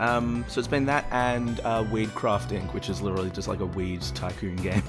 Um, 0.00 0.44
so 0.48 0.58
it's 0.58 0.68
been 0.68 0.86
that 0.86 1.04
and 1.12 1.60
uh, 1.60 1.84
Weedcraft 1.84 2.48
Inc., 2.58 2.72
which 2.74 2.88
is 2.88 3.00
literally 3.02 3.30
just 3.30 3.48
like 3.48 3.60
a 3.60 3.66
weed 3.66 4.00
tycoon 4.14 4.56
game. 4.56 4.82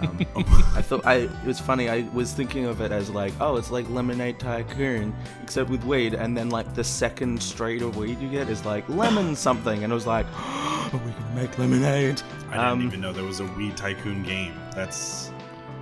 Um, 0.00 0.18
I 0.76 0.82
thought 0.82 1.04
I 1.06 1.14
it 1.14 1.44
was 1.44 1.58
funny. 1.58 1.88
I 1.88 2.02
was 2.12 2.32
thinking 2.32 2.66
of 2.66 2.80
it 2.80 2.92
as 2.92 3.10
like, 3.10 3.32
oh, 3.40 3.56
it's 3.56 3.70
like 3.70 3.88
Lemonade 3.90 4.38
Tycoon, 4.38 5.14
except 5.42 5.68
with 5.70 5.82
weed. 5.84 6.14
And 6.14 6.36
then 6.36 6.50
like 6.50 6.74
the 6.74 6.84
second 6.84 7.42
straight 7.42 7.82
of 7.82 7.96
weed 7.96 8.18
you 8.20 8.28
get 8.30 8.48
is 8.48 8.64
like 8.64 8.88
lemon 8.88 9.34
something, 9.34 9.82
and 9.84 9.92
it 9.92 9.94
was 9.94 10.06
like, 10.06 10.26
oh, 10.34 11.02
we 11.04 11.12
can 11.12 11.34
make 11.34 11.58
lemonade. 11.58 12.22
I 12.50 12.52
didn't 12.52 12.60
Um, 12.60 12.82
even 12.82 13.00
know 13.00 13.12
there 13.12 13.24
was 13.24 13.40
a 13.40 13.46
Weed 13.46 13.76
Tycoon 13.76 14.22
game. 14.22 14.54
That's 14.74 15.30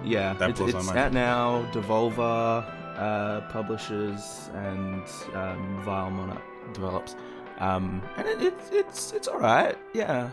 Yeah, 0.05 0.35
That 0.35 0.51
it's, 0.51 0.59
blows 0.61 0.73
my 0.75 0.79
it's 0.81 0.87
mind. 0.89 0.99
out 0.99 1.13
now. 1.13 1.69
Devolver 1.73 2.65
uh, 2.97 3.41
publishers 3.53 4.51
and 4.55 5.03
um, 5.35 5.81
Vile 5.85 6.11
Monarch 6.11 6.43
develops, 6.73 7.15
um, 7.59 8.03
and 8.17 8.27
it, 8.27 8.43
it's 8.43 8.71
it's 8.71 9.13
it's 9.13 9.29
all 9.29 9.39
right. 9.39 9.77
Yeah, 9.93 10.31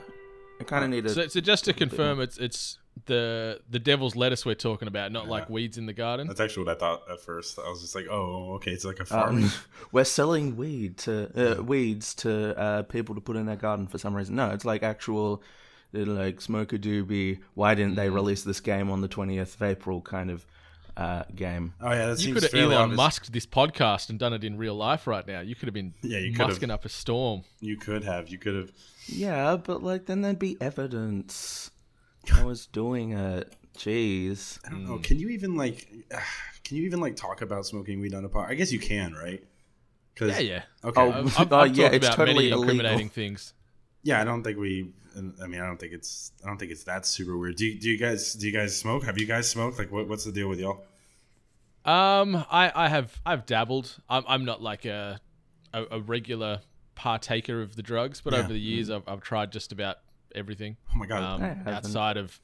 I 0.60 0.64
kind 0.64 0.84
of 0.84 0.90
need 0.90 1.04
to. 1.06 1.10
So, 1.10 1.28
so 1.28 1.40
just 1.40 1.66
to 1.66 1.74
confirm, 1.74 2.22
it's 2.22 2.38
it's 2.38 2.78
the 3.06 3.60
the 3.70 3.80
devil's 3.80 4.16
lettuce 4.16 4.46
we're 4.46 4.56
talking 4.56 4.88
about, 4.88 5.12
not 5.12 5.28
like 5.28 5.50
weeds 5.50 5.78
in 5.78 5.86
the 5.86 5.94
garden. 5.94 6.28
that's 6.28 6.40
actually 6.40 6.66
what 6.66 6.78
I 6.78 6.80
thought 6.80 7.04
at 7.12 7.20
first. 7.20 7.60
I 7.60 7.70
was 7.70 7.82
just 7.82 7.96
like, 7.96 8.06
oh, 8.10 8.54
okay, 8.56 8.72
it's 8.72 8.86
like 8.86 9.00
a 9.00 9.06
farm. 9.06 9.44
Um, 9.44 9.52
we're 9.92 10.06
selling 10.06 10.56
weed 10.56 10.98
to 11.00 11.60
uh, 11.60 11.62
weeds 11.62 12.14
to 12.16 12.58
uh, 12.58 12.84
people 12.84 13.16
to 13.16 13.22
put 13.22 13.36
in 13.36 13.46
their 13.46 13.56
garden 13.56 13.88
for 13.88 13.98
some 13.98 14.16
reason. 14.16 14.36
No, 14.36 14.52
it's 14.52 14.66
like 14.66 14.84
actual, 14.84 15.44
they're 15.92 16.06
like 16.06 16.42
smoke 16.42 16.74
a 16.74 16.80
doobie. 16.80 17.40
Why 17.54 17.76
didn't 17.76 17.96
they 17.96 18.10
release 18.10 18.44
this 18.44 18.60
game 18.60 18.90
on 18.90 19.02
the 19.02 19.08
twentieth 19.08 19.56
of 19.56 19.62
April? 19.64 20.02
Kind 20.02 20.32
of 20.32 20.46
uh, 20.98 21.24
game. 21.36 21.74
oh 21.82 21.92
yeah, 21.92 22.08
that 22.08 22.22
You 22.22 22.34
could 22.34 22.44
have 22.44 22.54
Elon 22.54 22.74
obvious. 22.78 22.98
Musked 22.98 23.34
this 23.34 23.46
podcast 23.46 24.10
and 24.10 24.18
done 24.20 24.34
it 24.34 24.44
in 24.44 24.58
real 24.58 24.76
life 24.76 25.08
right 25.08 25.26
now. 25.28 25.42
You 25.42 25.56
could 25.56 25.68
have 25.68 25.74
been 25.74 25.94
Yeah, 26.02 26.20
you 26.20 26.34
could 26.34 26.50
have. 26.62 26.70
up 26.72 26.86
a 26.86 26.90
storm. 26.90 27.44
You 27.60 27.78
could 27.78 28.04
have. 28.04 28.30
You 28.30 28.38
could 28.38 28.56
have. 28.56 28.72
Yeah, 29.08 29.58
but 29.58 29.84
like 29.84 30.06
then 30.06 30.22
there'd 30.22 30.40
be 30.40 30.58
evidence. 30.62 31.72
I 32.34 32.44
was 32.44 32.66
doing 32.82 33.12
it. 33.14 33.54
Jeez. 33.78 34.60
I 34.66 34.70
don't 34.72 34.86
know. 34.86 34.98
Can 35.00 35.20
you 35.20 35.30
even 35.30 35.56
like? 35.56 35.88
Can 36.64 36.78
you 36.78 36.84
even 36.86 37.00
like 37.00 37.16
talk 37.16 37.42
about 37.42 37.66
smoking 37.68 38.00
weed 38.00 38.14
on 38.16 38.26
a 38.26 38.30
pod? 38.30 38.50
I 38.50 38.56
guess 38.56 38.72
you 38.72 38.80
can, 38.80 39.14
right? 39.14 39.44
'Cause- 40.16 40.30
Yeah, 40.32 40.40
yeah. 40.40 40.62
Okay. 40.84 41.00
Oh, 41.02 41.12
I've, 41.12 41.40
I've, 41.40 41.52
Oh, 41.54 41.58
I've 41.60 41.78
yeah, 41.78 41.88
it's 41.92 42.08
about 42.08 42.16
totally 42.16 42.36
many 42.36 42.50
illegal. 42.50 42.62
incriminating 42.72 43.10
things. 43.10 43.54
yeah, 44.02 44.20
I 44.20 44.24
don't 44.24 44.44
think 44.44 44.58
we. 44.58 44.92
I 45.16 45.48
mean, 45.48 45.62
I 45.62 45.66
don't 45.66 45.80
think 45.80 45.94
it's. 45.94 46.32
I 46.44 46.48
don't 46.48 46.58
think 46.58 46.72
it's 46.72 46.84
that 46.86 47.06
super 47.06 47.38
weird. 47.38 47.56
Do 47.56 47.66
you, 47.66 47.80
do 47.80 47.90
you 47.90 47.98
guys? 47.98 48.34
Do 48.34 48.46
you 48.48 48.54
guys 48.54 48.78
smoke? 48.78 49.04
Have 49.06 49.18
you 49.18 49.26
guys 49.26 49.50
smoked? 49.50 49.78
Like, 49.80 49.92
what, 49.92 50.08
what's 50.08 50.26
the 50.26 50.32
deal 50.32 50.48
with 50.50 50.60
y'all? 50.60 50.84
Um, 51.86 52.36
I, 52.50 52.72
I 52.74 52.90
have 52.90 53.20
I've 53.26 53.46
dabbled. 53.46 53.96
I'm 54.10 54.24
I'm 54.28 54.46
not 54.46 54.62
like 54.62 54.86
a 54.86 55.20
a, 55.74 55.84
a 55.92 56.00
regular 56.00 56.62
partaker 56.96 57.62
of 57.62 57.76
the 57.76 57.84
drugs, 57.84 58.22
but 58.22 58.34
Yeah. 58.34 58.40
over 58.40 58.54
the 58.54 58.60
years 58.60 58.90
I've, 58.90 59.04
I've 59.08 59.22
tried 59.22 59.52
just 59.52 59.72
about 59.72 59.98
everything. 60.34 60.78
Oh 60.94 60.98
my 60.98 61.06
god. 61.06 61.42
Um, 61.42 61.68
outside 61.68 62.18
of 62.18 62.40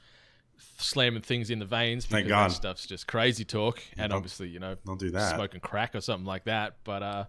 slamming 0.78 1.22
things 1.24 1.50
in 1.50 1.58
the 1.60 1.66
veins 1.66 2.06
because 2.06 2.20
Thank 2.20 2.28
God. 2.28 2.52
that 2.52 2.54
stuff's 2.56 2.86
just 2.86 3.08
crazy 3.08 3.44
talk, 3.44 3.82
and 3.98 4.10
Don't- 4.12 4.18
obviously 4.18 4.48
you 4.50 4.60
know 4.60 4.76
don't 4.86 5.00
do 5.00 5.10
that. 5.12 5.34
smoking 5.36 5.60
crack 5.60 5.96
or 5.96 6.02
something 6.02 6.26
like 6.28 6.44
that. 6.46 6.76
But 6.84 7.02
uh, 7.02 7.26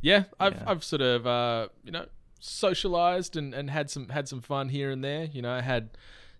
yeah, 0.00 0.24
I've 0.38 0.54
Yeah. 0.54 0.64
I've 0.66 0.82
sort 0.84 1.02
of 1.02 1.26
uh, 1.26 1.68
you 1.84 1.92
know 1.92 2.06
socialized 2.40 3.36
and, 3.36 3.54
and 3.54 3.70
had 3.70 3.90
some 3.90 4.08
had 4.08 4.28
some 4.28 4.40
fun 4.40 4.68
here 4.70 4.90
and 4.90 5.04
there. 5.04 5.24
You 5.24 5.42
know, 5.42 5.52
I 5.52 5.60
had 5.60 5.90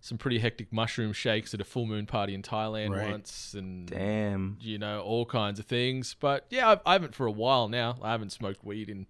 some 0.00 0.16
pretty 0.18 0.38
hectic 0.38 0.72
mushroom 0.72 1.12
shakes 1.12 1.52
at 1.52 1.60
a 1.60 1.64
full 1.64 1.84
moon 1.86 2.06
party 2.06 2.34
in 2.34 2.42
Thailand 2.42 2.96
Right. 2.96 3.10
once, 3.10 3.54
and 3.54 3.86
Damn. 3.86 4.56
you 4.60 4.78
know 4.78 5.00
all 5.02 5.26
kinds 5.26 5.58
of 5.60 5.66
things. 5.66 6.16
But 6.18 6.46
yeah, 6.50 6.70
I've, 6.70 6.80
I 6.86 6.92
haven't 6.94 7.14
for 7.14 7.26
a 7.26 7.30
while 7.32 7.68
now. 7.68 7.98
I 8.02 8.10
haven't 8.10 8.30
smoked 8.30 8.64
weed 8.64 8.88
in 8.88 9.06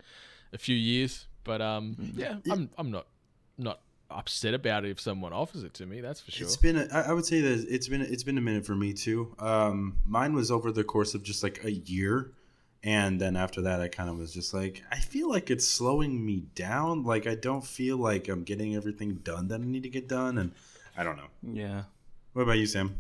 a 0.53 0.59
few 0.59 0.77
years. 0.77 1.27
But 1.45 1.63
um, 1.63 1.97
Mm. 1.99 2.13
yeah, 2.19 2.37
I'm 2.53 2.71
I'm 2.77 2.91
not 2.91 3.07
not 3.57 3.81
upset 4.11 4.53
about 4.55 4.85
it 4.85 4.91
if 4.91 4.99
someone 5.01 5.33
offers 5.33 5.63
it 5.63 5.73
to 5.75 5.87
me. 5.87 6.01
That's 6.01 6.21
for 6.21 6.33
sure. 6.33 6.45
It's 6.47 6.57
been. 6.57 6.77
A, 6.77 6.87
I 6.93 7.01
I 7.03 7.13
would 7.13 7.25
say 7.25 7.41
that 7.41 7.67
it's 7.71 7.89
been. 7.89 8.03
It's 8.03 8.25
been 8.25 8.37
a 8.37 8.41
minute 8.43 8.67
for 8.67 8.75
me 8.75 8.93
too. 8.93 9.35
Um, 9.39 9.97
mine 10.05 10.35
was 10.35 10.51
over 10.51 10.71
the 10.73 10.85
course 10.85 11.15
of 11.15 11.23
just 11.23 11.43
like 11.43 11.65
a 11.65 11.71
year, 11.73 12.33
and 12.83 13.21
then 13.21 13.37
after 13.37 13.61
that, 13.63 13.81
I 13.81 13.89
kind 13.89 14.09
of 14.11 14.17
was 14.19 14.33
just 14.33 14.55
like, 14.55 14.83
I 14.91 14.99
feel 14.99 15.29
like 15.29 15.51
it's 15.51 15.67
slowing 15.69 16.25
me 16.25 16.45
down. 16.55 17.05
Like 17.05 17.27
I 17.27 17.35
don't 17.35 17.65
feel 17.65 17.97
like 17.97 18.29
I'm 18.29 18.43
getting 18.45 18.75
everything 18.75 19.17
done 19.23 19.49
that 19.49 19.61
I 19.61 19.65
need 19.65 19.83
to 19.85 19.89
get 19.91 20.09
done, 20.09 20.39
and 20.39 20.53
I 20.97 21.03
don't 21.05 21.17
know. 21.17 21.29
Yeah. 21.43 21.85
What 22.33 22.43
about 22.43 22.59
you, 22.59 22.67
Sam? 22.67 22.97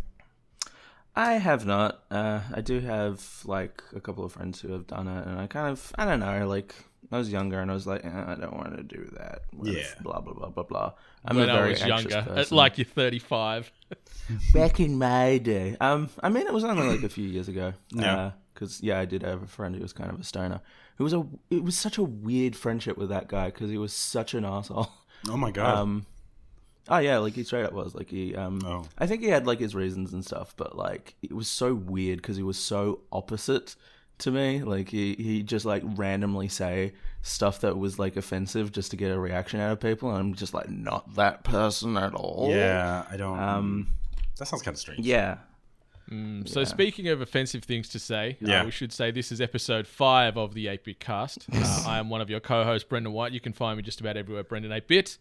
I 1.16 1.34
have 1.34 1.66
not. 1.66 2.04
Uh, 2.10 2.40
I 2.54 2.60
do 2.60 2.80
have 2.80 3.24
like 3.44 3.82
a 3.94 4.00
couple 4.00 4.24
of 4.24 4.32
friends 4.32 4.60
who 4.60 4.72
have 4.72 4.86
done 4.86 5.08
it, 5.08 5.26
and 5.26 5.40
I 5.40 5.46
kind 5.46 5.68
of, 5.68 5.92
I 5.98 6.04
don't 6.04 6.20
know, 6.20 6.46
like 6.46 6.74
I 7.10 7.18
was 7.18 7.32
younger 7.32 7.58
and 7.60 7.70
I 7.70 7.74
was 7.74 7.86
like, 7.86 8.04
eh, 8.04 8.24
I 8.26 8.36
don't 8.36 8.54
want 8.56 8.76
to 8.76 8.82
do 8.84 9.10
that. 9.18 9.42
with 9.52 9.74
Yeah. 9.74 9.82
Blah 10.02 10.20
blah 10.20 10.34
blah 10.34 10.48
blah 10.50 10.62
blah. 10.62 10.92
I'm 11.24 11.36
when 11.36 11.48
a 11.48 11.52
I 11.52 11.56
very 11.56 11.70
was 11.72 11.82
anxious 11.82 12.12
younger, 12.12 12.30
person. 12.30 12.56
like 12.56 12.78
you're 12.78 12.84
35. 12.84 13.72
back 14.54 14.78
in 14.78 14.96
my 14.98 15.38
day. 15.38 15.76
Um, 15.80 16.08
I 16.22 16.28
mean, 16.28 16.46
it 16.46 16.52
was 16.52 16.64
only 16.64 16.86
like 16.86 17.02
a 17.02 17.08
few 17.08 17.26
years 17.26 17.48
ago. 17.48 17.72
Yeah. 17.92 18.32
Because 18.60 18.82
yeah, 18.82 19.00
I 19.00 19.06
did 19.06 19.22
have 19.22 19.42
a 19.42 19.46
friend 19.46 19.74
who 19.74 19.80
was 19.80 19.94
kind 19.94 20.10
of 20.10 20.20
a 20.20 20.24
stoner. 20.24 20.60
It 20.98 21.02
was 21.02 21.14
a. 21.14 21.26
It 21.48 21.64
was 21.64 21.78
such 21.78 21.96
a 21.96 22.02
weird 22.02 22.54
friendship 22.54 22.98
with 22.98 23.08
that 23.08 23.26
guy 23.26 23.46
because 23.46 23.70
he 23.70 23.78
was 23.78 23.94
such 23.94 24.34
an 24.34 24.44
asshole. 24.44 24.90
Oh 25.28 25.36
my 25.36 25.50
god. 25.50 25.78
Um. 25.78 26.06
Oh 26.88 26.98
yeah, 26.98 27.18
like 27.18 27.34
he 27.34 27.44
straight 27.44 27.64
up 27.64 27.72
was 27.72 27.94
like 27.94 28.10
he. 28.10 28.34
Um. 28.34 28.60
Oh. 28.64 28.84
I 28.98 29.06
think 29.06 29.22
he 29.22 29.28
had 29.28 29.46
like 29.46 29.60
his 29.60 29.74
reasons 29.74 30.12
and 30.12 30.24
stuff, 30.24 30.54
but 30.56 30.76
like 30.76 31.14
it 31.22 31.32
was 31.32 31.48
so 31.48 31.74
weird 31.74 32.18
because 32.22 32.36
he 32.36 32.42
was 32.42 32.58
so 32.58 33.00
opposite 33.12 33.76
to 34.18 34.30
me. 34.30 34.62
Like 34.62 34.90
he 34.90 35.14
he 35.14 35.42
just 35.42 35.64
like 35.64 35.82
randomly 35.84 36.48
say 36.48 36.92
stuff 37.22 37.60
that 37.60 37.78
was 37.78 37.98
like 37.98 38.16
offensive 38.16 38.72
just 38.72 38.90
to 38.90 38.96
get 38.96 39.10
a 39.10 39.18
reaction 39.18 39.60
out 39.60 39.72
of 39.72 39.80
people, 39.80 40.10
and 40.10 40.18
I'm 40.18 40.34
just 40.34 40.52
like 40.54 40.68
not 40.68 41.14
that 41.16 41.44
person 41.44 41.96
at 41.96 42.14
all. 42.14 42.48
yeah, 42.50 43.04
I 43.10 43.16
don't. 43.16 43.38
Um. 43.38 43.86
that 44.38 44.46
sounds 44.46 44.62
kind 44.62 44.74
of 44.74 44.80
strange. 44.80 45.06
Yeah. 45.06 45.38
Mm, 46.10 46.48
So 46.48 46.64
speaking 46.64 47.08
of 47.08 47.20
offensive 47.20 47.62
things 47.64 47.88
to 47.90 47.98
say, 47.98 48.36
Yeah. 48.40 48.62
uh, 48.62 48.64
we 48.64 48.70
should 48.70 48.92
say 48.92 49.10
this 49.10 49.30
is 49.30 49.40
episode 49.40 49.86
five 49.86 50.36
of 50.36 50.54
the 50.54 50.66
8-Bit 50.66 50.98
Cast. 51.00 51.46
Uh, 51.52 51.84
I 51.86 51.98
am 51.98 52.10
one 52.10 52.20
of 52.20 52.28
your 52.30 52.40
co-hosts, 52.40 52.88
Brendan 52.88 53.12
White. 53.12 53.32
You 53.32 53.40
can 53.40 53.52
find 53.52 53.76
me 53.76 53.82
just 53.82 54.00
about 54.00 54.16
everywhere, 54.16 54.42
Brendan 54.42 54.72
8-Bit. 54.72 55.18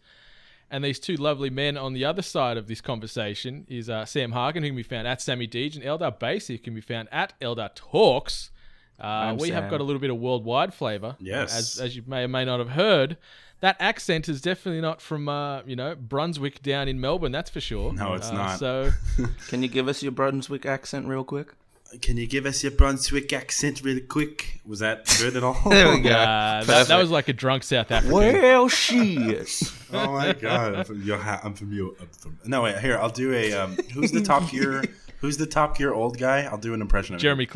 And 0.72 0.84
these 0.84 0.98
two 1.00 1.16
lovely 1.16 1.50
men 1.50 1.76
on 1.76 1.92
the 1.94 2.04
other 2.04 2.22
side 2.22 2.56
of 2.56 2.66
this 2.68 2.80
conversation 2.80 3.66
is 3.68 3.90
uh, 3.90 4.04
Sam 4.04 4.32
Hagen, 4.32 4.62
who 4.62 4.68
can 4.70 4.76
be 4.76 4.82
found 4.84 5.06
at 5.08 5.20
Sammy 5.20 5.48
Deej, 5.48 5.74
and 5.74 5.84
Eldar 5.84 6.16
Bass, 6.18 6.46
who 6.46 6.58
can 6.58 6.74
be 6.74 6.80
found 6.80 7.08
at 7.10 7.32
Eldar 7.40 7.74
Talks. 7.74 8.50
Uh, 8.98 9.34
we 9.38 9.48
have 9.50 9.70
got 9.70 9.80
a 9.80 9.84
little 9.84 10.00
bit 10.00 10.10
of 10.10 10.18
worldwide 10.18 10.74
flavour. 10.74 11.16
Yes. 11.18 11.56
As, 11.56 11.80
as 11.80 11.96
you 11.96 12.02
may 12.06 12.22
or 12.24 12.28
may 12.28 12.44
not 12.44 12.58
have 12.60 12.70
heard. 12.70 13.16
That 13.60 13.76
accent 13.78 14.28
is 14.28 14.40
definitely 14.40 14.80
not 14.80 15.00
from, 15.02 15.28
uh, 15.28 15.62
you 15.66 15.76
know, 15.76 15.94
Brunswick 15.94 16.62
down 16.62 16.88
in 16.88 17.00
Melbourne, 17.00 17.32
that's 17.32 17.50
for 17.50 17.60
sure. 17.60 17.92
No, 17.92 18.14
it's 18.14 18.30
Uh, 18.30 18.34
not. 18.34 18.58
So 18.58 18.90
Can 19.48 19.62
you 19.62 19.68
give 19.68 19.86
us 19.88 20.02
your 20.02 20.12
Brunswick 20.12 20.64
accent 20.64 21.06
real 21.06 21.24
quick? 21.24 21.52
Can 22.00 22.16
you 22.16 22.26
give 22.28 22.46
us 22.46 22.62
your 22.62 22.70
Brunswick 22.70 23.32
accent 23.32 23.82
really 23.82 24.00
quick? 24.00 24.60
Was 24.64 24.78
that 24.78 25.04
good 25.18 25.36
at 25.36 25.42
all? 25.42 25.60
There 25.68 25.90
we 25.90 26.00
go. 26.00 26.10
Uh, 26.10 26.62
that, 26.64 26.86
that 26.86 26.96
was 26.98 27.10
like 27.10 27.26
a 27.28 27.32
drunk 27.32 27.64
South 27.64 27.90
African. 27.90 28.16
Well, 28.16 28.68
she 28.68 29.16
is. 29.16 29.76
Oh 29.92 30.12
my 30.12 30.32
god! 30.34 30.74
I'm 30.76 30.84
from 30.84 31.02
your. 31.02 31.18
Ha- 31.18 31.40
I'm 31.42 31.52
from 31.54 31.72
your. 31.72 31.94
I'm 32.00 32.06
from. 32.10 32.38
No 32.44 32.62
wait. 32.62 32.78
Here, 32.78 32.96
I'll 32.96 33.10
do 33.10 33.34
a. 33.34 33.52
Um, 33.54 33.76
who's 33.92 34.12
the 34.12 34.20
top 34.22 34.48
gear? 34.48 34.84
Who's 35.18 35.36
the 35.36 35.46
top 35.46 35.76
gear 35.76 35.92
old 35.92 36.16
guy? 36.16 36.42
I'll 36.42 36.58
do 36.58 36.72
an 36.74 36.80
impression 36.80 37.16
of 37.16 37.18
him. 37.18 37.22
Jeremy 37.22 37.46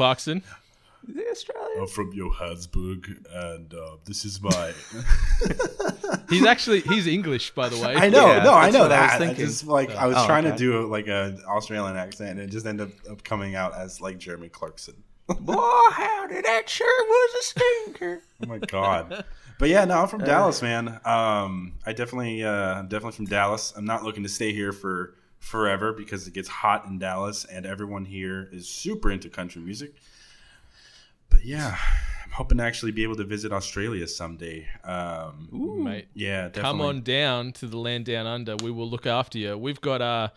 Clarkson. 1.04 1.16
the 1.24 1.30
Australian. 1.30 1.80
I'm 1.80 1.86
from 1.88 2.12
Johannesburg, 2.16 3.26
and 3.32 3.74
uh, 3.74 3.96
this 4.04 4.24
is 4.24 4.40
my. 4.42 4.72
He's 6.30 6.44
actually 6.46 6.80
he's 6.80 7.06
English, 7.06 7.50
by 7.54 7.68
the 7.68 7.76
way. 7.78 7.94
I 7.94 8.08
know, 8.08 8.26
Yeah, 8.26 8.42
no, 8.44 8.54
I 8.54 8.70
know 8.70 8.80
what 8.80 8.92
I 8.92 9.02
was 9.02 9.10
that. 9.10 9.20
I 9.22 9.26
thinking. 9.26 9.44
just 9.46 9.66
like 9.66 9.90
I 9.94 10.06
was 10.06 10.16
Oh, 10.18 10.26
trying 10.26 10.44
to 10.44 10.56
do 10.56 10.86
like 10.86 11.06
a 11.06 11.36
Australian 11.46 11.96
accent, 11.96 12.30
and 12.30 12.40
it 12.40 12.50
just 12.50 12.66
ended 12.66 12.92
up 13.10 13.22
coming 13.24 13.54
out 13.54 13.74
as 13.74 14.00
like 14.00 14.18
Jeremy 14.18 14.48
Clarkson. 14.48 14.94
Boy, 15.40 15.54
howdy, 15.90 16.40
that 16.42 16.68
sure 16.68 17.04
was 17.06 17.34
a 17.34 17.42
stinker. 17.44 18.22
Oh 18.42 18.46
my 18.46 18.58
god. 18.58 19.24
But 19.58 19.68
yeah, 19.68 19.84
no, 19.84 20.00
I'm 20.00 20.08
from 20.08 20.24
Dallas, 20.24 20.62
man. 20.62 21.00
Um, 21.04 21.74
I 21.86 21.92
definitely, 21.92 22.42
uh, 22.42 22.50
I'm 22.50 22.88
definitely 22.88 23.16
from 23.16 23.26
Dallas. 23.26 23.72
I'm 23.76 23.84
not 23.84 24.02
looking 24.02 24.22
to 24.24 24.28
stay 24.28 24.52
here 24.52 24.72
for 24.72 25.14
forever 25.38 25.92
because 25.92 26.26
it 26.26 26.34
gets 26.34 26.48
hot 26.48 26.86
in 26.86 26.98
Dallas, 26.98 27.44
and 27.44 27.64
everyone 27.66 28.04
here 28.04 28.48
is 28.52 28.68
super 28.68 29.10
into 29.10 29.28
country 29.28 29.62
music. 29.62 29.94
But 31.34 31.44
yeah, 31.44 31.76
I'm 32.24 32.30
hoping 32.30 32.58
to 32.58 32.64
actually 32.64 32.92
be 32.92 33.02
able 33.02 33.16
to 33.16 33.24
visit 33.24 33.52
Australia 33.52 34.06
someday. 34.06 34.66
Um, 34.84 35.48
mate. 35.84 36.06
yeah, 36.14 36.48
definitely. 36.48 36.62
Come 36.62 36.80
on 36.80 37.00
down 37.02 37.52
to 37.52 37.66
the 37.66 37.76
land 37.78 38.04
down 38.06 38.26
under. 38.26 38.56
We 38.56 38.70
will 38.70 38.88
look 38.88 39.06
after 39.06 39.38
you. 39.38 39.58
We've 39.58 39.80
got 39.80 40.00
uh 40.02 40.28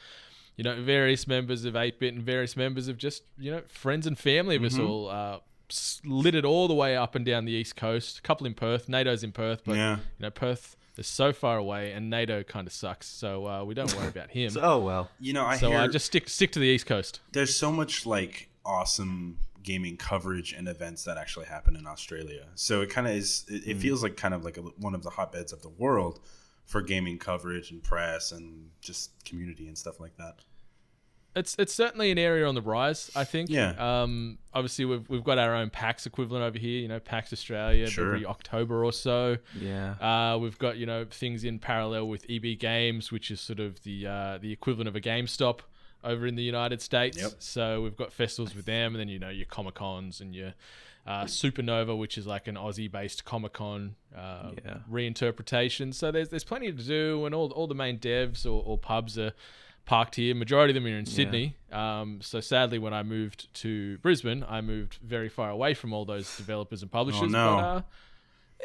you 0.56 0.64
know, 0.64 0.82
various 0.82 1.28
members 1.28 1.66
of 1.66 1.76
8-Bit 1.76 2.16
and 2.16 2.24
various 2.24 2.58
members 2.58 2.88
of 2.88 2.98
just, 2.98 3.22
you 3.38 3.52
know, 3.52 3.62
friends 3.68 4.08
and 4.08 4.18
family 4.18 4.56
of 4.56 4.64
Mm-hmm. 4.64 4.82
us 4.82 4.88
all 4.88 5.08
uh, 5.08 5.38
slitted 5.70 6.46
all 6.46 6.68
the 6.68 6.74
way 6.74 6.98
up 6.98 7.14
and 7.14 7.24
down 7.24 7.46
the 7.46 7.52
East 7.52 7.76
Coast. 7.76 8.18
A 8.18 8.22
couple 8.24 8.48
in 8.48 8.56
Perth. 8.56 8.90
NATO's 8.90 9.24
in 9.24 9.32
Perth, 9.32 9.62
but, 9.66 9.76
Yeah. 9.76 9.98
you 9.98 10.02
know, 10.24 10.32
Perth 10.32 10.76
is 10.98 11.06
so 11.06 11.32
far 11.32 11.60
away 11.60 11.92
and 11.92 12.10
NATO 12.10 12.42
kind 12.42 12.66
of 12.66 12.74
sucks. 12.74 13.06
So 13.06 13.46
uh, 13.46 13.64
we 13.66 13.76
don't 13.76 13.96
worry 13.96 14.08
about 14.08 14.32
him. 14.32 14.52
Oh, 14.60 14.80
well. 14.80 15.12
You 15.20 15.34
know, 15.34 15.46
I 15.46 15.58
so 15.58 15.70
hear 15.70 15.78
uh, 15.82 15.88
just 15.90 16.08
stick 16.08 16.28
stick 16.28 16.52
to 16.54 16.60
the 16.60 16.66
East 16.66 16.88
Coast. 16.88 17.20
there's 17.34 17.56
so 17.56 17.72
much 17.72 18.08
like 18.08 18.50
awesome 18.66 19.38
gaming 19.68 19.98
coverage 19.98 20.54
and 20.54 20.68
events 20.70 21.04
that 21.04 21.18
actually 21.18 21.46
happen 21.46 21.76
in 21.76 21.86
Australia. 21.86 22.46
So 22.56 22.82
it 22.82 22.90
kind 22.90 23.06
of 23.06 23.14
is. 23.14 23.46
It, 23.50 23.68
it 23.72 23.78
feels 23.78 24.02
like 24.02 24.16
kind 24.16 24.34
of 24.34 24.46
like 24.46 24.58
a, 24.58 24.62
one 24.62 24.96
of 24.96 25.04
the 25.04 25.10
hotbeds 25.10 25.52
of 25.52 25.62
the 25.62 25.70
world 25.70 26.22
for 26.66 26.82
gaming 26.82 27.18
coverage 27.20 27.70
and 27.72 27.84
press 27.84 28.32
and 28.32 28.70
just 28.82 29.12
community 29.26 29.68
and 29.68 29.78
stuff 29.78 30.00
like 30.00 30.16
that. 30.18 30.36
It's 31.36 31.56
it's 31.60 31.74
certainly 31.74 32.10
an 32.12 32.18
area 32.18 32.48
on 32.48 32.56
the 32.56 32.62
rise. 32.62 33.12
I 33.14 33.26
think. 33.26 33.50
Yeah. 33.50 33.74
Um. 33.78 34.38
Obviously, 34.54 34.86
we've 34.86 35.08
we've 35.10 35.24
got 35.24 35.38
our 35.38 35.54
own 35.54 35.70
PAX 35.70 36.06
equivalent 36.06 36.44
over 36.46 36.58
here. 36.58 36.80
You 36.82 36.88
know, 36.88 37.00
PAX 37.00 37.34
Australia 37.34 37.88
Sure. 37.88 38.08
every 38.08 38.26
October 38.26 38.86
or 38.86 38.94
so. 38.94 39.38
Yeah. 39.60 39.96
Uh, 40.00 40.38
we've 40.40 40.58
got 40.58 40.78
you 40.78 40.86
know 40.86 41.06
things 41.12 41.44
in 41.44 41.60
parallel 41.60 42.08
with 42.08 42.26
EB 42.30 42.58
Games, 42.58 43.12
which 43.12 43.30
is 43.30 43.40
sort 43.42 43.60
of 43.60 43.84
the 43.84 44.08
uh, 44.08 44.38
the 44.40 44.52
equivalent 44.54 44.88
of 44.88 44.96
a 44.96 45.02
GameStop 45.02 45.60
over 46.04 46.26
in 46.28 46.36
the 46.36 46.44
United 46.44 46.82
States. 46.82 47.18
Yep. 47.18 47.32
So 47.40 47.82
we've 47.82 47.96
got 47.96 48.14
festivals 48.14 48.56
with 48.56 48.66
them, 48.66 48.94
and 48.94 49.00
then 49.00 49.10
you 49.10 49.20
know 49.20 49.30
your 49.30 49.46
Comic 49.46 49.76
Cons 49.76 50.22
and 50.22 50.36
your 50.36 50.54
uh, 51.06 51.24
Supernova, 51.24 51.98
which 51.98 52.18
is 52.18 52.28
like 52.28 52.48
an 52.48 52.56
Aussie-based 52.56 53.24
Comic 53.26 53.54
Con 53.54 53.96
uh, 54.16 54.52
Yeah. 54.66 54.78
reinterpretation. 54.92 55.94
So 55.94 56.12
there's 56.12 56.30
there's 56.30 56.44
plenty 56.44 56.72
to 56.72 56.84
do, 56.84 57.26
and 57.26 57.34
all 57.34 57.52
all 57.52 57.68
the 57.68 57.76
main 57.76 57.98
devs 58.00 58.46
or, 58.46 58.62
or 58.66 58.78
pubs 58.78 59.18
are 59.18 59.34
parked 59.86 60.16
here. 60.16 60.36
Majority 60.36 60.72
of 60.72 60.84
them 60.84 60.86
are 60.94 60.98
in 60.98 61.06
Sydney. 61.06 61.56
Um, 61.72 62.20
so 62.22 62.42
sadly, 62.42 62.78
when 62.78 62.94
I 62.94 63.04
moved 63.04 63.54
to 63.62 63.98
Brisbane, 64.00 64.44
I 64.48 64.60
moved 64.62 65.00
very 65.02 65.30
far 65.30 65.50
away 65.50 65.74
from 65.74 65.94
all 65.94 66.04
those 66.04 66.36
developers 66.36 66.82
and 66.82 66.92
publishers. 66.92 67.22
Oh, 67.22 67.26
no. 67.28 67.56
But, 67.56 67.64
uh, 67.64 67.82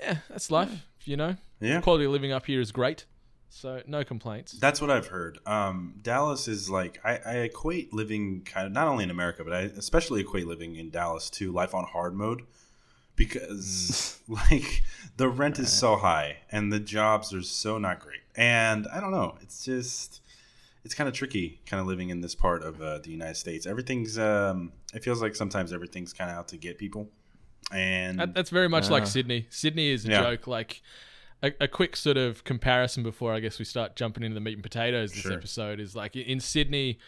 yeah, 0.03 0.17
that's 0.29 0.51
life. 0.51 0.87
You 1.05 1.17
know, 1.17 1.37
Yeah. 1.61 1.81
quality 1.81 2.07
of 2.07 2.11
living 2.13 2.33
up 2.33 2.47
here 2.47 2.61
is 2.61 2.73
great. 2.73 3.07
So 3.55 3.83
no 3.87 4.03
complaints. 4.03 4.53
That's 4.53 4.81
what 4.81 4.91
I've 4.91 5.09
heard. 5.09 5.39
Um, 5.47 5.95
Dallas 6.01 6.49
is 6.49 6.71
like 6.71 6.99
I, 7.05 7.19
I 7.25 7.35
equate 7.41 7.93
living 7.93 8.43
kind 8.45 8.67
of 8.67 8.73
not 8.73 8.89
only 8.89 9.05
in 9.05 9.11
America, 9.11 9.45
but 9.45 9.53
I 9.53 9.61
especially 9.77 10.23
equate 10.23 10.47
living 10.47 10.77
in 10.77 10.89
Dallas 10.89 11.29
to 11.31 11.53
life 11.53 11.75
on 11.75 11.85
hard 11.85 12.15
mode 12.15 12.43
because 13.15 14.19
like 14.29 14.83
the 15.19 15.29
rent 15.29 15.59
is 15.59 15.71
so 15.71 15.97
high 15.97 16.39
and 16.51 16.73
the 16.73 16.81
jobs 16.81 17.33
are 17.35 17.43
so 17.43 17.77
not 17.79 18.01
great. 18.01 18.21
And 18.35 18.87
I 18.93 19.01
don't 19.01 19.11
know, 19.13 19.37
it's 19.43 19.65
just 19.65 20.23
it's 20.85 20.95
kind 20.95 21.07
of 21.09 21.15
tricky 21.15 21.61
kind 21.67 21.81
of 21.81 21.87
living 21.87 22.09
in 22.09 22.23
this 22.23 22.35
part 22.35 22.63
of 22.63 22.81
uh, 22.81 22.99
the 22.99 23.11
United 23.11 23.37
States. 23.37 23.67
Everything's 23.67 24.19
um, 24.19 24.73
it 24.95 25.05
feels 25.05 25.21
like 25.21 25.37
sometimes 25.37 25.73
everything's 25.75 26.15
kind 26.15 26.31
of 26.31 26.37
out 26.39 26.49
to 26.49 26.57
get 26.57 26.79
people. 26.79 27.09
And 27.71 28.33
that's 28.35 28.51
very 28.51 28.69
much 28.69 28.91
like 28.91 29.03
Ah. 29.03 29.07
Sydney. 29.07 29.47
Sydney 29.51 29.91
is 29.91 30.05
a 30.07 30.09
Yeah. 30.09 30.23
joke. 30.23 30.47
Like 30.47 30.83
a, 31.43 31.53
a 31.61 31.69
quick 31.69 31.97
sort 31.97 32.17
of 32.17 32.45
comparison 32.45 33.03
before 33.03 33.33
I 33.35 33.41
guess 33.41 33.59
we 33.59 33.65
start 33.65 33.97
jumping 33.97 34.23
into 34.23 34.35
the 34.35 34.41
meat 34.41 34.55
and 34.55 34.63
potatoes. 34.63 35.13
This 35.13 35.23
Sure. 35.23 35.33
episode 35.33 35.81
is 35.81 35.95
like 35.97 36.17
in 36.17 36.41
Sydney, 36.41 36.99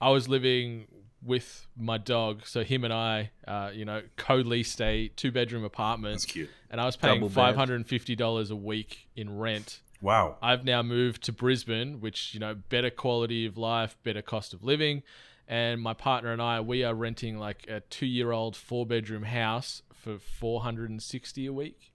I 0.00 0.10
was 0.10 0.28
living 0.28 0.86
with 1.22 1.66
my 1.76 1.98
dog, 1.98 2.46
so 2.46 2.64
him 2.64 2.82
and 2.84 2.94
I, 2.94 3.30
uh, 3.46 3.70
you 3.74 3.84
know, 3.84 4.00
co-leased 4.16 4.80
a 4.80 5.08
two-bedroom 5.08 5.64
apartment, 5.64 6.14
that's 6.14 6.24
cute. 6.24 6.48
and 6.70 6.80
I 6.80 6.86
was 6.86 6.96
paying 6.96 7.28
five 7.28 7.56
hundred 7.56 7.74
and 7.76 7.86
fifty 7.86 8.16
dollars 8.16 8.50
a 8.50 8.56
week 8.56 9.08
in 9.14 9.38
rent. 9.38 9.80
Wow. 10.00 10.38
I've 10.40 10.64
now 10.64 10.82
moved 10.82 11.22
to 11.24 11.32
Brisbane, 11.32 12.00
which 12.00 12.32
you 12.32 12.40
know, 12.40 12.54
better 12.54 12.88
quality 12.88 13.44
of 13.44 13.58
life, 13.58 13.98
better 14.02 14.22
cost 14.22 14.54
of 14.54 14.64
living, 14.64 15.02
and 15.46 15.82
my 15.82 15.92
partner 15.92 16.32
and 16.32 16.40
I, 16.40 16.60
we 16.62 16.84
are 16.84 16.94
renting 16.94 17.36
like 17.38 17.66
a 17.68 17.80
two-year-old 17.80 18.56
four-bedroom 18.56 19.24
house 19.24 19.82
for 19.92 20.16
four 20.18 20.62
hundred 20.62 20.88
and 20.88 21.02
sixty 21.02 21.44
a 21.44 21.52
week, 21.52 21.92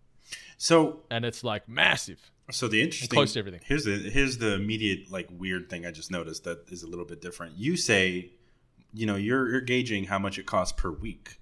So 0.57 1.01
and 1.12 1.25
it's 1.25 1.44
like 1.44 1.68
massive. 1.68 2.31
So 2.51 2.68
the 2.68 2.81
interesting 2.81 3.16
close 3.16 3.33
to 3.33 3.39
everything. 3.39 3.62
Here's 3.66 3.86
the 3.86 3.98
here's 3.98 4.38
the 4.38 4.54
immediate 4.54 5.12
like 5.12 5.27
weird 5.31 5.69
thing 5.69 5.86
I 5.86 5.92
just 5.92 6.12
noticed 6.12 6.44
that 6.44 6.69
is 6.69 6.83
a 6.83 6.88
little 6.88 7.06
bit 7.06 7.22
different. 7.22 7.57
You 7.57 7.75
say, 7.75 8.31
you 8.94 9.06
know, 9.06 9.16
you're 9.16 9.50
you're 9.50 9.62
gauging 9.62 10.06
how 10.06 10.19
much 10.19 10.38
it 10.38 10.45
costs 10.45 10.80
per 10.80 10.92
week, 10.92 11.39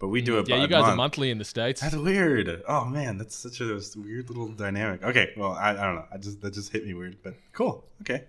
but 0.00 0.08
we 0.08 0.20
do 0.20 0.34
mm, 0.34 0.40
it. 0.40 0.48
Yeah, 0.48 0.56
by 0.56 0.62
you 0.62 0.68
guys 0.68 0.82
month. 0.82 0.92
are 0.92 0.96
monthly 0.96 1.30
in 1.30 1.38
the 1.38 1.44
states. 1.44 1.80
That's 1.80 1.94
weird. 1.94 2.62
Oh 2.66 2.84
man, 2.84 3.16
that's 3.16 3.36
such 3.36 3.60
a 3.60 3.80
weird 3.96 4.28
little 4.28 4.48
dynamic. 4.48 5.04
Okay, 5.04 5.32
well 5.36 5.52
I, 5.52 5.70
I 5.70 5.74
don't 5.74 5.94
know. 5.94 6.06
I 6.12 6.18
just 6.18 6.40
that 6.40 6.52
just 6.52 6.72
hit 6.72 6.84
me 6.84 6.94
weird, 6.94 7.18
but 7.22 7.34
cool. 7.52 7.84
Okay. 8.00 8.24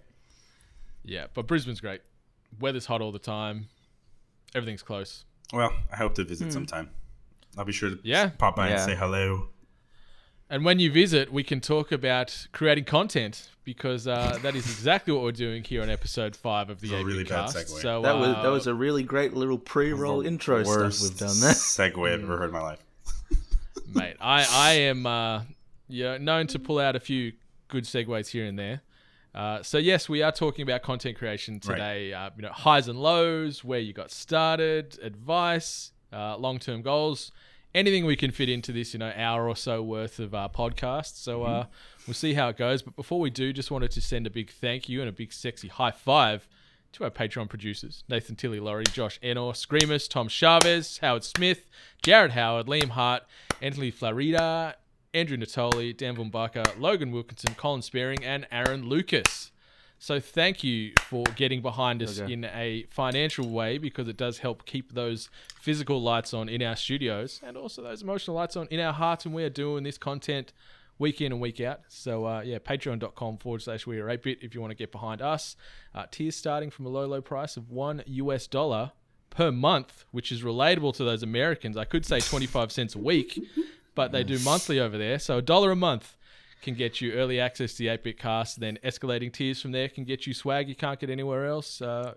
Yeah, 1.04 1.26
but 1.34 1.48
Brisbane's 1.48 1.82
great. 1.82 2.02
Weather's 2.60 2.86
hot 2.86 3.02
all 3.02 3.12
the 3.12 3.20
time. 3.20 3.68
Everything's 4.54 4.84
close. 4.84 5.26
Well, 5.52 5.74
I 5.92 5.96
hope 5.96 6.14
to 6.16 6.24
visit 6.24 6.46
hmm. 6.46 6.52
sometime. 6.52 6.90
I'll 7.58 7.66
be 7.66 7.72
sure 7.72 7.90
to. 7.90 8.00
Yeah. 8.04 8.30
pop 8.30 8.56
by 8.56 8.70
and 8.70 8.80
say 8.80 8.96
hello. 8.96 9.50
And 10.52 10.66
when 10.66 10.80
you 10.80 10.92
visit, 10.92 11.32
we 11.32 11.44
can 11.44 11.62
talk 11.62 11.94
about 11.94 12.48
creating 12.52 12.84
content 12.84 13.50
because 13.64 14.06
uh, 14.06 14.38
that 14.42 14.54
is 14.54 14.66
exactly 14.66 15.14
what 15.14 15.24
we're 15.24 15.32
doing 15.32 15.64
here 15.64 15.82
on 15.82 15.90
episode 15.90 16.36
five 16.36 16.70
of 16.70 16.82
the 16.82 16.88
It's 16.88 16.94
a 16.94 17.00
AP 17.00 17.06
really 17.06 17.24
bad 17.24 17.46
segue. 17.52 17.68
So 17.82 18.02
That 18.02 18.18
was 18.18 18.36
uh, 18.36 18.42
that 18.42 18.50
was 18.50 18.68
a 18.68 18.74
really 18.74 19.04
great 19.04 19.34
little 19.34 19.58
pre-roll 19.58 20.20
The 20.20 20.28
intro 20.28 20.62
stuff 20.66 21.02
we've 21.02 21.18
done 21.18 21.40
there. 21.40 21.52
segue 21.54 22.06
I've 22.14 22.22
ever 22.22 22.38
heard 22.38 22.48
in 22.48 22.52
my 22.52 22.62
life. 22.62 22.84
mate. 23.96 24.18
I 24.20 24.46
I 24.52 24.72
am 24.74 25.06
uh, 25.06 25.44
yeah 25.88 26.18
known 26.18 26.48
to 26.48 26.60
pull 26.60 26.80
out 26.80 26.98
a 26.98 27.00
few 27.00 27.32
good 27.70 27.86
segues 27.86 28.28
here 28.28 28.44
and 28.46 28.60
there. 28.60 28.82
Uh, 29.34 29.64
so 29.64 29.78
yes, 29.78 30.10
we 30.10 30.22
are 30.22 30.34
talking 30.34 30.64
about 30.64 30.82
content 30.82 31.18
creation 31.18 31.62
Right. 31.66 31.76
today. 31.76 32.14
Uh, 32.14 32.30
you 32.36 32.42
know, 32.42 32.52
highs 32.52 32.90
and 32.90 33.00
lows, 33.00 33.64
where 33.64 33.80
you 33.80 33.94
got 33.94 34.12
started, 34.12 35.00
advice, 35.02 35.94
uh, 36.12 36.36
long-term 36.36 36.82
goals, 36.82 37.32
anything 37.74 38.06
we 38.06 38.16
can 38.16 38.32
fit 38.32 38.50
into 38.50 38.72
this, 38.72 38.94
you 38.94 39.00
know, 39.00 39.12
hour 39.16 39.48
or 39.48 39.56
so 39.56 39.82
worth 39.82 40.20
of 40.20 40.34
our 40.34 40.50
podcast. 40.50 41.16
So 41.18 41.44
uh, 41.44 41.66
we'll 42.08 42.14
see 42.14 42.34
how 42.34 42.50
it 42.50 42.58
goes. 42.58 42.82
But 42.82 42.96
before 42.96 43.20
we 43.20 43.30
do, 43.30 43.54
just 43.54 43.72
wanted 43.72 43.92
to 43.92 44.02
send 44.02 44.28
a 44.28 44.30
big 44.30 44.52
thank 44.52 44.90
you 44.90 45.00
and 45.02 45.10
a 45.10 45.14
big 45.14 45.34
sexy 45.34 45.68
high 45.68 45.92
five 45.92 46.48
to 46.94 47.06
our 47.06 47.10
Patreon 47.10 47.48
producers 47.48 48.04
Nathan 48.10 48.36
Tilly 48.36 48.60
Laurie, 48.60 48.84
Josh 48.86 49.20
Enor, 49.22 49.56
Screamers, 49.56 50.08
Tom 50.08 50.28
Chavez, 50.28 50.98
Howard 51.00 51.24
Smith, 51.24 51.70
Jared 52.02 52.32
Howard, 52.32 52.68
Liam 52.68 52.90
Hart, 52.90 53.24
Anthony 53.62 53.92
Florida, 53.92 54.76
Andrew 55.14 55.38
Natoli, 55.38 55.96
Dan 55.96 56.16
Vumbaka, 56.16 56.80
Logan 56.80 57.12
Wilkinson, 57.12 57.56
Colin 57.56 57.82
Spearing, 57.82 58.24
and 58.24 58.48
Aaron 58.52 58.88
Lucas. 58.88 59.52
So 60.04 60.20
thank 60.20 60.64
you 60.64 60.94
for 61.10 61.24
getting 61.36 61.62
behind 61.62 62.02
us 62.02 62.20
Okay. 62.20 62.34
in 62.34 62.44
a 62.46 62.88
financial 62.90 63.48
way 63.48 63.78
because 63.78 64.08
it 64.08 64.18
does 64.18 64.40
help 64.40 64.66
keep 64.66 64.94
those 64.96 65.30
physical 65.62 66.02
lights 66.02 66.34
on 66.34 66.50
in 66.50 66.64
our 66.64 66.76
studios 66.76 67.40
and 67.46 67.56
also 67.56 67.84
those 67.84 68.02
emotional 68.02 68.36
lights 68.36 68.56
on 68.56 68.66
in 68.72 68.80
our 68.80 68.94
hearts 68.94 69.26
when 69.26 69.34
we 69.36 69.44
are 69.44 69.50
doing 69.52 69.84
this 69.84 70.00
content 70.00 70.54
week 70.98 71.22
in 71.22 71.32
and 71.32 71.40
week 71.40 71.62
out. 71.62 71.82
So 71.88 72.26
uh, 72.26 72.42
yeah, 72.42 72.58
patreon.com 72.58 73.38
forward 73.38 73.62
slash 73.62 73.86
we 73.86 74.00
are 74.00 74.08
8-bit 74.08 74.40
if 74.42 74.56
you 74.56 74.60
want 74.62 74.72
to 74.72 74.76
get 74.76 74.92
behind 74.92 75.22
us. 75.22 75.56
Uh, 75.94 76.08
tiers 76.10 76.36
starting 76.36 76.72
from 76.72 76.88
a 76.88 76.90
low, 76.90 77.06
low 77.06 77.22
price 77.22 77.56
of 77.56 77.70
one 77.70 78.02
US 78.08 78.48
dollar 78.48 78.94
per 79.30 79.52
month, 79.52 80.06
which 80.10 80.32
is 80.32 80.42
relatable 80.42 80.96
to 80.96 81.04
those 81.04 81.22
Americans. 81.22 81.78
I 81.78 81.86
could 81.86 82.08
say 82.08 82.20
25 82.22 82.72
cents 82.72 82.96
a 82.96 83.00
week, 83.00 83.40
but 83.94 84.12
they 84.12 84.24
do 84.24 84.40
monthly 84.40 84.80
over 84.80 84.98
there. 84.98 85.20
So 85.20 85.38
a 85.38 85.42
dollar 85.44 85.70
a 85.70 85.76
month 85.76 86.18
can 86.62 86.76
get 86.76 87.02
you 87.02 87.14
early 87.14 87.40
access 87.40 87.74
to 87.74 87.78
the 87.80 87.88
8-bit 87.88 88.20
cast. 88.20 88.60
Then 88.60 88.78
escalating 88.84 89.32
tiers 89.34 89.62
from 89.62 89.72
there 89.72 89.90
can 89.90 90.04
get 90.04 90.28
you 90.28 90.34
swag 90.34 90.70
you 90.70 90.76
can't 90.76 91.00
get 91.00 91.10
anywhere 91.10 91.46
else. 91.48 91.82
Uh, 91.82 92.14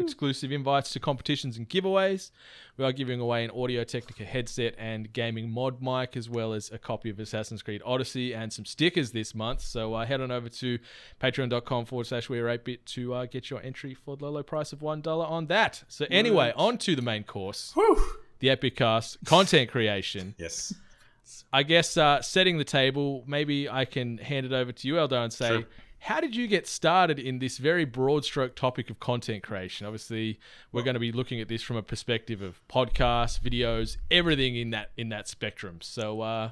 exclusive 0.00 0.50
invites 0.50 0.90
to 0.92 1.00
competitions 1.00 1.56
and 1.56 1.68
giveaways. 1.68 2.30
We 2.76 2.84
are 2.84 2.92
giving 2.92 3.20
away 3.20 3.44
an 3.44 3.50
Audio 3.50 3.84
Technica 3.84 4.24
headset 4.24 4.74
and 4.78 5.12
gaming 5.12 5.48
mod 5.50 5.80
mic, 5.80 6.16
as 6.16 6.28
well 6.28 6.52
as 6.52 6.72
a 6.72 6.78
copy 6.78 7.08
of 7.10 7.20
Assassin's 7.20 7.62
Creed 7.62 7.80
Odyssey 7.84 8.34
and 8.34 8.52
some 8.52 8.64
stickers 8.64 9.12
this 9.12 9.32
month. 9.34 9.60
So 9.60 9.94
uh, 9.94 10.04
head 10.06 10.20
on 10.20 10.32
over 10.32 10.48
to 10.48 10.78
patreon.com 11.20 11.84
forward 11.84 12.06
slash 12.08 12.28
we 12.28 12.40
are 12.40 12.46
8bit 12.58 12.84
to 12.86 13.14
uh, 13.14 13.26
get 13.26 13.48
your 13.50 13.62
entry 13.62 13.94
for 13.94 14.16
the 14.16 14.24
low, 14.24 14.32
low 14.32 14.42
price 14.42 14.72
of 14.72 14.80
$1 14.80 15.06
on 15.06 15.46
that. 15.46 15.84
So 15.88 16.06
anyway, 16.10 16.52
on 16.56 16.78
to 16.78 16.96
the 16.96 17.02
main 17.02 17.22
course, 17.22 17.70
Whew. 17.74 18.02
the 18.40 18.48
8-Bit 18.48 18.76
Cast 18.76 19.18
content 19.24 19.70
creation. 19.70 20.34
Yes. 20.36 20.74
I 21.52 21.62
guess 21.62 21.96
uh, 21.96 22.20
setting 22.22 22.58
the 22.58 22.64
table, 22.64 23.24
maybe 23.26 23.68
I 23.68 23.84
can 23.84 24.18
hand 24.18 24.46
it 24.46 24.52
over 24.52 24.72
to 24.72 24.88
you, 24.88 24.94
Eldar, 24.94 25.24
and 25.24 25.32
say, 25.32 25.48
Sure. 25.48 25.64
how 26.00 26.20
did 26.20 26.34
you 26.36 26.46
get 26.46 26.66
started 26.66 27.18
in 27.18 27.38
this 27.38 27.58
very 27.58 27.84
broad 27.84 28.24
stroke 28.24 28.54
topic 28.54 28.90
of 28.90 29.00
content 29.00 29.42
creation? 29.42 29.86
Obviously, 29.86 30.38
we're 30.72 30.82
going 30.82 30.94
to 30.94 31.00
be 31.00 31.12
looking 31.12 31.40
at 31.40 31.48
this 31.48 31.62
from 31.62 31.76
a 31.76 31.82
perspective 31.82 32.42
of 32.42 32.60
podcasts, 32.68 33.40
videos, 33.40 33.96
everything 34.10 34.56
in 34.56 34.70
that 34.70 34.90
in 34.96 35.08
that 35.10 35.28
spectrum. 35.28 35.78
So, 35.80 36.20
uh, 36.20 36.50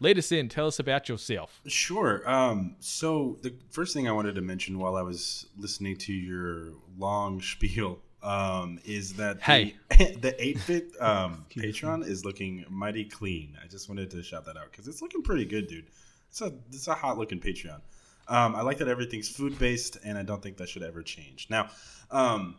lead 0.00 0.18
us 0.18 0.32
in. 0.32 0.48
Tell 0.48 0.66
us 0.66 0.78
about 0.78 1.08
yourself. 1.08 1.60
Sure. 1.66 2.28
Um, 2.28 2.76
so 2.80 3.38
the 3.42 3.54
first 3.70 3.94
thing 3.94 4.08
I 4.08 4.12
wanted 4.12 4.34
to 4.34 4.42
mention 4.42 4.78
while 4.78 4.96
I 4.96 5.02
was 5.02 5.46
listening 5.56 5.96
to 5.98 6.12
your 6.12 6.72
long 6.98 7.40
spiel 7.52 8.00
um, 8.24 8.80
is 8.84 9.14
that 9.14 9.40
Hey. 9.40 9.76
the, 9.90 10.16
the 10.20 10.32
8-bit 10.32 10.92
um, 11.00 11.44
Patreon 11.50 12.06
is 12.06 12.24
looking 12.24 12.64
mighty 12.68 13.04
clean. 13.04 13.56
I 13.62 13.68
just 13.68 13.88
wanted 13.88 14.10
to 14.12 14.22
shout 14.22 14.46
that 14.46 14.56
out 14.56 14.70
because 14.70 14.88
it's 14.88 15.02
looking 15.02 15.22
pretty 15.22 15.44
good, 15.44 15.68
dude. 15.68 15.86
It's 16.30 16.40
a 16.40 16.52
it's 16.70 16.88
a 16.88 16.94
hot 16.94 17.18
looking 17.18 17.38
Patreon. 17.38 17.80
Um, 18.26 18.56
I 18.56 18.62
like 18.62 18.78
that 18.78 18.88
everything's 18.88 19.28
food 19.28 19.58
based, 19.58 19.98
and 20.02 20.16
I 20.16 20.22
don't 20.22 20.42
think 20.42 20.56
that 20.56 20.68
should 20.68 20.82
ever 20.82 21.02
change. 21.02 21.46
Now, 21.50 21.68
um, 22.10 22.56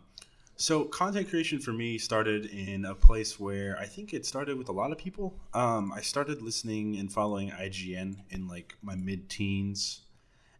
so 0.55 0.85
content 0.85 1.29
creation 1.29 1.59
for 1.59 1.73
me 1.73 1.97
started 1.97 2.45
in 2.45 2.85
a 2.85 2.95
place 2.95 3.39
where 3.39 3.77
I 3.77 3.85
think 3.85 4.13
it 4.13 4.25
started 4.25 4.57
with 4.57 4.69
a 4.69 4.71
lot 4.71 4.91
of 4.91 4.97
people. 4.97 5.37
Um, 5.53 5.91
I 5.91 6.01
started 6.01 6.41
listening 6.41 6.97
and 6.97 7.11
following 7.11 7.49
IGN 7.49 8.17
in 8.29 8.47
like 8.47 8.75
my 8.81 8.95
mid 8.95 9.27
teens, 9.27 10.01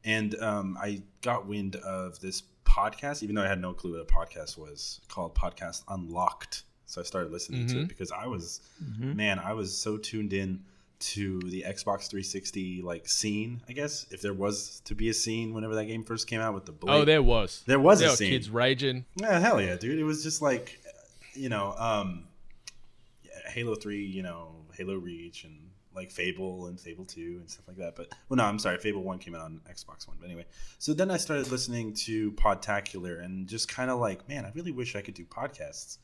and 0.04 0.36
um, 0.42 0.78
I 0.82 1.04
got 1.22 1.48
wind 1.48 1.78
of 1.78 2.20
this 2.20 2.42
podcast, 2.76 3.24
even 3.24 3.36
though 3.36 3.44
I 3.44 3.48
had 3.48 3.62
no 3.62 3.74
clue 3.74 3.92
what 3.94 4.02
a 4.02 4.06
podcast 4.06 4.58
was, 4.58 5.00
called 5.08 5.34
Podcast 5.36 5.84
Unlocked. 5.88 6.64
So 6.88 7.02
I 7.02 7.04
started 7.04 7.32
listening 7.32 7.68
to 7.68 7.76
Mhm. 7.76 7.82
it 7.84 7.88
because 7.88 8.12
I 8.12 8.28
was, 8.28 8.62
man, 9.00 9.40
I 9.40 9.54
was 9.54 9.76
so 9.76 9.98
tuned 9.98 10.34
in 10.34 10.64
to 10.98 11.40
the 11.42 11.64
Xbox 11.68 12.08
360 12.10 12.82
like 12.82 13.08
scene. 13.08 13.62
I 13.68 13.74
guess 13.74 14.06
if 14.12 14.22
there 14.22 14.34
was 14.34 14.82
to 14.86 14.96
be 14.96 15.10
a 15.10 15.14
scene 15.14 15.54
whenever 15.54 15.76
that 15.76 15.86
game 15.86 16.04
first 16.04 16.28
came 16.28 16.40
out 16.42 16.54
with 16.54 16.66
the 16.66 16.72
Blade. 16.72 16.94
Oh, 16.94 17.06
there 17.06 17.22
was. 17.24 17.64
There 17.66 17.80
was 17.80 18.00
there 18.00 18.10
a 18.10 18.16
scene. 18.16 18.30
kids 18.32 18.50
raging. 18.50 19.06
Yeah, 19.16 19.40
hell 19.40 19.60
yeah, 19.62 19.76
dude. 19.76 20.00
It 20.00 20.04
was 20.04 20.24
just 20.24 20.42
like, 20.42 20.80
you 21.34 21.50
know, 21.50 21.76
um, 21.78 22.28
Halo 23.48 23.76
Three, 23.76 24.06
you 24.06 24.24
know, 24.24 24.56
Halo 24.78 24.96
Reach, 24.96 25.44
and 25.44 25.65
like 25.96 26.12
Fable 26.12 26.68
and 26.68 26.80
Fable 26.80 27.06
Two 27.06 27.38
and 27.40 27.50
stuff 27.50 27.68
like 27.68 27.78
that. 27.78 27.96
But 27.96 28.14
well, 28.30 28.38
no, 28.38 28.44
I'm 28.44 28.60
sorry, 28.60 28.78
Fable 28.78 29.04
One 29.04 29.20
came 29.20 29.36
out 29.36 29.42
on 29.42 29.62
Xbox 29.70 30.08
One. 30.08 30.18
But 30.20 30.26
anyway, 30.26 30.46
so 30.80 30.94
then 30.94 31.12
I 31.12 31.18
started 31.18 31.52
listening 31.52 31.94
to 32.06 32.32
Podtacular 32.34 33.24
and 33.24 33.48
just 33.48 33.68
kind 33.68 33.90
of 33.90 34.00
like, 34.00 34.28
man, 34.28 34.46
I 34.46 34.52
really 34.54 34.72
wish 34.72 34.96
I 34.96 35.02
could 35.02 35.14
do 35.14 35.26
podcasts. 35.26 35.98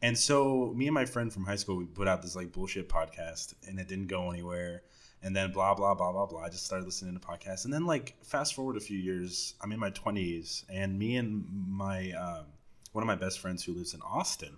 And 0.00 0.16
so 0.16 0.72
me 0.76 0.86
and 0.86 0.94
my 0.94 1.04
friend 1.04 1.32
from 1.32 1.44
high 1.44 1.56
school, 1.56 1.76
we 1.76 1.84
put 1.84 2.08
out 2.08 2.22
this 2.22 2.36
like 2.36 2.52
bullshit 2.52 2.88
podcast, 2.88 3.54
and 3.66 3.78
it 3.78 3.88
didn't 3.88 4.06
go 4.06 4.30
anywhere. 4.30 4.82
And 5.22 5.34
then 5.34 5.50
blah 5.50 5.74
blah 5.74 5.94
blah 5.94 6.12
blah 6.12 6.26
blah. 6.26 6.42
I 6.42 6.48
just 6.48 6.64
started 6.64 6.84
listening 6.84 7.18
to 7.18 7.26
podcasts, 7.26 7.64
and 7.64 7.74
then 7.74 7.86
like 7.86 8.16
fast 8.22 8.54
forward 8.54 8.76
a 8.76 8.80
few 8.80 8.98
years, 8.98 9.54
I'm 9.60 9.72
in 9.72 9.80
my 9.80 9.90
20s, 9.90 10.64
and 10.68 10.96
me 10.96 11.16
and 11.16 11.44
my 11.68 12.12
um, 12.12 12.46
one 12.92 13.02
of 13.02 13.06
my 13.06 13.16
best 13.16 13.40
friends 13.40 13.64
who 13.64 13.74
lives 13.74 13.94
in 13.94 14.00
Austin, 14.02 14.56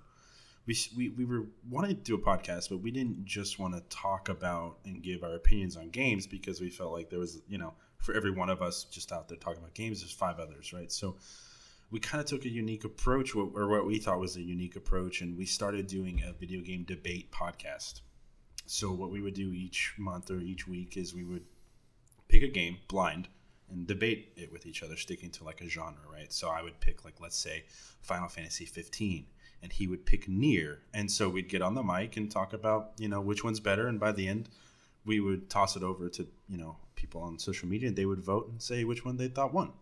we 0.70 0.76
we, 0.96 1.08
we 1.10 1.24
were 1.24 1.46
wanting 1.68 1.96
to 1.96 2.02
do 2.02 2.14
a 2.14 2.18
podcast, 2.18 2.68
but 2.68 2.78
we 2.78 2.92
didn't 2.92 3.24
just 3.24 3.58
want 3.58 3.74
to 3.74 3.80
talk 3.88 4.28
about 4.28 4.78
and 4.84 5.02
give 5.02 5.24
our 5.24 5.34
opinions 5.34 5.76
on 5.76 5.90
games 5.90 6.28
because 6.28 6.60
we 6.60 6.70
felt 6.70 6.92
like 6.92 7.10
there 7.10 7.18
was 7.18 7.42
you 7.48 7.58
know 7.58 7.74
for 7.98 8.14
every 8.14 8.30
one 8.30 8.48
of 8.48 8.62
us 8.62 8.84
just 8.84 9.10
out 9.10 9.28
there 9.28 9.36
talking 9.36 9.58
about 9.58 9.74
games, 9.74 10.00
there's 10.00 10.12
five 10.12 10.38
others, 10.38 10.72
right? 10.72 10.90
So 10.92 11.16
we 11.90 11.98
kind 11.98 12.20
of 12.20 12.26
took 12.28 12.44
a 12.44 12.48
unique 12.48 12.84
approach, 12.84 13.34
or 13.34 13.68
what 13.68 13.84
we 13.84 13.98
thought 13.98 14.20
was 14.20 14.36
a 14.36 14.42
unique 14.42 14.76
approach, 14.76 15.20
and 15.20 15.36
we 15.36 15.44
started 15.44 15.88
doing 15.88 16.22
a 16.24 16.32
video 16.32 16.60
game 16.60 16.84
debate 16.84 17.32
podcast. 17.32 18.00
So 18.66 18.92
what 18.92 19.10
we 19.10 19.20
would 19.20 19.34
do 19.34 19.52
each 19.52 19.94
month 19.98 20.30
or 20.30 20.38
each 20.38 20.68
week 20.68 20.96
is 20.96 21.12
we 21.12 21.24
would 21.24 21.44
pick 22.28 22.44
a 22.44 22.48
game 22.48 22.78
blind 22.86 23.26
and 23.68 23.88
debate 23.88 24.34
it 24.36 24.52
with 24.52 24.66
each 24.66 24.84
other, 24.84 24.96
sticking 24.96 25.30
to 25.30 25.44
like 25.44 25.60
a 25.62 25.68
genre, 25.68 26.04
right? 26.12 26.32
So 26.32 26.48
I 26.48 26.62
would 26.62 26.78
pick 26.78 27.04
like 27.04 27.20
let's 27.20 27.36
say 27.36 27.64
Final 28.02 28.28
Fantasy 28.28 28.66
15, 28.66 29.26
and 29.62 29.72
he 29.72 29.86
would 29.86 30.06
pick 30.06 30.26
NieR, 30.26 30.78
and 30.94 31.10
so 31.10 31.28
we'd 31.28 31.48
get 31.48 31.62
on 31.62 31.74
the 31.74 31.82
mic 31.82 32.16
and 32.16 32.30
talk 32.30 32.52
about 32.52 32.92
you 32.98 33.08
know 33.08 33.20
which 33.20 33.44
one's 33.44 33.60
better, 33.60 33.86
and 33.86 34.00
by 34.00 34.12
the 34.12 34.28
end 34.28 34.48
we 35.04 35.20
would 35.20 35.48
toss 35.48 35.76
it 35.76 35.82
over 35.82 36.08
to 36.08 36.26
you 36.48 36.58
know 36.58 36.76
people 36.94 37.22
on 37.22 37.38
social 37.38 37.68
media, 37.68 37.88
and 37.88 37.96
they 37.96 38.06
would 38.06 38.20
vote 38.20 38.48
and 38.48 38.60
say 38.60 38.84
which 38.84 39.04
one 39.04 39.16
they 39.16 39.28
thought 39.28 39.54
won. 39.54 39.72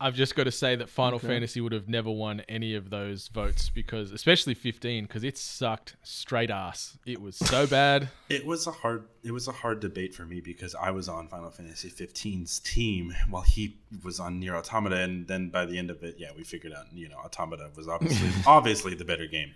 I've 0.00 0.14
just 0.14 0.34
got 0.34 0.44
to 0.44 0.50
say 0.50 0.76
that 0.76 0.88
Final 0.88 1.16
Okay. 1.16 1.26
Fantasy 1.26 1.60
would 1.60 1.72
have 1.72 1.88
never 1.88 2.10
won 2.10 2.40
any 2.48 2.74
of 2.74 2.88
those 2.88 3.28
votes 3.28 3.68
because, 3.68 4.12
especially 4.12 4.54
15, 4.54 5.04
because 5.04 5.22
it 5.24 5.36
sucked 5.36 5.96
straight 6.02 6.50
ass. 6.50 6.96
It 7.04 7.20
was 7.20 7.36
so 7.36 7.66
bad. 7.68 8.08
It 8.30 8.46
was 8.46 8.66
a 8.66 8.70
hard 8.70 9.04
it 9.22 9.32
was 9.32 9.46
a 9.46 9.52
hard 9.52 9.80
debate 9.80 10.14
for 10.14 10.24
me 10.24 10.40
because 10.40 10.74
I 10.74 10.90
was 10.90 11.08
on 11.08 11.28
Final 11.28 11.50
Fantasy 11.50 11.90
15's 11.90 12.60
team 12.60 13.14
while 13.28 13.42
he 13.42 13.76
was 14.02 14.18
on 14.18 14.40
NieR 14.40 14.54
Automata 14.56 14.96
and 14.96 15.26
then 15.28 15.50
by 15.50 15.66
the 15.66 15.78
end 15.78 15.90
of 15.90 16.02
it, 16.02 16.16
yeah, 16.18 16.30
we 16.34 16.44
figured 16.44 16.72
out, 16.72 16.86
you 16.92 17.08
know, 17.08 17.18
Automata 17.18 17.70
was 17.76 17.86
obviously 17.86 18.30
obviously 18.46 18.94
the 18.94 19.04
better 19.04 19.26
game. 19.26 19.54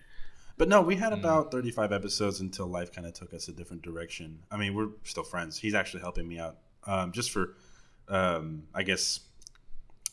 But 0.56 0.68
no, 0.68 0.82
we 0.82 0.94
had 0.94 1.12
about 1.12 1.50
35 1.50 1.90
episodes 1.90 2.40
until 2.40 2.66
life 2.66 2.92
kind 2.92 3.06
of 3.06 3.14
took 3.14 3.34
us 3.34 3.48
a 3.48 3.52
different 3.52 3.82
direction. 3.82 4.38
I 4.52 4.56
mean, 4.56 4.74
we're 4.74 4.90
still 5.02 5.24
friends. 5.24 5.58
He's 5.58 5.74
actually 5.74 6.02
helping 6.02 6.28
me 6.28 6.38
out 6.38 6.58
um, 6.86 7.10
just 7.10 7.30
for 7.32 7.54
um, 8.08 8.64
I 8.74 8.82
guess 8.82 9.20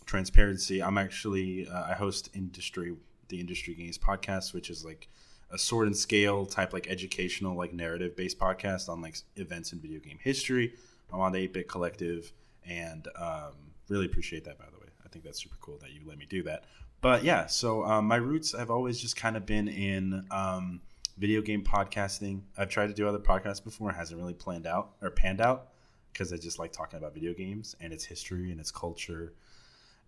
transparency. 0.05 0.81
I'm 0.81 0.97
actually 0.97 1.67
uh, 1.67 1.83
I 1.89 1.93
host 1.93 2.29
industry 2.33 2.95
the 3.29 3.39
industry 3.39 3.73
games 3.73 3.97
podcast, 3.97 4.53
which 4.53 4.69
is 4.69 4.83
like 4.85 5.07
a 5.51 5.57
sword 5.57 5.87
and 5.87 5.95
scale 5.97 6.45
type 6.45 6.73
like 6.73 6.87
educational 6.89 7.55
like 7.55 7.73
narrative 7.73 8.15
based 8.15 8.39
podcast 8.39 8.89
on 8.89 9.01
like 9.01 9.17
events 9.35 9.73
in 9.73 9.79
video 9.79 9.99
game 9.99 10.17
history. 10.21 10.73
I'm 11.11 11.19
on 11.19 11.33
the 11.33 11.39
8 11.39 11.53
Bit 11.53 11.67
Collective, 11.67 12.31
and 12.65 13.07
um, 13.17 13.53
really 13.89 14.05
appreciate 14.05 14.45
that 14.45 14.57
by 14.57 14.65
the 14.71 14.79
way. 14.79 14.87
I 15.05 15.09
think 15.09 15.25
that's 15.25 15.41
super 15.41 15.57
cool 15.59 15.77
that 15.81 15.91
you 15.91 16.01
let 16.05 16.17
me 16.17 16.25
do 16.29 16.43
that. 16.43 16.65
But 17.01 17.23
yeah, 17.23 17.47
so 17.47 17.83
um, 17.83 18.05
my 18.05 18.17
roots 18.17 18.55
have 18.57 18.69
always 18.69 18.99
just 18.99 19.15
kind 19.15 19.35
of 19.35 19.45
been 19.45 19.67
in 19.67 20.25
um, 20.29 20.81
video 21.17 21.41
game 21.41 21.63
podcasting. 21.63 22.41
I've 22.57 22.69
tried 22.69 22.87
to 22.87 22.93
do 22.93 23.07
other 23.07 23.19
podcasts 23.19 23.63
before, 23.63 23.89
it 23.89 23.95
hasn't 23.95 24.19
really 24.19 24.33
planned 24.33 24.67
out 24.67 24.91
or 25.01 25.09
panned 25.09 25.41
out 25.41 25.69
because 26.13 26.31
I 26.31 26.37
just 26.37 26.59
like 26.59 26.71
talking 26.71 26.97
about 26.97 27.13
video 27.13 27.33
games 27.33 27.75
and 27.79 27.91
its 27.91 28.05
history 28.05 28.51
and 28.51 28.59
its 28.59 28.71
culture 28.71 29.33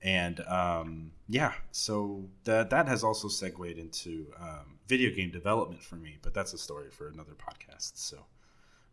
and 0.03 0.39
um, 0.41 1.11
yeah, 1.27 1.53
so 1.71 2.25
that 2.43 2.69
that 2.69 2.87
has 2.87 3.03
also 3.03 3.27
segued 3.27 3.77
into 3.77 4.27
um, 4.39 4.77
video 4.87 5.09
game 5.15 5.31
development 5.31 5.81
for 5.81 5.95
me, 5.95 6.17
but 6.21 6.33
that's 6.33 6.53
a 6.53 6.57
story 6.57 6.89
for 6.91 7.07
another 7.07 7.33
podcast. 7.33 7.93
So, 7.95 8.25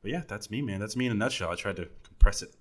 but 0.02 0.10
yeah, 0.12 0.22
that's 0.28 0.50
me, 0.50 0.62
man. 0.62 0.80
That's 0.80 0.96
me 0.96 1.06
in 1.06 1.12
a 1.12 1.16
nutshell. 1.16 1.50
I 1.50 1.56
tried 1.56 1.76
to 1.76 1.88
compress 2.04 2.42
it 2.42 2.54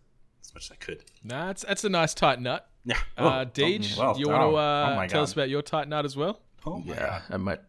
as 0.43 0.53
much 0.53 0.65
as 0.65 0.71
I 0.71 0.75
could. 0.75 1.03
Nah, 1.23 1.47
that's, 1.47 1.63
that's 1.63 1.83
a 1.83 1.89
nice 1.89 2.13
tight 2.13 2.41
nut. 2.41 2.67
Yeah. 2.85 2.97
Uh, 3.17 3.45
Oh, 3.45 3.49
Deej, 3.51 3.97
well 3.97 4.17
you 4.17 4.29
want 4.29 4.51
to 4.51 4.55
uh, 4.57 5.03
Oh 5.03 5.07
tell 5.07 5.23
us 5.23 5.33
about 5.33 5.49
your 5.49 5.61
tight 5.61 5.87
nut 5.87 6.05
as 6.05 6.17
well? 6.17 6.41
Oh 6.65 6.79
my 6.79 6.93
Yeah, 6.95 6.99
God. 7.09 7.21
I 7.29 7.37
might 7.37 7.59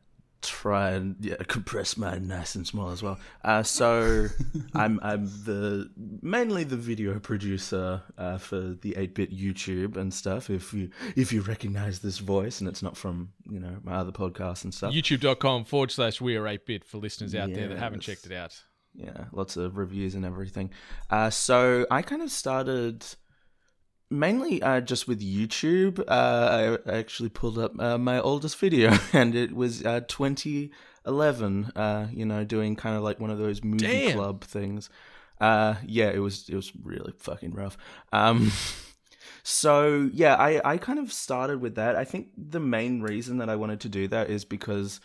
try 0.43 0.91
and 0.91 1.17
yeah, 1.21 1.37
compress 1.47 1.97
mine 1.97 2.27
nice 2.27 2.55
and 2.55 2.67
small 2.67 2.91
as 2.91 3.03
well. 3.03 3.19
Uh, 3.45 3.63
so 3.63 4.27
I'm 4.75 4.99
I'm 5.03 5.27
the 5.45 5.91
mainly 6.23 6.65
the 6.65 6.77
video 6.77 7.19
producer 7.19 8.03
uh, 8.19 8.39
for 8.39 8.61
the 8.61 8.93
8-bit 8.93 9.37
YouTube 9.37 9.97
and 9.97 10.13
stuff. 10.13 10.51
If 10.51 10.73
you 10.73 10.91
if 11.17 11.33
you 11.33 11.43
recognize 11.43 12.01
this 12.01 12.19
voice 12.19 12.61
and 12.61 12.69
it's 12.69 12.83
not 12.83 12.97
from 12.97 13.31
you 13.51 13.61
know 13.61 13.77
my 13.83 13.95
other 13.95 14.13
podcasts 14.13 14.65
and 14.65 14.73
stuff. 14.75 14.93
YouTube.com 14.93 15.65
forward 15.65 15.91
slash 15.91 16.21
we 16.21 16.37
are 16.37 16.47
8 16.47 16.67
bit 16.67 16.85
for 16.85 16.99
listeners 16.99 17.35
out 17.35 17.53
there 17.53 17.69
that 17.69 17.79
haven't 17.79 18.01
checked 18.01 18.27
it 18.27 18.33
out. 18.33 18.59
yeah, 18.95 19.25
lots 19.33 19.57
of 19.57 19.77
reviews 19.77 20.15
and 20.15 20.25
everything. 20.25 20.71
Uh, 21.11 21.31
so 21.31 21.87
I 21.91 22.03
kind 22.03 22.23
of 22.23 22.31
started 22.31 23.05
mainly 24.11 24.63
uh, 24.63 24.81
just 24.81 25.07
with 25.09 25.21
YouTube. 25.21 26.01
Uh, 26.07 26.79
I 26.87 26.91
actually 26.91 27.29
pulled 27.29 27.59
up 27.59 27.79
uh, 27.79 27.99
my 27.99 28.21
oldest 28.21 28.59
video, 28.59 28.97
and 29.13 29.35
it 29.35 29.55
was 29.55 29.85
uh, 29.85 30.01
2011. 30.07 31.73
Uh, 31.77 32.09
you 32.13 32.27
know, 32.27 32.45
doing 32.45 32.77
kind 32.77 32.97
of 32.97 33.03
like 33.03 33.21
one 33.21 33.31
of 33.31 33.39
those 33.39 33.63
movie 33.63 33.87
Damn. 33.87 34.13
club 34.17 34.45
things. 34.45 34.91
Uh, 35.41 35.77
yeah, 35.87 36.11
it 36.11 36.19
was 36.19 36.49
it 36.49 36.57
was 36.57 36.73
really 36.83 37.13
fucking 37.19 37.53
rough. 37.53 37.79
Um, 38.13 38.53
so 39.43 40.11
yeah, 40.13 40.35
I 40.35 40.61
I 40.65 40.77
kind 40.77 40.99
of 40.99 41.13
started 41.13 41.61
with 41.61 41.77
that. 41.77 41.97
I 41.97 42.05
think 42.05 42.29
the 42.37 42.61
main 42.61 43.01
reason 43.01 43.39
that 43.39 43.49
I 43.49 43.57
wanted 43.57 43.81
to 43.81 43.89
do 43.89 44.09
that 44.09 44.29
is 44.29 44.45
because 44.45 45.01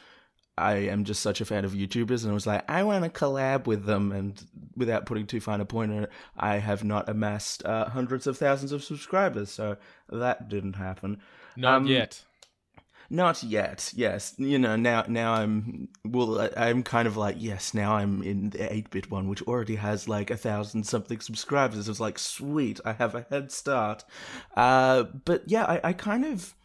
I 0.58 0.76
am 0.76 1.04
just 1.04 1.22
such 1.22 1.42
a 1.42 1.46
fan 1.46 1.66
of 1.66 1.74
YouTubers, 1.74 2.24
and 2.24 2.32
I 2.32 2.34
was 2.34 2.48
like, 2.48 2.70
I 2.70 2.84
want 2.84 3.04
to 3.04 3.10
collab 3.10 3.68
with 3.68 3.86
them. 3.86 4.12
And 4.12 4.42
without 4.76 5.06
putting 5.06 5.28
too 5.28 5.42
fine 5.42 5.60
a 5.62 5.66
point 5.66 5.92
on 5.92 6.04
it, 6.04 6.10
I 6.38 6.58
have 6.58 6.84
not 6.84 7.10
amassed 7.10 7.66
uh, 7.66 7.90
hundreds 7.90 8.26
of 8.28 8.38
thousands 8.38 8.72
of 8.72 8.84
subscribers, 8.84 9.52
so 9.52 9.78
that 10.10 10.48
didn't 10.50 10.74
happen. 10.78 11.20
Not 11.58 11.76
Um, 11.76 11.88
yet. 11.88 12.24
Not 13.08 13.44
yet. 13.44 13.92
Yes, 13.96 14.34
you 14.40 14.58
know 14.58 14.76
now. 14.76 15.06
Now 15.08 15.34
I'm 15.34 15.90
well. 16.04 16.42
I- 16.42 16.50
I'm 16.70 16.82
kind 16.82 17.08
of 17.08 17.16
like 17.16 17.36
yes. 17.38 17.74
Now 17.76 17.94
I'm 17.98 18.24
in 18.24 18.50
the 18.50 18.74
eight 18.74 18.90
bit 18.90 19.12
one, 19.12 19.28
which 19.28 19.44
already 19.44 19.76
has 19.76 20.10
like 20.10 20.32
a 20.32 20.38
thousand 20.38 20.86
something 20.86 21.20
subscribers. 21.20 21.88
It's 21.88 22.00
like 22.00 22.18
sweet. 22.18 22.80
I 22.84 22.94
have 22.94 23.14
a 23.14 23.28
head 23.30 23.52
start. 23.52 24.04
Uh, 24.56 25.04
but 25.04 25.44
yeah, 25.46 25.66
I, 25.66 25.90
I 25.90 25.94
kind 25.94 26.26
of 26.26 26.56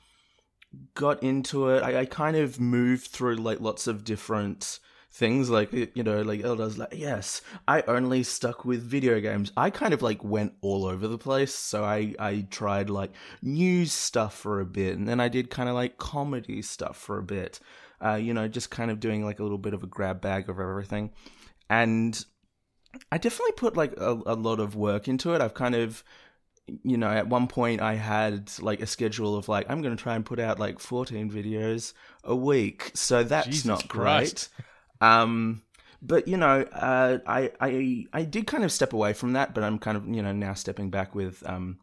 got 0.94 1.22
into 1.22 1.68
it. 1.68 1.82
I, 1.82 2.00
I 2.00 2.04
kind 2.04 2.36
of 2.36 2.60
moved 2.60 3.08
through 3.08 3.36
like 3.36 3.60
lots 3.60 3.86
of 3.86 4.04
different 4.04 4.80
things 5.12 5.50
like 5.50 5.72
you 5.72 6.04
know 6.04 6.22
like 6.22 6.44
elders 6.44 6.78
like 6.78 6.94
yes 6.94 7.42
i 7.66 7.82
only 7.88 8.22
stuck 8.22 8.64
with 8.64 8.80
video 8.80 9.18
games 9.18 9.50
i 9.56 9.68
kind 9.68 9.92
of 9.92 10.02
like 10.02 10.22
went 10.22 10.52
all 10.60 10.86
over 10.86 11.08
the 11.08 11.18
place 11.18 11.52
so 11.52 11.82
i 11.82 12.14
i 12.20 12.46
tried 12.48 12.88
like 12.88 13.10
news 13.42 13.90
stuff 13.90 14.36
for 14.36 14.60
a 14.60 14.64
bit 14.64 14.96
and 14.96 15.08
then 15.08 15.18
i 15.18 15.26
did 15.26 15.50
kind 15.50 15.68
of 15.68 15.74
like 15.74 15.98
comedy 15.98 16.62
stuff 16.62 16.96
for 16.96 17.18
a 17.18 17.24
bit 17.24 17.58
uh 18.04 18.14
you 18.14 18.32
know 18.32 18.46
just 18.46 18.70
kind 18.70 18.88
of 18.88 19.00
doing 19.00 19.24
like 19.24 19.40
a 19.40 19.42
little 19.42 19.58
bit 19.58 19.74
of 19.74 19.82
a 19.82 19.86
grab 19.88 20.20
bag 20.20 20.48
of 20.48 20.60
everything 20.60 21.10
and 21.68 22.24
i 23.10 23.18
definitely 23.18 23.52
put 23.52 23.76
like 23.76 23.92
a, 23.96 24.12
a 24.26 24.36
lot 24.36 24.60
of 24.60 24.76
work 24.76 25.08
into 25.08 25.34
it 25.34 25.40
i've 25.40 25.54
kind 25.54 25.74
of 25.74 26.04
you 26.82 26.96
know, 26.96 27.10
at 27.10 27.28
one 27.28 27.46
point 27.46 27.80
I 27.80 27.94
had 27.94 28.50
like 28.60 28.80
a 28.80 28.86
schedule 28.86 29.36
of 29.36 29.48
like 29.48 29.66
I'm 29.70 29.82
going 29.82 29.96
to 29.96 30.02
try 30.02 30.14
and 30.14 30.24
put 30.24 30.38
out 30.38 30.58
like 30.58 30.78
14 30.78 31.30
videos 31.30 31.92
a 32.24 32.34
week. 32.34 32.90
So 32.94 33.22
that's 33.24 33.46
Jesus 33.46 33.64
not 33.64 33.88
great. 33.88 34.48
Um 35.00 35.62
but 36.02 36.26
you 36.26 36.36
know, 36.36 36.62
uh, 36.62 37.18
I 37.26 37.50
I 37.60 38.06
I 38.12 38.22
did 38.22 38.46
kind 38.46 38.64
of 38.64 38.72
step 38.72 38.92
away 38.92 39.12
from 39.12 39.34
that, 39.34 39.54
but 39.54 39.64
I'm 39.64 39.78
kind 39.78 39.96
of 39.96 40.08
you 40.08 40.22
know 40.22 40.32
now 40.32 40.54
stepping 40.54 40.90
back 40.90 41.14
with 41.14 41.42
um, 41.46 41.78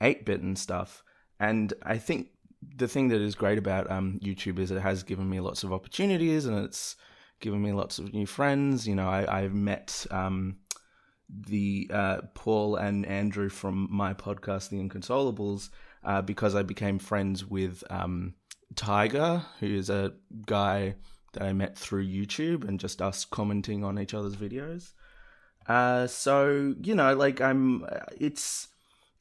eight 0.00 0.26
bit 0.26 0.40
and 0.40 0.58
stuff. 0.58 1.02
And 1.40 1.72
I 1.82 1.98
think 1.98 2.28
the 2.76 2.88
thing 2.88 3.08
that 3.08 3.20
is 3.20 3.34
great 3.34 3.58
about 3.58 3.90
um, 3.90 4.20
YouTube 4.22 4.58
is 4.58 4.70
it 4.70 4.80
has 4.80 5.02
given 5.02 5.28
me 5.28 5.40
lots 5.40 5.64
of 5.64 5.72
opportunities, 5.72 6.44
and 6.44 6.58
it's 6.64 6.96
given 7.40 7.62
me 7.62 7.72
lots 7.72 7.98
of 7.98 8.12
new 8.12 8.26
friends. 8.26 8.86
You 8.86 8.96
know, 8.96 9.08
I, 9.08 9.42
I've 9.42 9.54
met 9.54 10.06
um, 10.10 10.58
the 11.28 11.90
uh, 11.92 12.18
Paul 12.34 12.76
and 12.76 13.06
Andrew 13.06 13.48
from 13.48 13.88
my 13.90 14.14
podcast, 14.14 14.68
The 14.68 14.78
Inconsolables, 14.78 15.70
uh, 16.04 16.22
because 16.22 16.54
I 16.54 16.62
became 16.62 16.98
friends 16.98 17.44
with 17.44 17.82
um, 17.90 18.34
Tiger, 18.76 19.42
who 19.60 19.66
is 19.66 19.90
a 19.90 20.12
guy 20.46 20.96
that 21.32 21.42
I 21.42 21.52
met 21.52 21.78
through 21.78 22.06
YouTube 22.06 22.66
and 22.66 22.78
just 22.78 23.02
us 23.02 23.24
commenting 23.24 23.84
on 23.84 23.98
each 23.98 24.14
other's 24.14 24.36
videos. 24.36 24.92
Uh, 25.66 26.06
so 26.06 26.74
you 26.82 26.94
know, 26.94 27.14
like 27.14 27.40
I'm, 27.40 27.86
it's 28.18 28.68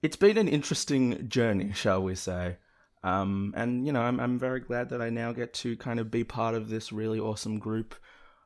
it's 0.01 0.17
been 0.17 0.37
an 0.37 0.47
interesting 0.47 1.29
journey, 1.29 1.71
shall 1.73 2.03
we 2.03 2.15
say? 2.15 2.57
Um, 3.03 3.53
and 3.55 3.85
you 3.85 3.93
know, 3.93 4.01
I'm 4.01 4.19
I'm 4.19 4.37
very 4.37 4.59
glad 4.59 4.89
that 4.89 5.01
I 5.01 5.09
now 5.09 5.31
get 5.31 5.53
to 5.55 5.77
kind 5.77 5.99
of 5.99 6.11
be 6.11 6.23
part 6.23 6.55
of 6.55 6.69
this 6.69 6.91
really 6.91 7.19
awesome 7.19 7.59
group 7.59 7.95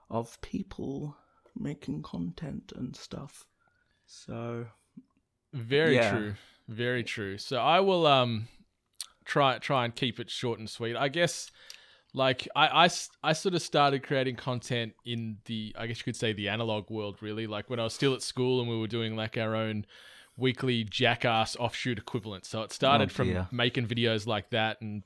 of 0.09 0.39
people 0.41 1.15
making 1.59 2.03
content 2.03 2.73
and 2.75 2.95
stuff. 2.95 3.45
So 4.05 4.65
very 5.53 5.95
yeah. 5.95 6.11
true, 6.11 6.33
very 6.67 7.03
true. 7.03 7.37
So 7.37 7.57
I 7.57 7.79
will 7.79 8.05
um 8.07 8.47
try 9.25 9.57
try 9.59 9.85
and 9.85 9.95
keep 9.95 10.19
it 10.19 10.29
short 10.29 10.59
and 10.59 10.69
sweet. 10.69 10.95
I 10.95 11.09
guess 11.09 11.51
like 12.13 12.47
I, 12.55 12.85
I, 12.85 12.89
I 13.23 13.33
sort 13.33 13.55
of 13.55 13.61
started 13.61 14.03
creating 14.03 14.35
content 14.35 14.93
in 15.05 15.37
the 15.45 15.75
i 15.77 15.87
guess 15.87 15.99
you 15.99 16.03
could 16.03 16.15
say 16.15 16.33
the 16.33 16.49
analog 16.49 16.89
world 16.89 17.17
really 17.21 17.47
like 17.47 17.69
when 17.69 17.79
i 17.79 17.83
was 17.83 17.93
still 17.93 18.13
at 18.13 18.21
school 18.21 18.59
and 18.59 18.69
we 18.69 18.77
were 18.77 18.87
doing 18.87 19.15
like 19.15 19.37
our 19.37 19.55
own 19.55 19.85
weekly 20.35 20.83
jackass 20.83 21.55
offshoot 21.57 21.97
equivalent 21.97 22.45
so 22.45 22.61
it 22.61 22.71
started 22.71 23.09
Oh, 23.11 23.13
from 23.13 23.47
making 23.51 23.87
videos 23.87 24.25
like 24.27 24.49
that 24.51 24.81
and 24.81 25.03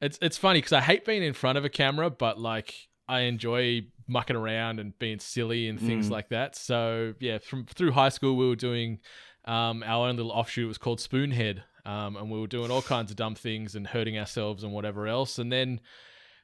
it's 0.00 0.18
it's 0.22 0.36
funny 0.36 0.58
because 0.58 0.72
i 0.72 0.80
hate 0.80 1.04
being 1.04 1.22
in 1.22 1.32
front 1.32 1.58
of 1.58 1.64
a 1.64 1.68
camera 1.68 2.10
but 2.10 2.38
like 2.38 2.88
i 3.08 3.20
enjoy 3.20 3.82
mucking 4.08 4.34
around 4.36 4.80
and 4.80 4.98
being 4.98 5.18
silly 5.20 5.68
and 5.68 5.78
things 5.80 6.08
Mm. 6.08 6.12
like 6.12 6.28
that 6.30 6.56
so 6.56 7.14
yeah 7.20 7.38
from 7.38 7.66
through 7.66 7.92
high 7.92 8.08
school 8.08 8.36
we 8.36 8.48
were 8.48 8.56
doing 8.56 8.98
um, 9.44 9.82
our 9.84 10.08
own 10.08 10.16
little 10.16 10.32
offshoot 10.32 10.64
it 10.64 10.68
was 10.68 10.78
called 10.78 10.98
spoonhead 10.98 11.62
um, 11.86 12.16
and 12.16 12.30
we 12.30 12.40
were 12.40 12.46
doing 12.46 12.70
all 12.70 12.82
kinds 12.82 13.10
of 13.10 13.16
dumb 13.16 13.34
things 13.34 13.74
and 13.74 13.86
hurting 13.86 14.18
ourselves 14.18 14.62
and 14.64 14.72
whatever 14.72 15.06
else 15.06 15.38
and 15.38 15.52
then 15.52 15.80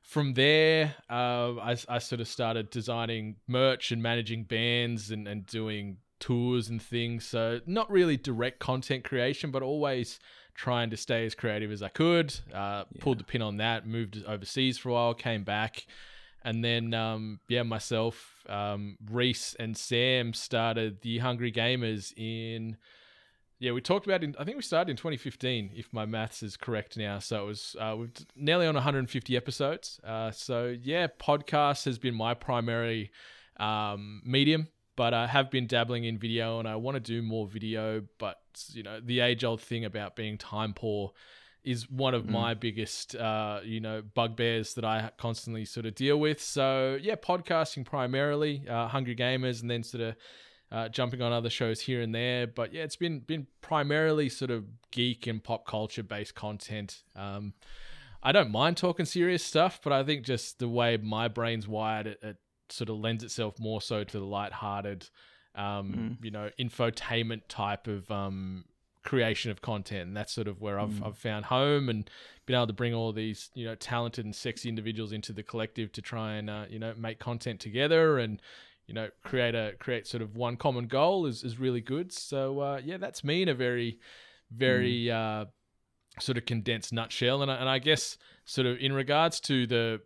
from 0.03 0.35
there, 0.35 0.97
uh, 1.09 1.55
I, 1.57 1.77
I 1.89 1.99
sort 1.99 2.21
of 2.21 2.29
started 2.29 2.69
designing 2.69 3.37
merch 3.49 3.91
and 3.91 4.03
managing 4.03 4.45
bands 4.45 5.11
and, 5.11 5.27
and 5.27 5.47
doing 5.47 5.97
tours 6.21 6.69
and 6.69 6.83
things. 6.83 7.25
So, 7.25 7.61
not 7.65 7.91
really 7.91 8.19
direct 8.19 8.59
content 8.59 9.03
creation, 9.05 9.51
but 9.51 9.63
always 9.63 10.21
trying 10.55 10.91
to 10.91 10.99
stay 10.99 11.25
as 11.25 11.35
creative 11.35 11.73
as 11.73 11.83
I 11.83 11.89
could. 11.89 12.35
Uh, 12.53 12.85
Pulled 13.01 13.19
the 13.19 13.25
pin 13.25 13.41
on 13.41 13.57
that, 13.57 13.87
moved 13.87 14.23
overseas 14.29 14.77
for 14.77 14.91
a 14.91 14.93
while, 14.93 15.15
came 15.15 15.43
back. 15.43 15.87
And 16.45 16.63
then, 16.63 16.93
um, 16.93 17.41
yeah, 17.49 17.63
myself, 17.63 18.45
um, 18.49 18.99
Reese, 19.11 19.57
and 19.59 19.77
Sam 19.77 20.35
started 20.35 21.01
the 21.01 21.19
Hungry 21.19 21.51
Gamers 21.51 22.13
in 22.17 22.77
yeah, 23.65 23.73
we 23.73 23.81
talked 23.81 24.07
about 24.07 24.23
in. 24.23 24.35
I 24.39 24.45
think 24.45 24.57
we 24.57 24.63
started 24.63 24.91
in 24.91 24.97
2015, 24.97 25.71
if 25.75 25.93
my 25.93 26.05
maths 26.05 26.43
is 26.43 26.57
correct 26.57 26.97
now. 26.97 27.19
So 27.19 27.45
it 27.45 27.47
was 27.47 27.77
uh, 27.81 27.97
we've 27.99 28.13
nearly 28.37 28.67
on 28.67 28.75
150 28.75 29.37
episodes. 29.37 30.01
Uh, 30.05 30.31
so 30.33 30.77
yeah, 30.83 31.07
podcast 31.19 31.85
has 31.85 31.99
been 31.99 32.15
my 32.15 32.35
primary 32.35 33.11
um, 33.59 34.21
medium, 34.25 34.69
but 34.97 35.15
I 35.15 35.27
have 35.27 35.51
been 35.51 35.67
dabbling 35.67 36.05
in 36.05 36.19
video, 36.19 36.59
and 36.59 36.69
I 36.69 36.77
want 36.77 36.97
to 36.97 37.01
do 37.01 37.23
more 37.23 37.47
video. 37.47 38.03
But 38.19 38.39
you 38.73 38.83
know, 38.83 39.01
the 39.01 39.21
age-old 39.21 39.61
thing 39.61 39.85
about 39.85 40.17
being 40.17 40.37
time 40.37 40.75
poor 40.75 41.13
is 41.65 41.91
one 41.91 42.15
of 42.15 42.29
my 42.29 42.55
biggest, 42.55 43.17
uh, 43.17 43.61
you 43.65 43.81
know, 43.81 44.03
bugbears 44.03 44.75
that 44.75 44.85
I 44.85 45.11
constantly 45.17 45.65
sort 45.65 45.87
of 45.87 45.95
deal 45.95 46.19
with. 46.21 46.41
So 46.41 46.99
yeah, 47.01 47.15
podcasting 47.15 47.85
primarily, 47.85 48.65
uh, 48.69 48.89
Hungry 48.89 49.17
Gamers, 49.17 49.63
and 49.63 49.71
then 49.71 49.83
sort 49.83 50.03
of 50.03 50.17
uh, 50.71 50.89
jumping 50.89 51.23
on 51.23 51.33
other 51.33 51.51
shows 51.51 51.81
here 51.81 52.03
and 52.03 52.15
there. 52.15 52.47
But 52.47 52.75
yeah, 52.75 52.83
it's 52.83 52.97
been 52.97 53.21
been 53.21 53.47
primarily 53.61 54.29
sort 54.29 54.51
of 54.51 54.65
geek 54.91 55.27
and 55.27 55.43
pop 55.43 55.67
culture 55.67 56.03
based 56.03 56.35
content. 56.35 57.03
Um, 57.17 57.55
I 58.23 58.33
don't 58.33 58.51
mind 58.51 58.77
talking 58.77 59.07
serious 59.07 59.45
stuff, 59.45 59.81
but 59.83 59.93
I 59.93 60.03
think 60.03 60.25
just 60.25 60.59
the 60.59 60.69
way 60.69 60.97
my 60.97 61.29
brain's 61.29 61.69
wired, 61.69 62.07
it, 62.07 62.19
it 62.23 62.37
sort 62.71 62.89
of 62.89 62.97
lends 62.97 63.23
itself 63.23 63.59
more 63.59 63.81
so 63.83 64.03
to 64.03 64.19
the 64.19 64.25
lighthearted, 64.25 65.09
um, 65.55 66.19
you 66.23 66.31
know, 66.31 66.51
infotainment 66.59 67.43
type 67.49 67.87
of 67.87 68.11
um, 68.11 68.65
creation 69.05 69.51
of 69.51 69.61
content. 69.61 70.09
And 70.09 70.17
that's 70.17 70.33
sort 70.33 70.49
of 70.49 70.61
where 70.61 70.81
I've, 70.81 71.03
I've 71.05 71.19
found 71.19 71.45
home 71.47 71.89
and 71.89 72.09
been 72.47 72.57
able 72.57 72.67
to 72.67 72.73
bring 72.73 72.95
all 72.95 73.13
these, 73.13 73.51
you 73.55 73.67
know, 73.67 73.75
talented 73.75 74.25
and 74.25 74.35
sexy 74.35 74.69
individuals 74.69 75.13
into 75.13 75.33
the 75.33 75.43
collective 75.43 75.93
to 75.93 76.03
try 76.03 76.35
and, 76.35 76.49
uh, 76.49 76.65
you 76.69 76.79
know, 76.79 76.95
make 76.97 77.19
content 77.19 77.61
together 77.61 78.19
and, 78.19 78.41
you 78.87 78.95
know, 78.95 79.09
create 79.23 79.55
a 79.55 79.75
create 79.79 80.07
sort 80.07 80.23
of 80.23 80.37
one 80.37 80.57
common 80.57 80.87
goal 80.87 81.27
is, 81.27 81.45
is 81.45 81.59
really 81.59 81.81
good. 81.81 82.13
So 82.13 82.61
uh, 82.61 82.81
yeah, 82.85 82.97
that's 82.97 83.23
me 83.23 83.43
in 83.43 83.49
a 83.49 83.55
very, 83.55 83.99
very 84.51 85.11
uh, 85.11 85.47
sort 86.19 86.39
of 86.39 86.47
condensed 86.47 86.93
nutshell. 86.93 87.43
And 87.43 87.51
I, 87.51 87.57
and 87.57 87.69
I 87.69 87.79
guess 87.79 88.19
sort 88.47 88.67
of 88.67 88.79
in 88.79 88.93
regards 88.93 89.41
to 89.41 89.67
the 89.67 90.01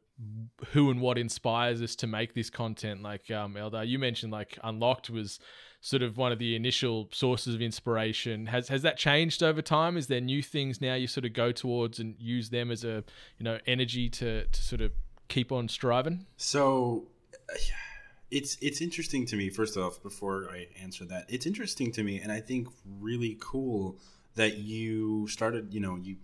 who 0.72 0.90
and 0.90 1.00
what 1.00 1.18
inspires 1.18 1.80
us 1.80 1.94
to 1.96 2.06
make 2.08 2.34
this 2.34 2.50
content, 2.50 3.02
like 3.02 3.30
um, 3.30 3.54
Eldar, 3.54 3.86
you 3.86 3.98
mentioned 3.98 4.32
like 4.32 4.58
Unlocked 4.64 5.10
was 5.10 5.38
sort 5.80 6.02
of 6.02 6.16
one 6.16 6.32
of 6.32 6.38
the 6.38 6.56
initial 6.56 7.08
sources 7.12 7.54
of 7.54 7.62
inspiration. 7.62 8.46
Has 8.46 8.68
has 8.68 8.82
that 8.82 8.96
changed 8.96 9.42
over 9.42 9.62
time? 9.62 9.96
Is 9.96 10.08
there 10.08 10.20
new 10.20 10.42
things 10.42 10.80
now 10.80 10.94
you 10.94 11.06
sort 11.06 11.24
of 11.24 11.32
go 11.32 11.52
towards 11.52 11.98
and 11.98 12.16
use 12.18 12.50
them 12.50 12.70
as 12.70 12.84
a 12.84 13.04
you 13.38 13.44
know 13.44 13.58
energy 13.66 14.08
to 14.10 14.44
to 14.44 14.62
sort 14.62 14.80
of 14.80 14.92
keep 15.28 15.52
on 15.52 15.68
striving? 15.68 16.26
So 16.36 17.06
it's 18.30 18.56
it's 18.60 18.80
interesting 18.80 19.26
to 19.26 19.36
me. 19.36 19.50
First 19.50 19.76
off, 19.76 20.02
before 20.02 20.48
I 20.50 20.66
answer 20.80 21.04
that, 21.06 21.26
it's 21.28 21.46
interesting 21.46 21.92
to 21.92 22.02
me, 22.02 22.20
and 22.20 22.32
I 22.32 22.40
think 22.40 22.68
really 23.00 23.36
cool 23.40 23.96
that 24.34 24.58
you 24.58 25.28
started. 25.28 25.72
You 25.72 25.80
know, 25.80 25.96
you 25.96 26.16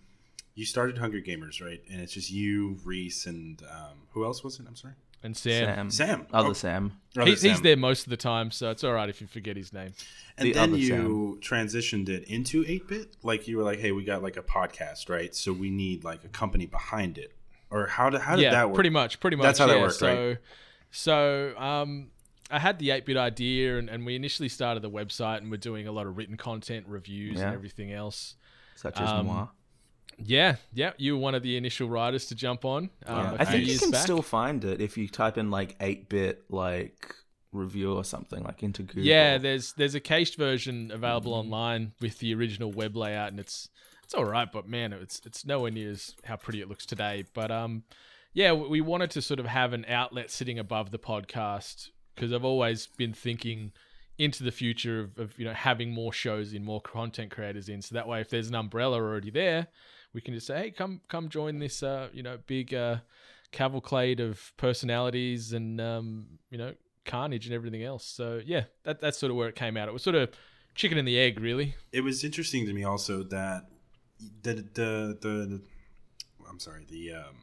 you 0.55 0.65
started 0.65 0.99
Hungry 0.99 1.23
Gamers, 1.23 1.65
right? 1.65 1.83
And 1.91 2.01
it's 2.01 2.13
just 2.13 2.31
you, 2.31 2.79
Reese, 2.85 3.27
and 3.27 3.63
um, 3.71 3.99
who 4.11 4.25
else 4.25 4.43
was 4.43 4.59
it? 4.59 4.67
I'm 4.69 4.77
sorry, 4.77 4.95
And 5.25 5.37
Sam, 5.37 5.67
Sam, 5.67 5.91
Sam. 5.91 6.27
other 6.33 6.51
Oh, 6.51 6.53
Sam. 6.53 6.93
other 7.17 7.31
he's, 7.31 7.41
he's 7.43 7.63
there 7.63 7.77
most 7.79 8.05
of 8.05 8.11
the 8.11 8.17
time, 8.17 8.51
so 8.51 8.71
it's 8.71 8.85
all 8.85 8.93
right 8.93 9.09
if 9.09 9.21
you 9.23 9.27
forget 9.27 9.57
his 9.57 9.73
name. 9.73 9.95
And 10.37 10.47
The 10.49 10.53
then 10.53 10.63
other 10.75 10.77
you 10.77 11.39
transitioned 11.43 12.09
it 12.11 12.25
into 12.25 12.63
8 12.69 12.87
bit. 12.89 13.17
Like 13.23 13.49
you 13.49 13.57
were 13.57 13.63
like, 13.63 13.81
hey, 13.81 13.91
we 13.93 14.05
got 14.05 14.23
like 14.23 14.37
a 14.37 14.43
podcast, 14.43 15.09
right? 15.09 15.35
So 15.35 15.53
we 15.53 15.71
need 15.71 16.05
like 16.05 16.25
a 16.25 16.29
company 16.29 16.67
behind 16.67 17.17
it. 17.19 17.33
Or 17.71 17.87
how 17.87 18.11
did 18.11 18.21
how 18.21 18.37
did 18.37 18.43
yeah, 18.43 18.51
that 18.51 18.69
work? 18.69 18.75
pretty 18.75 18.91
much, 18.91 19.19
pretty 19.19 19.37
much. 19.37 19.45
That's 19.45 19.59
how 19.59 19.67
that 19.67 19.77
yeah. 19.77 19.83
worked, 19.83 19.95
so, 19.95 20.29
right? 20.29 20.39
So, 20.91 21.55
um, 21.57 22.11
I 22.51 22.59
had 22.59 22.79
the 22.79 22.91
8-bit 22.91 23.17
idea, 23.17 23.79
and, 23.79 23.89
and 23.89 24.05
we 24.05 24.15
initially 24.15 24.51
started 24.51 24.83
the 24.83 24.91
website, 24.91 25.39
and 25.39 25.51
we're 25.51 25.57
doing 25.57 25.89
a 25.89 25.93
lot 25.93 26.07
of 26.07 26.17
written 26.17 26.37
content, 26.37 26.85
reviews, 26.87 27.39
Yeah. 27.39 27.47
and 27.47 27.55
everything 27.55 27.91
else. 27.93 28.35
Such 28.77 29.01
as 29.01 29.09
Um, 29.09 29.27
moi. 29.27 29.47
Yeah, 30.19 30.57
yeah. 30.73 30.93
You 30.99 31.15
were 31.15 31.21
one 31.23 31.35
of 31.35 31.43
the 31.43 31.57
initial 31.57 31.89
writers 31.89 32.27
to 32.27 32.35
jump 32.35 32.65
on. 32.65 32.91
Um, 33.07 33.17
Yeah. 33.19 33.37
I 33.39 33.45
think 33.45 33.67
you 33.67 33.79
can 33.79 33.91
back. 33.91 34.03
still 34.03 34.23
find 34.23 34.65
it 34.65 34.81
if 34.81 34.97
you 34.97 35.09
type 35.09 35.39
in 35.39 35.51
like 35.51 35.77
8 35.81 36.09
bit 36.09 36.45
like 36.51 37.15
review 37.53 37.95
or 37.95 38.05
something 38.05 38.43
like 38.43 38.63
into 38.63 38.83
Google. 38.83 39.03
Yeah, 39.05 39.39
there's 39.39 39.73
there's 39.75 39.95
a 39.95 40.01
cached 40.01 40.37
version 40.37 40.91
available 40.93 41.33
Mm-hmm. 41.33 41.53
online 41.53 41.93
with 42.01 42.19
the 42.19 42.35
original 42.35 42.71
web 42.73 42.97
layout, 42.97 43.29
and 43.31 43.39
it's 43.41 43.69
it's 44.03 44.13
all 44.15 44.25
right, 44.25 44.51
but 44.53 44.69
man, 44.69 44.93
it's 44.93 45.21
it's 45.25 45.47
nowhere 45.47 45.71
near 45.71 45.91
as 45.91 46.15
how 46.25 46.37
pretty 46.37 46.61
it 46.61 46.69
looks 46.69 46.85
today. 46.87 47.25
But 47.33 47.51
um, 47.51 47.85
yeah, 48.33 48.53
we 48.53 48.69
we 48.69 48.81
wanted 48.81 49.11
to 49.13 49.23
sort 49.23 49.41
of 49.41 49.47
have 49.47 49.73
an 49.73 49.85
outlet 49.89 50.31
sitting 50.31 50.59
above 50.59 50.91
the 50.91 50.99
podcast 50.99 51.91
because 52.15 52.33
I've 52.33 52.45
always 52.45 52.87
been 52.97 53.13
thinking 53.13 53.73
into 54.19 54.45
the 54.45 54.53
future 54.53 55.01
of, 55.01 55.19
of 55.19 55.39
you 55.39 55.45
know 55.45 55.53
having 55.55 55.91
more 55.93 56.13
shows 56.13 56.53
in, 56.53 56.65
more 56.65 56.81
content 56.81 57.31
creators 57.31 57.69
in, 57.69 57.81
so 57.83 57.95
that 57.95 58.07
way 58.09 58.21
if 58.21 58.31
there's 58.31 58.49
an 58.49 58.55
umbrella 58.57 58.97
already 58.97 59.31
there, 59.31 59.69
we 60.15 60.21
can 60.21 60.33
just 60.35 60.47
say, 60.47 60.57
hey, 60.57 60.71
come 60.71 61.01
come 61.09 61.29
join 61.29 61.59
this 61.59 61.83
uh 61.83 62.09
you 62.13 62.23
know 62.23 62.39
big 62.47 62.73
uh 62.73 62.97
cavalcade 63.53 64.21
of 64.21 64.53
personalities 64.57 65.53
and 65.53 65.81
um 65.81 66.27
you 66.51 66.59
know 66.59 66.73
carnage 67.05 67.47
and 67.47 67.55
everything 67.55 67.83
else. 67.83 68.05
So 68.07 68.41
yeah, 68.45 68.65
that 68.85 69.01
that's 69.01 69.19
sort 69.19 69.31
of 69.31 69.37
where 69.37 69.49
it 69.49 69.57
came 69.57 69.77
out. 69.77 69.89
It 69.89 69.93
was 69.93 70.03
sort 70.03 70.17
of 70.17 70.31
chicken 70.75 70.99
and 70.99 71.07
the 71.07 71.19
egg, 71.19 71.39
really. 71.41 71.75
it 71.93 72.01
was 72.03 72.25
interesting 72.25 72.67
to 72.67 72.73
me 72.73 72.83
also 72.85 73.23
that 73.25 73.67
the 74.43 74.55
the 74.55 75.19
the, 75.21 75.29
the 75.47 75.63
I'm 76.49 76.59
sorry 76.59 76.85
the 76.89 77.13
um, 77.13 77.37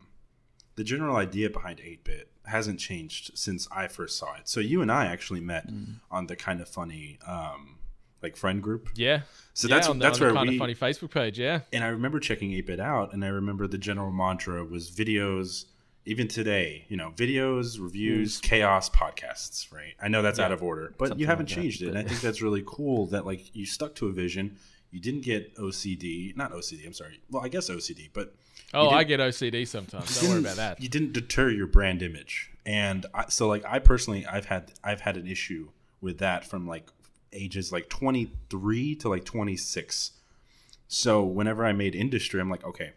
the 0.76 0.84
general 0.84 1.18
idea 1.18 1.50
behind 1.50 1.80
8-bit 1.80 2.32
hasn't 2.46 2.80
changed 2.80 3.38
since 3.38 3.68
I 3.72 3.88
first 3.88 4.18
saw 4.18 4.36
it. 4.36 4.48
So 4.48 4.60
you 4.62 4.82
and 4.82 4.92
I 4.92 5.06
actually 5.06 5.42
met 5.42 5.70
on 6.10 6.28
the 6.28 6.36
kind 6.36 6.62
of 6.62 6.70
funny 6.70 7.20
um, 7.28 7.78
like 8.22 8.36
friend 8.36 8.62
group. 8.62 8.90
Yeah. 8.96 9.22
So 9.54 9.68
yeah, 9.68 9.76
that's 9.76 9.88
on 9.88 10.00
the, 10.00 10.04
that's 10.06 10.20
on 10.20 10.28
where 10.28 10.34
kind 10.36 10.50
we 10.50 10.56
of 10.56 10.60
funny 10.60 10.76
Facebook 10.76 11.12
page. 11.12 11.40
Yeah. 11.40 11.62
and 11.74 11.84
I 11.84 11.88
remember 11.88 12.20
checking 12.20 12.52
8-bit 12.52 12.80
out 12.80 13.14
and 13.14 13.24
I 13.26 13.28
remember 13.28 13.68
the 13.68 13.78
general 13.78 14.12
mantra 14.12 14.64
was 14.64 14.90
videos 14.90 15.66
even 16.06 16.28
today, 16.28 16.86
you 16.90 16.98
know, 16.98 17.12
videos, 17.16 17.80
reviews, 17.80 18.40
chaos 18.40 18.90
podcasts, 18.90 19.72
right? 19.72 19.94
I 20.02 20.08
know 20.08 20.22
that's 20.24 20.40
Yeah. 20.40 20.46
out 20.46 20.52
of 20.52 20.64
order, 20.64 20.96
but 20.98 21.10
Something 21.10 21.20
you 21.20 21.28
haven't 21.28 21.50
like 21.50 21.56
that, 21.56 21.62
changed 21.62 21.82
it. 21.84 21.90
And 21.90 21.98
I 21.98 22.04
think 22.04 22.22
that's 22.22 22.42
really 22.42 22.64
cool 22.66 23.06
that 23.08 23.26
like 23.26 23.56
you 23.56 23.66
stuck 23.66 23.94
to 23.96 24.08
a 24.08 24.12
vision. 24.12 24.58
You 24.90 25.00
didn't 25.00 25.22
get 25.22 25.56
OCD, 25.58 26.36
not 26.36 26.52
OCD, 26.54 26.86
I'm 26.88 26.94
sorry. 26.94 27.20
Well, 27.30 27.44
I 27.44 27.48
guess 27.50 27.70
OCD, 27.70 28.10
but 28.14 28.34
Oh, 28.74 28.90
I 28.90 29.04
get 29.04 29.20
OCD 29.20 29.68
sometimes. 29.68 30.20
Don't 30.22 30.30
worry 30.30 30.40
about 30.40 30.56
that. 30.56 30.82
You 30.82 30.88
didn't 30.88 31.12
deter 31.12 31.50
your 31.50 31.68
brand 31.68 32.02
image, 32.02 32.52
and 32.66 33.06
I, 33.14 33.26
so 33.28 33.50
like 33.50 33.66
I 33.66 33.80
personally, 33.80 34.26
I've 34.26 34.46
had 34.46 34.72
I've 34.82 35.02
had 35.02 35.18
an 35.18 35.28
issue 35.28 35.70
with 36.00 36.20
that 36.20 36.46
from 36.46 36.66
like 36.68 36.90
ages 37.34 37.72
like 37.72 37.89
23 37.89 38.96
to 38.96 39.10
like 39.10 39.26
26. 39.26 40.12
So 40.88 41.24
whenever 41.24 41.65
I 41.65 41.72
made 41.72 41.96
industry, 41.96 42.41
I'm 42.41 42.50
like, 42.50 42.63
okay, 42.65 42.91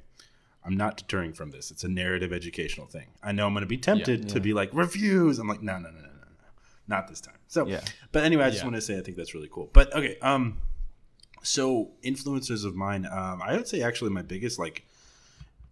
I'm 0.64 0.76
not 0.76 0.96
deterring 0.96 1.32
from 1.32 1.50
this. 1.50 1.70
It's 1.70 1.84
a 1.84 1.88
narrative 1.88 2.32
educational 2.32 2.86
thing. 2.86 3.08
I 3.22 3.32
know 3.32 3.46
I'm 3.46 3.52
going 3.52 3.62
to 3.62 3.66
be 3.66 3.76
tempted 3.78 4.28
to 4.30 4.34
Yeah. 4.36 4.40
be 4.42 4.52
like 4.54 4.70
reviews. 4.72 5.38
I'm 5.38 5.46
like, 5.48 5.62
no, 5.62 5.74
no, 5.78 5.90
no, 5.90 5.98
no, 6.00 6.00
no, 6.00 6.08
no, 6.08 6.48
not 6.88 7.08
this 7.08 7.20
time. 7.20 7.36
So, 7.48 7.66
Yeah. 7.66 7.80
but 8.12 8.24
anyway, 8.24 8.44
I 8.44 8.50
just 8.50 8.62
Yeah. 8.62 8.66
want 8.68 8.76
to 8.76 8.80
say 8.82 8.98
I 8.98 9.02
think 9.02 9.16
that's 9.16 9.34
really 9.34 9.48
cool. 9.52 9.70
But 9.72 9.94
okay, 9.94 10.18
um, 10.20 10.60
so 11.42 11.92
influencers 12.02 12.64
of 12.64 12.74
mine, 12.74 13.06
um, 13.06 13.42
I 13.42 13.56
would 13.56 13.68
say 13.68 13.82
actually 13.82 14.10
my 14.10 14.22
biggest 14.22 14.58
like 14.58 14.84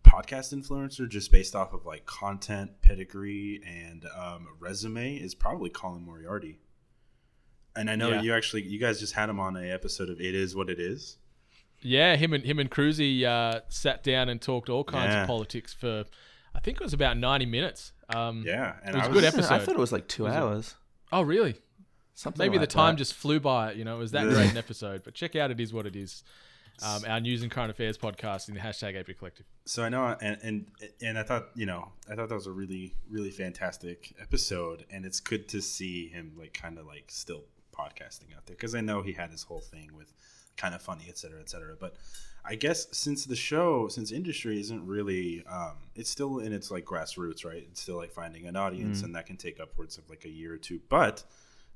podcast 0.05 0.53
influencer, 0.53 1.09
just 1.09 1.33
based 1.33 1.57
off 1.57 1.73
of 1.73 1.87
like 1.87 2.05
content, 2.07 2.83
pedigree, 2.83 3.63
and 3.67 4.05
um, 4.17 4.47
resume, 4.61 5.17
is 5.17 5.35
probably 5.35 5.71
Colin 5.71 6.05
Moriarty. 6.05 6.59
And 7.75 7.89
I 7.91 7.97
know 7.97 8.11
Yeah. 8.11 8.23
you 8.23 8.35
actually, 8.35 8.63
you 8.63 8.79
guys 8.79 9.01
just 9.01 9.15
had 9.15 9.29
him 9.29 9.41
on 9.41 9.57
a 9.57 9.63
episode 9.71 10.11
of 10.11 10.21
It 10.21 10.35
Is 10.35 10.55
What 10.55 10.69
It 10.69 10.79
Is. 10.79 11.17
Yeah, 11.81 12.17
him 12.17 12.33
and 12.33 12.45
him 12.45 12.59
and 12.59 12.71
Cruzy 12.71 13.25
uh, 13.25 13.61
sat 13.69 14.05
down 14.05 14.29
and 14.29 14.41
talked 14.41 14.69
all 14.69 14.85
kinds 14.85 15.13
Yeah. 15.15 15.23
of 15.23 15.27
politics 15.27 15.73
for, 15.75 16.05
I 16.55 16.61
think 16.61 16.81
it 16.81 16.85
was 16.85 16.93
about 16.93 17.17
ninety 17.17 17.47
minutes. 17.47 17.93
Um, 18.15 18.45
Yeah, 18.47 18.77
and 18.85 18.95
It 18.95 18.99
was 18.99 19.09
I 19.09 19.11
a 19.11 19.13
good 19.13 19.25
episode. 19.25 19.55
I 19.55 19.59
thought 19.59 19.75
it 19.75 19.81
was 19.81 19.91
like 19.93 20.07
two 20.07 20.25
Was 20.25 20.33
it? 20.33 20.37
hours. 20.37 20.75
Oh, 21.11 21.23
really? 21.23 21.57
Something 22.15 22.45
Maybe 22.45 22.59
like 22.59 22.69
the 22.69 22.73
time 22.75 22.95
that. 22.95 22.99
just 22.99 23.15
flew 23.15 23.41
by. 23.41 23.73
You 23.73 23.85
know, 23.85 23.97
it 23.97 23.99
was 23.99 24.13
that 24.13 24.29
great 24.29 24.51
an 24.51 24.57
episode. 24.67 25.03
But 25.03 25.15
check 25.15 25.35
out 25.35 25.51
it 25.51 25.59
is 25.61 25.73
what 25.73 25.87
it 25.87 25.97
is. 25.97 26.23
Um, 26.83 27.03
our 27.09 27.21
news 27.21 27.43
and 27.43 27.51
current 27.51 27.71
affairs 27.71 27.99
podcast 27.99 28.49
in 28.49 28.55
the 28.55 28.61
hashtag 28.61 28.99
AP 28.99 29.17
Collective. 29.19 29.45
so 29.67 29.83
I 29.83 29.89
know, 29.89 30.17
and, 30.21 30.39
and 30.43 30.67
and 31.03 31.19
I 31.19 31.23
thought 31.23 31.49
you 31.55 31.67
know, 31.67 31.93
I 32.11 32.15
thought 32.15 32.29
that 32.29 32.35
was 32.35 32.47
a 32.47 32.51
really 32.53 32.95
really 33.11 33.31
fantastic 33.31 34.15
episode, 34.21 34.85
and 34.91 35.05
it's 35.05 35.21
good 35.21 35.49
to 35.49 35.61
see 35.61 36.09
him 36.09 36.33
like 36.39 36.55
kind 36.55 36.79
of 36.79 36.87
like 36.87 37.05
still 37.09 37.45
podcasting 37.73 38.35
out 38.37 38.47
there 38.47 38.57
because 38.57 38.75
I 38.75 38.81
know 38.81 39.03
he 39.03 39.13
had 39.13 39.31
his 39.31 39.43
whole 39.43 39.61
thing 39.61 39.91
with 39.97 40.13
kind 40.57 40.75
of 40.75 40.83
funny, 40.83 41.07
et 41.09 41.17
cetera, 41.19 41.41
et 41.41 41.49
cetera. 41.51 41.75
But 41.79 41.97
I 42.45 42.55
guess 42.57 42.87
since 42.93 43.25
the 43.25 43.37
show, 43.37 43.89
since 43.89 44.13
industry 44.13 44.61
isn't 44.61 44.87
really, 44.87 45.45
um, 45.51 45.77
it's 45.95 46.11
still 46.11 46.41
in 46.41 46.53
its 46.53 46.71
like 46.71 46.85
grassroots, 46.85 47.45
right? 47.45 47.65
It's 47.71 47.81
still 47.81 47.97
like 47.97 48.13
finding 48.13 48.47
an 48.47 48.57
audience, 48.57 49.03
and 49.03 49.15
that 49.15 49.27
can 49.27 49.37
take 49.37 49.61
upwards 49.61 49.97
of 49.99 50.09
like 50.11 50.25
a 50.25 50.29
year 50.29 50.53
or 50.55 50.59
two. 50.59 50.81
But 50.89 51.23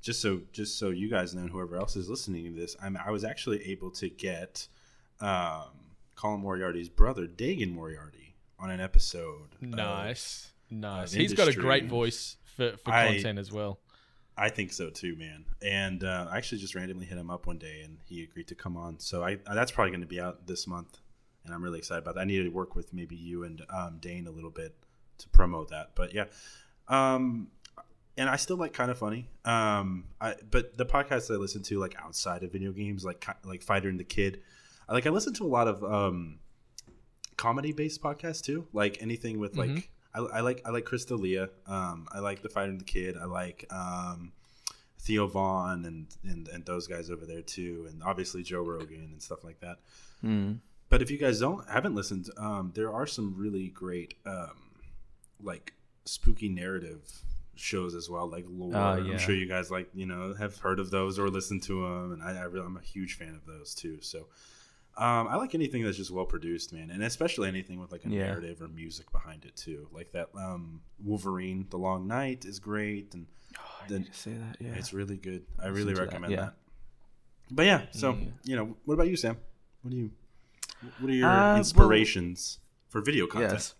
just 0.03 0.21
so 0.21 0.41
just 0.53 0.79
so 0.79 0.91
you 0.91 1.09
guys 1.09 1.35
know, 1.35 1.43
and 1.43 1.51
whoever 1.51 1.77
else 1.77 1.97
is 1.97 2.09
listening 2.11 2.45
to 2.45 2.51
this, 2.61 2.77
I'm 2.83 2.97
I 2.97 3.11
was 3.11 3.25
actually 3.25 3.65
able 3.71 3.91
to 3.93 4.09
get 4.11 4.67
um, 5.21 5.65
Colin 6.15 6.41
Moriarty's 6.41 6.89
brother, 6.89 7.27
Dagan 7.27 7.73
Moriarty, 7.73 8.35
on 8.59 8.71
an 8.71 8.81
episode. 8.81 9.55
of- 9.55 9.63
Nice, 9.63 10.53
nice. 10.71 11.13
of 11.15 11.21
He's 11.21 11.33
got 11.35 11.49
a 11.49 11.55
great 11.55 11.87
voice 11.87 12.37
for, 12.57 12.77
for 12.77 12.91
I- 12.93 13.13
content 13.15 13.39
as 13.39 13.51
well. 13.53 13.79
I 14.39 14.51
think 14.51 14.73
so 14.73 14.91
too, 14.91 15.17
man. 15.17 15.45
And 15.63 16.05
uh, 16.05 16.27
I 16.31 16.37
actually 16.37 16.59
just 16.59 16.75
randomly 16.75 17.07
hit 17.07 17.17
him 17.17 17.31
up 17.31 17.47
one 17.47 17.59
day, 17.59 17.81
and 17.85 17.99
he 18.05 18.23
agreed 18.23 18.49
to 18.49 18.55
come 18.55 18.77
on. 18.77 18.99
So 18.99 19.23
I 19.23 19.39
that's 19.53 19.73
probably 19.73 19.91
going 19.91 20.03
to 20.03 20.07
be 20.07 20.21
out 20.21 20.47
this 20.47 20.67
month, 20.67 20.99
and 21.45 21.55
I'm 21.55 21.63
really 21.63 21.79
excited 21.79 22.03
about 22.03 22.17
that. 22.17 22.21
I 22.21 22.25
needed 22.25 22.45
to 22.45 22.51
work 22.51 22.77
with 22.77 22.93
maybe 22.93 23.17
you 23.17 23.45
and 23.45 23.63
um, 23.71 23.99
Dane 24.01 24.27
a 24.27 24.31
little 24.31 24.51
bit 24.51 24.75
to 25.19 25.29
promote 25.31 25.71
that, 25.71 25.93
but 25.95 26.13
yeah. 26.13 26.27
Um, 26.89 27.49
and 28.19 28.29
I 28.29 28.37
still 28.37 28.57
like 28.57 28.73
kind 28.73 28.91
of 28.91 28.99
funny. 28.99 29.29
Um, 29.45 30.05
I 30.21 30.35
but 30.51 30.77
the 30.77 30.87
podcasts 30.87 31.33
I 31.33 31.39
listen 31.39 31.63
to 31.65 31.79
like 31.79 31.95
outside 32.03 32.43
of 32.43 32.53
video 32.53 32.73
games, 32.73 33.05
like 33.05 33.27
like 33.45 33.63
Fighter 33.63 33.89
and 33.89 33.99
the 33.99 34.05
Kid, 34.05 34.43
like 34.89 35.07
I 35.07 35.11
listen 35.11 35.33
to 35.35 35.45
a 35.45 35.49
lot 35.49 35.67
of 35.67 35.83
um, 35.83 36.41
comedy 37.39 37.73
based 37.73 38.03
podcasts 38.03 38.43
too, 38.43 38.69
like 38.73 38.99
anything 39.01 39.39
with 39.39 39.57
like. 39.57 39.91
I, 40.17 40.39
I 40.39 40.41
like 40.41 40.63
I 40.65 40.71
like 40.71 40.85
Chris 40.85 41.05
D'Elia. 41.05 41.51
Um, 41.67 42.09
I 42.13 42.21
like 42.21 42.43
the 42.43 42.49
Fighter 42.49 42.71
and 42.71 42.81
the 42.81 42.85
Kid. 42.85 43.17
I 43.21 43.27
like 43.27 43.67
um, 43.71 44.33
Theo 44.99 45.27
Von 45.27 45.85
and, 45.85 46.07
and 46.25 46.49
and 46.49 46.65
those 46.65 46.87
guys 46.87 47.11
over 47.11 47.27
there 47.27 47.43
too, 47.43 47.87
and 47.89 48.03
obviously 48.03 48.43
Joe 48.43 48.63
Rogan 48.63 49.09
and 49.13 49.23
stuff 49.23 49.45
like 49.45 49.61
that. 49.61 49.77
Hmm. 50.23 50.55
But 50.89 51.03
if 51.03 51.11
you 51.11 51.19
guys 51.19 51.41
don't 51.41 51.69
haven't 51.69 51.95
listened, 51.95 52.31
um, 52.39 52.73
there 52.75 52.93
are 52.93 53.07
some 53.07 53.35
really 53.37 53.69
great 53.69 54.15
um, 54.25 54.71
like 55.43 55.75
spooky 56.05 56.49
narrative 56.49 57.03
shows 57.55 57.95
as 57.95 58.09
well, 58.09 58.29
like 58.29 58.47
Lore. 58.49 58.75
Oh, 58.75 58.97
yeah. 58.97 59.13
I'm 59.13 59.19
sure 59.19 59.35
you 59.35 59.47
guys 59.47 59.71
like 59.71 59.89
you 59.95 60.07
know 60.07 60.35
have 60.35 60.57
heard 60.59 60.81
of 60.81 60.91
those 60.91 61.19
or 61.19 61.29
listened 61.29 61.63
to 61.65 61.83
them, 61.83 62.13
and 62.13 62.23
I, 62.23 62.41
I 62.41 62.45
really, 62.45 62.65
I'm 62.65 62.77
a 62.77 62.81
huge 62.81 63.15
fan 63.19 63.35
of 63.35 63.45
those 63.47 63.75
too. 63.75 63.99
So. 64.01 64.27
Um, 64.99 65.29
I 65.29 65.37
like 65.37 65.55
anything 65.55 65.85
that's 65.85 65.97
just 65.99 66.11
well 66.11 66.25
produced, 66.25 66.73
man, 66.73 66.91
and 66.91 67.03
especially 67.03 67.49
anything 67.49 67.79
with 67.79 67.93
like 67.93 68.05
a 68.07 68.09
Yeah. 68.09 68.29
narrative 68.29 68.63
or 68.63 68.69
music 68.69 69.13
behind 69.13 69.45
it 69.45 69.55
too. 69.57 69.89
Like 69.93 70.13
that 70.13 70.29
um, 70.35 70.81
Wolverine, 71.05 71.67
The 71.71 71.77
Long 71.77 72.07
Night 72.07 72.45
is 72.45 72.59
great, 72.59 73.13
and 73.15 73.27
Oh, 73.59 73.63
I 73.85 73.89
Then- 73.89 74.03
need 74.03 74.13
to 74.13 74.19
see 74.19 74.33
that. 74.35 74.57
Yeah. 74.61 74.75
it's 74.75 74.93
really 74.93 75.17
good. 75.17 75.45
I 75.59 75.69
Listen 75.69 75.75
really 75.75 75.95
to 75.95 76.01
that, 76.01 76.07
recommend 76.07 76.33
yeah. 76.33 76.41
that. 76.41 76.55
But 77.51 77.65
yeah, 77.67 77.87
so 77.93 78.13
Yeah. 78.13 78.25
you 78.45 78.57
know, 78.57 78.77
what 78.85 78.95
about 78.95 79.09
you, 79.09 79.17
Sam? 79.17 79.39
What 79.83 79.91
do 79.93 79.97
you? 79.97 80.11
What 80.99 81.11
are 81.11 81.15
your 81.15 81.27
Uh, 81.29 81.37
well- 81.37 81.57
inspirations 81.57 82.59
for 82.89 83.01
video 83.01 83.27
content? 83.27 83.53
Yes. 83.55 83.75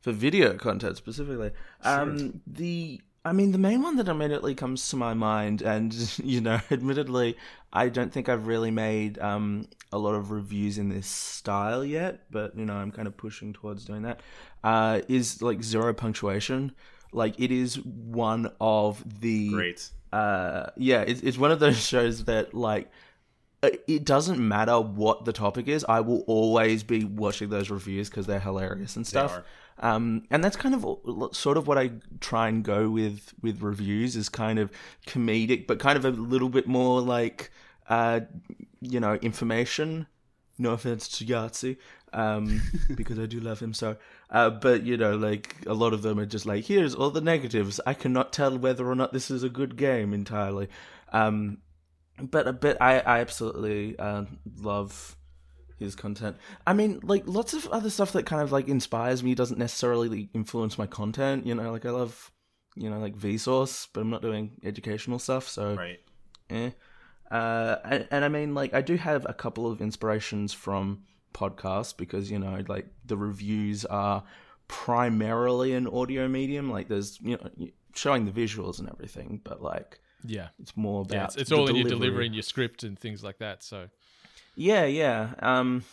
For 0.00 0.10
video 0.12 0.56
content 0.56 0.96
specifically. 0.96 1.52
Um 1.82 2.40
the 2.46 3.00
I 3.24 3.32
mean 3.32 3.52
the 3.52 3.58
main 3.58 3.82
one 3.82 3.96
that 3.96 4.08
immediately 4.08 4.54
comes 4.54 4.88
to 4.88 4.96
my 4.96 5.14
mind 5.14 5.62
and 5.62 5.92
you 6.24 6.40
know, 6.40 6.60
admittedly 6.70 7.36
I 7.72 7.88
don't 7.88 8.12
think 8.12 8.28
I've 8.28 8.46
really 8.46 8.70
made 8.70 9.18
um 9.18 9.68
a 9.92 9.98
lot 9.98 10.14
of 10.14 10.30
reviews 10.30 10.78
in 10.78 10.88
this 10.88 11.06
style 11.06 11.84
yet, 11.84 12.24
but 12.30 12.56
you 12.56 12.64
know, 12.64 12.74
I'm 12.74 12.90
kind 12.90 13.06
of 13.06 13.16
pushing 13.16 13.52
towards 13.52 13.84
doing 13.84 14.02
that. 14.02 14.20
Uh 14.64 15.00
is 15.08 15.42
like 15.42 15.62
zero 15.62 15.92
punctuation. 15.94 16.72
Like 17.12 17.38
it 17.38 17.50
is 17.52 17.76
one 17.84 18.50
of 18.60 19.20
the 19.20 19.50
Great. 19.50 19.90
uh 20.12 20.66
yeah 20.76 21.02
it's, 21.02 21.20
it's 21.20 21.38
one 21.38 21.52
of 21.52 21.60
those 21.60 21.80
shows 21.92 22.24
that 22.24 22.54
like 22.54 22.90
uh, 23.62 23.70
it 23.86 24.04
doesn't 24.04 24.40
matter 24.40 24.80
what 24.80 25.24
the 25.24 25.32
topic 25.32 25.68
is 25.68 25.84
i 25.88 26.00
will 26.00 26.22
always 26.22 26.82
be 26.82 27.04
watching 27.04 27.48
those 27.48 27.70
reviews 27.70 28.10
because 28.10 28.26
they're 28.26 28.40
hilarious 28.40 28.96
and 28.96 29.06
stuff. 29.06 29.40
Um 29.78 30.22
and 30.30 30.42
that's 30.42 30.56
kind 30.56 30.74
of 30.74 30.84
sort 31.34 31.56
of 31.56 31.66
what 31.66 31.78
i 31.78 31.90
try 32.20 32.48
and 32.48 32.64
go 32.64 32.90
with 32.90 33.34
with 33.42 33.62
reviews 33.62 34.16
is 34.16 34.28
kind 34.28 34.58
of 34.58 34.70
comedic 35.06 35.66
but 35.66 35.78
kind 35.78 35.96
of 35.96 36.04
a 36.04 36.10
little 36.10 36.48
bit 36.48 36.66
more 36.66 37.00
like 37.00 37.50
uh 37.88 38.20
you 38.80 39.00
know 39.00 39.14
information 39.16 40.06
no 40.58 40.70
offense 40.70 41.08
to 41.08 41.24
Yahtzee, 41.24 41.76
um, 42.12 42.62
because 42.94 43.18
I 43.18 43.26
do 43.26 43.40
love 43.40 43.60
him 43.60 43.74
so. 43.74 43.96
Uh, 44.30 44.50
but 44.50 44.82
you 44.82 44.96
know, 44.96 45.16
like 45.16 45.56
a 45.66 45.74
lot 45.74 45.92
of 45.92 46.02
them 46.02 46.18
are 46.18 46.26
just 46.26 46.46
like, 46.46 46.64
here's 46.64 46.94
all 46.94 47.10
the 47.10 47.20
negatives. 47.20 47.80
I 47.86 47.94
cannot 47.94 48.32
tell 48.32 48.56
whether 48.56 48.88
or 48.88 48.94
not 48.94 49.12
this 49.12 49.30
is 49.30 49.42
a 49.42 49.48
good 49.48 49.76
game 49.76 50.12
entirely. 50.12 50.68
Um, 51.12 51.58
but 52.18 52.60
but 52.60 52.80
I 52.80 53.00
I 53.00 53.20
absolutely 53.20 53.98
uh, 53.98 54.24
love 54.58 55.16
his 55.82 55.94
content. 55.94 56.36
I 56.66 56.72
mean, 56.72 57.00
like 57.02 57.24
lots 57.26 57.52
of 57.54 57.66
other 57.68 57.90
stuff 57.90 58.12
that 58.12 58.24
kind 58.26 58.42
of 58.42 58.52
like 58.52 58.68
inspires 58.68 59.22
me 59.22 59.34
doesn't 59.34 59.58
necessarily 59.58 60.28
influence 60.34 60.78
my 60.78 60.86
content. 60.86 61.46
You 61.46 61.54
know, 61.54 61.70
like 61.72 61.84
I 61.86 61.90
love 61.90 62.30
you 62.76 62.88
know 62.90 62.98
like 62.98 63.16
Vsauce, 63.16 63.86
but 63.92 64.00
I'm 64.00 64.10
not 64.10 64.22
doing 64.22 64.52
educational 64.64 65.18
stuff, 65.18 65.48
so 65.48 65.74
Right. 65.74 66.00
eh. 66.50 66.70
Uh, 67.30 67.78
and, 67.84 68.08
and 68.10 68.24
I 68.26 68.28
mean, 68.28 68.54
like, 68.54 68.74
I 68.74 68.82
do 68.82 68.96
have 68.96 69.24
a 69.26 69.32
couple 69.32 69.66
of 69.66 69.80
inspirations 69.80 70.52
from 70.52 71.04
podcasts 71.32 71.96
because 71.96 72.30
you 72.30 72.38
know, 72.38 72.62
like, 72.68 72.86
the 73.06 73.16
reviews 73.16 73.86
are 73.86 74.22
primarily 74.68 75.72
an 75.74 75.86
audio 75.86 76.28
medium. 76.28 76.70
Like, 76.70 76.88
there's 76.88 77.18
you 77.22 77.38
know, 77.38 77.68
showing 77.94 78.24
the 78.26 78.32
visuals 78.32 78.78
and 78.80 78.88
everything, 78.90 79.40
but 79.44 79.62
like, 79.62 80.00
Yeah, 80.24 80.48
it's 80.60 80.76
more 80.76 81.02
about 81.02 81.14
yeah. 81.14 81.24
It's, 81.24 81.36
it's 81.36 81.50
the 81.50 81.56
all 81.56 81.68
in 81.68 81.76
your 81.76 81.84
delivery. 81.84 82.06
delivery 82.08 82.26
and 82.26 82.34
your 82.34 82.42
script 82.42 82.82
and 82.82 82.98
things 82.98 83.22
like 83.22 83.38
that. 83.38 83.62
So 83.62 83.88
Yeah, 84.54 84.84
yeah. 84.84 85.34
Um, 85.40 85.84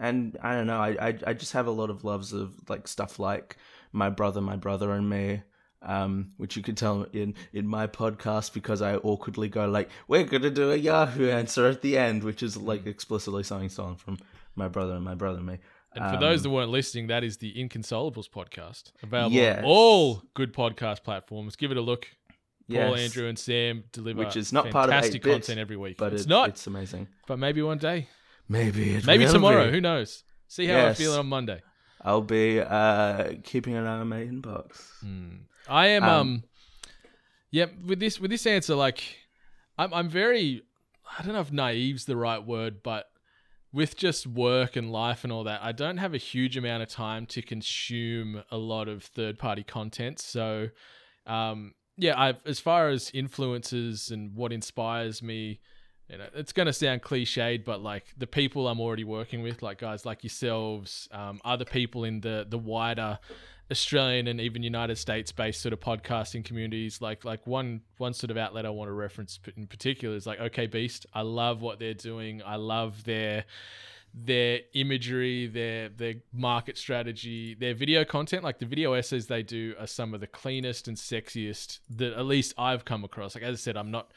and 0.00 0.36
I 0.42 0.54
don't 0.54 0.66
know. 0.66 0.80
I, 0.80 0.96
I 1.08 1.18
I 1.28 1.32
just 1.34 1.52
have 1.52 1.66
a 1.66 1.70
lot 1.72 1.90
of 1.90 2.04
loves 2.04 2.32
of 2.32 2.54
like 2.68 2.86
stuff 2.88 3.18
like 3.18 3.56
my 3.92 4.10
brother, 4.10 4.40
my 4.40 4.56
brother 4.56 4.92
and 4.92 5.08
me. 5.08 5.42
Um, 5.80 6.32
which 6.38 6.56
you 6.56 6.62
can 6.64 6.74
tell 6.74 7.04
in 7.12 7.34
in 7.52 7.64
my 7.68 7.86
podcast 7.86 8.52
because 8.52 8.82
I 8.82 8.96
awkwardly 8.96 9.48
go 9.48 9.68
like, 9.68 9.88
"We're 10.08 10.24
gonna 10.24 10.50
do 10.50 10.72
a 10.72 10.76
Yahoo 10.76 11.28
answer 11.30 11.66
at 11.66 11.82
the 11.82 11.96
end," 11.96 12.24
which 12.24 12.42
is 12.42 12.56
like 12.56 12.84
explicitly 12.84 13.44
something 13.44 13.68
stolen 13.68 13.94
from 13.94 14.18
my 14.56 14.66
brother 14.66 14.94
and 14.94 15.04
my 15.04 15.14
brother 15.14 15.38
and 15.38 15.46
me. 15.46 15.58
And 15.94 16.12
for 16.12 16.20
those 16.20 16.42
that 16.42 16.48
Um, 16.48 16.54
weren't 16.56 16.70
listening, 16.70 17.06
that 17.06 17.22
is 17.22 17.36
the 17.36 17.54
Inconsolables 17.54 18.28
podcast, 18.28 18.90
available 19.04 19.36
Yes. 19.36 19.58
on 19.60 19.64
all 19.64 20.22
good 20.34 20.52
podcast 20.52 21.04
platforms. 21.04 21.54
Give 21.54 21.70
it 21.70 21.76
a 21.76 21.80
look. 21.80 22.08
Paul, 22.70 22.76
yes, 22.96 23.00
Andrew, 23.00 23.28
and 23.28 23.38
Sam 23.38 23.84
deliver 23.92 24.18
Which 24.18 24.36
is 24.36 24.52
not 24.52 24.70
part 24.70 24.88
of 24.88 24.94
fantastic 24.94 25.22
8-bit, 25.22 25.32
content 25.32 25.58
every 25.58 25.76
week. 25.76 25.96
but 25.96 26.12
it's 26.12 26.24
it- 26.24 26.28
not, 26.28 26.50
It's 26.50 26.66
amazing. 26.66 27.08
but 27.26 27.38
maybe 27.38 27.62
one 27.62 27.78
day, 27.78 28.08
Maybe 28.48 28.94
it 28.96 29.06
maybe 29.06 29.24
will 29.24 29.32
tomorrow. 29.32 29.66
be. 29.66 29.72
Who 29.72 29.80
knows? 29.80 30.24
See 30.48 30.66
how 30.66 30.74
Yes. 30.74 30.88
I'm 30.98 31.02
feeling 31.04 31.18
on 31.20 31.26
Monday. 31.26 31.62
I'll 32.00 32.20
be 32.22 32.60
uh 32.60 33.32
keeping 33.42 33.74
an 33.74 33.86
eye 33.86 33.98
on 33.98 34.08
my 34.08 34.20
inbox. 34.20 34.80
I 35.68 35.86
am 35.88 36.04
um, 36.04 36.10
Um, 36.10 36.44
yeah, 37.50 37.66
with 37.84 38.00
this 38.00 38.20
with 38.20 38.30
this 38.30 38.46
answer 38.46 38.74
like 38.74 39.02
I'm 39.76 39.92
I'm 39.92 40.08
very 40.08 40.62
I 41.18 41.22
don't 41.22 41.32
know 41.34 41.40
if 41.40 41.52
naive's 41.52 42.04
the 42.04 42.16
right 42.16 42.44
word, 42.44 42.82
but 42.82 43.06
with 43.72 43.96
just 43.96 44.26
work 44.26 44.76
and 44.76 44.90
life 44.92 45.24
and 45.24 45.32
all 45.32 45.44
that, 45.44 45.60
I 45.62 45.72
don't 45.72 45.98
have 45.98 46.14
a 46.14 46.18
huge 46.18 46.56
amount 46.56 46.82
of 46.82 46.88
time 46.88 47.26
to 47.26 47.42
consume 47.42 48.42
a 48.50 48.56
lot 48.56 48.88
of 48.88 49.02
third 49.04 49.38
party 49.38 49.62
content. 49.62 50.18
So 50.20 50.68
um 51.26 51.74
yeah, 51.98 52.18
I 52.18 52.34
as 52.46 52.60
far 52.60 52.88
as 52.88 53.10
influences 53.12 54.10
and 54.10 54.34
what 54.34 54.52
inspires 54.52 55.22
me 55.22 55.60
you 56.08 56.16
know, 56.16 56.24
it's 56.34 56.52
going 56.52 56.66
to 56.66 56.72
sound 56.72 57.02
cliched, 57.02 57.64
but 57.66 57.82
like 57.82 58.06
the 58.16 58.26
people 58.26 58.66
I'm 58.66 58.80
already 58.80 59.04
working 59.04 59.42
with, 59.42 59.62
like 59.62 59.78
guys 59.78 60.06
like 60.06 60.24
yourselves, 60.24 61.06
um, 61.12 61.38
other 61.44 61.66
people 61.66 62.04
in 62.04 62.22
the 62.22 62.46
the 62.48 62.56
wider 62.56 63.18
Australian 63.70 64.26
and 64.28 64.40
even 64.40 64.62
United 64.62 64.96
States 64.96 65.30
based 65.30 65.60
sort 65.60 65.74
of 65.74 65.80
podcasting 65.80 66.44
communities, 66.44 67.02
like 67.02 67.24
like 67.24 67.46
one 67.46 67.82
one 67.98 68.14
sort 68.14 68.30
of 68.30 68.38
outlet 68.38 68.64
I 68.64 68.70
want 68.70 68.88
to 68.88 68.92
reference 68.92 69.38
in 69.56 69.66
particular 69.66 70.16
is 70.16 70.26
like 70.26 70.40
OK 70.40 70.66
Beast. 70.66 71.04
I 71.12 71.20
love 71.20 71.60
what 71.60 71.78
they're 71.78 71.92
doing. 71.92 72.40
I 72.44 72.56
love 72.56 73.04
their 73.04 73.44
their 74.24 74.60
imagery, 74.74 75.46
their 75.46 75.88
their 75.88 76.14
market 76.32 76.76
strategy, 76.76 77.54
their 77.54 77.74
video 77.74 78.04
content, 78.04 78.42
like 78.42 78.58
the 78.58 78.66
video 78.66 78.94
essays 78.94 79.26
they 79.26 79.42
do 79.42 79.74
are 79.78 79.86
some 79.86 80.14
of 80.14 80.20
the 80.20 80.26
cleanest 80.26 80.88
and 80.88 80.96
sexiest 80.96 81.80
that 81.90 82.12
at 82.14 82.26
least 82.26 82.54
I've 82.58 82.84
come 82.84 83.04
across. 83.04 83.34
Like 83.34 83.44
as 83.44 83.54
I 83.54 83.58
said, 83.58 83.76
I'm 83.76 83.90
not 83.90 84.12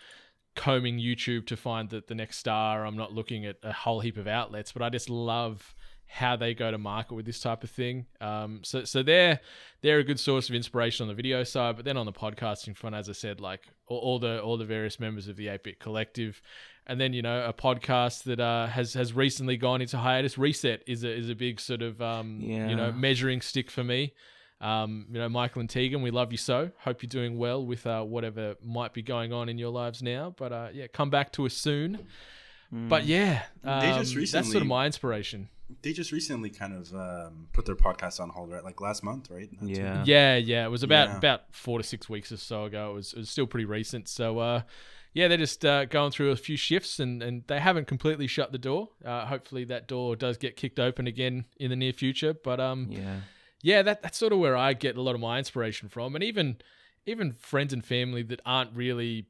combing 0.55 0.99
YouTube 0.99 1.45
to 1.47 1.57
find 1.57 1.89
the, 1.89 2.03
the 2.05 2.15
next 2.15 2.37
star. 2.37 2.85
I'm 2.85 2.97
not 2.97 3.13
looking 3.13 3.45
at 3.45 3.57
a 3.63 3.71
whole 3.71 3.99
heap 3.99 4.17
of 4.17 4.27
outlets, 4.27 4.71
but 4.71 4.81
I 4.81 4.89
just 4.89 5.09
love 5.09 5.75
how 6.07 6.35
they 6.35 6.53
go 6.53 6.69
to 6.69 6.77
market 6.77 7.13
with 7.13 7.25
this 7.25 7.39
type 7.39 7.63
of 7.63 7.69
thing. 7.69 8.05
Um, 8.19 8.61
so 8.63 8.83
so 8.83 9.03
they're 9.03 9.39
they're 9.81 9.99
a 9.99 10.03
good 10.03 10.19
source 10.19 10.49
of 10.49 10.55
inspiration 10.55 11.03
on 11.03 11.07
the 11.07 11.13
video 11.13 11.43
side, 11.43 11.75
but 11.75 11.85
then 11.85 11.95
on 11.95 12.05
the 12.05 12.11
podcasting 12.11 12.75
front, 12.75 12.95
as 12.95 13.07
I 13.07 13.13
said, 13.13 13.39
like 13.39 13.61
all, 13.87 13.99
all 13.99 14.19
the 14.19 14.41
all 14.41 14.57
the 14.57 14.65
various 14.65 14.99
members 14.99 15.27
of 15.27 15.37
the 15.37 15.47
8-Bit 15.47 15.79
Collective, 15.79 16.41
and 16.87 16.99
then 16.99 17.13
you 17.13 17.21
know 17.21 17.45
a 17.45 17.53
podcast 17.53 18.23
that 18.23 18.39
uh, 18.39 18.67
has 18.67 18.93
has 18.93 19.13
recently 19.13 19.57
gone 19.57 19.81
into 19.81 19.97
hiatus. 19.97 20.37
Reset 20.37 20.83
is 20.87 21.03
a 21.03 21.11
is 21.11 21.29
a 21.29 21.35
big 21.35 21.59
sort 21.59 21.81
of 21.81 22.01
um, 22.01 22.39
Yeah. 22.41 22.69
you 22.69 22.75
know 22.75 22.91
measuring 22.91 23.41
stick 23.41 23.69
for 23.71 23.83
me. 23.83 24.13
Um, 24.59 25.07
you 25.11 25.17
know, 25.17 25.27
Michael 25.27 25.61
and 25.61 25.69
Tegan, 25.69 26.03
we 26.03 26.11
love 26.11 26.31
you 26.31 26.37
so. 26.37 26.69
Hope 26.81 27.01
you're 27.01 27.09
doing 27.09 27.35
well 27.39 27.65
with 27.65 27.87
uh, 27.87 28.03
whatever 28.03 28.55
might 28.63 28.93
be 28.93 29.01
going 29.01 29.33
on 29.33 29.49
in 29.49 29.57
your 29.57 29.71
lives 29.71 30.03
now. 30.03 30.35
But 30.37 30.51
uh, 30.53 30.67
yeah, 30.71 30.85
come 30.85 31.09
back 31.09 31.31
to 31.33 31.47
us 31.47 31.55
soon. 31.55 32.05
But 32.71 33.05
yeah, 33.05 33.43
um, 33.63 33.79
They 33.81 33.87
just 33.93 34.15
recently, 34.15 34.41
that's 34.43 34.51
sort 34.51 34.61
of 34.61 34.67
my 34.67 34.85
inspiration. 34.85 35.49
They 35.81 35.93
just 35.93 36.11
recently 36.11 36.49
kind 36.51 36.73
of 36.73 36.93
um, 36.93 37.47
put 37.53 37.65
their 37.65 37.75
podcast 37.75 38.19
on 38.19 38.29
hold, 38.29 38.51
right? 38.51 38.63
Like 38.63 38.79
last 38.79 39.03
month, 39.03 39.29
right? 39.31 39.49
Not 39.59 39.69
Yeah. 39.69 40.03
Yeah, 40.05 40.35
yeah. 40.37 40.65
It 40.65 40.69
was 40.69 40.83
about 40.83 41.09
Yeah. 41.09 41.17
about 41.17 41.41
four 41.51 41.79
to 41.79 41.83
six 41.83 42.07
weeks 42.07 42.31
or 42.31 42.37
so 42.37 42.65
ago. 42.65 42.91
It 42.91 42.93
was, 42.93 43.13
it 43.13 43.19
was 43.19 43.29
still 43.29 43.47
pretty 43.47 43.65
recent. 43.65 44.07
So 44.07 44.37
uh, 44.39 44.61
yeah, 45.13 45.27
they're 45.27 45.37
just 45.37 45.65
uh, 45.65 45.85
going 45.85 46.11
through 46.11 46.31
a 46.31 46.35
few 46.35 46.55
shifts, 46.57 46.99
and, 46.99 47.21
and 47.21 47.43
they 47.47 47.59
haven't 47.59 47.87
completely 47.87 48.27
shut 48.27 48.51
the 48.51 48.57
door. 48.57 48.89
Uh, 49.03 49.25
hopefully, 49.25 49.65
that 49.65 49.87
door 49.87 50.15
does 50.15 50.37
get 50.37 50.55
kicked 50.55 50.79
open 50.79 51.07
again 51.07 51.45
in 51.59 51.69
the 51.69 51.75
near 51.75 51.93
future. 51.93 52.33
But 52.33 52.59
um, 52.59 52.87
Yeah. 52.89 53.21
yeah, 53.61 53.81
that 53.81 54.01
that's 54.01 54.17
sort 54.17 54.31
of 54.33 54.39
where 54.39 54.55
I 54.55 54.73
get 54.73 54.95
a 54.97 55.01
lot 55.01 55.15
of 55.15 55.21
my 55.21 55.37
inspiration 55.37 55.89
from, 55.89 56.15
and 56.15 56.23
even 56.23 56.57
even 57.05 57.33
friends 57.33 57.73
and 57.73 57.83
family 57.83 58.23
that 58.23 58.41
aren't 58.45 58.73
really 58.75 59.27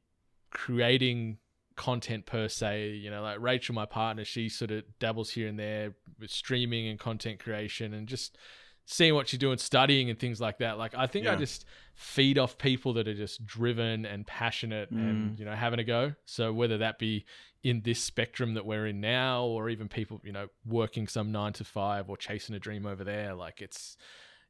creating 0.50 1.38
content 1.74 2.26
per 2.26 2.48
se. 2.48 2.90
You 2.90 3.10
know, 3.10 3.22
like 3.22 3.40
Rachel, 3.40 3.74
my 3.74 3.86
partner, 3.86 4.24
she 4.24 4.48
sort 4.48 4.70
of 4.70 4.84
dabbles 4.98 5.30
here 5.30 5.48
and 5.48 5.58
there 5.58 5.94
with 6.20 6.30
streaming 6.30 6.86
and 6.88 6.98
content 6.98 7.40
creation, 7.40 7.94
and 7.94 8.06
just 8.06 8.36
seeing 8.84 9.14
what 9.14 9.28
she's 9.28 9.38
doing, 9.38 9.58
studying 9.58 10.10
and 10.10 10.18
things 10.18 10.40
like 10.40 10.58
that. 10.58 10.78
Like 10.78 10.94
I 10.96 11.06
think 11.06 11.26
I 11.26 11.36
just 11.36 11.64
feed 11.94 12.38
off 12.38 12.58
people 12.58 12.94
that 12.94 13.06
are 13.06 13.14
just 13.14 13.44
driven 13.46 14.04
and 14.06 14.26
passionate 14.26 14.90
and 14.90 15.32
mm. 15.32 15.38
you 15.38 15.44
know 15.44 15.54
having 15.54 15.78
a 15.78 15.84
go. 15.84 16.14
So 16.24 16.52
whether 16.52 16.78
that 16.78 16.98
be 16.98 17.24
in 17.62 17.82
this 17.82 18.02
spectrum 18.02 18.54
that 18.54 18.66
we're 18.66 18.86
in 18.86 19.00
now, 19.00 19.44
or 19.44 19.68
even 19.68 19.88
people 19.88 20.20
you 20.24 20.32
know 20.32 20.48
working 20.66 21.06
some 21.06 21.32
nine 21.32 21.52
to 21.54 21.64
five 21.64 22.08
or 22.08 22.16
chasing 22.16 22.54
a 22.54 22.58
dream 22.58 22.86
over 22.86 23.04
there, 23.04 23.34
like 23.34 23.60
it's 23.60 23.96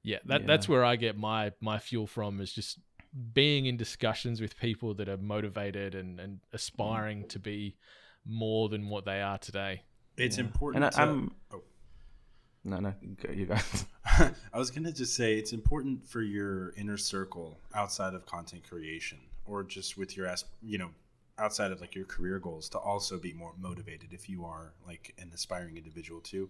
yeah, 0.02 0.18
that 0.26 0.42
Yeah. 0.42 0.46
that's 0.46 0.68
where 0.68 0.84
I 0.84 0.96
get 0.96 1.16
my 1.16 1.52
my 1.60 1.78
fuel 1.78 2.06
from 2.06 2.40
is 2.40 2.52
just 2.52 2.78
being 3.34 3.66
in 3.66 3.76
discussions 3.76 4.40
with 4.40 4.58
people 4.58 4.94
that 4.94 5.08
are 5.08 5.18
motivated 5.18 5.94
and, 5.94 6.18
and 6.18 6.40
aspiring 6.52 7.28
to 7.28 7.38
be 7.38 7.76
more 8.24 8.68
than 8.68 8.88
what 8.88 9.04
they 9.04 9.20
are 9.20 9.38
today. 9.38 9.82
It's 10.16 10.38
Yeah. 10.38 10.44
important. 10.44 10.84
And 10.84 10.94
I, 10.94 10.96
to, 10.96 11.02
I'm. 11.02 11.34
Oh. 11.52 11.62
No, 12.64 12.78
no, 12.78 12.94
go, 13.20 13.32
you 13.32 13.46
guys. 13.46 13.86
I 14.52 14.58
was 14.58 14.70
gonna 14.70 14.92
just 14.92 15.14
say 15.16 15.34
it's 15.36 15.52
important 15.52 16.06
for 16.08 16.22
your 16.22 16.72
inner 16.76 16.96
circle 16.96 17.58
outside 17.74 18.14
of 18.14 18.24
content 18.26 18.62
creation, 18.68 19.18
or 19.46 19.64
just 19.64 19.96
with 19.98 20.16
your 20.16 20.26
as 20.28 20.44
you 20.62 20.78
know, 20.78 20.90
outside 21.38 21.72
of 21.72 21.80
like 21.80 21.94
your 21.96 22.04
career 22.04 22.38
goals, 22.38 22.68
to 22.70 22.78
also 22.78 23.18
be 23.18 23.32
more 23.32 23.52
motivated 23.58 24.12
if 24.12 24.28
you 24.28 24.44
are 24.44 24.72
like 24.86 25.12
an 25.18 25.30
aspiring 25.34 25.76
individual 25.76 26.20
too. 26.20 26.48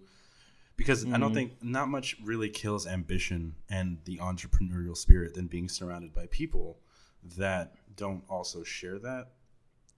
Because 0.77 1.05
I 1.07 1.19
don't 1.19 1.33
Mhm. 1.33 1.35
think 1.35 1.63
not 1.63 1.89
much 1.89 2.17
really 2.23 2.49
kills 2.51 2.87
ambition 2.87 3.55
and 3.71 3.99
the 4.05 4.19
entrepreneurial 4.19 4.97
spirit 4.97 5.35
than 5.35 5.47
being 5.47 5.69
surrounded 5.69 6.15
by 6.15 6.27
people 6.27 6.79
that 7.37 7.75
don't 7.97 8.25
also 8.29 8.63
share 8.65 8.99
that. 8.99 9.29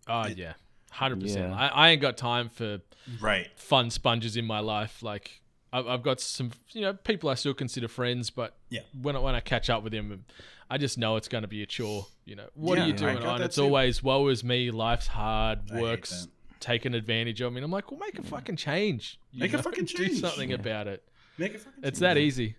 Oh 0.06 0.22
It- 0.22 0.36
yeah, 0.38 0.54
hundred 0.90 1.20
percent. 1.20 1.52
I, 1.52 1.68
I 1.68 1.88
ain't 1.90 2.02
got 2.02 2.16
time 2.16 2.48
for 2.50 2.80
Right. 3.20 3.48
fun 3.58 3.90
sponges 3.90 4.36
in 4.36 4.44
my 4.44 4.60
life. 4.60 5.02
Like 5.02 5.40
I've, 5.74 5.86
I've 5.88 6.02
got 6.02 6.20
some, 6.20 6.52
you 6.72 6.82
know, 6.82 6.92
people 6.94 7.28
I 7.28 7.34
still 7.34 7.52
consider 7.54 7.88
friends, 7.88 8.30
but 8.30 8.54
Yeah. 8.70 8.82
when 9.02 9.16
I, 9.16 9.18
when 9.18 9.34
I 9.34 9.40
catch 9.40 9.68
up 9.68 9.82
with 9.82 9.92
them, 9.92 10.24
I 10.70 10.78
just 10.78 10.96
know 10.98 11.16
it's 11.16 11.28
going 11.28 11.42
to 11.42 11.48
be 11.48 11.62
a 11.62 11.66
chore. 11.66 12.06
You 12.24 12.36
know, 12.36 12.48
what 12.54 12.78
are 12.78 12.86
you 12.86 12.92
doing 12.92 13.16
got 13.16 13.26
on? 13.26 13.38
that 13.40 13.46
It's 13.46 13.56
too. 13.56 13.62
always 13.64 14.02
woe 14.02 14.28
is 14.28 14.44
me. 14.44 14.70
Life's 14.70 15.08
hard. 15.08 15.60
I 15.74 15.80
Work's 15.80 16.22
that. 16.26 16.30
taken 16.60 16.94
advantage 16.94 17.40
of 17.40 17.52
me. 17.52 17.58
And 17.58 17.64
I'm 17.64 17.70
like, 17.72 17.90
well, 17.90 17.98
make 18.00 18.18
a 18.18 18.22
fucking 18.22 18.56
change. 18.56 19.18
you 19.32 19.40
Make 19.40 19.52
a 19.52 19.56
know? 19.56 19.62
fucking 19.68 19.86
Do 19.86 20.06
change. 20.06 20.20
something 20.20 20.50
Yeah. 20.50 20.56
about 20.56 20.86
it. 20.86 21.02
Make 21.38 21.54
it 21.54 21.60
fucking. 21.60 21.80
It's 21.82 21.98
change. 21.98 22.00
that 22.00 22.16
easy. 22.18 22.56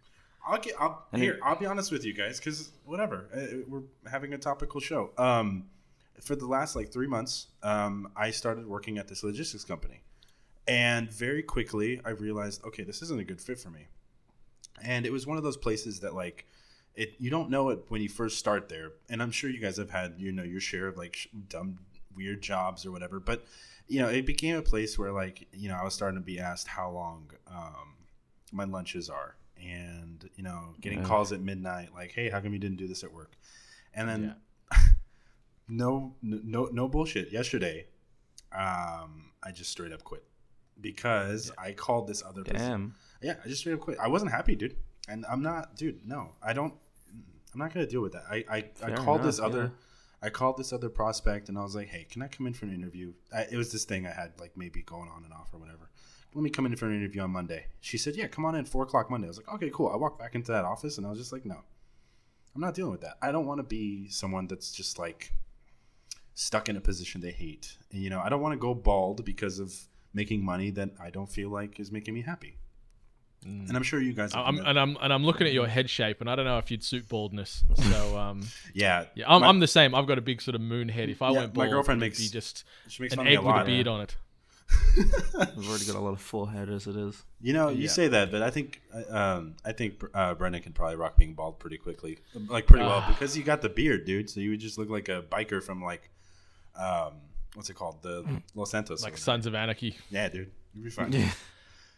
I'll 0.47 0.59
get. 0.59 0.75
I'll, 0.79 1.05
here, 1.15 1.39
I'll 1.41 1.55
be 1.55 1.65
honest 1.65 1.91
with 1.91 2.05
you 2.05 2.13
guys, 2.13 2.37
because 2.39 2.69
whatever, 2.85 3.27
uh, 3.33 3.63
we're 3.67 3.81
having 4.11 4.33
a 4.33 4.37
topical 4.37 4.79
show. 4.79 5.09
Um, 5.17 5.65
for 6.21 6.35
the 6.35 6.45
last 6.45 6.75
like 6.75 6.91
three 6.93 7.07
months, 7.07 7.47
um, 7.63 8.11
I 8.15 8.29
started 8.31 8.67
working 8.67 8.97
at 8.99 9.07
this 9.07 9.23
logistics 9.23 9.63
company, 9.63 10.01
and 10.67 11.11
very 11.11 11.43
quickly 11.43 12.01
I 12.05 12.09
realized, 12.11 12.63
okay, 12.65 12.83
this 12.83 13.01
isn't 13.01 13.19
a 13.19 13.23
good 13.23 13.41
fit 13.41 13.59
for 13.59 13.69
me. 13.69 13.87
And 14.83 15.05
it 15.05 15.11
was 15.11 15.25
one 15.25 15.37
of 15.37 15.43
those 15.43 15.57
places 15.57 15.99
that 16.01 16.13
like, 16.13 16.45
it 16.95 17.15
you 17.19 17.29
don't 17.29 17.49
know 17.49 17.69
it 17.69 17.79
when 17.89 18.01
you 18.01 18.09
first 18.09 18.39
start 18.39 18.69
there, 18.69 18.91
and 19.09 19.21
I'm 19.21 19.31
sure 19.31 19.49
you 19.49 19.59
guys 19.59 19.77
have 19.77 19.89
had 19.89 20.15
you 20.17 20.31
know 20.31 20.43
your 20.43 20.61
share 20.61 20.87
of 20.87 20.97
like 20.97 21.15
sh- 21.17 21.27
dumb, 21.49 21.79
weird 22.15 22.41
jobs 22.41 22.85
or 22.85 22.91
whatever, 22.91 23.19
but 23.19 23.45
you 23.87 23.99
know 24.01 24.07
it 24.07 24.25
became 24.25 24.55
a 24.55 24.61
place 24.61 24.97
where 24.97 25.11
like 25.11 25.47
you 25.53 25.67
know 25.69 25.75
I 25.75 25.83
was 25.83 25.93
starting 25.93 26.19
to 26.19 26.25
be 26.25 26.39
asked 26.39 26.67
how 26.69 26.89
long 26.89 27.31
um, 27.47 27.95
my 28.51 28.63
lunches 28.63 29.09
are. 29.09 29.35
And 29.61 30.29
you 30.35 30.43
know 30.43 30.75
getting 30.81 30.99
Yeah. 30.99 31.05
calls 31.05 31.31
at 31.31 31.39
midnight 31.41 31.89
like 31.93 32.11
hey 32.11 32.29
how 32.29 32.39
come 32.41 32.53
you 32.53 32.59
didn't 32.59 32.77
do 32.77 32.87
this 32.87 33.03
at 33.03 33.11
work? 33.13 33.37
And 33.93 34.07
then 34.09 34.35
no 35.67 36.15
no 36.21 36.69
no 36.71 36.87
bullshit. 36.87 37.31
Yesterday 37.31 37.87
um 38.51 39.31
i 39.43 39.51
just 39.51 39.69
straight 39.71 39.91
up 39.91 40.03
quit 40.03 40.23
because 40.81 41.51
i 41.57 41.71
called 41.71 42.07
this 42.07 42.23
other 42.23 42.43
person 42.43 42.69
Damn. 42.69 42.95
yeah 43.21 43.35
i 43.43 43.47
just 43.47 43.61
straight 43.61 43.73
up 43.73 43.79
quit 43.79 43.97
i 43.99 44.07
wasn't 44.07 44.31
happy 44.31 44.55
dude 44.55 44.75
and 45.07 45.25
i'm 45.29 45.41
not 45.41 45.75
dude 45.75 46.05
no 46.05 46.31
i 46.43 46.53
don't 46.53 46.73
i'm 47.53 47.59
not 47.59 47.73
gonna 47.73 47.87
deal 47.87 48.01
with 48.01 48.13
that 48.13 48.23
i 48.29 48.43
i, 48.49 48.65
I 48.83 48.91
called 48.91 49.23
this 49.23 49.39
other 49.39 49.63
yeah. 49.63 49.69
I 50.23 50.29
called 50.29 50.57
this 50.57 50.73
other 50.73 50.89
prospect 50.89 51.49
and 51.49 51.57
I 51.57 51.61
was 51.61 51.75
like, 51.75 51.89
"Hey, 51.89 52.07
can 52.09 52.23
I 52.23 52.27
come 52.27 52.47
in 52.47 52.53
for 52.53 52.65
an 52.65 52.73
interview?" 52.73 53.13
I, 53.31 53.41
it 53.51 53.57
was 53.57 53.71
this 53.71 53.85
thing 53.85 54.07
I 54.07 54.11
had 54.11 54.31
like 54.39 54.57
maybe 54.57 54.81
going 54.81 55.07
on 55.07 55.23
and 55.23 55.31
off 55.31 55.53
or 55.53 55.59
whatever. 55.59 55.91
Let 56.33 56.41
me 56.41 56.49
come 56.49 56.65
in 56.65 56.75
for 56.75 56.87
an 56.87 56.95
interview 56.95 57.21
on 57.21 57.29
Monday. 57.29 57.67
She 57.79 57.99
said, 57.99 58.15
"Yeah, 58.15 58.25
come 58.25 58.43
on 58.43 58.55
in 58.55 58.65
four 58.65 58.83
o'clock 58.83 59.11
Monday." 59.11 59.27
I 59.27 59.29
was 59.29 59.37
like, 59.37 59.53
"Okay, 59.53 59.69
cool." 59.71 59.89
I 59.89 59.97
walked 59.97 60.17
back 60.17 60.33
into 60.33 60.51
that 60.51 60.65
office 60.65 60.97
and 60.97 61.05
I 61.05 61.11
was 61.11 61.19
just 61.19 61.31
like, 61.31 61.45
"No, 61.45 61.59
I'm 62.55 62.61
not 62.61 62.73
dealing 62.73 62.91
with 62.91 63.01
that. 63.01 63.17
I 63.21 63.31
don't 63.31 63.45
want 63.45 63.59
to 63.59 63.63
be 63.63 64.07
someone 64.09 64.47
that's 64.47 64.71
just 64.71 64.97
like 64.97 65.31
stuck 66.33 66.69
in 66.69 66.77
a 66.77 66.81
position 66.81 67.21
they 67.21 67.31
hate. 67.31 67.77
And, 67.91 68.01
you 68.01 68.09
know, 68.09 68.21
I 68.21 68.29
don't 68.29 68.41
want 68.41 68.53
to 68.53 68.57
go 68.57 68.73
bald 68.73 69.25
because 69.25 69.59
of 69.59 69.75
making 70.15 70.43
money 70.43 70.71
that 70.71 70.89
I 70.99 71.11
don't 71.11 71.29
feel 71.29 71.49
like 71.49 71.79
is 71.79 71.91
making 71.91 72.15
me 72.15 72.21
happy. 72.23 72.55
Mm. 73.45 73.67
And 73.67 73.77
I'm 73.77 73.83
sure 73.83 74.01
you 74.01 74.13
guys. 74.13 74.33
Have 74.33 74.43
I'm, 74.47 74.57
and 74.57 74.79
I'm 74.79 74.97
and 75.01 75.13
I'm 75.13 75.23
looking 75.23 75.45
at 75.45 75.53
your 75.53 75.67
head 75.67 75.87
shape, 75.87 76.19
and 76.21 76.27
I 76.29 76.35
don't 76.35 76.45
know 76.45 76.57
if 76.57 76.71
you'd 76.71 76.83
suit 76.83 77.07
baldness. 77.07 77.63
So 77.91 78.17
um, 78.17 78.41
yeah, 78.73 79.05
yeah, 79.13 79.25
I'm, 79.27 79.41
My- 79.41 79.47
I'm 79.49 79.59
the 79.59 79.67
same. 79.67 79.93
I've 79.93 80.07
got 80.07 80.17
a 80.17 80.21
big 80.21 80.41
sort 80.41 80.55
of 80.55 80.61
moon 80.61 80.89
head. 80.89 81.09
If 81.09 81.21
I 81.21 81.29
Yeah, 81.31 81.39
went 81.41 81.55
my 81.55 81.67
girlfriend 81.67 82.01
it'd 82.01 82.11
makes- 82.13 82.19
be 82.19 82.29
just 82.33 82.63
she 82.87 83.03
makes 83.03 83.13
an 83.13 83.17
fun 83.17 83.27
of 83.27 83.29
me 83.31 83.37
egg 83.37 83.43
a 83.43 83.45
with 83.45 83.53
a 83.53 83.57
lot. 83.57 83.65
beard 83.67 83.87
on 83.87 84.01
it. 84.01 84.15
We've 84.97 85.69
already 85.69 85.85
got 85.85 85.95
a 85.95 85.99
lot 85.99 86.13
of 86.13 86.21
forehead 86.21 86.69
as 86.69 86.87
it 86.87 86.95
is. 86.95 87.21
You 87.39 87.53
know, 87.53 87.69
you 87.69 87.83
Yeah. 87.83 87.89
say 87.89 88.07
that, 88.07 88.31
but 88.31 88.41
I 88.41 88.49
think 88.49 88.81
um, 89.11 89.53
I 89.63 89.73
think 89.73 90.01
uh, 90.15 90.33
Brendan 90.33 90.63
can 90.63 90.73
probably 90.73 90.95
rock 90.95 91.17
being 91.17 91.35
bald 91.35 91.59
pretty 91.59 91.77
quickly, 91.77 92.17
like 92.47 92.65
pretty 92.65 92.83
well, 92.85 93.03
Ah. 93.05 93.07
because 93.09 93.37
you 93.37 93.43
got 93.43 93.61
the 93.61 93.69
beard, 93.69 94.05
dude. 94.05 94.27
So 94.29 94.39
you 94.39 94.49
would 94.51 94.59
just 94.59 94.79
look 94.79 94.89
like 94.89 95.07
a 95.07 95.21
biker 95.21 95.61
from 95.61 95.83
like, 95.83 96.09
um, 96.75 97.13
what's 97.55 97.69
it 97.69 97.73
called, 97.75 98.01
the 98.03 98.41
Los 98.53 98.71
Santos. 98.71 99.03
Like 99.03 99.17
Sons 99.17 99.45
of 99.47 99.55
Anarchy. 99.55 99.97
Yeah, 100.09 100.29
dude, 100.29 100.51
you'd 100.73 100.83
be 100.83 100.89
fine. 100.89 101.11
Yeah. 101.11 101.29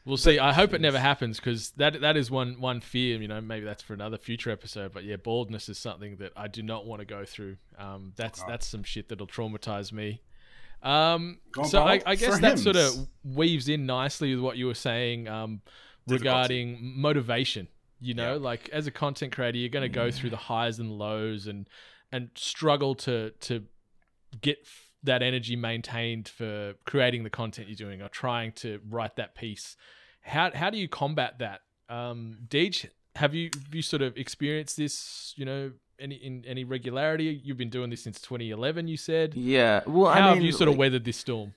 We'll 0.06 0.16
see. 0.16 0.40
I 0.40 0.54
hope 0.54 0.74
it 0.74 0.80
never 0.80 1.00
happens 1.00 1.38
because 1.38 1.72
that 1.72 2.00
that 2.00 2.16
is 2.16 2.32
one 2.32 2.62
one 2.62 2.80
fear. 2.80 3.22
You 3.22 3.28
know, 3.28 3.42
maybe 3.42 3.66
that's 3.66 3.84
for 3.84 3.94
another 3.94 4.18
future 4.18 4.50
episode. 4.52 4.94
But 4.94 5.04
yeah, 5.04 5.18
baldness 5.18 5.68
is 5.68 5.78
something 5.78 6.16
that 6.20 6.32
I 6.38 6.48
do 6.48 6.64
not 6.64 6.86
want 6.86 7.02
to 7.02 7.06
go 7.06 7.26
through. 7.26 7.58
Um, 7.78 8.14
that's 8.16 8.40
God. 8.40 8.50
that's 8.50 8.66
some 8.68 8.84
shit 8.84 9.10
that'll 9.10 9.28
traumatize 9.28 9.92
me. 9.92 10.22
Um, 10.82 11.40
so 11.66 11.84
I, 11.84 12.02
I 12.06 12.16
guess 12.16 12.36
for 12.36 12.42
that 12.42 12.58
sort 12.58 12.78
of 12.78 12.94
weaves 13.26 13.68
in 13.68 13.86
nicely 13.86 14.34
with 14.34 14.42
what 14.42 14.56
you 14.56 14.68
were 14.68 14.76
saying 14.76 15.28
um, 15.28 15.60
regarding 16.08 16.80
motivation. 17.02 17.68
You 18.00 18.14
know, 18.14 18.36
Yeah. 18.36 18.40
like 18.40 18.70
as 18.70 18.88
a 18.88 18.92
content 18.92 19.34
creator, 19.36 19.58
you're 19.58 19.68
going 19.68 19.84
to 19.84 19.90
go 19.90 20.10
through 20.10 20.30
the 20.30 20.38
highs 20.38 20.80
and 20.80 20.90
lows 20.98 21.48
and 21.48 21.68
and 22.14 22.30
struggle 22.36 22.96
to 22.96 23.32
to 23.42 23.64
get 24.40 24.60
f- 24.62 24.87
that 25.04 25.22
energy 25.22 25.56
maintained 25.56 26.28
for 26.28 26.74
creating 26.86 27.24
the 27.24 27.30
content 27.30 27.68
you're 27.68 27.76
doing 27.76 28.02
or 28.02 28.10
trying 28.10 28.52
to 28.54 28.80
write 28.90 29.16
that 29.16 29.36
piece. 29.36 29.76
How 30.22 30.52
how 30.54 30.70
do 30.70 30.78
you 30.78 30.88
combat 30.88 31.40
that? 31.40 31.62
Um, 31.90 32.38
Deej, 32.48 32.90
have 33.16 33.34
you 33.34 33.50
have 33.54 33.74
you 33.74 33.82
sort 33.82 34.02
of 34.02 34.18
experienced 34.18 34.78
this? 34.78 35.34
You 35.38 35.46
know, 35.46 35.72
any 36.00 36.16
in 36.16 36.44
any 36.46 36.64
regularity? 36.64 37.42
You've 37.44 37.58
been 37.58 37.70
doing 37.70 37.90
this 37.90 38.04
since 38.04 38.22
2011. 38.22 38.88
You 38.88 38.98
said. 38.98 39.34
Yeah. 39.36 39.82
Well, 39.86 40.12
How 40.12 40.20
I 40.20 40.26
mean, 40.26 40.36
have 40.36 40.44
you 40.44 40.52
sort 40.52 40.70
of 40.70 40.78
weathered 40.78 41.06
this 41.06 41.18
storm? 41.18 41.54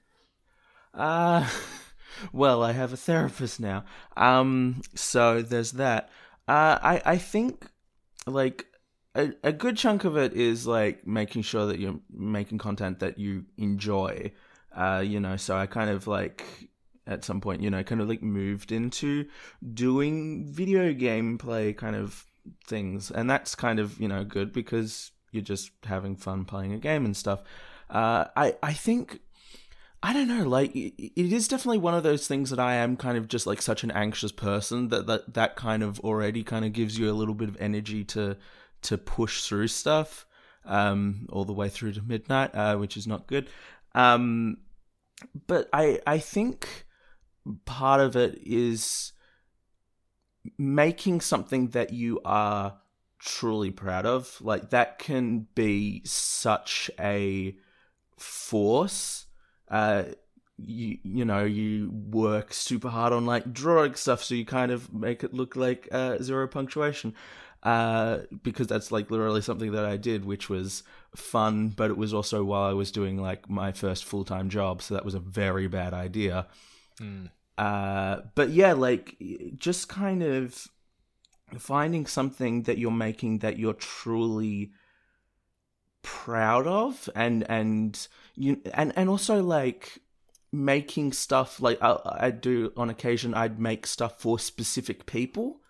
Uh, 0.94 1.48
well, 2.32 2.62
I 2.62 2.72
have 2.72 2.92
a 2.92 2.96
therapist 2.96 3.60
now. 3.60 3.84
Um, 4.16 4.82
so 4.94 5.42
there's 5.42 5.72
that. 5.72 6.10
Uh, 6.46 6.78
I 6.82 7.02
I 7.04 7.18
think 7.18 7.66
like 8.26 8.66
a 9.14 9.32
a 9.42 9.52
good 9.52 9.76
chunk 9.76 10.04
of 10.04 10.16
it 10.16 10.32
is 10.34 10.66
like 10.66 11.06
making 11.06 11.42
sure 11.42 11.66
that 11.66 11.78
you're 11.78 12.00
making 12.12 12.58
content 12.58 13.00
that 13.00 13.18
you 13.18 13.44
enjoy. 13.56 14.32
Uh, 14.74 15.02
you 15.04 15.18
know, 15.18 15.36
so 15.36 15.56
I 15.56 15.66
kind 15.66 15.90
of 15.90 16.06
like 16.06 16.44
at 17.06 17.24
some 17.24 17.40
point, 17.40 17.60
you 17.60 17.70
know, 17.70 17.82
kind 17.82 18.00
of 18.00 18.08
like 18.08 18.22
moved 18.22 18.70
into 18.70 19.26
doing 19.74 20.46
video 20.46 20.92
gameplay 20.92 21.76
kind 21.76 21.96
of 21.96 22.24
things, 22.66 23.10
and 23.10 23.28
that's 23.28 23.54
kind 23.54 23.78
of 23.78 24.00
you 24.00 24.08
know 24.08 24.24
good 24.24 24.52
because 24.52 25.10
you're 25.32 25.42
just 25.42 25.70
having 25.84 26.16
fun 26.16 26.44
playing 26.44 26.72
a 26.72 26.78
game 26.78 27.04
and 27.04 27.16
stuff. 27.16 27.42
Uh, 27.88 28.26
I 28.36 28.56
I 28.62 28.72
think 28.72 29.20
I 30.02 30.12
don't 30.12 30.28
know, 30.28 30.48
like 30.48 30.74
it 30.74 31.12
is 31.16 31.48
definitely 31.48 31.78
one 31.78 31.94
of 31.94 32.02
those 32.02 32.26
things 32.26 32.50
that 32.50 32.60
I 32.60 32.74
am 32.74 32.96
kind 32.96 33.18
of 33.18 33.28
just 33.28 33.46
like 33.46 33.60
such 33.60 33.84
an 33.84 33.90
anxious 33.90 34.32
person 34.32 34.88
that 34.88 35.06
that 35.08 35.34
that 35.34 35.56
kind 35.56 35.82
of 35.82 36.00
already 36.00 36.42
kind 36.42 36.64
of 36.64 36.72
gives 36.72 36.96
you 36.96 37.10
a 37.10 37.12
little 37.12 37.34
bit 37.34 37.48
of 37.48 37.56
energy 37.60 38.04
to 38.04 38.36
to 38.82 38.98
push 38.98 39.42
through 39.42 39.68
stuff 39.68 40.26
um 40.64 41.26
all 41.30 41.44
the 41.44 41.52
way 41.52 41.68
through 41.68 41.92
to 41.92 42.02
midnight, 42.02 42.54
uh, 42.54 42.76
which 42.76 42.96
is 42.96 43.06
not 43.06 43.26
good. 43.26 43.48
Um 43.94 44.58
but 45.46 45.68
I 45.72 46.00
I 46.06 46.18
think 46.18 46.86
part 47.64 48.00
of 48.00 48.16
it 48.16 48.38
is 48.44 49.12
making 50.58 51.20
something 51.20 51.68
that 51.68 51.92
you 51.92 52.20
are 52.24 52.78
truly 53.18 53.70
proud 53.70 54.06
of. 54.06 54.40
Like 54.40 54.70
that 54.70 54.98
can 54.98 55.46
be 55.54 56.02
such 56.04 56.90
a 56.98 57.56
force 58.20 59.26
uh 59.70 60.04
you 60.58 60.98
you 61.02 61.24
know 61.24 61.44
you 61.44 61.90
work 61.90 62.52
super 62.52 62.88
hard 62.90 63.12
on 63.12 63.24
like 63.24 63.50
drawing 63.52 63.94
stuff 63.94 64.22
so 64.22 64.34
you 64.34 64.44
kind 64.44 64.70
of 64.70 64.92
make 64.92 65.24
it 65.24 65.32
look 65.32 65.56
like 65.56 65.88
uh 65.90 66.18
zero 66.18 66.46
punctuation 66.46 67.14
uh 67.62 68.18
because 68.42 68.66
that's 68.66 68.90
like 68.90 69.10
literally 69.10 69.42
something 69.42 69.72
that 69.72 69.84
I 69.84 69.96
did 69.96 70.24
which 70.24 70.48
was 70.48 70.82
fun 71.14 71.68
but 71.68 71.90
it 71.90 71.96
was 71.96 72.14
also 72.14 72.42
while 72.42 72.62
I 72.70 72.72
was 72.72 72.90
doing 72.90 73.20
like 73.20 73.50
my 73.50 73.70
first 73.72 74.04
full-time 74.04 74.48
job 74.48 74.80
so 74.80 74.94
that 74.94 75.04
was 75.04 75.14
a 75.14 75.20
very 75.20 75.68
bad 75.68 75.92
idea 75.92 76.46
Mm. 77.00 77.30
uh 77.56 78.20
but 78.34 78.50
yeah 78.50 78.72
like 78.74 79.16
just 79.56 79.88
kind 79.88 80.22
of 80.22 80.68
finding 81.58 82.06
something 82.06 82.62
that 82.64 82.78
you're 82.78 82.90
making 82.90 83.38
that 83.38 83.58
you're 83.58 83.72
truly 83.74 84.72
proud 86.02 86.66
of 86.66 87.08
and 87.14 87.48
and 87.50 88.08
you 88.34 88.60
and 88.74 88.92
and 88.96 89.08
also 89.08 89.42
like 89.42 89.98
making 90.52 91.12
stuff 91.12 91.60
like 91.60 91.78
I, 91.82 91.98
I 92.04 92.30
do 92.30 92.72
on 92.76 92.90
occasion 92.90 93.34
I'd 93.34 93.60
make 93.60 93.86
stuff 93.86 94.20
for 94.20 94.38
specific 94.38 95.06
people 95.06 95.60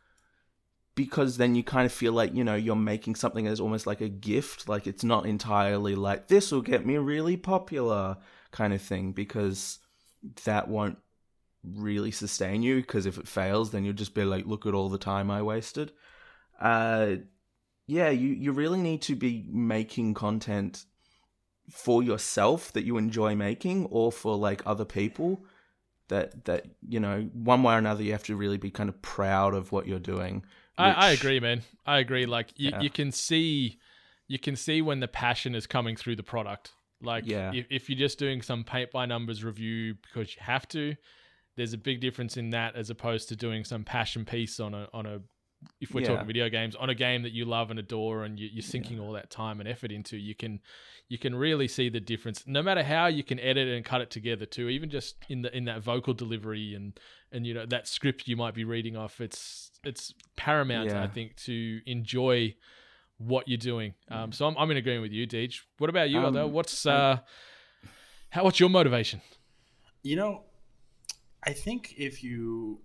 because 0.95 1.37
then 1.37 1.55
you 1.55 1.63
kind 1.63 1.87
of 1.87 1.93
feel 1.93 2.13
like 2.13 2.35
you 2.35 2.45
know 2.45 2.55
you're 2.55 2.77
making 2.77 3.15
something 3.15 3.47
as 3.47 3.61
almost 3.61 3.87
like 3.87 4.01
a 4.01 4.09
gift 4.09 4.69
like 4.69 4.87
it's 4.87 5.05
not 5.05 5.27
entirely 5.27 5.95
like 5.95 6.29
this 6.29 6.53
will 6.53 6.63
get 6.63 6.85
me 6.85 6.97
really 6.97 7.37
popular 7.37 8.17
kind 8.51 8.73
of 8.73 8.83
thing 8.83 9.13
because 9.13 9.79
that 10.45 10.69
won't 10.69 10.99
really 11.63 12.11
sustain 12.11 12.63
you 12.63 12.77
because 12.77 13.07
if 13.07 13.19
it 13.19 13.29
fails 13.29 13.71
then 13.71 13.85
you'll 13.85 13.95
just 13.95 14.15
be 14.15 14.25
like 14.25 14.47
look 14.47 14.67
at 14.67 14.75
all 14.75 14.89
the 14.89 14.99
time 14.99 15.31
I 15.31 15.43
wasted. 15.43 15.93
Uh 16.61 17.17
yeah, 17.87 18.11
you, 18.11 18.29
you 18.29 18.53
really 18.53 18.79
need 18.79 19.03
to 19.03 19.17
be 19.17 19.49
making 19.51 20.15
content 20.15 20.85
for 21.73 22.05
yourself 22.05 22.73
that 22.73 22.85
you 22.85 22.97
enjoy 22.97 23.35
making 23.35 23.87
or 23.87 24.13
for 24.13 24.37
like 24.37 24.63
other 24.65 24.85
people 24.85 25.45
that 26.07 26.45
that 26.45 26.67
you 26.89 27.01
know 27.01 27.29
one 27.33 27.63
way 27.63 27.75
or 27.75 27.79
another 27.79 28.03
you 28.03 28.13
have 28.13 28.23
to 28.25 28.37
really 28.37 28.59
be 28.59 28.71
kind 28.71 28.89
of 28.89 29.01
proud 29.03 29.55
of 29.55 29.73
what 29.73 29.87
you're 29.87 29.99
doing 29.99 30.45
I, 30.81 31.09
I 31.09 31.11
agree, 31.11 31.41
man. 31.41 31.63
I 31.87 31.99
agree. 31.99 32.27
Like 32.27 32.49
you, 32.57 32.71
Yeah. 32.71 32.81
you 32.81 32.91
can 32.91 33.13
see, 33.13 33.79
you 34.29 34.39
can 34.39 34.57
see 34.57 34.83
when 34.83 35.01
the 35.01 35.09
passion 35.09 35.55
is 35.55 35.67
coming 35.67 35.97
through 35.97 36.17
the 36.17 36.23
product. 36.23 36.73
Like 37.03 37.25
Yeah. 37.27 37.53
if, 37.55 37.67
if 37.71 37.89
you're 37.91 37.99
just 37.99 38.19
doing 38.19 38.43
some 38.43 38.65
paint 38.65 38.91
by 38.91 39.07
numbers 39.07 39.43
review 39.45 39.95
because 40.03 40.35
you 40.35 40.43
have 40.43 40.69
to, 40.69 40.97
there's 41.57 41.73
a 41.73 41.79
big 41.79 42.01
difference 42.01 42.37
in 42.37 42.51
that 42.51 42.77
as 42.77 42.91
opposed 42.91 43.29
to 43.31 43.37
doing 43.37 43.65
some 43.65 43.85
passion 43.85 44.25
piece 44.25 44.61
on 44.61 44.75
a 44.75 44.89
on 44.93 45.07
a. 45.07 45.21
If 45.79 45.93
we're 45.93 46.01
Yeah. 46.01 46.09
talking 46.09 46.27
video 46.27 46.49
games, 46.49 46.75
on 46.75 46.89
a 46.89 46.95
game 46.95 47.23
that 47.25 47.33
you 47.33 47.45
love 47.45 47.71
and 47.71 47.79
adore, 47.79 48.25
and 48.25 48.41
you, 48.41 48.49
you're 48.51 48.63
sinking 48.63 48.99
all 48.99 49.13
that 49.13 49.29
time 49.29 49.61
and 49.61 49.69
effort 49.69 49.93
into, 49.93 50.17
you 50.17 50.35
can 50.35 50.61
you 51.09 51.19
can 51.19 51.35
really 51.35 51.69
see 51.69 51.91
the 51.91 52.01
difference. 52.01 52.47
No 52.47 52.63
matter 52.63 52.83
how 52.83 53.09
you 53.09 53.23
can 53.23 53.39
edit 53.39 53.69
and 53.69 53.85
cut 53.85 54.01
it 54.01 54.09
together, 54.11 54.47
too. 54.47 54.71
Even 54.71 54.89
just 54.89 55.17
in 55.29 55.43
the 55.43 55.55
in 55.55 55.67
that 55.67 55.83
vocal 55.83 56.15
delivery 56.15 56.75
and 56.75 56.99
and 57.31 57.47
you 57.47 57.53
know 57.53 57.67
that 57.67 57.87
script 57.89 58.27
you 58.27 58.37
might 58.37 58.55
be 58.55 58.65
reading 58.65 58.97
off, 58.97 59.21
it's 59.21 59.70
it's 59.85 60.15
paramount, 60.37 60.91
Yeah. 60.91 61.03
I 61.03 61.07
think, 61.07 61.37
to 61.45 61.81
enjoy 61.87 62.55
what 63.19 63.49
you're 63.49 63.59
doing. 63.59 63.95
Um, 64.09 64.33
so 64.33 64.47
I'm, 64.47 64.57
I'm 64.57 64.71
in 64.71 64.77
agreement 64.77 65.03
with 65.03 65.13
you, 65.13 65.27
Deej. 65.27 65.61
What 65.79 65.91
about 65.91 66.11
you, 66.11 66.19
Um, 66.19 66.25
Aldo? 66.27 66.47
What's 66.49 66.87
uh, 66.87 67.19
how 68.31 68.45
what's 68.45 68.59
your 68.61 68.71
motivation? 68.71 69.21
You 70.03 70.17
know, 70.17 70.45
I 71.43 71.53
think 71.53 71.95
if 71.99 72.25
you 72.25 72.81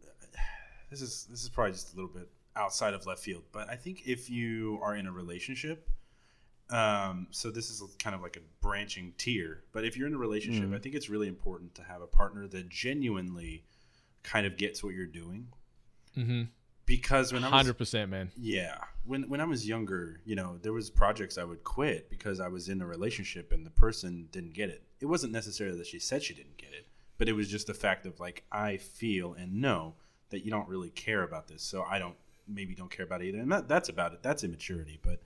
this 0.90 1.02
is 1.02 1.28
this 1.30 1.44
is 1.44 1.50
probably 1.50 1.72
just 1.74 1.94
a 1.94 1.96
little 1.96 2.12
bit 2.12 2.30
outside 2.56 2.94
of 2.94 3.06
left 3.06 3.22
field, 3.22 3.44
but 3.52 3.70
I 3.70 3.76
think 3.76 4.04
if 4.06 4.30
you 4.30 4.80
are 4.82 4.96
in 4.96 5.08
a 5.08 5.12
relationship, 5.12 5.90
um, 6.70 7.28
so 7.32 7.52
this 7.52 7.70
is 7.70 7.84
kind 8.00 8.16
of 8.16 8.22
like 8.22 8.38
a 8.38 8.42
branching 8.62 9.14
tier, 9.18 9.64
but 9.72 9.86
if 9.86 9.96
you're 9.98 10.08
in 10.08 10.14
a 10.14 10.18
relationship, 10.18 10.74
I 10.74 10.80
think 10.80 10.96
it's 10.96 11.10
really 11.10 11.28
important 11.28 11.76
to 11.76 11.84
have 11.84 12.02
a 12.02 12.08
partner 12.08 12.48
that 12.48 12.70
genuinely 12.70 13.66
kind 14.24 14.46
of 14.48 14.58
gets 14.58 14.84
what 14.84 14.96
you're 14.96 15.06
doing. 15.06 15.48
Mm-hmm. 16.18 16.44
Because 16.86 17.34
when 17.34 17.44
I 17.44 17.48
was 17.48 17.54
Hundred 17.54 17.78
percent, 17.78 18.12
man. 18.12 18.32
yeah. 18.38 18.78
When 19.06 19.30
when 19.30 19.42
I 19.42 19.46
was 19.46 19.68
younger, 19.68 20.20
you 20.26 20.36
know, 20.36 20.58
there 20.62 20.74
was 20.74 20.90
projects 20.90 21.38
I 21.38 21.44
would 21.44 21.64
quit 21.64 22.10
because 22.10 22.40
I 22.40 22.48
was 22.48 22.70
in 22.70 22.82
a 22.82 22.86
relationship 22.86 23.52
and 23.52 23.66
the 23.66 23.72
person 23.72 24.28
didn't 24.32 24.54
get 24.54 24.70
it. 24.70 24.84
It 25.00 25.06
wasn't 25.06 25.34
necessarily 25.34 25.78
that 25.78 25.88
she 25.88 26.00
said 26.00 26.24
she 26.24 26.34
didn't 26.34 26.58
get 26.58 26.74
it, 26.74 26.88
but 27.18 27.28
it 27.28 27.34
was 27.34 27.48
just 27.50 27.68
the 27.68 27.74
fact 27.74 28.06
of 28.06 28.20
like 28.20 28.44
I 28.52 28.78
feel 28.78 29.34
and 29.34 29.62
know 29.62 29.96
that 30.30 30.44
you 30.44 30.52
don't 30.52 30.68
really 30.68 30.90
care 30.90 31.24
about 31.24 31.48
this, 31.48 31.62
so 31.64 31.84
I 31.84 32.00
don't 32.00 32.16
maybe 32.48 32.76
don't 32.76 32.92
care 32.92 33.06
about 33.06 33.22
it 33.22 33.30
either. 33.30 33.40
And 33.40 33.52
that, 33.52 33.68
that's 33.68 33.90
about 33.90 34.14
it. 34.14 34.22
That's 34.24 34.44
immaturity. 34.44 35.00
But 35.02 35.22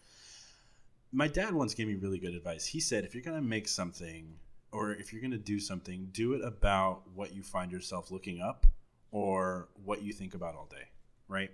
my 1.12 1.28
dad 1.28 1.54
once 1.54 1.74
gave 1.74 1.88
me 1.88 1.96
really 1.96 2.20
good 2.20 2.34
advice. 2.34 2.66
He 2.66 2.80
said 2.80 3.04
if 3.06 3.14
you're 3.14 3.24
gonna 3.24 3.42
make 3.42 3.68
something 3.68 4.34
or 4.72 4.92
if 4.94 5.12
you're 5.12 5.22
gonna 5.22 5.38
do 5.38 5.60
something, 5.60 6.10
do 6.12 6.34
it 6.34 6.44
about 6.44 7.04
what 7.16 7.34
you 7.34 7.44
find 7.44 7.72
yourself 7.72 8.12
looking 8.12 8.42
up 8.42 8.66
or 9.12 9.70
what 9.84 10.04
you 10.04 10.14
think 10.14 10.36
about 10.36 10.56
all 10.56 10.68
day, 10.70 10.86
right? 11.30 11.52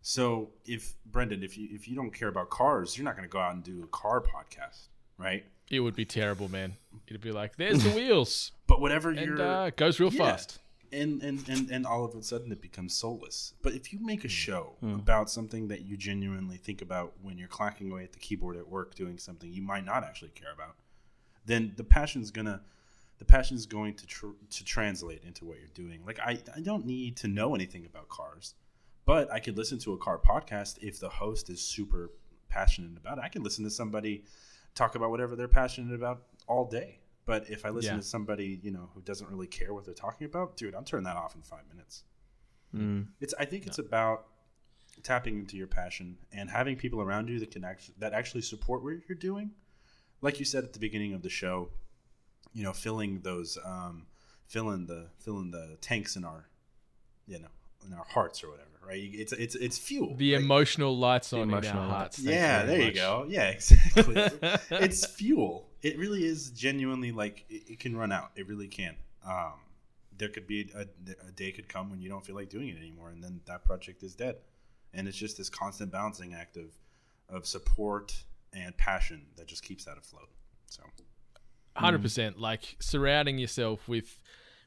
So 0.00 0.50
if 0.64 0.94
Brendan, 1.04 1.42
if 1.42 1.58
you 1.58 1.68
if 1.72 1.86
you 1.88 1.94
don't 1.94 2.10
care 2.12 2.28
about 2.28 2.48
cars, 2.50 2.96
you're 2.96 3.04
not 3.04 3.16
going 3.16 3.28
to 3.28 3.32
go 3.32 3.40
out 3.40 3.54
and 3.54 3.62
do 3.62 3.82
a 3.82 3.86
car 3.88 4.20
podcast, 4.22 4.88
right? 5.18 5.44
It 5.70 5.80
would 5.80 5.94
be 5.96 6.06
terrible, 6.06 6.48
man. 6.48 6.76
It'd 7.08 7.20
be 7.20 7.32
like, 7.32 7.56
there's 7.56 7.82
the 7.84 7.90
wheels, 8.00 8.52
But 8.66 8.80
whatever 8.80 9.10
and 9.10 9.20
you're, 9.20 9.42
uh, 9.42 9.66
it 9.66 9.76
goes 9.76 10.00
real 10.00 10.10
Yeah. 10.12 10.30
fast. 10.30 10.60
and, 10.90 11.22
and 11.22 11.46
and 11.48 11.70
and 11.70 11.84
all 11.86 12.04
of 12.06 12.14
a 12.14 12.22
sudden 12.22 12.50
it 12.52 12.62
becomes 12.62 12.94
soulless. 12.94 13.52
But 13.60 13.74
if 13.74 13.92
you 13.92 13.98
Hmm. 13.98 14.06
make 14.06 14.24
a 14.24 14.28
show 14.28 14.76
about 14.82 15.28
something 15.28 15.68
that 15.68 15.82
you 15.82 15.96
genuinely 15.98 16.56
think 16.56 16.80
about 16.80 17.12
when 17.20 17.36
you're 17.36 17.48
clacking 17.48 17.90
away 17.90 18.04
at 18.04 18.12
the 18.12 18.18
keyboard 18.18 18.56
at 18.56 18.66
work 18.68 18.94
doing 18.94 19.18
something 19.18 19.52
you 19.52 19.60
might 19.62 19.84
not 19.84 20.02
actually 20.04 20.30
care 20.30 20.52
about, 20.52 20.76
then 21.44 21.72
the 21.76 21.84
passion's 21.84 22.30
gonna 22.30 22.62
the 23.18 23.24
passion's 23.26 23.66
going 23.66 23.94
to 23.94 24.06
tr- 24.06 24.38
to 24.48 24.64
translate 24.64 25.22
into 25.24 25.44
what 25.44 25.58
you're 25.58 25.74
doing. 25.74 26.00
Like 26.06 26.20
I 26.20 26.38
I 26.56 26.60
don't 26.60 26.86
need 26.86 27.16
to 27.18 27.28
know 27.28 27.54
anything 27.54 27.84
about 27.84 28.08
cars, 28.08 28.54
but 29.08 29.32
I 29.32 29.40
could 29.40 29.56
listen 29.56 29.78
to 29.78 29.94
a 29.94 29.96
car 29.96 30.18
podcast 30.18 30.76
if 30.82 31.00
the 31.00 31.08
host 31.08 31.48
is 31.48 31.62
super 31.62 32.10
passionate 32.50 32.98
about 32.98 33.16
it. 33.16 33.24
I 33.24 33.28
can 33.30 33.42
listen 33.42 33.64
to 33.64 33.70
somebody 33.70 34.24
talk 34.74 34.96
about 34.96 35.08
whatever 35.08 35.34
they're 35.34 35.48
passionate 35.48 35.94
about 35.94 36.24
all 36.46 36.66
day. 36.66 37.00
But 37.24 37.48
if 37.48 37.64
I 37.64 37.70
listen 37.70 37.94
Yeah. 37.94 38.00
to 38.00 38.06
somebody, 38.06 38.60
you 38.62 38.70
know, 38.70 38.90
who 38.92 39.00
doesn't 39.00 39.30
really 39.30 39.46
care 39.46 39.72
what 39.72 39.86
they're 39.86 39.94
talking 39.94 40.26
about, 40.26 40.58
dude, 40.58 40.74
I'll 40.74 40.82
turn 40.82 41.04
that 41.04 41.16
off 41.16 41.34
in 41.34 41.40
five 41.40 41.66
minutes. 41.72 42.04
Mm. 42.74 43.08
It's 43.18 43.32
I 43.38 43.46
think 43.46 43.66
it's 43.66 43.78
about 43.78 44.26
tapping 45.02 45.38
into 45.38 45.56
your 45.56 45.68
passion 45.68 46.18
and 46.30 46.50
having 46.50 46.76
people 46.76 47.00
around 47.00 47.30
you 47.30 47.38
that 47.40 47.50
can 47.50 47.64
actually 47.64 47.94
that 47.98 48.12
actually 48.12 48.42
support 48.42 48.82
what 48.82 48.92
you're 49.08 49.16
doing. 49.30 49.52
Like 50.20 50.38
you 50.38 50.44
said 50.44 50.64
at 50.64 50.74
the 50.74 50.78
beginning 50.78 51.14
of 51.14 51.22
the 51.22 51.30
show, 51.30 51.70
you 52.52 52.62
know, 52.62 52.74
filling 52.74 53.20
those 53.20 53.56
um 53.64 54.06
filling 54.46 54.84
the 54.86 55.08
filling 55.18 55.50
the 55.50 55.78
tanks 55.80 56.14
in 56.14 56.24
our 56.26 56.50
you 57.26 57.38
know, 57.38 57.48
in 57.86 57.92
our 57.92 58.04
hearts 58.04 58.42
or 58.42 58.50
whatever, 58.50 58.68
right? 58.86 59.10
It's 59.12 59.32
it's 59.32 59.54
it's 59.54 59.78
fuel. 59.78 60.14
The 60.16 60.34
right? 60.34 60.42
emotional 60.42 60.96
lights 60.96 61.32
on 61.32 61.42
in 61.42 61.54
our 61.54 61.60
lights. 61.60 61.70
hearts. 61.70 62.18
Yeah, 62.18 62.64
very 62.64 62.78
there 62.78 62.86
you 62.88 62.94
go. 62.94 63.26
Yeah, 63.28 63.48
exactly. 63.48 64.14
it's 64.70 65.06
fuel. 65.06 65.68
it 65.82 65.98
really 65.98 66.24
is 66.24 66.50
genuinely 66.50 67.12
like 67.12 67.44
it, 67.48 67.62
it 67.72 67.80
can 67.80 67.96
run 67.96 68.12
out. 68.12 68.30
It 68.36 68.48
really 68.48 68.68
can. 68.68 68.96
Um, 69.26 69.54
there 70.16 70.28
could 70.28 70.46
be 70.46 70.70
a, 70.74 70.80
a, 71.26 71.32
day 71.32 71.52
could 71.52 71.68
come 71.68 71.90
when 71.90 72.00
you 72.00 72.08
don't 72.08 72.24
feel 72.24 72.34
like 72.34 72.48
doing 72.48 72.68
it 72.68 72.76
anymore, 72.76 73.10
and 73.10 73.22
then 73.22 73.40
that 73.46 73.64
project 73.64 74.02
is 74.02 74.14
dead. 74.14 74.36
And 74.94 75.06
it's 75.06 75.16
just 75.16 75.36
this 75.36 75.48
constant 75.48 75.92
balancing 75.92 76.34
act 76.34 76.56
of 76.56 76.70
of 77.28 77.46
support 77.46 78.24
and 78.52 78.76
passion 78.76 79.26
that 79.36 79.46
just 79.46 79.62
keeps 79.62 79.84
that 79.84 79.98
afloat. 79.98 80.28
So, 80.66 80.82
hundred 81.76 82.02
percent. 82.02 82.38
Like 82.38 82.76
surrounding 82.80 83.38
yourself 83.38 83.86
with 83.88 84.18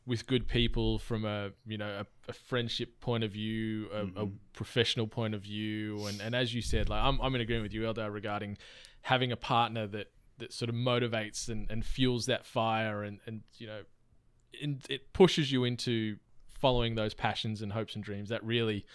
with 0.05 0.25
good 0.25 0.47
people 0.47 0.97
from 0.99 1.25
a 1.25 1.51
you 1.65 1.77
know 1.77 2.01
a, 2.01 2.31
a 2.31 2.33
friendship 2.33 2.99
point 2.99 3.23
of 3.23 3.31
view, 3.31 3.87
a, 3.93 4.03
mm-hmm. 4.03 4.17
a, 4.19 4.27
professional 4.53 5.07
point 5.07 5.33
of 5.33 5.41
view, 5.41 6.05
and, 6.07 6.21
and 6.21 6.35
as 6.35 6.53
you 6.53 6.61
said, 6.61 6.89
like 6.89 7.03
I'm 7.03 7.19
I'm 7.21 7.35
in 7.35 7.41
agreement 7.41 7.65
with 7.65 7.73
you, 7.73 7.81
Eldar, 7.81 8.11
regarding 8.13 8.57
having 9.01 9.31
a 9.31 9.37
partner 9.37 9.87
that 9.87 10.11
that 10.39 10.51
sort 10.51 10.69
of 10.69 10.75
motivates 10.75 11.49
and, 11.49 11.69
and 11.69 11.85
fuels 11.85 12.25
that 12.25 12.45
fire, 12.45 13.03
and 13.03 13.19
and 13.25 13.41
you 13.57 13.67
know, 13.67 13.81
in, 14.59 14.81
it 14.89 15.13
pushes 15.13 15.51
you 15.51 15.63
into 15.63 16.17
following 16.49 16.95
those 16.95 17.13
passions 17.13 17.61
and 17.61 17.71
hopes 17.73 17.95
and 17.95 18.03
dreams. 18.03 18.29
That 18.29 18.43
really 18.43 18.85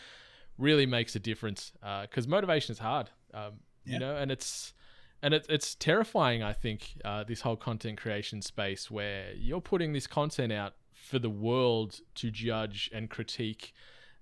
really 0.59 0.87
makes 0.87 1.15
a 1.15 1.21
difference 1.21 1.73
because 2.03 2.27
uh, 2.27 2.31
motivation 2.31 2.73
is 2.73 2.79
hard, 2.79 3.11
um, 3.35 3.55
yeah. 3.85 3.93
you 3.93 3.99
know, 3.99 4.17
and 4.17 4.31
it's 4.31 4.73
and 5.23 5.35
it, 5.35 5.47
it's 5.49 5.75
terrifying. 5.75 6.43
I 6.43 6.53
think 6.53 6.95
uh, 7.05 7.25
this 7.25 7.41
whole 7.41 7.57
content 7.57 7.99
creation 7.99 8.43
space 8.43 8.91
where 8.91 9.33
you're 9.35 9.61
putting 9.61 9.93
this 9.93 10.07
content 10.07 10.53
out 10.53 10.75
for 11.07 11.19
the 11.19 11.31
world 11.31 12.01
to 12.17 12.31
judge 12.31 12.91
and 12.93 13.09
critique. 13.09 13.73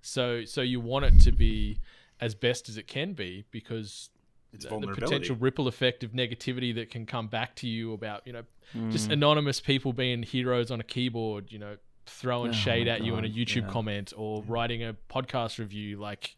So 0.01 0.45
so 0.45 0.61
you 0.61 0.79
want 0.79 1.05
it 1.05 1.19
to 1.21 1.31
be 1.31 1.79
as 2.19 2.35
best 2.35 2.69
as 2.69 2.77
it 2.77 2.87
can 2.87 3.13
be 3.13 3.43
because 3.51 4.09
the, 4.53 4.79
the, 4.79 4.87
potential 4.87 5.35
ripple 5.35 5.67
effect 5.67 6.03
of 6.03 6.11
negativity 6.11 6.73
that 6.75 6.89
can 6.89 7.05
come 7.05 7.27
back 7.27 7.55
to 7.55 7.67
you 7.67 7.93
about 7.93 8.25
you 8.25 8.31
know 8.31 8.43
mm. 8.73 8.91
just 8.91 9.11
anonymous 9.11 9.59
people 9.59 9.91
being 9.91 10.23
heroes 10.23 10.71
on 10.71 10.79
a 10.79 10.83
keyboard 10.83 11.51
you 11.51 11.59
know 11.59 11.75
throwing 12.05 12.51
oh 12.51 12.53
shade 12.53 12.87
at 12.87 12.99
God. 12.99 13.05
you 13.05 13.15
in 13.17 13.25
a 13.25 13.29
youtube 13.29 13.63
yeah. 13.63 13.69
comment 13.69 14.13
or 14.15 14.37
yeah. 14.37 14.45
writing 14.47 14.83
a 14.83 14.95
podcast 15.09 15.59
review 15.59 15.99
like 15.99 16.37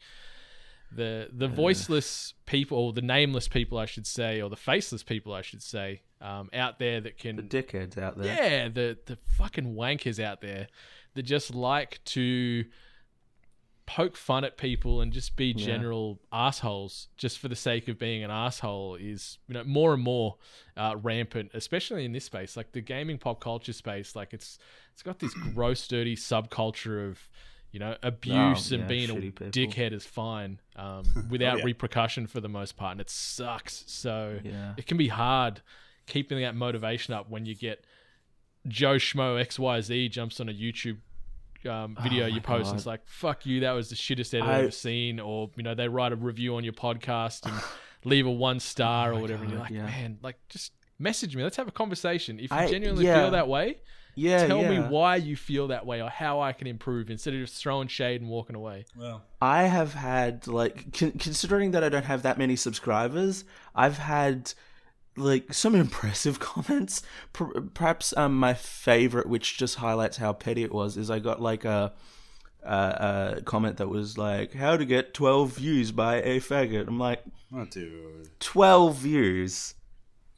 the 0.92 1.30
the 1.32 1.48
voiceless 1.48 2.34
people 2.46 2.78
or 2.78 2.94
the 2.94 3.02
nameless 3.02 3.48
people 3.48 3.78
i 3.78 3.86
should 3.86 4.08
say 4.08 4.42
or 4.42 4.50
the 4.50 4.56
faceless 4.56 5.04
people 5.04 5.34
i 5.34 5.42
should 5.42 5.62
say 5.62 6.02
um, 6.22 6.50
out 6.54 6.80
there 6.80 7.02
that 7.02 7.18
can 7.18 7.36
the 7.36 7.42
dickheads 7.42 7.98
out 7.98 8.18
there. 8.18 8.36
Yeah, 8.36 8.70
the 8.70 8.98
the 9.06 9.18
fucking 9.38 9.76
wankers 9.76 10.24
out 10.24 10.42
there 10.42 10.68
that 11.14 11.24
just 11.24 11.54
like 11.54 12.00
to 12.06 12.66
poke 13.88 14.18
fun 14.18 14.44
at 14.44 14.58
people 14.58 15.00
and 15.00 15.14
just 15.14 15.38
be 15.38 15.54
general 15.54 16.20
yeah. 16.32 16.48
assholes 16.48 17.08
just 17.16 17.40
for 17.40 17.48
the 17.48 17.56
sake 17.56 17.88
of 17.88 17.98
being 17.98 18.22
an 18.22 18.30
asshole 18.30 18.96
is 18.96 19.38
you 19.48 19.54
know 19.54 19.64
more 19.64 19.94
and 19.94 20.04
more 20.04 20.36
uh, 20.76 20.96
rampant, 21.02 21.50
especially 21.54 22.06
in 22.06 22.12
this 22.12 22.26
space, 22.26 22.58
like 22.58 22.74
the 22.74 22.82
gaming 22.82 23.18
pop 23.18 23.40
culture 23.40 23.74
space. 23.74 24.16
Like 24.16 24.34
it's 24.34 24.60
it's 24.94 25.02
got 25.02 25.20
this 25.20 25.34
gross, 25.56 25.88
dirty 25.88 26.16
subculture 26.16 27.08
of 27.10 27.30
you 27.72 27.80
know 27.80 27.96
abuse 28.04 28.72
oh, 28.72 28.76
and 28.76 28.88
being 28.88 29.10
a 29.10 29.16
people. 29.16 29.48
dickhead 29.48 29.94
is 29.94 30.06
fine 30.06 30.60
um, 30.76 31.04
without 31.30 31.56
oh, 31.56 31.58
yeah. 31.60 31.66
repercussion 31.66 32.28
for 32.28 32.42
the 32.42 32.50
most 32.50 32.76
part, 32.76 32.92
and 32.92 33.02
it 33.02 33.10
sucks. 33.10 33.86
So 33.88 34.40
it 34.78 34.86
can 34.86 34.98
be 34.98 35.08
hard 35.08 35.62
keeping 36.08 36.42
that 36.42 36.56
motivation 36.56 37.14
up 37.14 37.30
when 37.30 37.46
you 37.46 37.54
get 37.54 37.86
Joe 38.68 38.96
Schmo 38.96 39.44
XYZ 39.46 40.10
jumps 40.12 40.40
on 40.40 40.50
a 40.50 40.54
YouTube 40.54 40.98
um, 41.66 41.98
video 42.02 42.26
oh 42.26 42.28
you 42.28 42.42
post 42.42 42.66
God. 42.66 42.70
and 42.72 42.78
it's 42.78 42.86
like, 42.86 43.02
fuck 43.08 43.46
you, 43.46 43.62
that 43.62 43.72
was 43.72 43.90
the 43.90 43.96
shittest 43.96 44.34
edit 44.34 44.48
I've 44.48 44.64
ever 44.64 44.72
seen. 44.72 45.20
Or, 45.20 45.50
you 45.56 45.64
know, 45.64 45.76
they 45.76 45.88
write 45.88 46.12
a 46.12 46.16
review 46.16 46.56
on 46.56 46.64
your 46.64 46.74
podcast 46.74 47.46
and 47.46 47.62
leave 48.04 48.26
a 48.26 48.32
one 48.32 48.60
star 48.60 49.14
oh 49.14 49.18
or 49.18 49.22
whatever. 49.22 49.40
God, 49.40 49.44
and 49.44 49.52
you're 49.52 49.62
like, 49.62 49.72
yeah. 49.72 49.86
man, 49.86 50.18
like, 50.22 50.38
just 50.50 50.74
message 51.00 51.36
me. 51.36 51.44
Let's 51.44 51.58
have 51.58 51.68
a 51.68 51.72
conversation. 51.72 52.40
If 52.40 52.52
you 52.52 52.58
I, 52.58 52.68
genuinely 52.68 53.06
yeah. 53.06 53.22
feel 53.22 53.32
that 53.32 53.48
way, 53.48 53.78
yeah, 54.16 54.48
tell 54.48 54.62
yeah. 54.62 54.82
me 54.82 54.88
why 54.88 55.18
you 55.18 55.36
feel 55.36 55.68
that 55.68 55.86
way 55.86 56.02
or 56.02 56.10
how 56.10 56.42
I 56.42 56.54
can 56.54 56.68
improve 56.68 57.10
instead 57.10 57.34
of 57.34 57.40
just 57.42 57.62
throwing 57.62 57.88
shade 57.88 58.22
and 58.22 58.30
walking 58.30 58.56
away. 58.56 58.86
Well, 58.96 59.24
I 59.42 59.64
have 59.64 59.94
had, 59.94 60.48
like, 60.48 60.94
con- 60.98 61.12
considering 61.12 61.72
that 61.72 61.84
I 61.84 61.90
don't 61.90 62.06
have 62.06 62.24
that 62.24 62.38
many 62.38 62.56
subscribers, 62.56 63.44
I've 63.76 63.98
had 63.98 64.54
like 65.18 65.54
some 65.54 65.76
impressive 65.76 66.40
comments. 66.40 67.02
Perhaps 67.34 68.16
um, 68.16 68.38
my 68.38 68.54
favorite, 68.54 69.28
which 69.28 69.58
just 69.58 69.76
highlights 69.76 70.18
how 70.18 70.34
petty 70.34 70.64
it 70.64 70.74
was, 70.74 70.98
is 70.98 71.10
I 71.10 71.20
got 71.20 71.42
like 71.42 71.66
a, 71.66 71.94
a, 72.64 73.36
a 73.38 73.42
comment 73.44 73.78
that 73.78 73.90
was 73.90 74.18
like, 74.18 74.54
"How 74.54 74.78
to 74.78 74.86
get 74.86 75.14
twelve 75.14 75.54
views 75.54 75.92
by 75.92 76.18
a 76.18 76.40
faggot." 76.40 76.88
I'm 76.88 77.00
like, 77.00 77.24
oh, 77.54 77.66
dude, 77.66 78.40
twelve 78.40 78.98
views, 78.98 79.74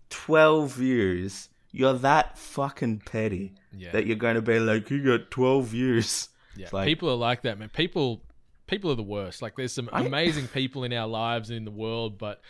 twelve 0.10 0.74
views. 0.74 1.50
You're 1.72 1.94
that 1.94 2.36
fucking 2.38 3.04
petty 3.06 3.54
yeah. 3.72 3.92
that 3.92 4.08
you're 4.08 4.16
going 4.16 4.36
to 4.36 4.42
be 4.42 4.60
like, 4.60 4.90
"You 4.90 5.04
got 5.04 5.30
twelve 5.32 5.68
views." 5.68 6.30
Yeah, 6.56 6.70
like, 6.72 6.88
people 6.88 7.10
are 7.10 7.16
like 7.16 7.44
that, 7.44 7.60
man. 7.60 7.70
People, 7.70 8.22
people 8.68 8.92
are 8.92 8.96
the 8.96 9.04
worst. 9.04 9.42
Like, 9.42 9.56
there's 9.56 9.72
some 9.72 9.90
I... 9.94 10.04
amazing 10.04 10.48
people 10.48 10.84
in 10.84 10.92
our 10.94 11.08
lives 11.08 11.50
and 11.50 11.58
in 11.58 11.66
the 11.66 11.72
world, 11.72 12.18
but 12.18 12.42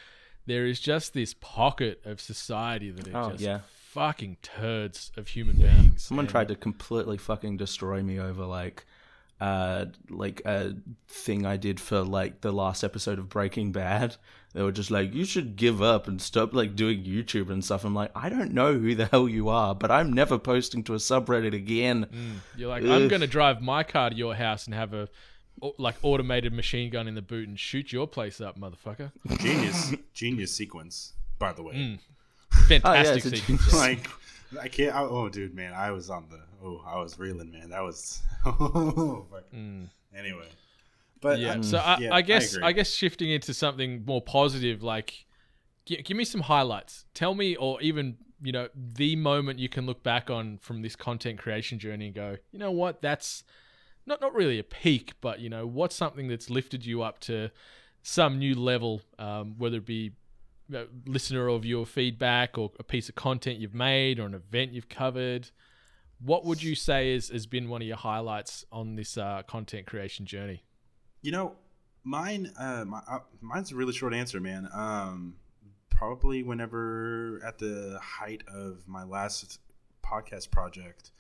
there 0.50 0.66
is 0.66 0.80
just 0.80 1.14
this 1.14 1.34
pocket 1.36 2.02
of 2.06 2.20
society 2.20 2.90
that 2.90 3.14
are 3.14 3.26
oh, 3.26 3.32
just 3.32 3.44
yeah. 3.44 3.60
fucking 3.92 4.38
turds 4.42 5.12
of 5.16 5.28
human 5.28 5.58
beings. 5.58 6.04
Someone 6.04 6.26
and... 6.26 6.32
tried 6.32 6.48
to 6.48 6.56
completely 6.56 7.18
fucking 7.18 7.58
destroy 7.58 8.02
me 8.02 8.20
over 8.20 8.46
like 8.46 8.86
uh 9.40 9.86
like 10.10 10.42
a 10.46 10.76
thing 11.08 11.46
I 11.46 11.56
did 11.56 11.80
for 11.80 12.02
like 12.02 12.42
the 12.42 12.52
last 12.52 12.84
episode 12.84 13.20
of 13.20 13.30
Breaking 13.30 13.72
Bad. 13.72 14.16
They 14.54 14.64
were 14.64 14.72
just 14.72 14.90
like, 14.90 15.14
you 15.14 15.26
should 15.26 15.56
give 15.56 15.80
up 15.80 16.08
and 16.08 16.20
stop 16.20 16.56
like 16.56 16.76
doing 16.76 17.04
YouTube 17.04 17.52
and 17.52 17.64
stuff. 17.64 17.86
I'm 17.86 17.94
like, 17.94 18.10
I 18.16 18.30
don't 18.30 18.52
know 18.52 18.74
who 18.74 18.96
the 18.96 19.06
hell 19.06 19.30
you 19.30 19.50
are, 19.50 19.76
but 19.76 19.92
I'm 19.92 20.12
never 20.12 20.40
posting 20.40 20.84
to 20.86 20.96
a 20.96 20.98
subreddit 20.98 21.54
again. 21.54 22.08
Mm. 22.12 22.58
You're 22.58 22.70
like, 22.70 22.84
Ugh. 22.84 22.90
I'm 22.90 23.08
gonna 23.08 23.28
drive 23.28 23.62
my 23.62 23.84
car 23.84 24.10
to 24.10 24.16
your 24.16 24.34
house 24.34 24.66
and 24.66 24.74
have 24.74 24.96
a 24.96 25.08
like 25.78 25.96
automated 26.02 26.54
machine 26.54 26.90
gun 26.90 27.08
in 27.08 27.16
the 27.16 27.22
boot 27.22 27.48
and 27.48 27.60
shoot 27.60 27.92
your 27.92 28.08
place 28.08 28.42
up, 28.42 28.60
motherfucker. 28.60 29.12
Genius, 29.40 29.94
genius 30.14 30.54
sequence, 30.54 31.14
by 31.38 31.54
the 31.54 31.64
way. 31.64 31.74
Mm. 31.74 32.00
Fantastic 32.68 33.26
oh, 33.26 33.30
yeah, 33.30 33.42
sequence. 33.42 33.74
like 33.76 34.10
I 34.60 34.68
can't. 34.68 34.96
I, 34.96 35.02
oh, 35.02 35.30
dude, 35.30 35.54
man, 35.54 35.74
I 35.74 35.92
was 35.92 36.10
on 36.10 36.28
the. 36.30 36.40
Oh, 36.64 36.84
I 36.86 37.00
was 37.00 37.20
reeling, 37.20 37.52
man. 37.52 37.70
That 37.70 37.82
was. 37.82 38.22
Oh, 38.46 39.26
mm. 39.54 39.90
Anyway, 40.16 40.48
but 41.20 41.40
yeah. 41.40 41.58
I, 41.58 41.62
so 41.62 41.78
I, 41.78 41.98
yeah, 41.98 42.14
I 42.14 42.22
guess 42.22 42.58
I, 42.58 42.68
I, 42.68 42.72
guess 42.72 42.90
shifting 42.90 43.30
into 43.30 43.54
something 43.54 44.06
more 44.06 44.22
positive, 44.22 44.82
like 44.82 45.26
g- 45.86 46.02
give 46.02 46.16
me 46.16 46.24
some 46.24 46.40
highlights. 46.40 47.04
Tell 47.14 47.36
me, 47.36 47.58
or 47.58 47.82
even 47.82 48.16
you 48.42 48.52
know, 48.52 48.70
the 48.74 49.16
moment 49.18 49.60
you 49.60 49.70
can 49.70 49.86
look 49.86 50.04
back 50.04 50.30
on 50.30 50.58
from 50.60 50.82
this 50.82 50.96
content 50.96 51.40
creation 51.40 51.80
journey 51.80 52.08
and 52.08 52.16
go, 52.16 52.38
you 52.52 52.60
know 52.60 52.72
what, 52.72 53.02
that's 53.02 53.44
not 54.10 54.20
not 54.20 54.34
really 54.36 54.60
a 54.60 54.64
peak, 54.64 55.14
but 55.22 55.40
you 55.40 55.50
know, 55.50 55.66
what's 55.66 55.96
something 55.96 56.28
that's 56.28 56.50
lifted 56.50 56.86
you 56.86 57.02
up 57.02 57.20
to 57.22 57.50
some 58.02 58.40
new 58.40 58.56
level, 58.56 59.02
um, 59.18 59.56
whether 59.58 59.78
it 59.78 59.86
be 59.86 60.12
listener 61.06 61.50
or 61.50 61.60
viewer 61.60 61.86
feedback 61.86 62.58
or 62.58 62.72
a 62.80 62.84
piece 62.84 63.10
of 63.10 63.16
content 63.16 63.60
you've 63.60 63.74
made 63.74 64.20
or 64.20 64.26
an 64.26 64.34
event 64.34 64.72
you've 64.72 64.90
covered. 64.90 65.50
What 66.24 66.46
would 66.46 66.62
you 66.62 66.76
say 66.76 67.14
is, 67.14 67.30
has 67.30 67.46
been 67.46 67.70
one 67.70 67.82
of 67.82 67.88
your 67.88 67.98
highlights 67.98 68.66
on 68.72 68.96
this 68.96 69.18
uh, 69.18 69.44
content 69.48 69.88
creation 69.88 70.26
journey? 70.26 70.64
You 71.22 71.32
know, 71.32 71.56
mine, 72.04 72.52
uh, 72.58 72.86
my, 72.86 73.02
uh, 73.08 73.20
mine's 73.42 73.72
a 73.72 73.76
really 73.76 73.94
short 73.94 74.14
answer, 74.14 74.40
man. 74.40 74.68
Um, 74.74 75.36
probably 75.90 76.44
whenever 76.44 77.42
at 77.46 77.58
the 77.58 78.00
height 78.02 78.44
of 78.54 78.88
my 78.88 79.04
last 79.04 79.60
podcast 80.04 80.52
project, 80.52 81.12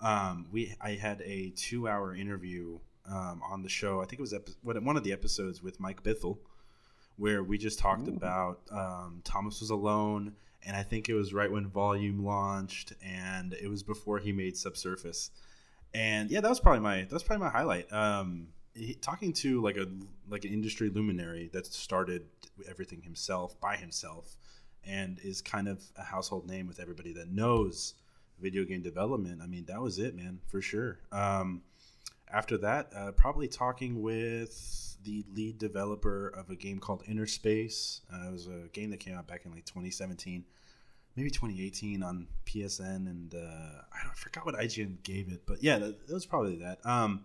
um, 0.00 0.46
we 0.50 0.74
I 0.80 0.92
had 0.92 1.20
a 1.22 1.50
two 1.50 1.88
hour 1.88 2.14
interview 2.14 2.78
um, 3.10 3.42
on 3.48 3.62
the 3.62 3.68
show. 3.68 4.00
I 4.00 4.04
think 4.04 4.20
it 4.20 4.22
was 4.22 4.34
epi- 4.34 4.52
one 4.62 4.96
of 4.96 5.04
the 5.04 5.12
episodes 5.12 5.62
with 5.62 5.80
Mike 5.80 6.02
Bithell, 6.02 6.38
where 7.16 7.42
we 7.42 7.58
just 7.58 7.78
talked 7.78 8.08
Ooh. 8.08 8.14
about 8.14 8.60
um, 8.70 9.20
Thomas 9.24 9.60
was 9.60 9.70
alone, 9.70 10.34
and 10.64 10.76
I 10.76 10.82
think 10.82 11.08
it 11.08 11.14
was 11.14 11.32
right 11.34 11.50
when 11.50 11.66
Volume 11.66 12.24
launched, 12.24 12.92
and 13.02 13.54
it 13.54 13.68
was 13.68 13.82
before 13.82 14.18
he 14.18 14.32
made 14.32 14.56
Subsurface. 14.56 15.30
And 15.94 16.30
yeah, 16.30 16.40
that 16.40 16.48
was 16.48 16.60
probably 16.60 16.80
my 16.80 17.02
that 17.02 17.12
was 17.12 17.22
probably 17.22 17.44
my 17.44 17.50
highlight. 17.50 17.92
Um, 17.92 18.48
he, 18.74 18.94
talking 18.94 19.32
to 19.34 19.60
like 19.62 19.76
a 19.76 19.86
like 20.28 20.44
an 20.44 20.52
industry 20.52 20.90
luminary 20.90 21.50
that 21.52 21.66
started 21.66 22.26
everything 22.68 23.02
himself 23.02 23.58
by 23.60 23.76
himself, 23.76 24.36
and 24.86 25.18
is 25.24 25.40
kind 25.42 25.66
of 25.66 25.82
a 25.96 26.04
household 26.04 26.46
name 26.46 26.68
with 26.68 26.78
everybody 26.78 27.12
that 27.14 27.30
knows 27.30 27.94
video 28.40 28.64
game 28.64 28.82
development, 28.82 29.40
I 29.42 29.46
mean, 29.46 29.64
that 29.66 29.80
was 29.80 29.98
it, 29.98 30.14
man, 30.14 30.40
for 30.46 30.60
sure. 30.60 30.98
Um, 31.12 31.62
after 32.30 32.58
that, 32.58 32.92
uh, 32.94 33.12
probably 33.12 33.48
talking 33.48 34.02
with 34.02 34.96
the 35.04 35.24
lead 35.32 35.58
developer 35.58 36.28
of 36.28 36.50
a 36.50 36.56
game 36.56 36.78
called 36.78 37.02
Inner 37.06 37.26
Space. 37.26 38.02
Uh, 38.12 38.28
it 38.28 38.32
was 38.32 38.46
a 38.46 38.68
game 38.72 38.90
that 38.90 39.00
came 39.00 39.16
out 39.16 39.26
back 39.26 39.44
in 39.44 39.52
like 39.52 39.64
2017, 39.64 40.44
maybe 41.16 41.30
2018 41.30 42.02
on 42.02 42.26
PSN, 42.46 43.06
and 43.06 43.34
uh, 43.34 43.82
I, 43.92 44.10
I, 44.10 44.14
forgot 44.14 44.44
what 44.44 44.56
IGN 44.56 45.02
gave 45.02 45.28
it, 45.28 45.42
but 45.46 45.62
yeah, 45.62 45.78
that, 45.78 46.06
that 46.06 46.14
was 46.14 46.26
probably 46.26 46.56
that. 46.56 46.84
Um, 46.84 47.24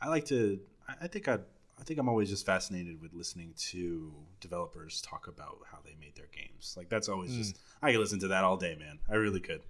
I 0.00 0.08
like 0.08 0.26
to. 0.26 0.60
I, 0.88 1.04
I 1.04 1.06
think 1.06 1.28
I'd 1.28 1.44
I 1.78 1.82
think 1.82 1.98
I'm 1.98 2.08
always 2.08 2.30
just 2.30 2.46
fascinated 2.46 3.00
with 3.00 3.12
listening 3.14 3.52
to 3.56 4.12
developers 4.40 5.02
talk 5.02 5.26
about 5.28 5.58
how 5.70 5.78
they 5.84 5.94
made 6.00 6.14
their 6.14 6.28
games. 6.34 6.74
Like 6.76 6.88
that's 6.88 7.08
always 7.08 7.34
just 7.36 7.58
I 7.82 7.92
could 7.92 8.00
listen 8.00 8.20
to 8.20 8.28
that 8.28 8.44
all 8.44 8.56
day, 8.56 8.76
man. 8.78 8.98
I 9.08 9.14
really 9.14 9.40
could. 9.40 9.62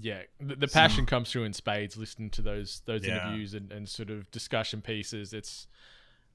Yeah, 0.00 0.22
the, 0.40 0.54
the 0.56 0.68
passion 0.68 1.06
comes 1.06 1.30
through 1.30 1.44
in 1.44 1.52
spades. 1.52 1.96
Listening 1.96 2.30
to 2.30 2.42
those 2.42 2.82
those 2.84 3.06
Yeah. 3.06 3.26
interviews 3.26 3.54
and, 3.54 3.72
and 3.72 3.88
sort 3.88 4.10
of 4.10 4.30
discussion 4.30 4.82
pieces, 4.82 5.32
it's 5.32 5.66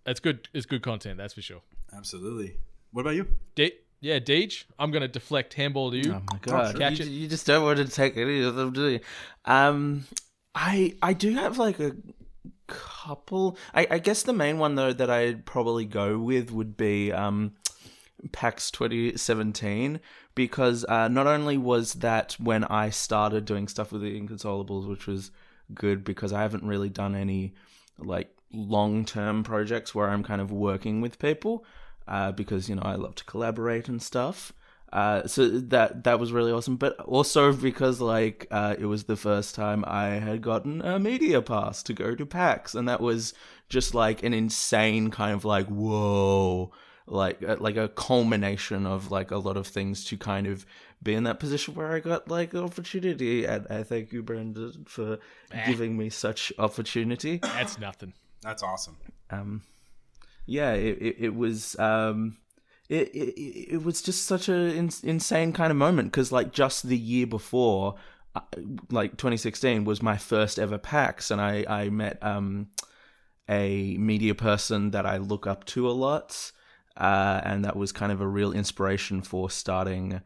it's 0.05 0.19
good. 0.19 0.49
It's 0.53 0.65
good 0.65 0.81
content, 0.81 1.17
that's 1.17 1.33
for 1.33 1.41
sure. 1.41 1.61
Absolutely. 1.95 2.57
What 2.91 3.01
about 3.01 3.15
you? 3.15 3.27
De- 3.55 3.73
yeah, 4.01 4.19
Deej, 4.19 4.65
I'm 4.77 4.91
gonna 4.91 5.07
deflect 5.07 5.53
handball 5.53 5.91
to 5.91 5.97
you. 5.97 6.13
Oh 6.13 6.21
my 6.31 6.37
god! 6.41 6.71
sure. 6.71 6.79
Catch 6.79 6.99
you, 6.99 7.05
it. 7.05 7.09
you 7.09 7.27
just 7.27 7.45
don't 7.47 7.63
want 7.63 7.77
to 7.77 7.85
take 7.87 8.17
any 8.17 8.41
of 8.43 8.55
them, 8.55 8.73
do 8.73 8.87
you? 8.89 8.99
Um, 9.45 10.05
I 10.55 10.95
I 11.01 11.13
do 11.13 11.33
have 11.35 11.57
like 11.57 11.79
a 11.79 11.95
couple. 12.67 13.57
I, 13.73 13.87
I 13.91 13.99
guess 13.99 14.23
the 14.23 14.33
main 14.33 14.57
one 14.57 14.75
though 14.75 14.93
that 14.93 15.09
I'd 15.09 15.45
probably 15.45 15.85
go 15.85 16.17
with 16.17 16.51
would 16.51 16.75
be 16.75 17.11
um, 17.11 17.53
PAX 18.32 18.71
2017 18.71 19.99
because 20.36 20.86
uh, 20.86 21.07
not 21.07 21.28
only 21.28 21.57
was 21.57 21.93
that 21.95 22.34
when 22.39 22.63
I 22.65 22.89
started 22.89 23.45
doing 23.45 23.67
stuff 23.67 23.91
with 23.91 24.01
the 24.01 24.19
Inconsolables, 24.19 24.88
which 24.88 25.07
was 25.07 25.32
good 25.74 26.03
because 26.03 26.34
I 26.34 26.41
haven't 26.41 26.63
really 26.63 26.89
done 26.89 27.15
any 27.15 27.53
like 27.97 28.36
long 28.51 29.05
term 29.05 29.43
projects 29.43 29.93
where 29.93 30.09
I'm 30.09 30.24
kind 30.24 30.41
of 30.41 30.51
working 30.51 31.01
with 31.01 31.19
people 31.19 31.65
uh, 32.07 32.32
because 32.32 32.69
you 32.69 32.76
know 32.76 32.84
I 32.84 32.95
love 32.95 33.15
to 33.15 33.26
collaborate 33.26 33.88
and 33.88 34.01
stuff. 34.01 34.53
Uh, 34.91 35.26
so 35.26 35.47
that 35.47 36.03
that 36.03 36.19
was 36.19 36.32
really 36.32 36.51
awesome, 36.51 36.78
but 36.78 36.99
also 36.99 37.51
because 37.51 37.99
like 37.99 38.47
uh, 38.51 38.76
it 38.78 38.86
was 38.86 39.05
the 39.05 39.15
first 39.15 39.55
time 39.55 39.84
I 39.88 40.05
had 40.05 40.43
gotten 40.43 40.82
a 40.84 40.99
media 40.99 41.41
pass 41.41 41.82
to 41.84 41.93
go 41.93 42.13
to 42.13 42.26
PAX, 42.26 42.76
and 42.76 42.88
that 42.88 43.01
was 43.01 43.34
just 43.69 43.95
like 43.95 44.21
an 44.21 44.34
insane 44.36 45.09
kind 45.09 45.34
of 45.34 45.45
like 45.45 45.65
whoa, 45.65 46.71
like 47.07 47.43
uh, 47.43 47.57
like 47.59 47.77
a 47.77 47.89
culmination 47.89 48.85
of 48.85 49.11
like 49.11 49.31
a 49.31 49.37
lot 49.37 49.57
of 49.57 49.67
things 49.67 50.05
to 50.05 50.17
kind 50.17 50.47
of 50.47 50.65
be 51.01 51.13
in 51.13 51.23
that 51.25 51.39
position 51.39 51.75
where 51.75 51.91
I 51.93 51.99
got 51.99 52.29
like 52.29 52.55
opportunity, 52.55 53.45
and 53.45 53.67
I 53.69 53.83
thank 53.83 54.13
you, 54.13 54.23
Brendan, 54.23 54.85
for 54.87 55.19
giving 55.65 55.97
me 55.97 56.09
such 56.09 56.53
opportunity. 56.57 57.37
That's 57.37 57.77
nothing. 57.77 58.13
That's 58.41 58.61
awesome. 58.63 58.97
um 59.29 59.61
yeah 60.45 60.73
it, 60.73 60.97
it, 61.01 61.15
it 61.19 61.35
was 61.35 61.79
um 61.79 62.35
it, 62.89 63.07
it, 63.15 63.73
it 63.75 63.83
was 63.83 64.01
just 64.01 64.25
such 64.25 64.49
a 64.49 64.53
in, 64.53 64.89
insane 65.03 65.53
kind 65.53 65.71
of 65.71 65.77
moment 65.77 66.11
because 66.11 66.31
like 66.33 66.51
just 66.51 66.87
the 66.87 66.97
year 66.97 67.25
before 67.25 67.95
uh, 68.35 68.41
like 68.91 69.11
2016 69.11 69.85
was 69.85 70.01
my 70.01 70.17
first 70.17 70.59
ever 70.59 70.77
pax. 70.77 71.31
And 71.31 71.39
i 71.39 71.65
i 71.69 71.89
met 71.89 72.21
um 72.21 72.67
a 73.49 73.95
media 73.97 74.35
person 74.35 74.91
that 74.91 75.05
i 75.05 75.17
look 75.17 75.47
up 75.47 75.63
to 75.65 75.89
a 75.89 75.91
lot 75.91 76.51
uh 76.97 77.41
and 77.43 77.65
that 77.65 77.75
was 77.75 77.91
kind 77.91 78.11
of 78.11 78.21
a 78.21 78.27
real 78.27 78.51
inspiration 78.51 79.21
for 79.21 79.49
starting 79.49 80.21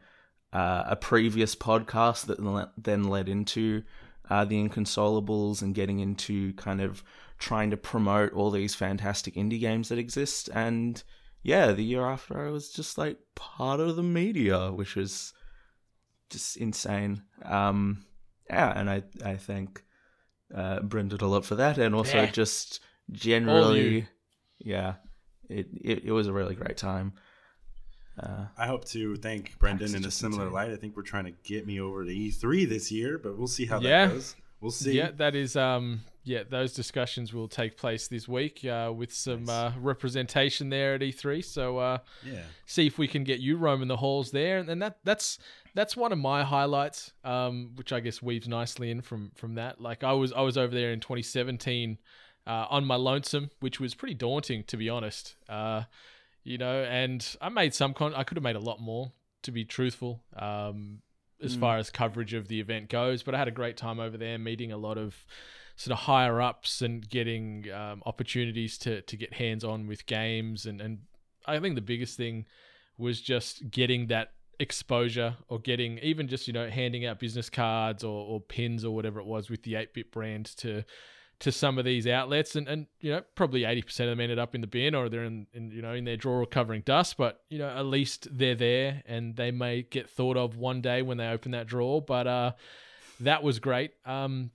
uh, 0.52 0.84
a 0.86 0.96
previous 0.96 1.54
podcast 1.54 2.24
that 2.26 2.40
le- 2.42 2.72
then 2.78 3.04
led 3.04 3.28
into 3.28 3.82
uh, 4.30 4.44
the 4.46 4.56
Inconsolables 4.56 5.60
and 5.60 5.74
getting 5.74 5.98
into 6.00 6.52
kind 6.54 6.80
of 6.80 7.02
trying 7.38 7.70
to 7.70 7.76
promote 7.76 8.32
all 8.32 8.50
these 8.50 8.74
fantastic 8.74 9.34
indie 9.34 9.60
games 9.60 9.88
that 9.90 9.98
exist. 9.98 10.48
And 10.54 11.02
yeah, 11.42 11.72
the 11.72 11.84
year 11.84 12.04
after, 12.06 12.46
I 12.46 12.50
was 12.50 12.70
just 12.70 12.96
like 12.96 13.18
part 13.34 13.78
of 13.80 13.96
the 13.96 14.02
media, 14.02 14.72
which 14.72 14.96
was 14.96 15.34
just 16.30 16.56
insane. 16.56 17.22
Um, 17.44 18.04
yeah, 18.48 18.72
and 18.78 18.88
I 18.88 19.02
I 19.24 19.36
thank 19.36 19.84
uh, 20.54 20.80
Brendan 20.80 21.20
a 21.20 21.26
lot 21.26 21.44
for 21.44 21.56
that, 21.56 21.76
and 21.78 21.94
also 21.94 22.22
Yeah. 22.22 22.30
just 22.30 22.80
generally, 23.12 24.08
yeah, 24.58 24.94
it, 25.48 25.66
it 25.80 26.04
it 26.06 26.12
was 26.12 26.26
a 26.26 26.32
really 26.32 26.54
great 26.54 26.76
time. 26.76 27.12
Uh, 28.20 28.46
I 28.56 28.66
hope 28.66 28.84
to 28.86 29.14
thank 29.16 29.56
Brendan 29.60 29.94
in 29.94 30.04
a 30.04 30.10
similar 30.10 30.44
insane. 30.46 30.52
light. 30.54 30.70
I 30.72 30.76
think 30.76 30.96
we're 30.96 31.02
trying 31.04 31.26
to 31.26 31.34
get 31.44 31.66
me 31.66 31.80
over 31.80 32.04
to 32.04 32.10
E3 32.10 32.68
this 32.68 32.90
year, 32.90 33.16
but 33.16 33.38
we'll 33.38 33.46
see 33.46 33.66
how 33.66 33.78
Yeah. 33.80 34.06
that 34.06 34.14
goes. 34.14 34.34
We'll 34.60 34.72
see. 34.72 34.96
Yeah, 34.96 35.12
that 35.12 35.36
is 35.36 35.54
um 35.54 36.00
yeah, 36.24 36.42
those 36.42 36.74
discussions 36.74 37.32
will 37.32 37.48
take 37.48 37.78
place 37.78 38.08
this 38.08 38.26
week 38.28 38.62
uh, 38.64 38.92
with 38.94 39.14
some 39.14 39.44
Nice. 39.46 39.48
uh, 39.54 39.72
representation 39.80 40.68
there 40.68 40.94
at 40.94 41.00
E3. 41.00 41.42
So 41.44 41.78
uh, 41.78 41.98
Yeah. 42.26 42.42
see 42.66 42.86
if 42.86 42.98
we 42.98 43.06
can 43.08 43.24
get 43.24 43.38
you 43.40 43.56
roaming 43.56 43.88
the 43.88 43.96
halls 43.96 44.30
there, 44.32 44.58
and 44.58 44.82
that 44.82 44.98
that's 45.04 45.38
that's 45.74 45.96
one 45.96 46.10
of 46.10 46.18
my 46.18 46.42
highlights, 46.42 47.12
um, 47.24 47.70
which 47.76 47.92
I 47.92 48.00
guess 48.00 48.20
weaves 48.20 48.48
nicely 48.48 48.90
in 48.90 49.00
from 49.00 49.30
from 49.36 49.54
that. 49.54 49.80
Like 49.80 50.02
I 50.02 50.12
was 50.12 50.32
I 50.32 50.40
was 50.40 50.58
over 50.58 50.74
there 50.74 50.90
in 50.92 50.98
2017 50.98 51.98
uh, 52.48 52.66
on 52.70 52.84
my 52.84 52.96
lonesome, 52.96 53.50
which 53.60 53.78
was 53.78 53.94
pretty 53.94 54.14
daunting 54.14 54.64
to 54.64 54.76
be 54.76 54.88
honest. 54.88 55.36
Uh, 55.48 55.82
you 56.44 56.56
know, 56.58 56.82
and 56.82 57.36
I 57.40 57.48
made 57.50 57.74
some 57.74 57.92
con. 57.94 58.14
I 58.14 58.24
could 58.24 58.36
have 58.36 58.42
made 58.44 58.56
a 58.56 58.60
lot 58.60 58.80
more, 58.80 59.12
to 59.42 59.52
be 59.52 59.64
truthful. 59.64 60.22
Um, 60.34 61.02
as 61.40 61.56
Mm. 61.56 61.60
far 61.60 61.78
as 61.78 61.88
coverage 61.90 62.34
of 62.34 62.48
the 62.48 62.58
event 62.58 62.88
goes, 62.88 63.22
but 63.22 63.32
I 63.34 63.38
had 63.38 63.46
a 63.46 63.52
great 63.52 63.76
time 63.76 64.00
over 64.00 64.16
there, 64.16 64.38
meeting 64.38 64.72
a 64.72 64.76
lot 64.76 64.98
of 64.98 65.24
sort 65.76 65.92
of 65.92 65.98
higher 66.06 66.40
ups 66.40 66.82
and 66.82 67.08
getting 67.08 67.70
um, 67.70 68.02
opportunities 68.06 68.76
to 68.78 69.02
to 69.02 69.16
get 69.16 69.34
hands 69.34 69.62
on 69.62 69.86
with 69.86 70.06
games, 70.06 70.66
and 70.66 70.80
and 70.80 70.98
I 71.46 71.60
think 71.60 71.74
the 71.76 71.80
biggest 71.80 72.16
thing 72.16 72.46
was 72.96 73.20
just 73.20 73.70
getting 73.70 74.08
that 74.08 74.32
exposure 74.58 75.36
or 75.48 75.60
getting 75.60 75.98
even 75.98 76.26
just 76.26 76.48
you 76.48 76.52
know 76.52 76.68
handing 76.68 77.06
out 77.06 77.20
business 77.20 77.48
cards 77.48 78.02
or, 78.02 78.26
or 78.26 78.40
pins 78.40 78.84
or 78.84 78.92
whatever 78.92 79.20
it 79.20 79.26
was 79.26 79.48
with 79.48 79.62
the 79.62 79.74
8-bit 79.74 80.10
brand 80.10 80.46
to 80.56 80.82
to 81.40 81.52
some 81.52 81.78
of 81.78 81.84
these 81.84 82.06
outlets 82.06 82.56
and, 82.56 82.66
and 82.66 82.86
you 83.00 83.12
know 83.12 83.22
probably 83.36 83.60
80% 83.62 84.00
of 84.00 84.06
them 84.06 84.20
ended 84.20 84.38
up 84.40 84.54
in 84.54 84.60
the 84.60 84.66
bin 84.66 84.94
or 84.94 85.08
they're 85.08 85.24
in, 85.24 85.46
in 85.52 85.70
you 85.70 85.82
know 85.82 85.92
in 85.92 86.04
their 86.04 86.16
drawer 86.16 86.44
covering 86.46 86.82
dust 86.84 87.16
but 87.16 87.42
you 87.48 87.58
know 87.58 87.68
at 87.68 87.86
least 87.86 88.26
they're 88.30 88.56
there 88.56 89.02
and 89.06 89.36
they 89.36 89.50
may 89.52 89.82
get 89.82 90.10
thought 90.10 90.36
of 90.36 90.56
one 90.56 90.80
day 90.80 91.00
when 91.02 91.16
they 91.18 91.28
open 91.28 91.52
that 91.52 91.66
drawer 91.68 92.02
but 92.02 92.26
uh 92.26 92.52
that 93.20 93.42
was 93.44 93.60
great 93.60 93.92
um 94.04 94.50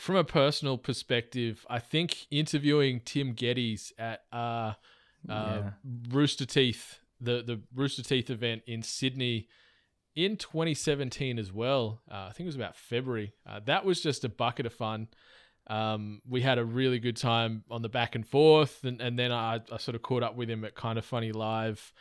from 0.00 0.16
a 0.16 0.24
personal 0.24 0.78
perspective 0.78 1.66
i 1.68 1.78
think 1.78 2.26
interviewing 2.30 3.00
Tim 3.04 3.34
Gettys 3.34 3.92
at 3.98 4.22
uh 4.32 4.72
uh, 5.28 5.60
Yeah. 5.64 5.70
Rooster 6.10 6.46
Teeth, 6.46 7.00
the 7.20 7.42
the 7.42 7.60
Rooster 7.74 8.02
Teeth 8.02 8.30
event 8.30 8.62
in 8.66 8.82
Sydney 8.82 9.48
in 10.14 10.36
2017 10.36 11.36
as 11.38 11.52
well. 11.52 12.00
Uh, 12.08 12.26
I 12.28 12.32
think 12.32 12.46
it 12.46 12.46
was 12.46 12.54
about 12.56 12.76
February. 12.76 13.32
Uh, 13.44 13.58
that 13.66 13.84
was 13.84 14.00
just 14.00 14.24
a 14.24 14.28
bucket 14.28 14.66
of 14.66 14.72
fun. 14.72 15.08
Um, 15.68 16.22
we 16.28 16.42
had 16.42 16.58
a 16.58 16.64
really 16.64 16.98
good 16.98 17.16
time 17.16 17.64
on 17.70 17.82
the 17.82 17.88
back 17.88 18.14
and 18.14 18.26
forth, 18.26 18.84
and, 18.84 19.00
and 19.00 19.18
then 19.18 19.32
I, 19.32 19.60
I 19.72 19.78
sort 19.78 19.94
of 19.94 20.02
caught 20.02 20.22
up 20.22 20.36
with 20.36 20.48
him 20.48 20.64
at 20.64 20.74
Kind 20.74 20.98
of 20.98 21.04
Funny 21.04 21.32
Live 21.32 21.92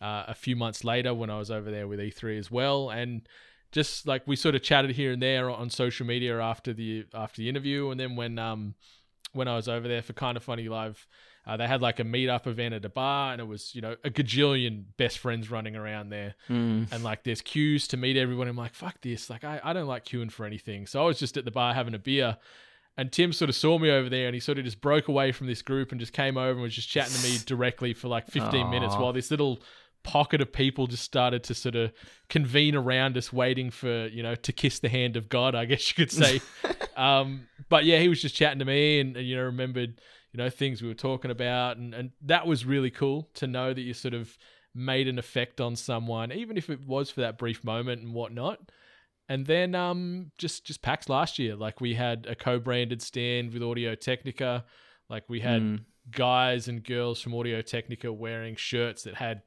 uh, 0.00 0.24
a 0.28 0.34
few 0.34 0.56
months 0.56 0.84
later 0.84 1.14
when 1.14 1.30
I 1.30 1.38
was 1.38 1.50
over 1.50 1.70
there 1.70 1.88
with 1.88 2.00
E3 2.00 2.38
as 2.38 2.50
well, 2.50 2.90
and 2.90 3.26
just 3.72 4.06
like 4.06 4.26
we 4.26 4.36
sort 4.36 4.54
of 4.54 4.62
chatted 4.62 4.92
here 4.92 5.12
and 5.12 5.22
there 5.22 5.50
on 5.50 5.68
social 5.70 6.06
media 6.06 6.38
after 6.40 6.72
the 6.72 7.06
after 7.14 7.42
the 7.42 7.48
interview, 7.48 7.90
and 7.90 7.98
then 7.98 8.14
when 8.14 8.38
um 8.38 8.74
when 9.32 9.48
I 9.48 9.56
was 9.56 9.68
over 9.68 9.88
there 9.88 10.02
for 10.02 10.12
Kind 10.12 10.36
of 10.36 10.44
Funny 10.44 10.68
Live, 10.68 11.06
uh, 11.46 11.56
they 11.56 11.66
had 11.66 11.82
like 11.82 12.00
a 12.00 12.04
meetup 12.04 12.46
event 12.46 12.72
at 12.72 12.84
a 12.84 12.88
bar, 12.88 13.32
and 13.32 13.40
it 13.40 13.46
was 13.46 13.74
you 13.74 13.80
know 13.80 13.96
a 14.04 14.10
gajillion 14.10 14.84
best 14.96 15.18
friends 15.18 15.50
running 15.50 15.76
around 15.76 16.10
there, 16.10 16.34
mm, 16.48 16.90
and 16.92 17.04
like 17.04 17.24
there's 17.24 17.42
queues 17.42 17.88
to 17.88 17.96
meet 17.96 18.16
everyone. 18.16 18.48
I'm 18.48 18.56
like, 18.56 18.74
fuck 18.74 19.00
this, 19.00 19.28
like 19.28 19.44
I, 19.44 19.60
I 19.64 19.72
don't 19.72 19.88
like 19.88 20.04
queuing 20.04 20.30
for 20.30 20.46
anything. 20.46 20.86
So 20.86 21.02
I 21.02 21.06
was 21.06 21.18
just 21.18 21.36
at 21.36 21.44
the 21.44 21.50
bar 21.50 21.74
having 21.74 21.94
a 21.94 21.98
beer, 21.98 22.36
and 22.96 23.10
Tim 23.10 23.32
sort 23.32 23.48
of 23.48 23.56
saw 23.56 23.78
me 23.78 23.90
over 23.90 24.08
there, 24.08 24.26
and 24.26 24.34
he 24.34 24.40
sort 24.40 24.58
of 24.58 24.64
just 24.64 24.80
broke 24.80 25.08
away 25.08 25.32
from 25.32 25.46
this 25.46 25.62
group 25.62 25.90
and 25.90 26.00
just 26.00 26.12
came 26.12 26.36
over 26.36 26.52
and 26.52 26.62
was 26.62 26.74
just 26.74 26.88
chatting 26.88 27.14
to 27.14 27.22
me 27.28 27.38
directly 27.46 27.94
for 27.94 28.08
like 28.08 28.28
15 28.28 28.70
minutes 28.70 28.94
while 28.96 29.12
this 29.12 29.30
little 29.30 29.60
pocket 30.02 30.40
of 30.42 30.52
people 30.52 30.86
just 30.86 31.02
started 31.02 31.42
to 31.42 31.54
sort 31.54 31.74
of 31.74 31.90
convene 32.28 32.74
around 32.74 33.16
us 33.16 33.32
waiting 33.32 33.70
for 33.70 34.06
you 34.08 34.22
know 34.22 34.34
to 34.34 34.52
kiss 34.52 34.78
the 34.80 34.88
hand 34.90 35.16
of 35.16 35.30
god 35.30 35.54
i 35.54 35.64
guess 35.64 35.88
you 35.88 35.94
could 35.94 36.12
say. 36.12 36.40
Um 36.94 37.48
but 37.68 37.84
yeah 37.84 37.98
he 37.98 38.08
was 38.08 38.22
just 38.22 38.36
chatting 38.36 38.60
to 38.60 38.64
me 38.64 39.00
and, 39.00 39.16
and 39.16 39.26
you 39.26 39.34
know 39.34 39.42
remembered 39.42 40.00
you 40.34 40.38
know 40.38 40.50
things 40.50 40.82
we 40.82 40.88
were 40.88 40.94
talking 40.94 41.30
about. 41.30 41.76
And 41.76 41.94
and 41.94 42.10
that 42.22 42.46
was 42.46 42.66
really 42.66 42.90
cool 42.90 43.28
to 43.34 43.46
know 43.46 43.72
that 43.72 43.80
you 43.80 43.94
sort 43.94 44.14
of 44.14 44.36
made 44.74 45.06
an 45.06 45.18
effect 45.18 45.60
on 45.60 45.76
someone 45.76 46.32
even 46.32 46.56
if 46.56 46.68
it 46.68 46.84
was 46.84 47.08
for 47.08 47.20
that 47.20 47.38
brief 47.38 47.62
moment 47.62 48.02
and 48.02 48.12
whatnot 48.12 48.58
and 49.28 49.46
then 49.46 49.74
um 49.74 50.30
just 50.38 50.64
just 50.64 50.82
PAX 50.82 51.08
last 51.08 51.38
year. 51.38 51.56
Like 51.56 51.80
we 51.80 51.94
had 51.94 52.26
a 52.28 52.34
co-branded 52.34 53.02
stand 53.02 53.52
with 53.52 53.62
Audio 53.62 53.94
Technica. 53.94 54.64
Like 55.08 55.24
we 55.28 55.40
had 55.40 55.62
mm. 55.62 55.80
guys 56.10 56.68
and 56.68 56.82
girls 56.84 57.20
from 57.20 57.34
Audio 57.34 57.62
Technica 57.62 58.12
wearing 58.12 58.56
shirts 58.56 59.04
that 59.04 59.14
had 59.14 59.42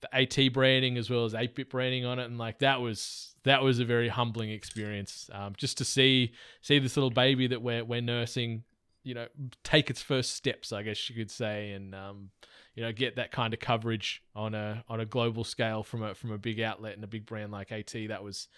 the 0.00 0.14
AT 0.14 0.52
branding 0.52 0.96
as 0.96 1.10
well 1.10 1.24
as 1.24 1.34
8-bit 1.34 1.70
branding 1.70 2.04
on 2.04 2.18
it. 2.18 2.26
And 2.26 2.38
like 2.38 2.60
that 2.60 2.80
was 2.80 3.34
that 3.44 3.62
was 3.62 3.78
a 3.78 3.84
very 3.84 4.08
humbling 4.08 4.50
experience 4.50 5.28
um, 5.32 5.54
just 5.56 5.78
to 5.78 5.84
see 5.84 6.32
see 6.60 6.78
this 6.78 6.96
little 6.96 7.10
baby 7.10 7.46
that 7.48 7.62
we're 7.62 7.84
we're 7.84 8.00
nursing 8.00 8.62
you 9.04 9.14
know 9.14 9.26
take 9.64 9.90
its 9.90 10.02
first 10.02 10.34
steps 10.34 10.72
I 10.72 10.82
guess 10.82 11.08
you 11.08 11.16
could 11.16 11.30
say 11.30 11.72
and 11.72 11.94
um, 11.94 12.30
you 12.74 12.82
know 12.82 12.92
get 12.92 13.16
that 13.16 13.32
kind 13.32 13.54
of 13.54 13.60
coverage 13.60 14.22
on 14.34 14.54
a 14.54 14.84
on 14.88 15.00
a 15.00 15.06
global 15.06 15.44
scale 15.44 15.82
from 15.82 16.02
a 16.02 16.14
from 16.14 16.32
a 16.32 16.38
big 16.38 16.60
outlet 16.60 16.94
and 16.94 17.04
a 17.04 17.08
big 17.08 17.24
brand 17.24 17.50
like 17.50 17.72
AT 17.72 17.94
that 18.08 18.22
was 18.22 18.48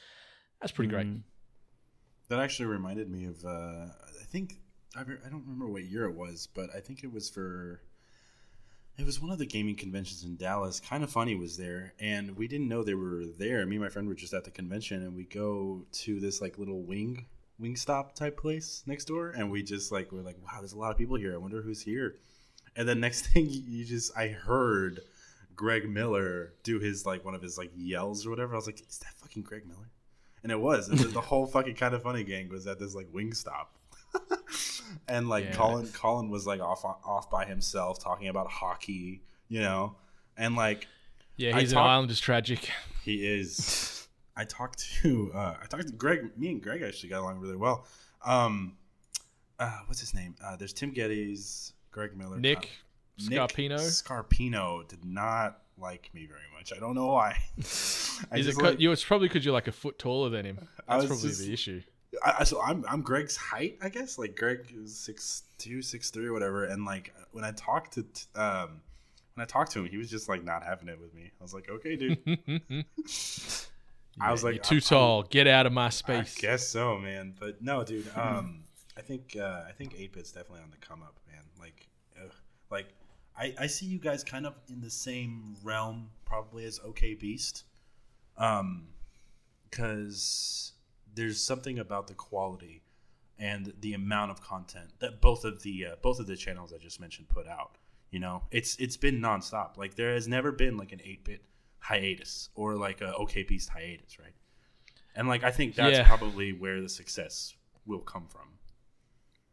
that's 0.61 0.72
pretty 0.72 0.90
great 0.90 1.06
Mm. 1.06 1.22
That 2.28 2.38
actually 2.40 2.66
reminded 2.66 3.11
me 3.11 3.24
of. 3.24 3.44
Uh, 3.44 3.86
I 4.20 4.24
think 4.28 4.58
I, 4.96 5.02
re- 5.02 5.18
I 5.26 5.28
don't 5.28 5.42
remember 5.42 5.66
what 5.66 5.84
year 5.84 6.04
it 6.04 6.14
was, 6.14 6.48
but 6.54 6.70
I 6.74 6.80
think 6.80 7.02
it 7.02 7.12
was 7.12 7.28
for 7.28 7.80
It 8.96 9.04
was 9.04 9.20
one 9.20 9.30
of 9.32 9.38
the 9.38 9.46
gaming 9.46 9.74
conventions 9.76 10.22
in 10.22 10.36
Dallas. 10.36 10.78
Kind 10.78 11.02
of 11.02 11.11
funny 11.11 11.34
was 11.34 11.56
there, 11.56 11.94
and 11.98 12.36
we 12.36 12.46
didn't 12.46 12.68
know 12.68 12.84
they 12.84 12.94
were 12.94 13.24
there. 13.38 13.64
Me 13.66 13.76
and 13.76 13.84
my 13.84 13.88
friend 13.88 14.06
were 14.06 14.14
just 14.14 14.34
at 14.34 14.44
the 14.44 14.50
convention, 14.50 15.02
and 15.02 15.16
we 15.16 15.24
go 15.24 15.84
to 15.92 16.20
this 16.20 16.40
like 16.40 16.58
little 16.58 16.82
wing 16.82 17.26
wing 17.58 17.76
stop 17.76 18.14
type 18.14 18.38
place 18.38 18.82
next 18.86 19.06
door, 19.06 19.30
and 19.30 19.50
we 19.50 19.62
just 19.62 19.90
like 19.90 20.12
we're 20.12 20.22
like, 20.22 20.36
wow, 20.44 20.58
there's 20.61 20.72
a 20.72 20.78
lot 20.78 20.90
of 20.92 20.98
people 20.98 21.16
here. 21.16 21.34
I 21.34 21.38
wonder 21.38 21.62
who's 21.62 21.82
here. 21.82 22.16
And 22.76 22.88
then 22.88 23.00
next 23.00 23.26
thing 23.32 23.48
you 23.50 23.84
just, 23.84 24.16
I 24.16 24.28
heard 24.28 25.00
Greg 25.56 25.88
Miller 25.88 26.52
do 26.62 26.78
his 26.78 27.04
like 27.04 27.24
one 27.24 27.34
of 27.34 27.42
his 27.42 27.58
like 27.58 27.70
yells 27.76 28.26
or 28.26 28.30
whatever. 28.30 28.52
I 28.52 28.56
was 28.56 28.66
like, 28.66 28.80
is 28.80 28.98
that 28.98 29.14
fucking 29.18 29.42
Greg 29.42 29.66
Miller? 29.66 29.90
And 30.43 30.51
it 30.53 30.61
was. 30.61 30.88
the, 30.88 30.97
the 31.09 31.20
whole 31.30 31.47
fucking 31.47 31.74
kind 31.74 31.95
of 31.95 32.03
funny 32.03 32.24
gang 32.24 32.49
was 32.49 32.66
at 32.66 32.78
this 32.78 32.95
like 32.95 33.09
wing 33.12 33.32
stop. 33.34 33.76
and 35.09 35.28
like 35.28 35.45
Yeah. 35.47 35.53
Colin 35.55 35.86
Colin 35.88 36.30
was 36.30 36.47
like 36.47 36.61
off 36.61 36.84
off 36.84 37.30
by 37.30 37.45
himself 37.45 38.03
talking 38.03 38.28
about 38.28 38.49
hockey, 38.51 39.22
you 39.49 39.61
know. 39.61 39.97
And 40.36 40.57
like 40.57 40.86
Yeah, 41.36 41.57
I 41.57 41.61
he's 41.61 41.72
an 41.72 41.76
talk- 41.76 41.86
Islanders 41.88 42.20
tragic. 42.20 42.70
he 43.05 43.26
is 43.26 44.09
I 44.36 44.45
talked 44.45 44.78
to 45.03 45.30
uh 45.34 45.57
I 45.62 45.66
talked 45.66 45.86
to 45.88 45.93
Greg 45.93 46.36
me 46.36 46.49
and 46.51 46.62
Greg 46.62 46.82
actually 46.82 47.11
got 47.11 47.20
along 47.20 47.38
really 47.38 47.57
well. 47.57 47.86
Um 48.24 48.76
uh 49.59 49.78
what's 49.86 50.01
his 50.01 50.14
name? 50.14 50.34
Uh 50.45 50.57
there's 50.57 50.72
Tim 50.72 50.93
Gettys, 50.93 51.72
Greg 51.91 52.16
Miller. 52.16 52.38
Nick 52.38 52.59
uh, 53.20 53.28
Nick 53.28 53.38
Scarpino. 53.38 53.76
Scarpino 53.78 54.88
did 54.88 55.05
not 55.05 55.59
like 55.81 56.11
me 56.14 56.26
very 56.26 56.41
much. 56.57 56.72
I 56.74 56.78
don't 56.78 56.95
know 56.95 57.09
why. 57.09 57.37
Is 57.59 58.22
it? 58.33 58.57
like- 58.57 58.81
you, 58.81 58.93
it's 58.93 59.05
probably 59.05 59.28
because 59.28 59.45
you're 59.45 59.55
like 59.55 59.68
a 59.68 59.72
foot 59.72 59.99
taller 59.99 60.28
than 60.31 60.45
him. 60.45 60.59
That's 60.89 61.07
probably 61.07 61.28
just- 61.28 61.41
the 61.41 61.53
issue. 61.53 61.83
I, 62.24 62.43
so 62.43 62.61
I'm 62.61 62.85
I'm 62.89 63.03
Greg's 63.03 63.37
height, 63.37 63.78
I 63.81 63.89
guess. 63.89 64.18
Like 64.18 64.37
Greg 64.37 64.66
is 64.76 64.97
six 64.99 65.45
two, 65.59 65.81
six 65.81 66.11
three, 66.11 66.26
or 66.26 66.33
whatever. 66.33 66.64
And 66.64 66.85
like 66.85 67.14
when 67.31 67.45
I 67.45 67.53
talked 67.53 67.93
to 67.95 68.01
um 68.35 68.81
when 69.35 69.45
I 69.45 69.47
talked 69.47 69.70
to 69.72 69.78
him, 69.78 69.87
he 69.87 69.97
was 69.97 70.11
just 70.11 70.28
like 70.28 70.43
not 70.43 70.64
having 70.64 70.89
it 70.89 71.01
with 71.01 71.14
me. 71.14 71.31
I 71.41 71.43
was 71.45 71.55
like, 71.55 71.70
okay, 71.70 71.95
dude. 71.95 72.18
I 74.20 74.33
was 74.33 74.43
like, 74.43 74.57
you're 74.57 74.64
too 74.64 74.74
I'm- 74.76 74.81
tall. 74.83 75.22
Get 75.22 75.47
out 75.47 75.66
of 75.66 75.72
my 75.72 75.89
space. 75.89 76.37
I 76.37 76.41
guess 76.41 76.66
so, 76.66 76.99
man. 76.99 77.33
But 77.39 77.62
no, 77.62 77.85
dude. 77.85 78.11
Um, 78.16 78.64
I 78.99 79.03
think 79.03 79.37
uh, 79.41 79.62
I 79.68 79.72
think 79.72 79.95
eight 79.97 80.12
bit's 80.12 80.33
definitely 80.33 80.62
on 80.64 80.70
the 80.72 80.78
come 80.85 81.03
up, 81.03 81.14
man. 81.33 81.43
Like, 81.61 81.87
ugh. 82.20 82.33
like 82.70 82.89
I 83.41 83.55
I 83.59 83.66
see 83.66 83.86
you 83.86 83.99
guys 83.99 84.22
kind 84.22 84.47
of 84.47 84.55
in 84.68 84.80
the 84.80 84.91
same 84.91 85.57
realm, 85.64 86.11
probably 86.24 86.64
as 86.64 86.78
OK 86.84 87.14
Beast, 87.14 87.64
um, 88.36 88.88
because 89.70 90.72
there's 91.14 91.43
something 91.43 91.78
about 91.78 92.07
the 92.07 92.14
quality 92.14 92.82
and 93.38 93.72
the 93.80 93.95
amount 93.95 94.30
of 94.30 94.43
content 94.43 94.91
that 94.99 95.20
both 95.20 95.45
of 95.45 95.62
the 95.62 95.86
uh, 95.86 95.97
both 96.03 96.20
of 96.20 96.26
the 96.26 96.36
channels 96.36 96.72
I 96.72 96.78
just 96.78 97.01
mentioned 97.01 97.28
put 97.28 97.47
out. 97.49 97.76
You 98.11 98.20
know, 98.20 98.43
it's 98.51 98.76
it's 98.76 98.97
been 98.97 99.20
nonstop. 99.20 99.76
Like 99.76 99.95
there 99.95 100.12
has 100.14 100.28
never 100.28 100.53
been 100.53 100.76
like 100.76 100.93
an 100.93 101.01
eight 101.05 101.24
bit 101.24 101.43
hiatus 101.78 102.51
or 102.55 102.74
like 102.74 103.01
a 103.01 103.14
OK 103.14 103.45
Beast 103.45 103.70
hiatus, 103.70 104.18
right? 104.18 104.34
And 105.14 105.28
like 105.28 105.45
I 105.45 105.51
think 105.51 105.74
that's 105.74 105.97
Yeah. 105.99 106.07
probably 106.07 106.53
where 106.53 106.80
the 106.80 106.88
success 106.88 107.55
will 107.86 108.01
come 108.01 108.26
from. 108.28 108.59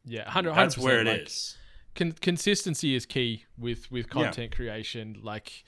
Yeah, 0.06 0.24
100 0.24 0.54
That's 0.56 0.78
where 0.78 1.02
it 1.02 1.08
is. 1.08 1.58
Con- 1.98 2.14
consistency 2.14 2.96
is 2.96 3.06
key 3.06 3.44
with 3.58 3.92
with 3.92 4.10
content 4.10 4.56
creation. 4.56 5.18
Like 5.22 5.66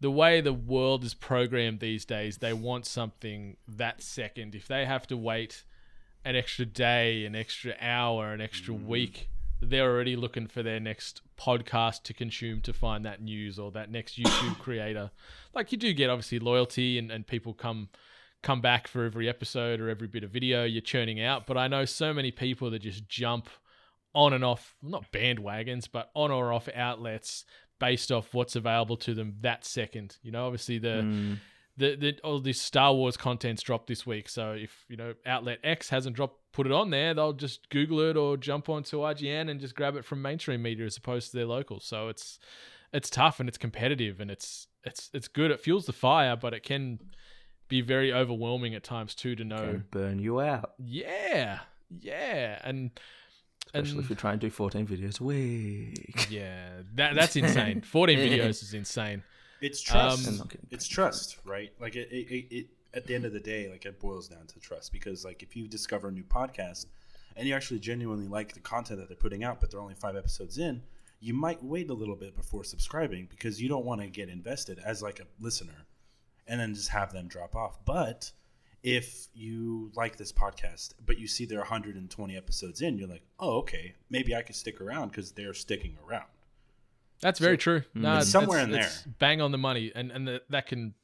the 0.00 0.10
way 0.10 0.40
the 0.40 0.52
world 0.52 1.04
is 1.04 1.14
programmed 1.14 1.80
these 1.80 2.04
days, 2.04 2.38
they 2.38 2.52
want 2.52 2.86
something 2.86 3.56
that 3.68 4.02
second. 4.02 4.54
If 4.54 4.66
they 4.66 4.84
have 4.86 5.06
to 5.08 5.16
wait 5.16 5.62
an 6.24 6.34
extra 6.34 6.64
day, 6.66 7.24
an 7.24 7.36
extra 7.36 7.74
hour, 7.80 8.32
an 8.32 8.40
extra 8.40 8.74
Mm. 8.74 8.86
week, 8.86 9.28
they're 9.60 9.90
already 9.90 10.16
looking 10.16 10.48
for 10.48 10.62
their 10.62 10.80
next 10.80 11.22
podcast 11.38 12.02
to 12.04 12.12
consume 12.12 12.60
to 12.62 12.72
find 12.72 13.04
that 13.04 13.22
news 13.22 13.58
or 13.58 13.70
that 13.72 13.90
next 13.90 14.18
YouTube 14.18 14.58
creator. 14.58 15.10
Like 15.54 15.70
you 15.72 15.78
do 15.78 15.92
get 15.92 16.10
obviously 16.10 16.38
loyalty 16.40 16.98
and, 16.98 17.10
and 17.12 17.26
people 17.26 17.54
come 17.54 17.88
come 18.42 18.60
back 18.60 18.86
for 18.88 19.04
every 19.04 19.28
episode 19.28 19.80
or 19.80 19.88
every 19.88 20.06
bit 20.08 20.22
of 20.24 20.30
video 20.30 20.64
you're 20.64 20.80
churning 20.82 21.20
out. 21.20 21.46
But 21.46 21.56
I 21.56 21.68
know 21.68 21.84
so 21.84 22.12
many 22.12 22.30
people 22.30 22.70
that 22.70 22.80
just 22.80 23.08
jump 23.08 23.48
on 24.16 24.32
and 24.32 24.42
off, 24.44 24.74
not 24.82 25.12
bandwagons, 25.12 25.86
but 25.92 26.10
on 26.14 26.30
or 26.30 26.52
off 26.52 26.68
outlets 26.74 27.44
based 27.78 28.10
off 28.10 28.32
what's 28.32 28.56
available 28.56 28.96
to 28.96 29.12
them 29.14 29.36
that 29.42 29.64
second. 29.64 30.16
You 30.22 30.32
know, 30.32 30.46
obviously 30.46 30.78
the 30.78 30.88
Mm. 31.04 31.38
the, 31.76 31.94
the 31.94 32.18
all 32.24 32.40
this 32.40 32.58
Star 32.60 32.94
Wars 32.94 33.18
content's 33.18 33.62
dropped 33.62 33.86
this 33.86 34.06
week. 34.06 34.28
So 34.30 34.52
if 34.52 34.84
you 34.88 34.96
know 34.96 35.12
outlet 35.26 35.58
X 35.62 35.90
hasn't 35.90 36.16
dropped, 36.16 36.40
put 36.52 36.66
it 36.66 36.72
on 36.72 36.88
there, 36.90 37.12
they'll 37.12 37.34
just 37.34 37.68
Google 37.68 38.00
it 38.00 38.16
or 38.16 38.38
jump 38.38 38.70
onto 38.70 39.00
IGN 39.00 39.50
and 39.50 39.60
just 39.60 39.74
grab 39.74 39.94
it 39.94 40.04
from 40.06 40.22
mainstream 40.22 40.62
media 40.62 40.86
as 40.86 40.96
opposed 40.96 41.30
to 41.30 41.36
their 41.36 41.46
local. 41.46 41.78
So 41.80 42.08
it's 42.08 42.38
it's 42.94 43.10
tough 43.10 43.38
and 43.40 43.48
it's 43.48 43.58
competitive 43.58 44.18
and 44.20 44.30
it's 44.30 44.68
it's 44.84 45.10
it's 45.12 45.28
good. 45.28 45.50
It 45.50 45.60
fuels 45.60 45.84
the 45.84 45.92
fire, 45.92 46.34
but 46.36 46.54
it 46.54 46.62
can 46.62 46.98
be 47.68 47.82
very 47.82 48.10
overwhelming 48.12 48.74
at 48.74 48.82
times 48.82 49.14
too 49.14 49.34
to 49.36 49.44
know. 49.44 49.56
Can 49.58 49.84
burn 49.90 50.18
you 50.18 50.40
out, 50.40 50.72
Yeah, 50.78 51.58
yeah, 52.00 52.60
and 52.64 52.92
especially 53.66 53.90
and 53.92 54.00
if 54.00 54.08
you're 54.10 54.16
trying 54.16 54.38
to 54.38 54.46
do 54.46 54.50
14 54.50 54.86
videos 54.86 55.20
a 55.20 55.24
week. 55.24 56.28
yeah, 56.30 56.68
that 56.94 57.14
that's 57.14 57.36
insane. 57.42 57.80
Fourteen 57.82 58.18
videos 58.30 58.62
is 58.62 58.74
insane. 58.74 59.22
It's 59.60 59.80
trust. 59.80 60.26
Um, 60.26 60.28
And 60.30 60.38
not 60.38 60.48
getting 60.50 60.66
it's 60.70 60.86
trust, 60.88 61.38
right? 61.44 61.72
Like 61.80 61.96
it, 61.96 62.08
it, 62.10 62.26
it, 62.34 62.54
it. 62.54 62.66
At 62.94 63.06
the 63.06 63.14
end 63.14 63.26
of 63.26 63.32
the 63.34 63.40
day, 63.40 63.68
like 63.68 63.84
it 63.84 64.00
boils 64.00 64.28
down 64.28 64.46
to 64.46 64.60
trust. 64.60 64.92
Because 64.92 65.24
like 65.24 65.42
if 65.42 65.54
you 65.56 65.68
discover 65.68 66.08
a 66.08 66.12
new 66.12 66.24
podcast 66.24 66.86
and 67.36 67.46
you 67.46 67.54
actually 67.54 67.78
genuinely 67.80 68.26
like 68.26 68.54
the 68.54 68.60
content 68.60 68.98
that 69.00 69.08
they're 69.08 69.16
putting 69.16 69.44
out, 69.44 69.60
but 69.60 69.70
they're 69.70 69.80
only 69.80 69.94
five 69.94 70.16
episodes 70.16 70.56
in, 70.56 70.82
you 71.20 71.34
might 71.34 71.62
wait 71.62 71.90
a 71.90 71.94
little 71.94 72.16
bit 72.16 72.34
before 72.34 72.64
subscribing 72.64 73.26
because 73.30 73.60
you 73.60 73.68
don't 73.68 73.84
want 73.84 74.00
to 74.00 74.06
get 74.06 74.28
invested 74.30 74.78
as 74.84 75.02
like 75.02 75.20
a 75.20 75.24
listener, 75.40 75.84
and 76.46 76.58
then 76.60 76.72
just 76.74 76.88
have 76.88 77.12
them 77.12 77.28
drop 77.28 77.54
off. 77.54 77.78
But 77.84 78.30
if 78.86 79.26
you 79.34 79.90
like 79.96 80.16
this 80.16 80.30
podcast, 80.30 80.94
but 81.04 81.18
you 81.18 81.26
see 81.26 81.44
they're 81.44 81.58
120 81.58 82.36
episodes 82.36 82.80
in, 82.80 82.96
you're 82.96 83.08
like, 83.08 83.24
oh, 83.40 83.56
okay, 83.56 83.96
maybe 84.10 84.32
I 84.32 84.42
could 84.42 84.54
stick 84.54 84.80
around 84.80 85.08
because 85.08 85.32
they're 85.32 85.54
sticking 85.54 85.98
around. 86.08 86.26
That's 87.20 87.40
very 87.40 87.58
true. 87.58 87.80
Mm. 87.96 88.02
No, 88.02 88.18
It's 88.18 88.30
somewhere 88.30 88.60
in 88.60 88.70
there. 88.70 88.88
bang 89.18 89.40
on 89.40 89.50
the 89.50 89.58
money, 89.58 89.90
and 89.92 90.12
and 90.12 90.28
the, 90.28 90.42
that 90.50 90.68
can, 90.68 90.94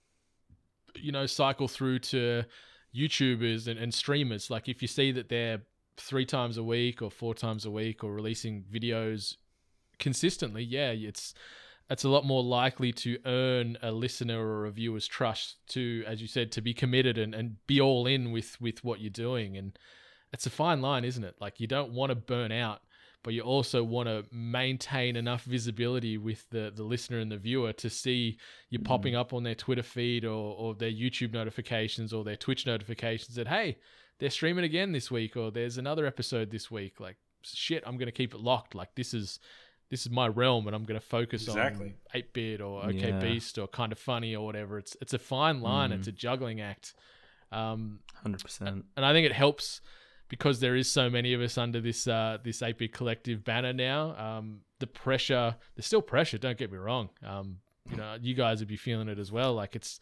you 0.94 1.10
know, 1.10 1.26
cycle 1.26 1.66
through 1.66 1.98
to 1.98 2.44
YouTubers 2.94 3.66
and, 3.66 3.80
and 3.80 3.92
streamers. 3.92 4.48
Like 4.48 4.68
if 4.68 4.80
you 4.80 4.86
see 4.86 5.10
that 5.10 5.28
they're 5.28 5.62
three 5.96 6.24
times 6.24 6.58
a 6.58 6.62
week 6.62 7.02
or 7.02 7.10
four 7.10 7.34
times 7.34 7.64
a 7.64 7.70
week 7.70 8.04
or 8.04 8.12
releasing 8.12 8.62
videos 8.72 9.38
consistently, 9.98 10.62
yeah, 10.62 10.90
it's 10.90 11.34
it's 11.92 12.04
a 12.04 12.08
lot 12.08 12.24
more 12.24 12.42
likely 12.42 12.92
to 12.92 13.18
earn 13.24 13.78
a 13.82 13.92
listener 13.92 14.44
or 14.44 14.66
a 14.66 14.70
viewer's 14.70 15.06
trust 15.06 15.56
to, 15.68 16.02
as 16.06 16.20
you 16.20 16.28
said, 16.28 16.50
to 16.52 16.60
be 16.60 16.74
committed 16.74 17.18
and, 17.18 17.34
and 17.34 17.56
be 17.66 17.80
all 17.80 18.06
in 18.06 18.32
with 18.32 18.60
with 18.60 18.82
what 18.82 19.00
you're 19.00 19.10
doing. 19.10 19.56
And 19.56 19.78
it's 20.32 20.46
a 20.46 20.50
fine 20.50 20.80
line, 20.80 21.04
isn't 21.04 21.24
it? 21.24 21.36
Like 21.40 21.60
you 21.60 21.66
don't 21.66 21.92
want 21.92 22.10
to 22.10 22.16
burn 22.16 22.50
out 22.50 22.82
but 23.22 23.34
you 23.34 23.42
also 23.42 23.82
want 23.84 24.08
to 24.08 24.24
maintain 24.32 25.16
enough 25.16 25.44
visibility 25.44 26.18
with 26.18 26.48
the, 26.50 26.72
the 26.74 26.82
listener 26.82 27.18
and 27.18 27.30
the 27.30 27.36
viewer 27.36 27.72
to 27.72 27.88
see 27.88 28.36
you 28.70 28.78
mm-hmm. 28.78 28.86
popping 28.86 29.14
up 29.14 29.32
on 29.32 29.42
their 29.42 29.54
Twitter 29.54 29.82
feed 29.82 30.24
or, 30.24 30.54
or 30.56 30.74
their 30.74 30.90
YouTube 30.90 31.32
notifications 31.32 32.12
or 32.12 32.24
their 32.24 32.36
Twitch 32.36 32.66
notifications 32.66 33.36
that, 33.36 33.48
hey, 33.48 33.78
they're 34.18 34.30
streaming 34.30 34.64
again 34.64 34.92
this 34.92 35.10
week 35.10 35.36
or 35.36 35.50
there's 35.50 35.78
another 35.78 36.06
episode 36.06 36.50
this 36.50 36.70
week. 36.70 36.98
Like, 36.98 37.16
shit, 37.42 37.82
I'm 37.86 37.96
going 37.96 38.06
to 38.06 38.12
keep 38.12 38.34
it 38.34 38.40
locked. 38.40 38.74
Like, 38.74 38.94
this 38.94 39.14
is. 39.14 39.38
This 39.92 40.06
is 40.06 40.10
my 40.10 40.26
realm, 40.26 40.66
and 40.66 40.74
I'm 40.74 40.84
going 40.84 40.98
to 40.98 41.06
focus 41.06 41.42
Exactly. 41.46 41.94
on 42.14 42.22
8-bit 42.22 42.60
or 42.62 42.82
OK 42.86 43.10
Yeah. 43.10 43.20
Beast 43.20 43.58
or 43.58 43.68
kind 43.68 43.92
of 43.92 43.98
funny 43.98 44.34
or 44.34 44.44
whatever. 44.46 44.78
It's 44.78 44.96
it's 45.02 45.12
a 45.12 45.18
fine 45.18 45.60
line. 45.60 45.92
It's 45.92 46.08
a 46.08 46.12
juggling 46.12 46.60
act. 46.62 46.94
Um, 47.52 48.00
100%. 48.24 48.84
and 48.96 49.04
I 49.04 49.12
think 49.12 49.26
it 49.26 49.32
helps 49.32 49.82
because 50.28 50.60
there 50.60 50.74
is 50.76 50.90
so 50.90 51.10
many 51.10 51.34
of 51.34 51.42
us 51.42 51.58
under 51.58 51.78
this 51.82 52.08
uh, 52.08 52.38
this 52.42 52.62
8-bit 52.62 52.92
collective 52.94 53.44
banner 53.44 53.74
now. 53.74 54.16
Um, 54.16 54.60
the 54.78 54.86
pressure, 54.86 55.56
there's 55.76 55.84
still 55.86 56.00
pressure. 56.00 56.38
Don't 56.38 56.56
get 56.56 56.72
me 56.72 56.78
wrong. 56.78 57.10
Um, 57.22 57.58
you 57.90 57.98
know, 57.98 58.16
you 58.20 58.34
guys 58.34 58.60
would 58.60 58.68
be 58.68 58.78
feeling 58.78 59.08
it 59.08 59.18
as 59.18 59.30
well. 59.30 59.52
Like 59.52 59.76
it's 59.76 60.00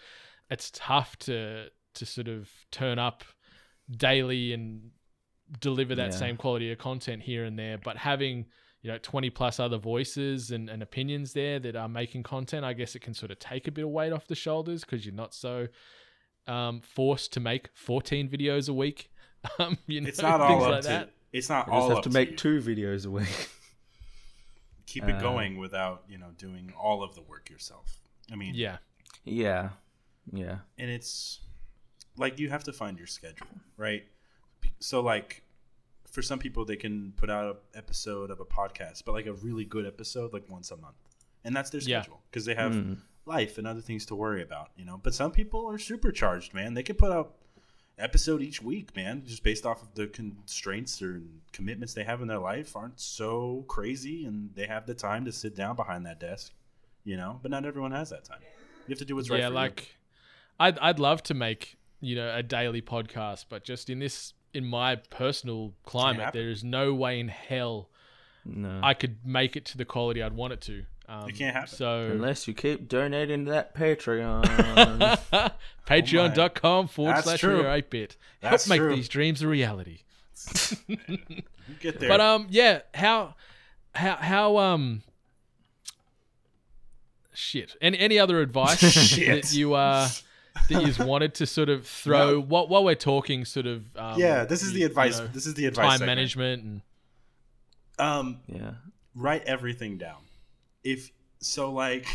it's 0.49 0.71
tough 0.73 1.17
to 1.27 1.67
to 1.95 2.07
sort 2.07 2.29
of 2.29 2.49
turn 2.71 3.01
up 3.01 3.25
daily 3.91 4.53
and 4.53 4.91
deliver 5.61 5.97
that 5.97 6.13
Yeah. 6.13 6.17
same 6.19 6.37
quality 6.37 6.71
of 6.71 6.79
content 6.79 7.23
here 7.23 7.45
and 7.45 7.59
there, 7.59 7.77
but 7.79 7.97
having 7.97 8.47
you 8.83 8.91
know 8.91 8.99
20 8.99 9.29
plus 9.31 9.61
other 9.61 9.77
voices 9.79 10.51
and, 10.51 10.69
and 10.71 10.83
opinions 10.83 11.33
there 11.35 11.59
that 11.59 11.77
are 11.77 11.89
making 11.89 12.23
content 12.23 12.65
i 12.65 12.73
guess 12.73 12.95
it 12.95 13.01
can 13.01 13.13
sort 13.15 13.31
of 13.31 13.39
take 13.39 13.69
a 13.69 13.71
bit 13.71 13.85
of 13.85 13.91
weight 13.91 14.13
off 14.13 14.27
the 14.27 14.35
shoulders 14.35 14.83
because 14.85 15.05
you're 15.05 15.15
not 15.15 15.35
so 15.35 15.67
um, 16.47 16.81
forced 16.81 17.33
to 17.35 17.41
make 17.41 17.69
14 17.75 18.29
videos 18.29 18.69
a 18.69 18.73
week 18.73 19.11
um, 19.59 19.77
you 19.87 20.01
know, 20.01 20.09
It's 20.09 20.21
not 20.23 20.39
things 20.47 20.63
all 20.63 20.65
up 20.65 20.71
like 20.73 20.83
to. 20.83 20.89
that 20.89 21.11
It's 21.33 21.49
not 21.49 21.69
I 21.69 21.73
all 21.73 21.81
just 21.81 21.89
have 21.91 21.97
up 21.99 22.03
to 22.05 22.09
to 22.11 22.15
make 22.15 22.31
you. 22.33 22.37
two 22.37 22.61
videos 22.61 23.07
a 23.07 23.11
week. 23.11 23.51
keep 24.87 25.05
it 25.05 25.17
Uh, 25.17 25.21
going 25.21 25.59
without 25.59 26.03
you 26.09 26.19
know 26.19 26.31
doing 26.37 26.73
all 26.79 27.03
of 27.03 27.15
the 27.15 27.23
work 27.23 27.49
yourself 27.51 28.01
i 28.33 28.35
mean 28.35 28.55
yeah 28.55 28.79
Yeah. 29.25 29.71
Yeah. 30.33 30.59
and 30.79 30.91
it's 30.91 31.41
like 32.17 32.39
you 32.39 32.49
have 32.51 32.65
to 32.65 32.73
find 32.73 32.99
your 32.99 33.07
schedule 33.07 33.47
right 33.77 34.05
so 34.81 35.01
like 35.01 35.43
for 36.11 36.23
some 36.23 36.39
people 36.39 36.65
they 36.65 36.77
can 36.77 37.13
put 37.17 37.31
out 37.31 37.47
an 37.47 37.57
episode 37.75 38.31
of 38.31 38.41
a 38.41 38.45
podcast 38.45 39.05
but 39.05 39.13
like 39.13 39.27
a 39.27 39.33
really 39.35 39.65
good 39.65 39.87
episode 39.87 40.33
like 40.33 40.45
once 40.49 40.71
a 40.71 40.77
month 40.77 40.97
and 41.45 41.55
that's 41.57 41.71
their 41.71 41.81
schedule 41.81 42.21
because 42.31 42.45
they 42.45 42.55
have 42.55 42.73
Mm. 42.73 42.99
life 43.27 43.59
and 43.59 43.67
other 43.67 43.81
things 43.81 44.05
to 44.07 44.15
worry 44.15 44.43
about. 44.43 44.71
You 44.77 44.85
know, 44.85 45.01
but 45.03 45.15
some 45.15 45.31
people 45.31 45.67
are 45.71 45.79
supercharged, 45.79 46.53
man. 46.53 46.75
They 46.75 46.83
can 46.83 46.97
put 46.97 47.11
out 47.13 47.35
episode 47.99 48.43
each 48.43 48.61
week, 48.63 48.95
man, 48.97 49.23
just 49.27 49.43
based 49.43 49.65
off 49.67 49.83
of 49.83 49.95
the 49.95 50.07
constraints 50.09 51.01
or 51.01 51.23
commitments 51.53 51.95
they 51.95 52.05
have 52.05 52.21
in 52.23 52.29
their 52.29 52.39
life 52.39 52.75
aren't 52.77 52.99
so 53.01 53.65
crazy, 53.69 54.25
and 54.27 54.51
they 54.55 54.67
have 54.67 54.87
the 54.87 54.95
time 54.95 55.25
to 55.27 55.33
sit 55.33 55.55
down 55.57 55.77
behind 55.77 56.05
that 56.07 56.19
desk. 56.21 56.53
You 57.05 57.17
know, 57.17 57.39
but 57.43 57.51
not 57.51 57.65
everyone 57.65 57.93
has 57.93 58.11
that 58.11 58.25
time. 58.25 58.41
You 58.87 58.93
have 58.93 58.99
to 58.99 59.05
do 59.05 59.15
what's 59.17 59.31
right. 59.31 59.41
yeah, 59.41 59.49
like 59.49 59.97
I'd 60.59 60.79
I'd 60.79 60.99
love 60.99 61.23
to 61.25 61.35
make 61.35 61.77
you 62.01 62.17
know 62.17 62.35
a 62.35 62.43
daily 62.43 62.83
podcast, 62.83 63.47
but 63.49 63.65
just 63.65 63.89
in 63.89 63.99
this 64.01 64.35
in 64.55 64.65
my 64.67 64.97
personal 64.97 65.73
climate, 65.85 66.25
happen. 66.27 66.41
there 66.41 66.51
is 66.51 66.63
no 66.65 66.93
way 66.95 67.21
in 67.21 67.29
hell 67.29 67.89
No. 68.45 68.81
I 68.83 68.95
could 68.95 69.19
make 69.25 69.57
it 69.57 69.65
to 69.67 69.79
the 69.79 69.85
quality 69.85 70.23
I'd 70.23 70.33
want 70.33 70.53
it 70.53 70.61
to. 70.63 70.85
Um, 71.09 71.29
It 71.29 71.37
can't 71.37 71.55
happen. 71.55 71.75
So 71.75 72.09
Unless 72.13 72.47
you 72.49 72.55
keep 72.55 72.89
donating 72.89 73.45
to 73.47 73.51
that 73.53 73.75
Patreon. 73.75 74.43
Patreon.com 75.87 76.89
forward 76.89 77.17
That's 77.17 77.25
slash 77.25 77.41
true. 77.41 77.69
8 77.69 77.91
bit. 77.91 78.17
Help 78.41 78.51
That's 78.53 78.69
make 78.69 78.79
true. 78.81 78.95
these 78.95 79.09
dreams 79.09 79.43
a 79.43 79.49
reality. 79.49 80.01
you. 80.87 80.97
You 81.09 81.43
get 81.81 82.01
there. 82.01 82.09
But 82.09 82.21
um, 82.21 82.47
yeah, 82.51 82.81
how, 82.95 83.35
how, 83.95 84.17
how 84.17 84.57
um, 84.59 85.03
shit. 87.35 87.77
Any 87.81 87.99
any 87.99 88.19
other 88.19 88.41
advice 88.41 88.79
Shit. 88.93 89.45
that 89.45 89.53
you 89.57 89.75
uh 89.75 90.09
that 90.69 90.99
you 90.99 91.05
wanted 91.05 91.35
to 91.37 91.47
sort 91.47 91.69
of 91.69 91.87
throw 92.03 92.33
No. 92.33 92.41
while 92.41 92.69
while 92.69 92.85
we're 92.85 92.95
talking, 92.95 93.45
sort 93.45 93.67
of 93.67 93.85
um, 93.97 94.19
yeah, 94.19 94.45
this 94.45 94.63
is 94.63 94.73
the 94.73 94.81
you 94.81 94.87
advice. 94.87 95.19
know, 95.19 95.27
this 95.29 95.47
is 95.47 95.55
the 95.55 95.67
advice. 95.67 95.85
time 95.85 95.99
segment. 95.99 96.17
management 96.17 96.63
and 96.65 96.83
Um, 97.99 98.41
yeah. 98.47 98.73
write 99.15 99.45
everything 99.45 99.99
down. 99.99 100.23
If 100.85 101.11
so, 101.41 101.73
like 101.73 102.07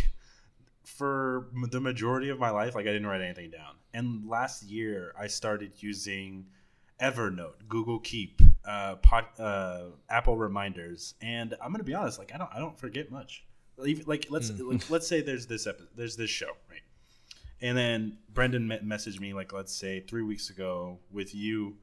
for 0.83 1.47
the 1.71 1.79
majority 1.79 2.29
of 2.29 2.39
my 2.39 2.49
life, 2.49 2.75
like 2.75 2.85
I 2.87 2.91
didn't 2.91 3.07
write 3.07 3.21
anything 3.21 3.51
down. 3.51 3.75
And 3.93 4.27
last 4.27 4.63
year, 4.63 5.13
I 5.19 5.27
started 5.27 5.71
using 5.77 6.45
Evernote, 7.01 7.67
Google 7.67 7.99
Keep, 7.99 8.41
uh, 8.65 8.95
pod, 8.97 9.25
uh, 9.39 9.83
Apple 10.09 10.37
Reminders, 10.37 11.13
and 11.21 11.53
I'm 11.61 11.71
gonna 11.71 11.83
be 11.83 11.93
honest, 11.93 12.19
like 12.19 12.33
I 12.33 12.37
don't, 12.37 12.49
I 12.53 12.59
don't 12.59 12.77
forget 12.77 13.11
much. 13.11 13.45
Like 13.77 14.25
let's 14.29 14.51
like, 14.59 14.89
let's 14.89 15.07
say 15.07 15.21
there's 15.21 15.47
this 15.47 15.67
epi- 15.67 15.87
there's 15.95 16.15
this 16.15 16.29
show, 16.29 16.51
right? 16.69 16.79
And 17.65 17.77
then 17.77 18.17
Brendan 18.33 18.67
me- 18.67 18.79
messaged 18.83 19.19
me 19.19 19.33
like 19.33 19.51
let's 19.53 19.73
say 19.73 20.01
three 20.01 20.21
weeks 20.21 20.49
ago 20.49 20.99
with 21.11 21.33
you, 21.33 21.77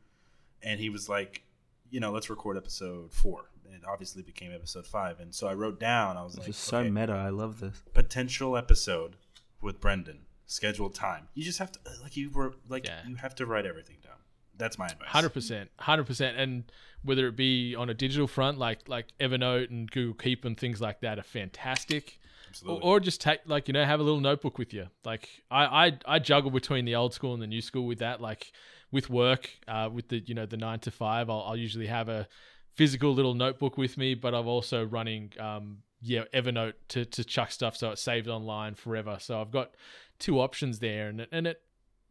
and 0.62 0.78
he 0.78 0.88
was 0.90 1.08
like, 1.08 1.42
you 1.90 1.98
know, 2.00 2.12
let's 2.12 2.30
record 2.30 2.56
episode 2.56 3.12
four. 3.12 3.46
It 3.74 3.80
obviously 3.88 4.22
became 4.22 4.52
episode 4.52 4.86
five, 4.86 5.18
and 5.18 5.34
so 5.34 5.46
I 5.48 5.54
wrote 5.54 5.80
down. 5.80 6.16
I 6.16 6.22
was 6.22 6.34
It's 6.34 6.38
like, 6.40 6.46
just 6.48 6.60
so 6.64 6.78
okay, 6.78 6.90
meta. 6.90 7.12
I 7.14 7.30
love 7.30 7.58
this. 7.60 7.82
potential 7.94 8.56
episode 8.56 9.16
with 9.60 9.80
Brendan, 9.80 10.20
scheduled 10.46 10.94
time. 10.94 11.28
You 11.34 11.42
just 11.42 11.58
have 11.58 11.72
to 11.72 11.78
uh, 11.86 11.92
like 12.02 12.16
you 12.16 12.30
were 12.30 12.54
like 12.68 12.86
Yeah. 12.86 13.00
you 13.08 13.16
have 13.16 13.34
to 13.36 13.46
write 13.46 13.66
everything 13.66 13.96
down. 14.04 14.12
That's 14.58 14.78
my 14.78 14.86
advice. 14.86 15.08
Hundred 15.08 15.30
percent, 15.30 15.70
hundred 15.78 16.04
percent, 16.04 16.36
and 16.36 16.64
whether 17.02 17.26
it 17.26 17.34
be 17.36 17.74
on 17.74 17.88
a 17.90 17.94
digital 17.94 18.28
front 18.28 18.58
like 18.58 18.88
like 18.88 19.06
Evernote 19.18 19.70
and 19.70 19.90
Google 19.90 20.14
Keep 20.14 20.44
and 20.44 20.56
things 20.56 20.80
like 20.80 21.00
that 21.00 21.18
are 21.18 21.22
fantastic, 21.24 22.20
or, 22.21 22.21
Absolutely. 22.52 22.80
or 22.82 23.00
just 23.00 23.20
take 23.20 23.40
like 23.46 23.68
you 23.68 23.74
know 23.74 23.84
have 23.84 24.00
a 24.00 24.02
little 24.02 24.20
notebook 24.20 24.58
with 24.58 24.72
you. 24.74 24.88
Like 25.04 25.28
I 25.50 25.86
I, 25.86 25.98
I 26.06 26.18
juggle 26.18 26.50
between 26.50 26.84
the 26.84 26.94
old 26.94 27.14
school 27.14 27.32
and 27.34 27.42
the 27.42 27.46
new 27.46 27.60
school 27.60 27.86
with 27.86 27.98
that. 28.00 28.20
Like 28.20 28.52
with 28.90 29.08
work, 29.08 29.50
uh, 29.66 29.88
with 29.92 30.08
the 30.08 30.22
you 30.26 30.34
know 30.34 30.46
the 30.46 30.56
nine 30.56 30.80
to 30.80 30.90
five, 30.90 31.30
I'll, 31.30 31.42
I'll 31.48 31.56
usually 31.56 31.86
have 31.86 32.08
a 32.08 32.28
physical 32.74 33.12
little 33.14 33.34
notebook 33.34 33.76
with 33.78 33.96
me, 33.96 34.14
but 34.14 34.34
I'm 34.34 34.46
also 34.46 34.84
running 34.84 35.32
um 35.40 35.78
yeah 36.00 36.24
Evernote 36.34 36.74
to 36.88 37.04
to 37.04 37.24
chuck 37.24 37.52
stuff 37.52 37.76
so 37.76 37.90
it's 37.90 38.02
saved 38.02 38.28
online 38.28 38.74
forever. 38.74 39.16
So 39.20 39.40
I've 39.40 39.50
got 39.50 39.74
two 40.18 40.40
options 40.40 40.78
there, 40.78 41.08
and 41.08 41.26
and 41.32 41.46
it 41.46 41.62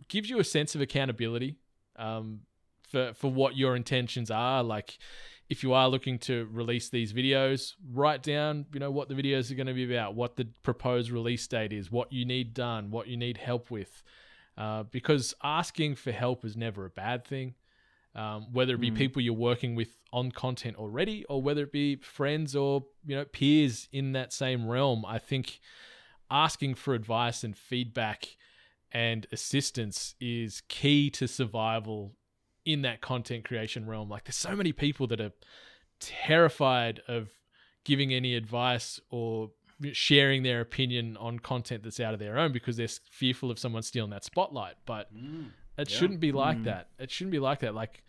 gives 0.08 0.30
you 0.30 0.40
a 0.40 0.44
sense 0.44 0.76
of 0.76 0.82
accountability 0.82 1.56
um, 1.96 2.42
for 2.88 3.14
for 3.14 3.32
what 3.32 3.56
your 3.56 3.76
intentions 3.76 4.30
are. 4.32 4.64
Like, 4.64 4.98
if 5.52 5.64
you 5.64 5.74
are 5.74 5.90
looking 5.90 6.18
to 6.18 6.48
release 6.54 6.88
these 6.88 7.12
videos, 7.12 7.74
write 7.92 8.24
down 8.24 8.66
you 8.74 8.80
know 8.80 8.90
what 8.90 9.10
the 9.10 9.16
videos 9.16 9.52
are 9.52 9.56
going 9.56 9.68
to 9.68 9.74
be 9.74 9.84
about, 9.94 10.16
what 10.16 10.38
the 10.38 10.46
proposed 10.64 11.12
release 11.12 11.46
date 11.46 11.74
is, 11.74 11.92
what 11.92 12.12
you 12.14 12.24
need 12.26 12.54
done, 12.54 12.90
what 12.90 13.08
you 13.08 13.18
need 13.18 13.38
help 13.38 13.70
with. 13.70 14.02
Uh, 14.58 14.84
because 14.84 15.34
asking 15.44 15.96
for 15.96 16.14
help 16.14 16.46
is 16.46 16.56
never 16.56 16.86
a 16.86 16.90
bad 16.90 17.26
thing. 17.26 17.56
Um, 18.16 18.48
whether 18.54 18.76
it 18.76 18.82
be 18.82 18.92
Mm. 18.92 18.98
people 18.98 19.22
you're 19.22 19.34
working 19.52 19.76
with 19.76 19.92
on 20.12 20.32
content 20.32 20.78
already, 20.78 21.26
or 21.26 21.42
whether 21.42 21.64
it 21.64 21.72
be 21.74 21.98
friends 21.98 22.56
or 22.56 22.86
you 23.06 23.16
know 23.18 23.26
peers 23.26 23.90
in 23.92 24.14
that 24.14 24.32
same 24.32 24.68
realm, 24.70 25.06
I 25.06 25.20
think 25.20 25.60
asking 26.30 26.76
for 26.76 26.94
advice 26.94 27.44
and 27.44 27.58
feedback 27.58 28.38
and 28.92 29.28
assistance 29.32 30.16
is 30.20 30.62
key 30.70 31.10
to 31.10 31.28
survival 31.28 32.14
in 32.66 32.82
that 32.84 33.02
content 33.02 33.44
creation 33.46 33.86
realm. 33.88 34.10
Like 34.10 34.26
there's 34.26 34.36
so 34.36 34.56
many 34.56 34.72
people 34.72 35.08
that 35.08 35.20
are 35.22 35.32
terrified 36.00 37.02
of 37.08 37.30
giving 37.84 38.14
any 38.14 38.36
advice 38.36 39.00
or 39.10 39.52
sharing 39.94 40.44
their 40.44 40.62
opinion 40.62 41.18
on 41.18 41.40
content 41.40 41.84
that's 41.84 42.00
out 42.00 42.14
of 42.14 42.20
their 42.20 42.38
own 42.38 42.52
because 42.52 42.78
they're 42.78 42.88
fearful 43.10 43.50
of 43.50 43.58
someone 43.58 43.82
stealing 43.82 44.12
that 44.12 44.24
spotlight. 44.24 44.76
But 44.86 45.12
Mm. 45.16 45.52
it 45.78 45.90
Yeah. 45.90 45.98
shouldn't 45.98 46.20
be 46.20 46.32
like 46.32 46.58
Mm. 46.60 46.64
that. 46.66 46.90
It 47.00 47.10
shouldn't 47.10 47.32
be 47.32 47.40
like 47.40 47.60
that. 47.62 47.74
Like 47.74 48.04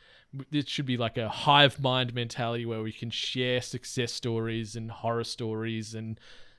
it 0.50 0.68
should 0.68 0.86
be 0.86 0.96
like 0.96 1.16
a 1.16 1.28
hive 1.28 1.80
mind 1.80 2.12
mentality 2.14 2.66
where 2.66 2.82
we 2.82 2.92
can 2.92 3.10
share 3.10 3.60
success 3.62 4.12
stories 4.12 4.76
and 4.76 4.90
horror 4.90 5.24
stories 5.24 5.94
and 5.94 6.18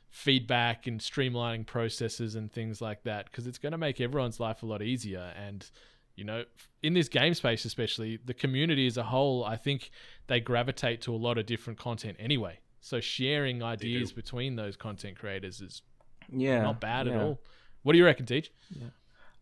feedback 0.09 0.85
and 0.85 0.99
streamlining 0.99 1.65
processes 1.65 2.35
and 2.35 2.51
things 2.51 2.81
like 2.81 3.01
that 3.03 3.25
because 3.25 3.47
it's 3.47 3.57
going 3.57 3.71
to 3.71 3.77
make 3.79 3.99
everyone's 3.99 4.39
life 4.39 4.61
a 4.61 4.65
lot 4.65 4.81
easier 4.83 5.33
and 5.35 5.71
you 6.15 6.23
know 6.23 6.43
in 6.81 6.93
this 6.93 7.09
game 7.09 7.33
space 7.33 7.65
especially 7.65 8.19
the 8.25 8.33
community 8.33 8.85
as 8.87 8.97
a 8.97 9.03
whole 9.03 9.43
i 9.43 9.55
think 9.55 9.89
they 10.27 10.39
gravitate 10.39 11.01
to 11.01 11.13
a 11.13 11.17
lot 11.17 11.37
of 11.37 11.45
different 11.45 11.79
content 11.79 12.15
anyway 12.19 12.59
so 12.81 12.99
sharing 12.99 13.63
ideas 13.63 14.11
between 14.11 14.55
those 14.55 14.75
content 14.75 15.17
creators 15.17 15.61
is 15.61 15.81
Yeah. 16.29 16.61
not 16.63 16.79
bad 16.79 17.07
at 17.07 17.15
all 17.19 17.39
what 17.83 17.93
do 17.93 17.97
you 17.99 18.05
reckon 18.05 18.25
Deej 18.25 18.49
Yeah. 18.69 18.87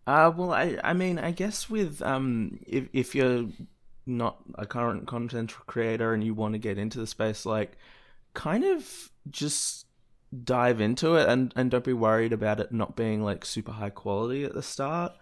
Uh, 0.08 0.32
well, 0.36 0.52
I, 0.52 0.80
I 0.84 0.94
mean, 0.94 1.20
I 1.20 1.30
guess 1.30 1.70
with 1.70 2.02
um, 2.02 2.60
if 2.66 2.88
if 2.92 3.14
you're 3.14 3.46
not 4.08 4.38
a 4.56 4.66
current 4.66 5.06
content 5.08 5.54
creator 5.68 6.12
and 6.16 6.24
you 6.24 6.34
want 6.34 6.54
to 6.54 6.58
get 6.58 6.80
into 6.80 6.98
the 6.98 7.06
space, 7.06 7.46
like, 7.46 7.78
kind 8.34 8.64
of 8.64 9.12
just 9.30 9.86
dive 10.44 10.82
into 10.82 11.16
it 11.16 11.30
and 11.30 11.54
and 11.56 11.70
don't 11.70 11.84
be 11.84 11.94
worried 11.94 12.34
about 12.34 12.60
it 12.60 12.72
not 12.72 12.96
being 12.96 13.22
like 13.24 13.46
super 13.46 13.74
high 13.74 13.92
quality 13.92 14.44
at 14.44 14.56
the 14.56 14.64
start. 14.64 15.14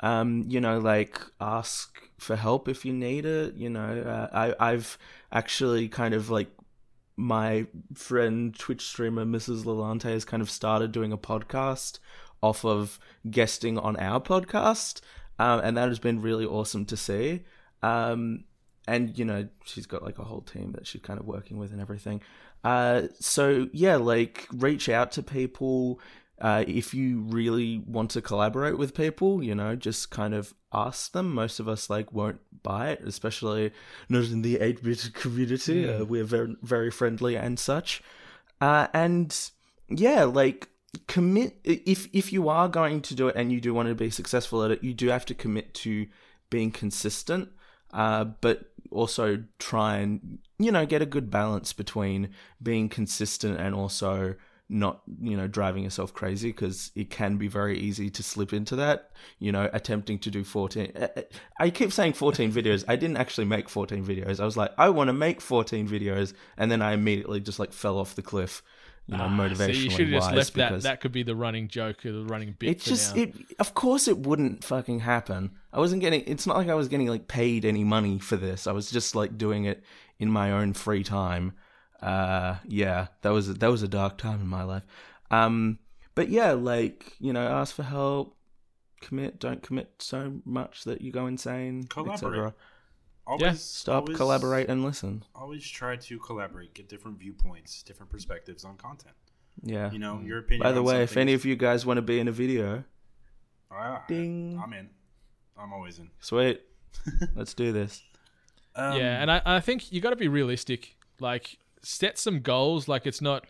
Um, 0.00 0.44
you 0.48 0.60
know, 0.60 0.78
like 0.78 1.20
ask 1.40 2.00
for 2.18 2.36
help 2.36 2.68
if 2.68 2.84
you 2.84 2.92
need 2.92 3.26
it. 3.26 3.54
You 3.54 3.70
know, 3.70 4.00
uh, 4.00 4.28
I 4.58 4.70
I've 4.72 4.98
actually 5.32 5.88
kind 5.88 6.14
of 6.14 6.30
like 6.30 6.50
my 7.16 7.66
friend 7.94 8.58
Twitch 8.58 8.86
streamer 8.86 9.24
Mrs. 9.24 9.64
Lalante 9.64 10.04
has 10.04 10.24
kind 10.24 10.42
of 10.42 10.50
started 10.50 10.92
doing 10.92 11.12
a 11.12 11.18
podcast 11.18 11.98
off 12.42 12.64
of 12.64 12.98
guesting 13.30 13.78
on 13.78 13.96
our 13.96 14.20
podcast, 14.20 15.00
um, 15.38 15.60
and 15.60 15.76
that 15.76 15.88
has 15.88 15.98
been 15.98 16.22
really 16.22 16.46
awesome 16.46 16.86
to 16.86 16.96
see. 16.96 17.44
Um, 17.82 18.44
and 18.88 19.18
you 19.18 19.24
know, 19.24 19.48
she's 19.64 19.86
got 19.86 20.02
like 20.02 20.18
a 20.18 20.24
whole 20.24 20.40
team 20.40 20.72
that 20.72 20.86
she's 20.86 21.02
kind 21.02 21.20
of 21.20 21.26
working 21.26 21.58
with 21.58 21.72
and 21.72 21.80
everything. 21.80 22.22
Uh, 22.64 23.02
so 23.18 23.68
yeah, 23.72 23.96
like 23.96 24.46
reach 24.52 24.88
out 24.88 25.12
to 25.12 25.22
people. 25.22 26.00
Uh, 26.40 26.64
if 26.66 26.94
you 26.94 27.20
really 27.20 27.82
want 27.86 28.10
to 28.12 28.22
collaborate 28.22 28.78
with 28.78 28.94
people, 28.94 29.42
you 29.42 29.54
know, 29.54 29.76
just 29.76 30.10
kind 30.10 30.32
of 30.32 30.54
ask 30.72 31.12
them. 31.12 31.34
Most 31.34 31.60
of 31.60 31.68
us 31.68 31.90
like 31.90 32.12
won't 32.12 32.40
buy 32.62 32.90
it, 32.90 33.02
especially 33.04 33.72
not 34.08 34.24
in 34.24 34.42
the 34.42 34.58
eight 34.60 34.82
bit 34.82 35.10
community. 35.14 35.88
Uh, 35.88 36.04
we're 36.04 36.24
very 36.24 36.56
very 36.62 36.90
friendly 36.90 37.36
and 37.36 37.58
such. 37.58 38.02
Uh, 38.60 38.86
and 38.94 39.50
yeah, 39.88 40.24
like 40.24 40.68
commit 41.06 41.58
if 41.64 42.08
if 42.12 42.32
you 42.32 42.48
are 42.48 42.68
going 42.68 43.00
to 43.02 43.14
do 43.14 43.28
it 43.28 43.36
and 43.36 43.52
you 43.52 43.60
do 43.60 43.74
want 43.74 43.88
to 43.88 43.94
be 43.94 44.10
successful 44.10 44.62
at 44.64 44.70
it, 44.70 44.82
you 44.82 44.94
do 44.94 45.08
have 45.08 45.26
to 45.26 45.34
commit 45.34 45.74
to 45.74 46.06
being 46.48 46.70
consistent. 46.70 47.50
Uh, 47.92 48.24
but 48.24 48.70
also 48.90 49.42
try 49.58 49.96
and 49.96 50.38
you 50.58 50.70
know 50.70 50.86
get 50.86 51.02
a 51.02 51.06
good 51.06 51.30
balance 51.30 51.72
between 51.72 52.30
being 52.62 52.88
consistent 52.88 53.58
and 53.58 53.74
also 53.74 54.34
not 54.70 55.02
you 55.20 55.36
know 55.36 55.48
driving 55.48 55.82
yourself 55.82 56.14
crazy 56.14 56.50
because 56.50 56.92
it 56.94 57.10
can 57.10 57.36
be 57.36 57.48
very 57.48 57.76
easy 57.78 58.08
to 58.08 58.22
slip 58.22 58.52
into 58.52 58.76
that 58.76 59.10
you 59.40 59.50
know 59.50 59.68
attempting 59.72 60.18
to 60.18 60.30
do 60.30 60.44
14 60.44 60.92
uh, 60.94 61.08
uh, 61.16 61.22
i 61.58 61.68
keep 61.68 61.92
saying 61.92 62.12
14 62.12 62.52
videos. 62.52 62.84
I 62.86 62.94
didn't 62.96 63.16
actually 63.16 63.46
make 63.46 63.68
14 63.68 64.04
videos. 64.04 64.38
I 64.38 64.44
was 64.44 64.56
like 64.56 64.72
i 64.78 64.88
want 64.88 65.08
to 65.08 65.12
make 65.12 65.40
14 65.40 65.88
videos 65.88 66.32
and 66.56 66.70
then 66.70 66.82
i 66.82 66.92
immediately 66.92 67.40
just 67.40 67.58
like 67.58 67.72
fell 67.72 67.98
off 67.98 68.14
the 68.14 68.22
cliff 68.22 68.62
you 69.06 69.16
know 69.16 69.24
Ah, 69.24 69.28
motivationally 69.28 69.56
so 69.58 69.82
you 69.82 69.90
should 69.90 70.00
have 70.08 70.22
just 70.22 70.28
wise 70.28 70.36
left 70.36 70.54
that. 70.54 70.82
that 70.82 71.00
could 71.00 71.12
be 71.12 71.24
the 71.24 71.34
running 71.34 71.66
joke 71.66 72.06
or 72.06 72.12
the 72.12 72.24
running 72.24 72.54
bit 72.58 72.70
it 72.70 72.80
just 72.80 73.16
now. 73.16 73.22
it 73.22 73.34
of 73.58 73.74
course 73.74 74.06
it 74.06 74.18
wouldn't 74.18 74.62
fucking 74.62 75.00
happen. 75.00 75.50
I 75.72 75.80
wasn't 75.80 76.00
getting 76.00 76.22
it's 76.26 76.46
not 76.46 76.56
like 76.56 76.68
i 76.68 76.74
was 76.74 76.88
getting 76.88 77.08
like 77.08 77.26
paid 77.26 77.64
any 77.64 77.82
money 77.82 78.20
for 78.20 78.36
this. 78.36 78.68
I 78.68 78.72
was 78.72 78.90
just 78.90 79.16
like 79.16 79.36
doing 79.36 79.64
it 79.64 79.82
in 80.20 80.30
my 80.30 80.52
own 80.52 80.74
free 80.74 81.02
time 81.02 81.54
uh 82.02 82.56
yeah 82.66 83.08
that 83.22 83.30
was 83.30 83.52
that 83.54 83.68
was 83.70 83.82
a 83.82 83.88
dark 83.88 84.16
time 84.18 84.40
in 84.40 84.46
my 84.48 84.62
life 84.62 84.84
Um, 85.30 85.78
but 86.14 86.28
yeah, 86.28 86.52
like 86.52 87.14
you 87.20 87.32
know, 87.32 87.46
ask 87.46 87.74
for 87.74 87.84
help, 87.84 88.36
commit, 89.00 89.38
don't 89.38 89.62
commit 89.62 89.88
so 89.98 90.40
much 90.44 90.84
that 90.84 91.00
you 91.02 91.12
go 91.12 91.26
insane, 91.26 91.84
Collaborate. 91.84 92.14
etc. 92.14 92.54
Always 93.26 93.42
Yeah. 93.42 93.52
Stop, 93.54 94.02
always- 94.02 94.16
collaborate, 94.16 94.68
and 94.68 94.84
listen. 94.84 95.22
Always 95.36 95.66
try 95.68 95.94
to 95.96 96.18
collaborate, 96.18 96.74
get 96.74 96.88
different 96.88 97.16
viewpoints, 97.18 97.82
different 97.84 98.10
perspectives 98.10 98.64
on 98.64 98.76
content. 98.76 99.14
Yeah. 99.62 99.90
You 99.92 99.98
know, 100.00 100.20
your 100.20 100.38
opinion. 100.38 100.62
By 100.64 100.72
the 100.72 100.82
way, 100.82 101.02
if 101.04 101.16
any 101.16 101.32
is- 101.32 101.40
of 101.42 101.46
you 101.46 101.54
guys 101.54 101.86
want 101.86 101.98
to 101.98 102.02
be 102.02 102.18
in 102.18 102.26
a 102.28 102.32
video, 102.32 102.82
Ah, 103.70 104.04
Ding. 104.08 104.60
I'm 104.62 104.72
in. 104.72 104.90
I'm 105.56 105.72
always 105.72 105.98
in. 106.00 106.10
sweet, 106.18 106.60
let's 107.36 107.54
do 107.54 107.70
this. 107.72 108.02
Um, 108.74 108.96
yeah, 108.98 109.22
and 109.22 109.30
I, 109.30 109.42
I 109.46 109.60
think 109.60 109.92
you 109.92 110.00
got 110.00 110.10
to 110.10 110.16
be 110.16 110.28
realistic. 110.28 110.96
Like, 111.20 111.58
set 111.82 112.18
some 112.18 112.40
goals. 112.40 112.88
Like, 112.88 113.06
it's 113.06 113.20
not 113.20 113.46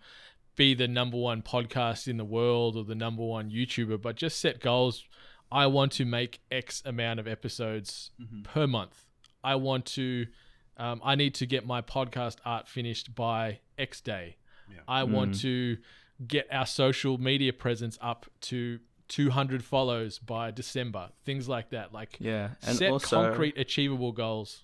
be 0.56 0.74
the 0.74 0.88
number 0.88 1.16
one 1.16 1.42
podcast 1.42 2.06
in 2.08 2.16
the 2.16 2.24
world 2.24 2.76
or 2.76 2.84
the 2.84 2.94
number 2.94 3.22
one 3.22 3.50
YouTuber, 3.50 4.00
but 4.02 4.16
just 4.16 4.38
set 4.38 4.60
goals. 4.60 5.04
I 5.52 5.66
want 5.66 5.92
to 5.92 6.04
make 6.04 6.40
X 6.50 6.82
amount 6.84 7.18
of 7.20 7.26
episodes 7.26 8.10
Mm-hmm. 8.20 8.42
per 8.42 8.66
month. 8.66 9.06
I 9.42 9.54
want 9.56 9.86
to. 9.86 10.26
Um, 10.76 11.00
I 11.04 11.14
need 11.14 11.34
to 11.36 11.46
get 11.46 11.66
my 11.66 11.82
podcast 11.82 12.36
art 12.44 12.66
finished 12.68 13.14
by 13.14 13.60
X 13.78 14.00
day. 14.00 14.36
Yeah. 14.70 14.78
I 14.88 15.02
want 15.04 15.38
to 15.40 15.76
get 16.26 16.46
our 16.52 16.66
social 16.66 17.18
media 17.18 17.52
presence 17.52 17.98
up 18.00 18.26
to 18.42 18.78
200 19.08 19.64
follows 19.64 20.18
by 20.18 20.50
December. 20.50 21.08
Things 21.24 21.48
like 21.48 21.70
that. 21.70 21.92
Like, 21.92 22.16
Yeah, 22.20 22.50
and 22.62 22.76
set 22.78 22.90
also, 22.92 23.24
concrete, 23.28 23.58
achievable 23.58 24.12
goals. 24.12 24.62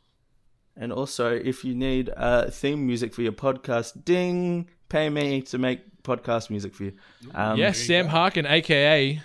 And 0.76 0.92
also, 0.92 1.34
if 1.34 1.64
you 1.64 1.74
need 1.74 2.10
uh, 2.16 2.50
theme 2.50 2.86
music 2.86 3.14
for 3.14 3.22
your 3.22 3.32
podcast, 3.32 4.04
ding, 4.04 4.68
pay 4.88 5.08
me 5.08 5.42
to 5.42 5.58
make 5.58 6.02
podcast 6.02 6.50
music 6.50 6.74
for 6.74 6.84
you. 6.84 6.92
Um, 7.34 7.58
yes, 7.58 7.78
Sam 7.78 8.06
Harkin, 8.06 8.46
aka 8.46 9.20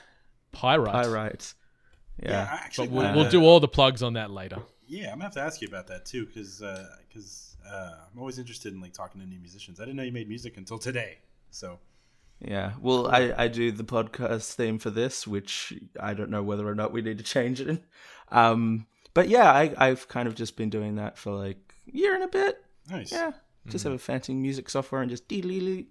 Pyrite. 0.52 1.06
Pyrite. 1.06 1.54
Yeah, 2.22 2.32
Yeah, 2.32 2.48
actually, 2.52 2.88
But 2.88 2.94
we'll, 2.96 3.06
uh, 3.06 3.16
we'll 3.16 3.30
do 3.30 3.44
all 3.44 3.60
the 3.60 3.68
plugs 3.68 4.04
on 4.04 4.14
that 4.14 4.32
later. 4.32 4.58
Yeah, 4.88 5.08
I'm 5.08 5.14
gonna 5.14 5.26
have 5.26 5.34
to 5.34 5.42
ask 5.42 5.62
you 5.62 5.68
about 5.68 5.88
that 5.88 6.06
too, 6.06 6.26
because 6.26 6.62
because 7.08 7.56
uh, 7.70 7.92
I'm 8.12 8.20
always 8.20 8.40
interested 8.40 8.74
in 8.74 8.82
like 8.82 8.94
talking 8.94 9.22
to 9.22 9.28
new 9.28 9.40
musicians. 9.40 9.80
I 9.80 9.84
didn't 9.84 9.98
know 9.98 10.04
you 10.04 10.12
made 10.12 10.28
music 10.28 10.58
until 10.58 10.80
today. 10.80 11.20
So 11.50 11.80
yeah. 12.40 12.74
Well, 12.82 13.08
I, 13.08 13.34
I 13.38 13.48
do 13.48 13.72
the 13.72 13.84
podcast 13.84 14.54
theme 14.54 14.80
for 14.80 14.90
this, 14.90 15.28
which 15.28 15.74
I 16.00 16.14
don't 16.14 16.32
know 16.32 16.44
whether 16.44 16.68
or 16.68 16.76
not 16.76 16.92
we 16.92 17.02
need 17.02 17.20
to 17.20 17.24
change 17.24 17.62
it. 17.62 17.84
Um, 18.30 18.88
but 19.14 19.28
yeah, 19.30 19.52
I, 19.52 19.74
I've 19.78 20.08
kind 20.08 20.28
of 20.28 20.36
just 20.36 20.56
been 20.58 20.70
doing 20.70 20.96
that 20.96 21.18
for 21.18 21.32
like 21.32 21.58
a 21.88 21.92
year 21.98 22.14
and 22.16 22.24
a 22.24 22.28
bit. 22.28 22.64
nice. 22.90 23.12
Yeah, 23.12 23.32
just 23.68 23.84
have 23.84 23.94
a 23.94 23.98
fancy 24.00 24.34
music 24.34 24.70
software 24.70 25.02
and 25.02 25.10
just 25.10 25.28
dee 25.28 25.42
dee 25.42 25.60
dee. 25.60 25.88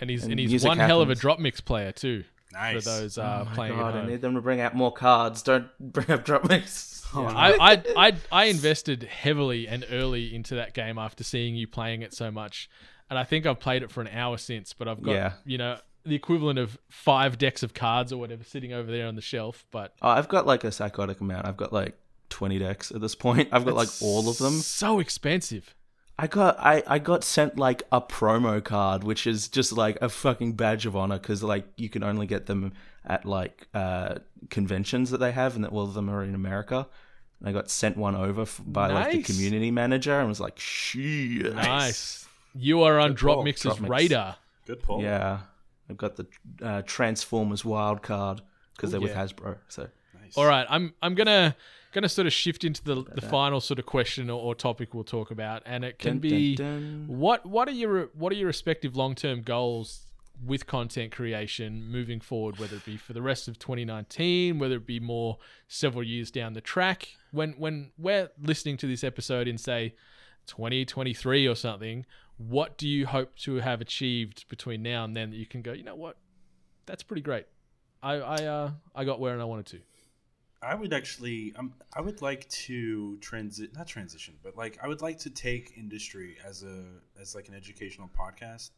And 0.00 0.08
he's 0.10 0.22
and, 0.24 0.32
and 0.32 0.40
he's 0.40 0.50
music 0.50 0.68
one 0.68 0.78
hell 0.78 1.00
of 1.00 1.10
a 1.10 1.14
DropMix 1.14 1.64
player 1.64 1.92
too. 1.92 2.24
Nice. 2.52 2.84
For 2.84 2.90
those 2.90 3.18
uh, 3.18 3.40
Oh 3.42 3.44
my 3.50 3.54
playing 3.54 3.76
god, 3.76 3.96
I 3.96 4.06
need 4.06 4.20
them 4.20 4.34
to 4.34 4.40
bring 4.40 4.60
out 4.60 4.74
more 4.74 4.92
cards. 4.92 5.42
Don't 5.42 5.66
bring 5.80 6.10
up 6.10 6.24
DropMix. 6.24 6.92
I, 7.16 7.52
I, 7.60 7.82
I, 8.08 8.12
I 8.32 8.44
invested 8.46 9.02
heavily 9.04 9.68
and 9.68 9.84
early 9.90 10.34
into 10.34 10.54
that 10.56 10.72
game 10.74 10.96
after 10.98 11.22
seeing 11.24 11.54
you 11.54 11.66
playing 11.66 12.02
it 12.02 12.12
so 12.14 12.30
much. 12.30 12.68
And 13.10 13.18
I 13.18 13.24
think 13.24 13.44
I've 13.46 13.60
played 13.60 13.82
it 13.82 13.90
for 13.90 14.00
an 14.00 14.08
hour 14.08 14.36
since, 14.38 14.72
but 14.72 14.88
I've 14.88 15.02
got, 15.02 15.12
Yeah. 15.12 15.32
you 15.44 15.58
know, 15.58 15.78
the 16.06 16.14
equivalent 16.14 16.58
of 16.58 16.78
five 16.90 17.38
decks 17.38 17.62
of 17.62 17.74
cards 17.74 18.12
or 18.12 18.16
whatever 18.18 18.42
sitting 18.44 18.72
over 18.72 18.90
there 18.90 19.06
on 19.06 19.14
the 19.16 19.20
shelf. 19.22 19.64
But 19.70 19.94
Oh, 20.00 20.08
I've 20.10 20.28
got 20.28 20.46
like 20.46 20.64
a 20.64 20.72
psychotic 20.72 21.20
amount. 21.20 21.46
I've 21.46 21.56
got 21.56 21.72
like 21.72 21.96
20 22.30 22.58
decks 22.58 22.90
at 22.90 23.00
this 23.00 23.14
point. 23.14 23.48
I've 23.52 23.64
got 23.64 23.74
like 23.74 23.88
all 24.00 24.28
of 24.28 24.38
them. 24.38 24.54
So 24.54 24.98
expensive. 24.98 25.74
I 26.18 26.28
got 26.28 26.56
I, 26.60 26.82
I 26.86 26.98
got 27.00 27.24
sent 27.24 27.58
like 27.58 27.82
a 27.90 28.00
promo 28.00 28.62
card, 28.62 29.02
which 29.02 29.26
is 29.26 29.48
just 29.48 29.72
like 29.72 29.98
a 30.00 30.08
fucking 30.08 30.52
badge 30.52 30.86
of 30.86 30.94
honor 30.94 31.18
because 31.18 31.42
like 31.42 31.66
you 31.76 31.88
can 31.88 32.04
only 32.04 32.26
get 32.26 32.46
them 32.46 32.72
at 33.04 33.24
like 33.24 33.66
uh, 33.74 34.16
conventions 34.48 35.10
that 35.10 35.18
they 35.18 35.32
have, 35.32 35.56
and 35.56 35.64
that 35.64 35.72
all 35.72 35.82
of 35.82 35.94
them 35.94 36.08
are 36.08 36.22
in 36.22 36.34
America. 36.34 36.86
And 37.40 37.48
I 37.48 37.52
got 37.52 37.68
sent 37.68 37.96
one 37.96 38.14
over 38.14 38.42
f- 38.42 38.60
by 38.64 38.92
like 38.92 39.12
the 39.12 39.22
community 39.22 39.72
manager, 39.72 40.18
and 40.18 40.28
was 40.28 40.38
like, 40.38 40.58
"Shit, 40.58 41.52
Nice. 41.52 42.26
You 42.54 42.82
are 42.82 43.00
on 43.00 43.08
Good 43.08 43.16
Drop 43.16 43.34
pull, 43.38 43.44
Mix's 43.44 43.72
DropMix. 43.74 43.88
radar. 43.88 44.36
Good 44.66 44.82
pull. 44.82 45.02
Yeah, 45.02 45.40
I've 45.90 45.96
got 45.96 46.14
the 46.14 46.26
uh, 46.62 46.82
Transformers 46.82 47.64
wild 47.64 48.02
card 48.02 48.40
because 48.76 48.92
they're 48.92 49.00
with. 49.00 49.12
Hasbro. 49.12 49.56
So 49.68 49.88
Nice. 50.24 50.36
All 50.36 50.46
right, 50.46 50.66
I'm 50.68 50.94
I'm 51.02 51.14
gonna 51.14 51.56
gonna 51.92 52.08
sort 52.08 52.26
of 52.26 52.32
shift 52.32 52.64
into 52.64 52.82
the 52.82 53.04
the 53.14 53.20
final 53.22 53.60
sort 53.60 53.78
of 53.78 53.86
question 53.86 54.28
or, 54.30 54.40
or 54.40 54.54
topic 54.54 54.94
we'll 54.94 55.04
talk 55.04 55.30
about, 55.30 55.62
and 55.66 55.84
it 55.84 55.98
can 55.98 56.14
Dun, 56.14 56.18
be 56.20 56.54
dun, 56.56 57.06
dun. 57.08 57.18
what 57.18 57.46
what 57.46 57.68
are 57.68 57.72
your 57.72 58.10
what 58.14 58.32
are 58.32 58.36
your 58.36 58.46
respective 58.48 58.96
long 58.96 59.14
term 59.14 59.42
goals 59.42 60.06
with 60.44 60.66
content 60.66 61.12
creation 61.12 61.88
moving 61.90 62.20
forward, 62.20 62.58
whether 62.58 62.74
it 62.76 62.84
be 62.84 62.96
for 62.96 63.12
the 63.12 63.22
rest 63.22 63.46
of 63.46 63.56
2019, 63.60 64.58
whether 64.58 64.74
it 64.76 64.86
be 64.86 64.98
more 64.98 65.38
several 65.68 66.02
years 66.02 66.30
down 66.32 66.54
the 66.54 66.60
track. 66.60 67.08
When 67.30 67.52
when 67.52 67.92
we're 67.96 68.30
listening 68.42 68.76
to 68.78 68.86
this 68.88 69.04
episode 69.04 69.46
in 69.46 69.58
say 69.58 69.94
2023 70.46 71.46
or 71.46 71.54
something, 71.54 72.04
what 72.36 72.76
do 72.76 72.88
you 72.88 73.06
hope 73.06 73.36
to 73.36 73.56
have 73.56 73.80
achieved 73.80 74.48
between 74.48 74.82
now 74.82 75.04
and 75.04 75.16
then 75.16 75.30
that 75.30 75.36
you 75.36 75.46
can 75.46 75.62
go, 75.62 75.72
you 75.72 75.84
know 75.84 75.94
what, 75.94 76.16
that's 76.86 77.02
pretty 77.02 77.22
great. 77.22 77.46
I 78.02 78.14
I 78.14 78.36
uh 78.44 78.70
I 78.94 79.04
got 79.04 79.20
where 79.20 79.32
and 79.32 79.40
I 79.40 79.44
wanted 79.44 79.66
to. 79.66 79.78
I 80.64 80.74
would 80.74 80.92
actually, 80.92 81.52
um, 81.56 81.74
I 81.94 82.00
would 82.00 82.22
like 82.22 82.48
to 82.48 83.18
transit, 83.18 83.74
not 83.74 83.86
transition, 83.86 84.34
but 84.42 84.56
like 84.56 84.78
I 84.82 84.88
would 84.88 85.02
like 85.02 85.18
to 85.20 85.30
take 85.30 85.74
industry 85.76 86.36
as 86.44 86.62
a 86.62 86.84
as 87.20 87.34
like 87.34 87.48
an 87.48 87.54
educational 87.54 88.10
podcast, 88.18 88.70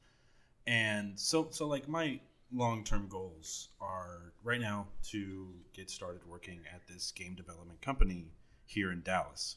and 0.66 1.18
so 1.18 1.48
so 1.50 1.66
like 1.66 1.88
my 1.88 2.20
long 2.52 2.84
term 2.84 3.08
goals 3.08 3.68
are 3.80 4.32
right 4.42 4.60
now 4.60 4.86
to 5.04 5.48
get 5.72 5.90
started 5.90 6.22
working 6.26 6.60
at 6.74 6.86
this 6.86 7.12
game 7.12 7.34
development 7.34 7.80
company 7.80 8.26
here 8.64 8.92
in 8.92 9.02
Dallas. 9.02 9.56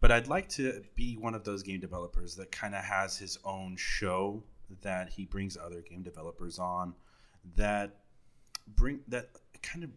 But 0.00 0.12
I'd 0.12 0.28
like 0.28 0.48
to 0.50 0.82
be 0.94 1.16
one 1.16 1.34
of 1.34 1.44
those 1.44 1.62
game 1.62 1.80
developers 1.80 2.36
that 2.36 2.52
kind 2.52 2.74
of 2.74 2.84
has 2.84 3.18
his 3.18 3.38
own 3.44 3.76
show 3.76 4.42
that 4.82 5.10
he 5.10 5.24
brings 5.24 5.56
other 5.56 5.80
game 5.80 6.02
developers 6.02 6.58
on 6.58 6.94
that 7.56 7.96
bring 8.66 9.00
that 9.08 9.30
kind 9.62 9.82
of 9.82 9.90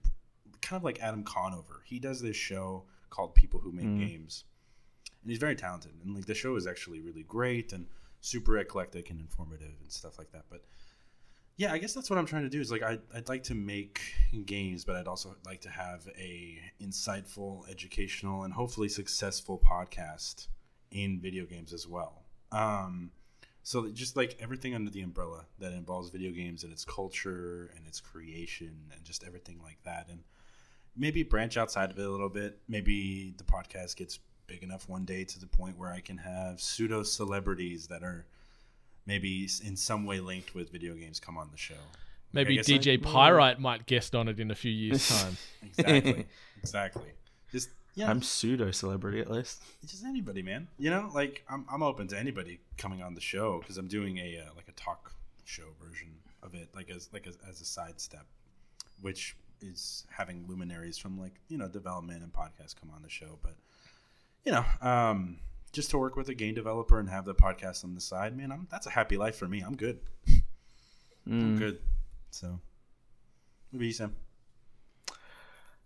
kind 0.61 0.79
of 0.79 0.83
like 0.83 0.99
Adam 1.01 1.23
Conover. 1.23 1.81
He 1.85 1.99
does 1.99 2.21
this 2.21 2.35
show 2.35 2.83
called 3.09 3.35
People 3.35 3.59
Who 3.59 3.71
Make 3.71 3.97
Games, 3.97 4.45
and 5.21 5.29
he's 5.29 5.39
very 5.39 5.55
talented. 5.55 5.91
And 6.03 6.15
like 6.15 6.25
the 6.25 6.35
show 6.35 6.55
is 6.55 6.67
actually 6.67 7.01
really 7.01 7.23
great 7.23 7.73
and 7.73 7.87
super 8.21 8.57
eclectic 8.57 9.09
and 9.09 9.19
informative 9.19 9.73
and 9.81 9.91
stuff 9.91 10.17
like 10.17 10.31
that. 10.31 10.45
But 10.49 10.63
yeah, 11.57 11.73
I 11.73 11.77
guess 11.77 11.93
that's 11.93 12.09
what 12.09 12.17
I'm 12.17 12.25
trying 12.25 12.43
to 12.43 12.49
do. 12.49 12.59
Is 12.59 12.71
like 12.71 12.83
I, 12.83 12.99
I'd 13.13 13.29
like 13.29 13.43
to 13.43 13.55
make 13.55 14.01
games, 14.45 14.85
but 14.85 14.95
I'd 14.95 15.07
also 15.07 15.35
like 15.45 15.61
to 15.61 15.69
have 15.69 16.07
a 16.17 16.57
insightful, 16.81 17.69
educational, 17.69 18.43
and 18.43 18.53
hopefully 18.53 18.89
successful 18.89 19.59
podcast 19.59 20.47
in 20.91 21.19
video 21.19 21.45
games 21.45 21.73
as 21.73 21.87
well. 21.87 22.23
Um, 22.51 23.11
so 23.63 23.89
just 23.91 24.17
like 24.17 24.37
everything 24.39 24.73
under 24.73 24.89
the 24.89 25.01
umbrella 25.01 25.45
that 25.59 25.73
involves 25.73 26.09
video 26.09 26.31
games 26.31 26.63
and 26.63 26.73
its 26.73 26.83
culture 26.83 27.71
and 27.75 27.85
its 27.85 27.99
creation 27.99 28.91
and 28.95 29.03
just 29.03 29.23
everything 29.23 29.59
like 29.61 29.77
that, 29.83 30.07
and 30.09 30.23
maybe 30.95 31.23
branch 31.23 31.57
outside 31.57 31.91
of 31.91 31.97
it 31.97 32.05
a 32.05 32.09
little 32.09 32.29
bit. 32.29 32.57
Maybe 32.67 33.33
the 33.37 33.43
podcast 33.43 33.95
gets 33.95 34.19
big 34.47 34.63
enough 34.63 34.89
one 34.89 35.05
day 35.05 35.23
to 35.23 35.39
the 35.39 35.47
point 35.47 35.77
where 35.77 35.91
I 35.91 35.99
can 36.01 36.17
have 36.17 36.61
pseudo 36.61 37.03
celebrities 37.03 37.87
that 37.87 38.03
are 38.03 38.25
maybe 39.05 39.47
in 39.63 39.75
some 39.75 40.05
way 40.05 40.19
linked 40.19 40.53
with 40.53 40.71
video 40.71 40.93
games 40.93 41.19
come 41.19 41.37
on 41.37 41.49
the 41.51 41.57
show. 41.57 41.75
Maybe 42.33 42.55
guess 42.55 42.69
I- 42.69 42.73
DJ 42.73 43.01
Pyrite 43.01 43.59
might 43.59 43.85
guest 43.85 44.15
on 44.15 44.27
it 44.27 44.39
in 44.39 44.51
a 44.51 44.55
few 44.55 44.71
years' 44.71 45.07
time. 45.21 45.37
Exactly. 45.63 46.25
exactly. 46.59 47.11
Just 47.51 47.69
yeah, 47.95 48.09
I'm 48.09 48.21
pseudo 48.21 48.71
celebrity 48.71 49.19
at 49.19 49.29
least. 49.29 49.61
just 49.85 50.05
anybody, 50.05 50.41
man. 50.41 50.67
You 50.79 50.89
know, 50.91 51.11
like 51.13 51.43
I'm, 51.49 51.65
I'm 51.71 51.83
open 51.83 52.07
to 52.09 52.17
anybody 52.17 52.59
coming 52.77 53.01
on 53.01 53.15
the 53.15 53.21
show 53.21 53.59
because 53.59 53.77
I'm 53.77 53.87
doing 53.87 54.17
a 54.17 54.43
uh, 54.45 54.53
like 54.55 54.67
a 54.69 54.71
talk 54.73 55.13
show 55.43 55.67
version 55.83 56.07
of 56.41 56.55
it, 56.55 56.69
like 56.73 56.89
as 56.89 57.09
like 57.11 57.27
as, 57.27 57.37
as 57.49 57.59
a 57.59 57.65
sidestep, 57.65 58.25
which 59.01 59.35
is 59.61 60.05
having 60.09 60.45
luminaries 60.47 60.97
from 60.97 61.19
like 61.19 61.33
you 61.49 61.57
know 61.57 61.67
development 61.67 62.23
and 62.23 62.31
podcasts 62.33 62.75
come 62.79 62.89
on 62.95 63.01
the 63.01 63.09
show. 63.09 63.39
But 63.41 63.55
you 64.45 64.51
know, 64.51 64.65
um, 64.81 65.39
just 65.71 65.89
to 65.91 65.97
work 65.97 66.15
with 66.15 66.29
a 66.29 66.33
game 66.33 66.53
developer 66.55 66.99
and 66.99 67.09
have 67.09 67.25
the 67.25 67.35
podcast 67.35 67.83
on 67.83 67.95
the 67.95 68.01
side, 68.01 68.35
man, 68.35 68.51
I'm, 68.51 68.67
that's 68.71 68.87
a 68.87 68.91
happy 68.91 69.17
life 69.17 69.35
for 69.35 69.47
me. 69.47 69.61
I'm 69.61 69.75
good. 69.75 69.99
I'm 71.27 71.57
good. 71.59 71.79
So, 72.31 72.47
what 72.47 73.77
about 73.77 73.83
you, 73.85 73.93
Sam? 73.93 74.15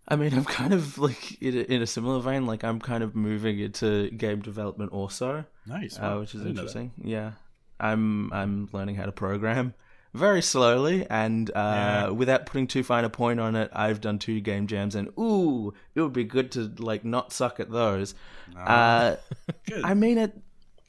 I 0.08 0.14
mean, 0.16 0.32
I'm 0.34 0.44
kind 0.44 0.72
of 0.72 0.98
like 0.98 1.40
in 1.42 1.56
a, 1.56 1.60
in 1.62 1.82
a 1.82 1.86
similar 1.86 2.20
vein. 2.20 2.46
Like 2.46 2.62
I'm 2.64 2.80
kind 2.80 3.02
of 3.02 3.14
moving 3.16 3.58
into 3.58 4.10
game 4.10 4.40
development 4.40 4.92
also, 4.92 5.44
Nice, 5.66 5.98
uh, 5.98 6.16
which 6.18 6.34
is 6.34 6.40
I 6.42 6.44
didn't 6.44 6.56
know 6.56 6.62
that. 6.62 6.68
interesting. 6.78 6.92
Yeah, 7.02 7.32
I'm 7.80 8.32
I'm 8.32 8.68
learning 8.72 8.94
how 8.96 9.06
to 9.06 9.12
program 9.12 9.74
very 10.16 10.42
slowly 10.42 11.06
and 11.10 11.50
uh, 11.50 11.52
Yeah. 11.54 12.08
without 12.10 12.46
putting 12.46 12.66
too 12.66 12.82
fine 12.82 13.04
a 13.04 13.10
point 13.10 13.38
on 13.40 13.54
it. 13.56 13.70
I've 13.72 14.00
done 14.00 14.18
two 14.18 14.40
game 14.40 14.66
jams, 14.66 14.94
and 14.94 15.08
ooh, 15.18 15.74
it 15.94 16.00
would 16.00 16.12
be 16.12 16.24
good 16.24 16.50
to 16.52 16.72
like 16.78 17.04
not 17.04 17.32
suck 17.32 17.60
at 17.60 17.70
those. 17.70 18.14
Uh, 18.56 19.16
Good. 19.66 19.84
I 19.84 19.94
mean, 19.94 20.18
at 20.18 20.32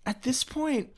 at 0.06 0.24
this 0.24 0.44
point, 0.44 0.90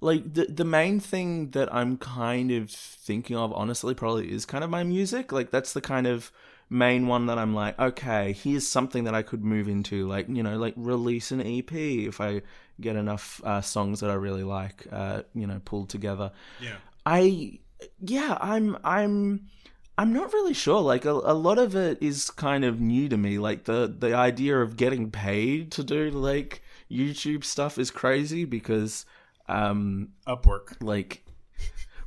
like 0.00 0.34
the 0.34 0.46
the 0.46 0.64
main 0.64 0.98
thing 1.00 1.50
that 1.50 1.72
I'm 1.72 1.96
kind 1.98 2.50
of 2.50 2.70
thinking 2.70 3.36
of, 3.36 3.52
honestly, 3.52 3.94
probably 3.94 4.32
is 4.32 4.44
kind 4.44 4.64
of 4.64 4.70
my 4.70 4.82
music. 4.84 5.32
Like 5.32 5.50
that's 5.50 5.72
the 5.72 5.80
kind 5.80 6.06
of 6.06 6.32
main 6.70 7.06
one 7.06 7.26
that 7.26 7.38
I'm 7.38 7.54
like, 7.54 7.78
okay, 7.78 8.32
here's 8.32 8.66
something 8.66 9.04
that 9.04 9.14
I 9.14 9.22
could 9.22 9.44
move 9.44 9.68
into, 9.68 10.08
like 10.08 10.26
you 10.28 10.42
know, 10.42 10.56
like 10.58 10.74
release 10.76 11.30
an 11.30 11.40
EP 11.42 11.72
if 11.72 12.20
I 12.20 12.42
get 12.80 12.96
enough 12.96 13.40
uh, 13.44 13.60
songs 13.60 14.00
that 14.00 14.10
I 14.10 14.14
really 14.14 14.42
like, 14.44 14.86
uh, 14.90 15.22
you 15.34 15.46
know, 15.46 15.60
pulled 15.64 15.88
together. 15.90 16.32
Yeah. 16.60 16.76
I 17.04 17.58
yeah, 18.00 18.38
I'm 18.40 18.76
I'm 18.84 19.48
I'm 19.98 20.12
not 20.12 20.32
really 20.32 20.54
sure. 20.54 20.80
Like 20.80 21.04
a, 21.04 21.10
a 21.10 21.34
lot 21.34 21.58
of 21.58 21.76
it 21.76 22.02
is 22.02 22.30
kind 22.30 22.64
of 22.64 22.80
new 22.80 23.08
to 23.08 23.16
me. 23.16 23.38
Like 23.38 23.64
the 23.64 23.94
the 23.96 24.14
idea 24.14 24.58
of 24.58 24.76
getting 24.76 25.10
paid 25.10 25.70
to 25.72 25.84
do 25.84 26.10
like 26.10 26.62
YouTube 26.90 27.44
stuff 27.44 27.78
is 27.78 27.90
crazy 27.90 28.44
because 28.44 29.04
um 29.48 30.10
Upwork. 30.26 30.76
like 30.80 31.24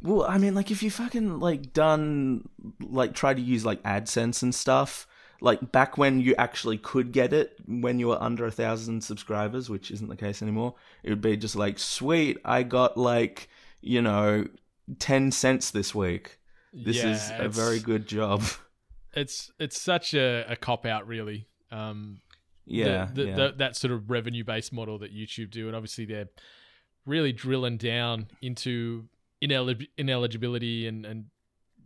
well, 0.01 0.23
I 0.23 0.37
mean 0.37 0.55
like 0.55 0.71
if 0.71 0.83
you 0.83 0.91
fucking 0.91 1.39
like 1.39 1.73
done 1.73 2.47
like 2.79 3.13
try 3.13 3.33
to 3.33 3.41
use 3.41 3.65
like 3.65 3.81
AdSense 3.83 4.43
and 4.43 4.53
stuff, 4.53 5.07
like 5.41 5.71
back 5.71 5.97
when 5.97 6.19
you 6.19 6.35
actually 6.37 6.77
could 6.77 7.11
get 7.11 7.33
it 7.33 7.57
when 7.67 7.99
you 7.99 8.07
were 8.07 8.21
under 8.21 8.45
a 8.45 8.51
thousand 8.51 9.03
subscribers, 9.03 9.69
which 9.69 9.91
isn't 9.91 10.09
the 10.09 10.15
case 10.15 10.41
anymore, 10.41 10.75
it 11.03 11.09
would 11.09 11.21
be 11.21 11.37
just 11.37 11.55
like, 11.55 11.79
sweet, 11.79 12.37
I 12.45 12.63
got 12.63 12.97
like, 12.97 13.49
you 13.81 14.01
know, 14.01 14.47
ten 14.99 15.31
cents 15.31 15.71
this 15.71 15.93
week. 15.95 16.39
This 16.73 16.97
Yeah, 16.97 17.11
is 17.11 17.31
a 17.39 17.49
very 17.49 17.79
good 17.79 18.07
job. 18.07 18.43
It's 19.17 19.49
it's 19.59 19.79
such 19.79 20.13
a, 20.13 20.43
a 20.49 20.57
cop 20.57 20.85
out, 20.85 21.07
really. 21.07 21.47
Um, 21.71 22.19
Yeah, 22.65 23.07
the, 23.13 23.23
yeah. 23.27 23.35
the- 23.35 23.53
that 23.59 23.77
sort 23.77 23.93
of 23.93 24.09
revenue 24.09 24.43
based 24.43 24.73
model 24.73 24.99
that 24.99 25.15
YouTube 25.15 25.51
do, 25.51 25.67
and 25.67 25.75
obviously 25.75 26.03
they're 26.03 26.27
really 27.05 27.31
drilling 27.31 27.77
down 27.77 28.27
into 28.41 29.07
inelig- 29.41 29.87
ineligibility 29.97 30.85
and 30.85 31.05
and 31.05 31.25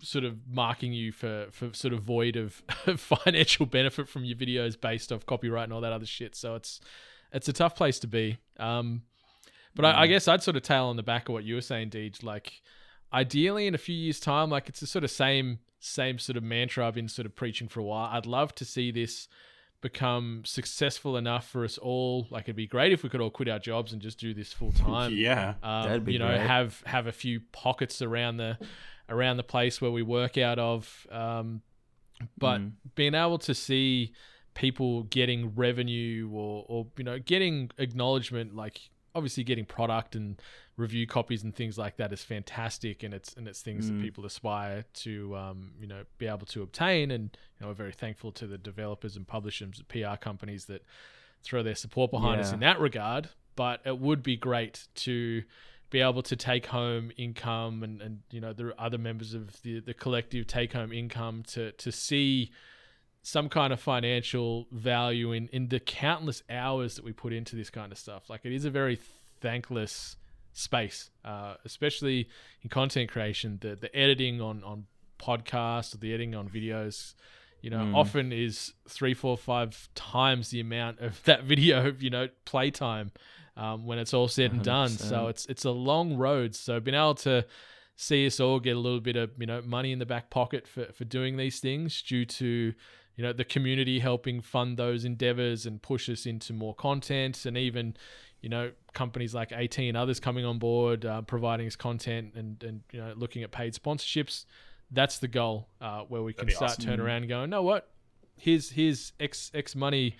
sort 0.01 0.23
of 0.23 0.37
marking 0.47 0.91
you 0.91 1.11
for 1.11 1.49
for 1.51 1.71
sort 1.71 1.93
of 1.93 2.01
void 2.01 2.35
of 2.35 2.63
financial 2.97 3.67
benefit 3.67 4.09
from 4.09 4.25
your 4.25 4.35
videos 4.35 4.79
based 4.81 5.11
off 5.11 5.23
copyright 5.27 5.65
and 5.65 5.73
all 5.73 5.81
that 5.81 5.93
other 5.93 6.07
shit. 6.07 6.35
So 6.35 6.55
it's 6.55 6.81
it's 7.31 7.47
a 7.47 7.53
tough 7.53 7.75
place 7.75 7.99
to 7.99 8.07
be. 8.07 8.39
Um, 8.59 9.03
but 9.75 9.85
I, 9.85 10.01
I 10.01 10.05
Mm. 10.07 10.09
guess 10.09 10.27
I'd 10.27 10.41
sort 10.41 10.57
of 10.57 10.63
tail 10.63 10.85
on 10.85 10.95
the 10.95 11.03
back 11.03 11.29
of 11.29 11.33
what 11.33 11.43
you 11.43 11.53
were 11.53 11.61
saying, 11.61 11.91
Deej. 11.91 12.23
Like, 12.23 12.63
ideally, 13.13 13.67
in 13.67 13.75
a 13.75 13.77
few 13.79 13.95
years' 13.95 14.19
time, 14.19 14.49
like 14.49 14.69
it's 14.69 14.79
the 14.79 14.87
sort 14.87 15.03
of 15.03 15.11
same 15.11 15.59
same 15.79 16.19
sort 16.19 16.35
of 16.35 16.43
mantra 16.43 16.85
I've 16.87 16.95
been 16.95 17.07
sort 17.07 17.25
of 17.25 17.35
preaching 17.35 17.67
for 17.69 17.79
a 17.79 17.83
while. 17.83 18.09
I'd 18.11 18.25
love 18.25 18.53
to 18.55 18.65
see 18.65 18.91
this 18.91 19.27
become 19.81 20.41
successful 20.45 21.15
enough 21.15 21.47
for 21.49 21.63
us 21.63 21.77
all. 21.77 22.27
Like, 22.29 22.43
it'd 22.45 22.55
be 22.57 22.67
great 22.67 22.91
if 22.91 23.01
we 23.01 23.07
could 23.09 23.21
all 23.21 23.29
quit 23.29 23.47
our 23.47 23.59
jobs 23.59 23.93
and 23.93 24.01
just 24.01 24.19
do 24.19 24.33
this 24.33 24.51
full 24.51 24.71
time. 24.73 25.13
yeah. 25.13 25.53
Um, 25.63 25.83
That'd 25.83 26.05
be 26.05 26.13
you 26.13 26.19
know, 26.19 26.27
great. 26.27 26.41
have 26.41 26.83
have 26.85 27.07
a 27.07 27.13
few 27.13 27.39
pockets 27.53 28.01
around 28.01 28.37
the 28.37 28.57
around 29.07 29.37
the 29.37 29.43
place 29.43 29.79
where 29.81 29.91
we 29.91 30.01
work 30.03 30.37
out 30.37 30.59
of. 30.59 31.07
Um, 31.11 31.61
but 32.37 32.59
Mm. 32.59 32.71
being 32.95 33.15
able 33.15 33.37
to 33.39 33.53
see 33.55 34.11
people 34.53 35.03
getting 35.03 35.55
revenue 35.55 36.29
or, 36.33 36.65
or 36.67 36.87
you 36.97 37.05
know 37.05 37.17
getting 37.17 37.71
acknowledgement, 37.77 38.53
like 38.57 38.81
obviously 39.19 39.43
getting 39.43 39.65
product 39.65 40.15
and 40.15 40.41
review 40.77 41.05
copies 41.05 41.43
and 41.43 41.53
things 41.55 41.77
like 41.77 41.97
that 41.97 42.11
is 42.13 42.23
fantastic, 42.23 43.03
and 43.03 43.13
it's 43.13 43.33
and 43.35 43.47
it's 43.47 43.61
things 43.61 43.85
Mm. 43.85 43.87
that 43.97 44.01
people 44.01 44.25
aspire 44.25 44.85
to 45.05 45.35
um, 45.35 45.71
you 45.79 45.87
know 45.87 46.03
be 46.17 46.25
able 46.27 46.47
to 46.47 46.61
obtain, 46.63 47.11
and 47.11 47.25
you 47.33 47.59
know 47.61 47.67
we're 47.67 47.73
very 47.85 47.91
thankful 47.91 48.31
to 48.33 48.47
the 48.47 48.57
developers 48.57 49.15
and 49.17 49.27
publishers, 49.27 49.81
PR 49.89 50.15
companies 50.19 50.65
that 50.65 50.83
throw 51.43 51.61
their 51.63 51.75
support 51.75 52.11
behind 52.11 52.41
us 52.41 52.51
in 52.53 52.59
that 52.61 52.79
regard. 52.79 53.29
But 53.55 53.81
it 53.85 53.99
would 53.99 54.23
be 54.23 54.37
great 54.37 54.87
to 54.95 55.43
be 55.89 56.01
able 56.01 56.21
to 56.21 56.35
take 56.35 56.67
home 56.67 57.11
income 57.17 57.83
and, 57.83 58.01
and 58.01 58.19
you 58.31 58.39
know 58.39 58.53
the 58.53 58.73
other 58.81 58.97
members 58.97 59.33
of 59.33 59.61
the, 59.63 59.79
the 59.81 59.93
collective 59.93 60.47
take 60.47 60.71
home 60.73 60.91
income 60.93 61.43
to 61.53 61.71
to 61.73 61.91
see 61.91 62.51
some 63.29 63.47
kind 63.49 63.71
of 63.73 63.79
financial 63.79 64.67
value 64.71 65.31
in 65.31 65.47
in 65.51 65.67
the 65.69 65.79
countless 65.79 66.41
hours 66.49 66.95
that 66.95 67.03
we 67.05 67.11
put 67.13 67.31
into 67.33 67.55
this 67.55 67.69
kind 67.69 67.91
of 67.91 67.97
stuff 67.97 68.29
like 68.29 68.41
it 68.43 68.51
is 68.53 68.65
a 68.65 68.69
very 68.69 68.97
thankless 69.41 70.15
space 70.53 71.09
uh, 71.23 71.53
especially 71.65 72.27
in 72.63 72.69
content 72.69 73.09
creation 73.09 73.57
the 73.61 73.75
the 73.75 73.95
editing 73.95 74.41
on 74.41 74.63
on 74.63 74.85
podcasts 75.19 75.93
or 75.93 75.97
the 75.97 76.11
editing 76.13 76.35
on 76.35 76.49
videos 76.49 77.13
you 77.61 77.69
know 77.69 77.79
Mm. 77.79 77.95
often 77.95 78.31
is 78.31 78.73
three 78.87 79.13
four 79.13 79.37
five 79.37 79.89
times 79.95 80.49
the 80.49 80.59
amount 80.59 80.99
of 80.99 81.21
that 81.29 81.43
video 81.43 81.93
you 81.99 82.09
know 82.09 82.27
playtime 82.45 83.11
um, 83.57 83.85
when 83.85 83.99
it's 83.99 84.13
all 84.13 84.29
said 84.29 84.53
and 84.53 84.63
done. 84.63 84.87
So 84.89 85.27
it's 85.27 85.45
it's 85.47 85.65
a 85.65 85.71
long 85.71 86.15
road. 86.15 86.55
So 86.55 86.79
being 86.79 86.95
able 86.95 87.15
to 87.15 87.45
see 87.97 88.25
us 88.25 88.39
all 88.39 88.61
get 88.61 88.77
a 88.77 88.79
little 88.79 89.01
bit 89.01 89.17
of 89.17 89.31
you 89.37 89.45
know 89.45 89.61
money 89.65 89.91
in 89.91 89.99
the 89.99 90.05
back 90.05 90.29
pocket 90.29 90.65
for 90.65 90.85
for 90.93 91.03
doing 91.03 91.35
these 91.35 91.59
things 91.59 92.01
due 92.01 92.23
to 92.25 92.73
you 93.19 93.25
know 93.25 93.33
the 93.33 93.43
community 93.43 93.99
helping 93.99 94.39
fund 94.39 94.77
those 94.77 95.03
endeavors 95.03 95.65
and 95.65 95.81
push 95.81 96.07
us 96.09 96.25
into 96.25 96.53
more 96.53 96.73
content 96.73 97.45
and 97.45 97.57
even 97.57 97.97
you 98.39 98.47
know 98.47 98.71
companies 98.93 99.35
like 99.35 99.51
AT 99.51 99.77
and 99.77 99.97
others 99.97 100.21
coming 100.21 100.45
on 100.45 100.57
board 100.57 101.05
uh, 101.05 101.21
providing 101.23 101.67
us 101.67 101.75
content 101.75 102.31
and 102.35 102.63
and 102.63 102.79
you 102.93 103.01
know 103.01 103.11
looking 103.17 103.43
at 103.43 103.51
paid 103.51 103.73
sponsorships. 103.73 104.45
That's 104.89 105.19
the 105.19 105.27
goal 105.27 105.67
uh, 105.81 106.03
where 106.03 106.23
we 106.23 106.31
can 106.31 106.45
That'd 106.45 106.55
start 106.55 106.71
awesome. 106.71 106.85
turn 106.85 107.01
around 107.01 107.23
and 107.23 107.27
go 107.27 107.45
no 107.45 107.61
what? 107.61 107.89
Here's 108.37 108.69
here's 108.69 109.11
x 109.19 109.51
x 109.53 109.75
money 109.75 110.15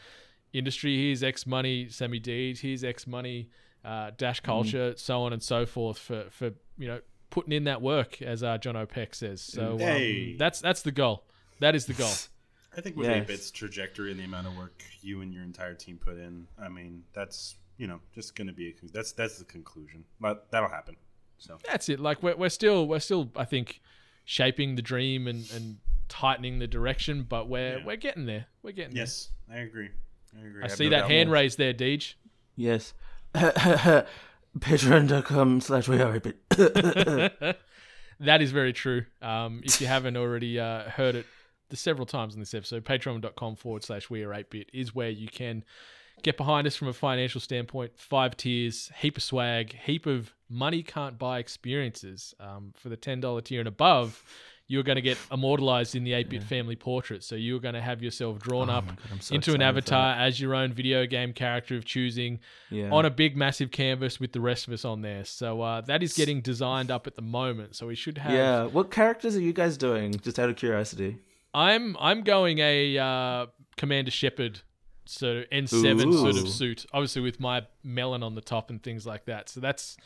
industry 0.52 0.97
here's 0.97 1.24
x 1.24 1.47
money 1.47 1.88
semi 1.88 2.20
deed 2.20 2.58
here's 2.58 2.84
x 2.84 3.08
money 3.08 3.50
uh, 3.86 4.12
dash 4.18 4.41
culture 4.41 4.93
so 4.97 5.22
on 5.22 5.32
and 5.32 5.41
so 5.41 5.66
forth 5.66 5.97
for 5.97 6.26
for 6.32 6.52
you 6.78 6.88
know 6.89 7.00
putting 7.30 7.54
in 7.54 7.64
that 7.64 7.82
work 7.82 8.22
as 8.22 8.43
uh, 8.43 8.58
John 8.58 8.76
O'Peck 8.76 9.16
says. 9.16 9.39
So 9.39 9.78
um, 9.82 10.36
that's 10.38 10.60
that's 10.60 10.82
the 10.82 10.91
goal. 10.91 11.24
That 11.62 11.76
is 11.76 11.86
the 11.86 11.93
goal 11.93 12.12
I 12.78 12.82
think 12.82 12.95
with 12.95 13.07
Yes. 13.07 13.24
8-Bit's 13.26 13.51
trajectory 13.51 14.11
and 14.11 14.20
the 14.20 14.24
amount 14.26 14.47
of 14.47 14.55
work 14.57 14.84
you 15.01 15.22
and 15.22 15.34
your 15.34 15.43
entire 15.43 15.74
team 15.74 15.97
put 15.97 16.17
in, 16.17 16.47
I 16.61 16.70
mean, 16.70 17.03
that's 17.13 17.55
you 17.78 17.88
know 17.88 17.99
just 18.13 18.36
going 18.36 18.47
to 18.47 18.53
be 18.53 18.70
a, 18.70 18.72
con- 18.74 18.89
that's 18.93 19.11
that's 19.13 19.38
the 19.39 19.45
conclusion. 19.45 20.03
But 20.20 20.51
that'll 20.51 20.70
happen. 20.70 20.95
So 21.38 21.57
that's 21.65 21.88
it. 21.89 21.99
Like 21.99 22.22
we're, 22.22 22.36
we're 22.36 22.49
still 22.49 22.88
we're 22.88 22.99
still 22.99 23.30
I 23.36 23.45
think 23.45 23.82
shaping 24.26 24.76
the 24.76 24.82
dream 24.82 25.28
and, 25.28 25.49
and 25.55 25.78
tightening 26.09 26.59
the 26.59 26.67
direction, 26.67 27.24
but 27.28 27.47
we're 27.49 27.78
Yeah. 27.80 27.86
we're 27.86 27.95
getting 27.95 28.26
there. 28.26 28.45
We're 28.61 28.74
getting 28.74 28.93
there. 28.93 29.03
yes, 29.03 29.30
I 29.51 29.57
agree. 29.59 29.89
I 30.36 30.39
agree. 30.45 30.53
there. 30.61 30.63
I 30.65 30.67
see 30.67 30.84
no 30.86 30.89
that 30.91 30.99
doubt. 31.01 31.09
hand 31.11 31.32
raised 31.32 31.57
there, 31.57 31.74
Deej. 31.74 32.13
Yes. 32.55 32.93
Patreon.com 34.59 35.61
slash 35.61 35.88
we 35.88 36.01
are 36.01 36.20
8-bit. 36.20 37.57
that 38.20 38.41
is 38.41 38.51
very 38.51 38.74
true. 38.74 39.05
Um, 39.22 39.61
if 39.63 39.80
you 39.82 39.88
haven't 39.88 40.17
already 40.17 40.59
uh, 40.59 40.89
heard 40.89 41.15
it 41.15 41.26
the 41.26 41.39
several 41.78 42.05
times 42.05 42.34
in 42.34 42.39
this 42.39 42.53
episode, 42.53 42.84
patreon.com 42.86 43.55
forward 43.55 43.84
slash 43.84 44.09
we 44.09 44.24
are 44.24 44.30
8-bit 44.30 44.70
is 44.74 44.93
where 44.95 45.09
you 45.09 45.28
can 45.28 45.63
get 46.24 46.36
behind 46.38 46.67
us 46.67 46.76
from 46.76 46.88
a 46.89 46.93
financial 46.93 47.39
standpoint. 47.41 47.91
Five 47.97 48.36
tiers, 48.36 48.91
heap 48.99 49.17
of 49.17 49.24
swag, 49.24 49.74
heap 49.86 50.05
of 50.05 50.34
money 50.49 50.84
can't 50.84 51.17
buy 51.17 51.39
experiences. 51.39 52.34
Um, 52.39 52.74
for 52.76 52.89
the 52.89 52.97
$10 52.97 53.43
tier 53.43 53.59
and 53.59 53.67
above, 53.67 54.24
you're 54.67 54.84
going 54.84 54.97
to 54.97 55.01
get 55.01 55.17
immortalized 55.32 55.95
in 55.95 56.03
the 56.03 56.11
8-bit 56.11 56.43
family 56.43 56.76
portrait. 56.76 57.24
So 57.24 57.36
you're 57.36 57.59
going 57.59 57.74
to 57.74 57.82
have 57.82 58.03
yourself 58.03 58.38
drawn 58.39 58.70
Oh 58.70 58.74
up 58.74 58.86
God, 58.88 58.97
so 59.24 59.34
into 59.34 59.53
an 59.55 59.61
avatar 59.63 60.13
as 60.15 60.39
your 60.39 60.53
own 60.53 60.74
video 60.74 61.05
game 61.07 61.34
character 61.34 61.76
of 61.76 61.86
choosing 61.86 62.39
Yeah. 62.70 62.91
on 62.91 63.05
a 63.05 63.09
big 63.09 63.36
massive 63.36 63.72
canvas 63.72 64.20
with 64.20 64.32
the 64.34 64.41
rest 64.41 64.67
of 64.67 64.74
us 64.74 64.86
on 64.86 65.01
there. 65.01 65.24
So 65.26 65.61
uh, 65.61 65.82
that 65.82 66.03
is 66.03 66.13
getting 66.13 66.41
designed 66.41 66.91
up 66.91 67.07
at 67.07 67.15
the 67.15 67.22
moment. 67.24 67.76
So 67.78 67.88
we 67.88 67.95
should 67.95 68.17
have. 68.20 68.32
yeah. 68.34 68.65
What 68.65 68.91
characters 68.91 69.36
are 69.36 69.41
you 69.41 69.53
guys 69.53 69.76
doing? 69.78 70.13
Just 70.20 70.38
out 70.38 70.49
of 70.49 70.55
curiosity. 70.55 71.17
I'm 71.60 71.95
I'm 71.99 72.22
going 72.24 72.60
a 72.60 72.97
uh, 72.97 73.45
Commander 73.78 74.12
Shepard 74.12 74.62
sort 75.05 75.38
of 75.38 75.49
N7 75.49 76.14
sort 76.14 76.38
of 76.38 76.47
suit, 76.47 76.86
obviously 76.93 77.22
with 77.24 77.39
my 77.39 77.66
melon 77.84 78.22
on 78.24 78.36
the 78.36 78.41
top 78.41 78.70
and 78.70 78.82
things 78.82 79.05
like 79.05 79.26
that. 79.26 79.49
So 79.49 79.60
that's 79.60 79.97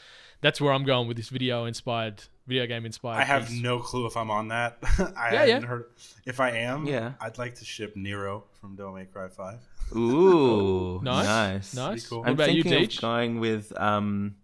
that's 0.42 0.60
where 0.62 0.74
I'm 0.74 0.84
going 0.84 1.08
with 1.08 1.18
this 1.18 1.30
video 1.30 1.66
inspired, 1.66 2.24
video 2.48 2.66
game 2.68 2.86
inspired. 2.86 3.20
I 3.22 3.24
have 3.26 3.48
piece. 3.48 3.62
no 3.62 3.80
clue 3.80 4.06
if 4.08 4.16
I'm 4.18 4.32
on 4.32 4.48
that. 4.50 4.78
I 5.18 5.34
Yeah, 5.34 5.40
hadn't 5.40 5.62
yeah. 5.62 5.68
heard. 5.68 5.86
If 6.26 6.40
I 6.40 6.52
am, 6.52 6.86
Yeah. 6.86 7.14
I'd 7.22 7.38
like 7.38 7.56
to 7.56 7.66
ship 7.66 7.96
Nero 7.96 8.46
from 8.60 8.76
Devil 8.76 8.94
May 8.94 9.06
Cry 9.06 9.28
Five. 9.28 9.60
Ooh. 9.96 11.02
Nice, 11.04 11.26
Nice. 11.26 11.76
nice. 11.76 12.08
Cool. 12.08 12.20
What 12.20 12.28
I'm 12.30 12.34
about 12.34 12.54
you, 12.54 12.64
thinking 12.64 12.84
of 12.84 12.90
Deej? 12.90 13.02
going 13.02 13.40
with 13.40 13.72
um 13.80 14.36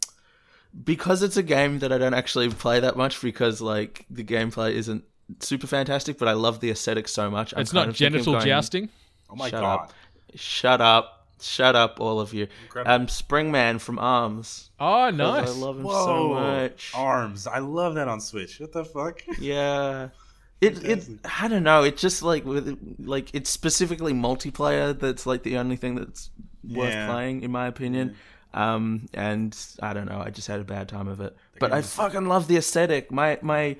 because 0.83 1.23
it's 1.23 1.37
a 1.37 1.43
game 1.43 1.79
that 1.79 1.91
I 1.91 1.97
don't 1.97 2.13
actually 2.13 2.49
play 2.49 2.79
that 2.81 2.95
much 2.95 3.21
because 3.21 3.59
like 3.61 4.05
the 4.09 4.23
gameplay 4.23 4.73
isn't 4.73 5.03
super 5.39 5.67
fantastic, 5.67 6.17
but 6.17 6.27
I 6.27 6.33
love 6.33 6.59
the 6.59 6.71
aesthetic 6.71 7.07
so 7.07 7.29
much. 7.29 7.53
I'm 7.55 7.61
It's 7.61 7.73
not 7.73 7.87
of 7.89 7.95
thinking 7.97 8.07
of 8.07 8.11
genital 8.13 8.33
going- 8.33 8.45
jousting. 8.45 8.89
Oh 9.29 9.35
my 9.35 9.49
Shut 9.49 9.61
god! 9.61 9.79
up. 9.81 9.93
Shut 10.35 10.81
up. 10.81 11.15
Shut 11.41 11.73
up, 11.75 12.01
all 12.01 12.19
of 12.19 12.33
you. 12.33 12.47
Incredible. 12.65 12.93
Um, 12.93 13.07
Springman 13.07 13.79
from 13.79 13.97
Arms. 13.97 14.71
Oh, 14.79 15.09
nice. 15.09 15.47
I 15.47 15.51
love 15.53 15.77
him 15.77 15.83
Whoa! 15.83 16.05
so 16.05 16.29
much. 16.33 16.91
Arms. 16.93 17.47
I 17.47 17.59
love 17.59 17.95
that 17.95 18.09
on 18.09 18.19
Switch. 18.19 18.59
What 18.59 18.73
the 18.73 18.83
fuck? 18.85 19.21
Yeah. 19.39 20.09
It 20.61 20.83
it 20.83 21.07
I 21.41 21.47
don't 21.47 21.63
know. 21.63 21.83
It 21.83 21.95
just 21.95 22.21
like 22.21 22.43
with 22.43 22.77
like 22.99 23.33
it's 23.33 23.49
specifically 23.49 24.11
multiplayer. 24.11 24.99
That's 24.99 25.25
like 25.25 25.43
the 25.43 25.57
only 25.57 25.77
thing 25.77 25.95
that's 25.95 26.29
worth 26.69 26.89
Yeah. 26.91 27.09
playing 27.09 27.43
in 27.43 27.51
my 27.51 27.67
opinion. 27.67 28.17
Um, 28.53 29.07
and 29.13 29.57
I 29.81 29.93
don't 29.93 30.07
know, 30.09 30.19
I 30.19 30.31
just 30.31 30.49
had 30.49 30.59
a 30.59 30.65
bad 30.65 30.89
time 30.89 31.07
of 31.07 31.21
it. 31.21 31.33
But 31.61 31.71
I 31.71 31.81
fucking 31.81 32.25
love 32.25 32.49
the 32.49 32.57
aesthetic. 32.57 33.09
My 33.09 33.39
my 33.41 33.77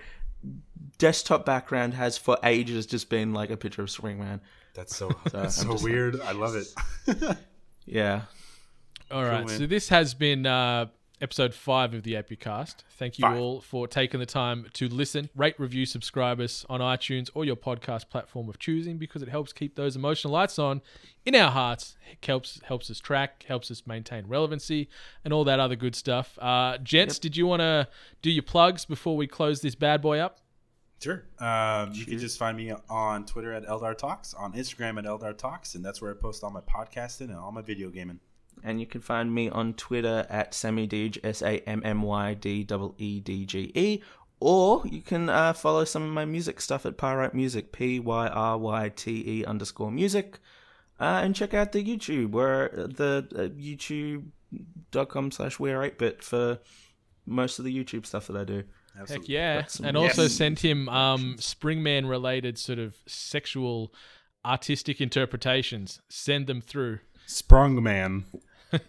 desktop 1.00 1.46
background 1.46 1.96
has 1.96 2.18
for 2.18 2.38
ages 2.44 2.86
just 2.86 3.10
been 3.10 3.34
like 3.34 3.50
a 3.50 3.58
picture 3.58 3.82
of 3.82 3.90
Springman. 3.90 4.40
That's 4.76 4.96
so 4.96 5.10
that's 5.32 5.58
I'm 5.60 5.66
so 5.68 5.72
just- 5.74 5.84
weird. 5.84 6.22
I 6.22 6.32
love 6.34 6.56
it. 6.56 6.68
Yeah. 7.86 8.22
All 9.10 9.24
right, 9.24 9.48
man. 9.48 9.58
so 9.58 9.66
this 9.66 9.90
has 9.90 10.14
been 10.14 10.46
uh, 10.46 10.86
episode 11.20 11.56
five 11.56 11.96
of 11.96 12.04
the 12.04 12.14
8-Bit 12.14 12.40
Cast. 12.40 12.84
Thank 13.00 13.18
you 13.18 13.24
Five. 13.24 13.40
all 13.40 13.62
for 13.62 13.88
taking 13.88 14.20
the 14.20 14.28
time 14.28 14.68
to 14.74 14.88
listen, 14.88 15.28
rate, 15.36 15.60
review, 15.60 15.88
subscribe 15.88 16.40
us 16.40 16.68
on 16.70 16.82
iTunes 16.82 17.32
or 17.34 17.46
your 17.46 17.56
podcast 17.56 18.10
platform 18.12 18.48
of 18.48 18.60
choosing 18.60 19.00
because 19.00 19.24
it 19.24 19.30
helps 19.30 19.52
keep 19.54 19.76
those 19.76 19.96
emotional 19.96 20.32
lights 20.34 20.60
on 20.60 20.82
in 21.26 21.34
our 21.34 21.50
hearts. 21.50 21.96
It 22.12 22.24
helps 22.24 22.62
helps 22.66 22.92
us 22.92 23.00
track, 23.00 23.44
helps 23.48 23.72
us 23.72 23.88
maintain 23.88 24.28
relevancy, 24.28 24.88
and 25.26 25.34
all 25.34 25.44
that 25.46 25.60
other 25.60 25.76
good 25.76 25.96
stuff. 25.96 26.38
Uh, 26.40 26.78
gents, 26.78 27.18
did 27.18 27.36
you 27.36 27.48
want 27.48 27.62
to 27.62 27.88
do 28.22 28.30
your 28.30 28.44
plugs 28.44 28.86
before 28.86 29.18
we 29.18 29.26
close 29.26 29.62
this 29.62 29.74
bad 29.74 30.00
boy 30.04 30.20
up? 30.20 30.38
Sure. 31.02 31.24
Um, 31.40 31.94
you 31.94 32.06
can 32.06 32.20
just 32.20 32.38
find 32.38 32.58
me 32.58 32.74
on 32.90 33.26
Twitter 33.26 33.54
at 33.54 33.66
Eldar 33.66 33.98
Talks, 33.98 34.34
on 34.34 34.54
Instagram 34.54 34.98
at 34.98 35.06
Eldar 35.06 35.38
Talks, 35.38 35.76
and 35.76 35.84
that's 35.84 36.02
where 36.02 36.12
I 36.12 36.14
post 36.14 36.44
all 36.44 36.52
my 36.52 36.62
podcasting 36.62 37.30
and 37.30 37.38
all 37.38 37.52
my 37.52 37.62
video 37.62 37.90
gaming. 37.90 38.20
And 38.64 38.82
you 38.82 38.86
can 38.86 39.00
find 39.00 39.34
me 39.34 39.50
on 39.50 39.74
Twitter 39.76 40.26
at 40.30 40.52
Sammydeedge, 40.52 41.20
S 41.24 41.42
A 41.42 41.60
M 41.60 41.82
M 41.86 42.02
Y 42.02 42.34
D 42.34 42.68
E 42.70 42.90
E 42.98 43.20
D 43.22 43.46
G 43.46 43.72
E. 43.74 44.04
Or 44.42 44.86
you 44.86 45.02
can 45.02 45.30
uh, 45.30 45.54
follow 45.54 45.86
some 45.86 46.04
of 46.04 46.10
my 46.10 46.26
music 46.26 46.62
stuff 46.62 46.86
at 46.86 46.98
Pyryte 46.98 47.34
Music, 47.34 47.72
P 47.72 48.00
Y 48.00 48.28
R 48.28 48.58
Y 48.58 48.90
T 48.90 49.40
E 49.40 49.46
underscore 49.46 49.92
music. 49.92 50.40
Uh, 51.00 51.22
and 51.24 51.34
check 51.34 51.54
out 51.54 51.72
the 51.72 51.84
YouTube, 51.84 52.32
where 52.32 52.70
the 52.74 53.26
uh, 53.34 53.48
youtube.com 53.58 55.32
slash 55.32 55.58
we're 55.58 55.80
8bit 55.80 56.22
for 56.22 56.60
most 57.26 57.60
of 57.60 57.64
the 57.64 57.74
YouTube 57.74 58.06
stuff 58.06 58.28
that 58.28 58.36
I 58.36 58.44
do. 58.44 58.64
Heck 59.08 59.28
yeah. 59.30 59.62
Got 59.62 59.72
some 59.72 59.86
And 59.86 59.98
also 59.98 60.28
sent 60.28 60.60
him 60.60 60.90
um, 60.90 61.36
Springman 61.40 62.10
related 62.10 62.58
sort 62.58 62.80
of 62.80 62.96
sexual 63.08 63.94
artistic 64.46 65.02
interpretations. 65.02 66.02
Send 66.10 66.48
them 66.48 66.62
through. 66.62 67.00
Sprungman. 67.28 68.24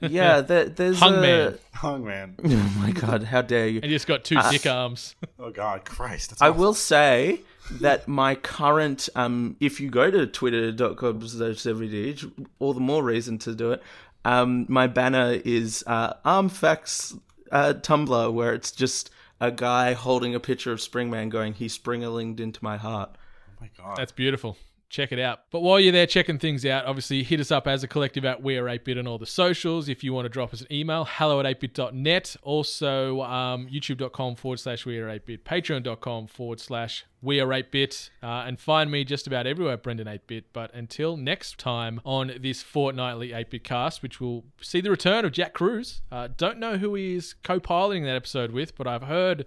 Yeah, 0.03 0.43
there, 0.43 0.67
there's 0.67 0.99
Hung 0.99 1.17
a... 1.17 1.21
Man. 1.23 1.59
Hung 1.73 2.37
Oh 2.45 2.73
my 2.79 2.91
god, 2.91 3.23
how 3.23 3.41
dare 3.41 3.67
you. 3.67 3.81
And 3.83 3.91
he's 3.91 4.05
got 4.05 4.25
two 4.25 4.39
dick 4.51 4.67
arms. 4.67 5.15
Oh, 5.39 5.51
God. 5.51 5.87
Christ. 5.87 6.31
That's 6.31 6.43
I 6.43 6.51
awful. 6.51 6.61
will 6.61 6.75
say 6.75 7.41
that 7.81 8.07
my 8.07 8.35
current, 8.35 9.09
um, 9.15 9.57
if 9.59 9.81
you 9.81 9.89
go 9.89 10.11
to 10.11 10.27
twitter.com 10.27 11.27
slash 11.27 11.61
70 11.61 12.31
all 12.59 12.75
the 12.75 12.81
more 12.81 13.03
reason 13.03 13.39
to 13.39 13.55
do 13.55 13.73
it. 13.73 13.83
Um, 14.27 14.67
my 14.69 14.87
banner 14.87 15.41
is 15.47 15.83
uh, 15.87 16.13
Armfax 16.27 17.17
uh, 17.51 17.73
Tumblr, 17.75 18.35
where 18.35 18.53
it's 18.53 18.71
just 18.71 19.11
a 19.41 19.51
guy 19.51 19.95
holding 19.95 20.34
a 20.34 20.41
picture 20.41 20.72
of 20.72 20.80
Springman 20.80 21.30
going, 21.30 21.55
he 21.55 21.66
springalinged 21.66 22.41
into 22.41 22.62
my 22.62 22.76
heart. 22.76 23.11
Oh, 23.49 23.53
my 23.61 23.70
God. 23.76 23.97
That's 23.97 24.12
beautiful. 24.12 24.57
Check 24.91 25.12
it 25.12 25.20
out. 25.20 25.43
But 25.53 25.61
while 25.61 25.78
you're 25.78 25.93
there 25.93 26.05
checking 26.05 26.41
things 26.41 26.66
out, 26.66 26.84
obviously 26.84 27.22
hit 27.22 27.38
us 27.38 27.53
up 27.53 27.68
as 27.68 27.84
a 27.84 27.88
collective 27.88 28.24
at 28.24 28.43
We 28.43 28.57
Are 28.57 28.64
8-Bit 28.64 28.99
on 28.99 29.07
all 29.07 29.18
the 29.18 29.24
socials. 29.26 29.88
If 29.88 30.03
you 30.03 30.12
want 30.12 30.24
to 30.24 30.28
drop 30.28 30.53
us 30.53 30.62
an 30.62 30.66
email, 30.72 31.07
hello 31.09 31.38
at 31.38 31.61
8bit.net. 31.61 32.34
Also, 32.43 33.22
um, 33.22 33.68
youtube.com 33.68 34.34
forward 34.34 34.59
slash 34.59 34.84
We 34.84 34.99
Are 34.99 35.07
8-Bit, 35.07 35.45
patreon.com 35.45 36.26
forward 36.26 36.59
slash 36.59 37.07
We 37.22 37.38
Are 37.38 37.47
8-Bit. 37.47 38.11
Uh, 38.20 38.43
and 38.49 38.59
find 38.59 38.91
me 38.91 39.05
just 39.05 39.28
about 39.28 39.47
everywhere, 39.47 39.76
Brendan 39.76 40.09
8-Bit. 40.09 40.53
But 40.53 40.74
until 40.74 41.16
next 41.16 41.57
time 41.59 42.01
on 42.05 42.32
this 42.41 42.64
fortnightly 42.64 43.28
8-Bit 43.28 43.62
cast, 43.62 44.03
which 44.03 44.20
will 44.20 44.45
see 44.61 44.80
the 44.80 44.91
return 44.91 45.24
of 45.24 45.30
Jack 45.30 45.55
Cruz. 45.55 46.03
Uh, 46.11 46.26
don't 46.36 46.59
know 46.59 46.78
who 46.78 46.97
he 46.97 47.14
is 47.14 47.34
co-piloting 47.45 48.03
that 48.07 48.16
episode 48.16 48.51
with, 48.51 48.76
but 48.76 48.88
I've 48.88 49.05
heard 49.05 49.47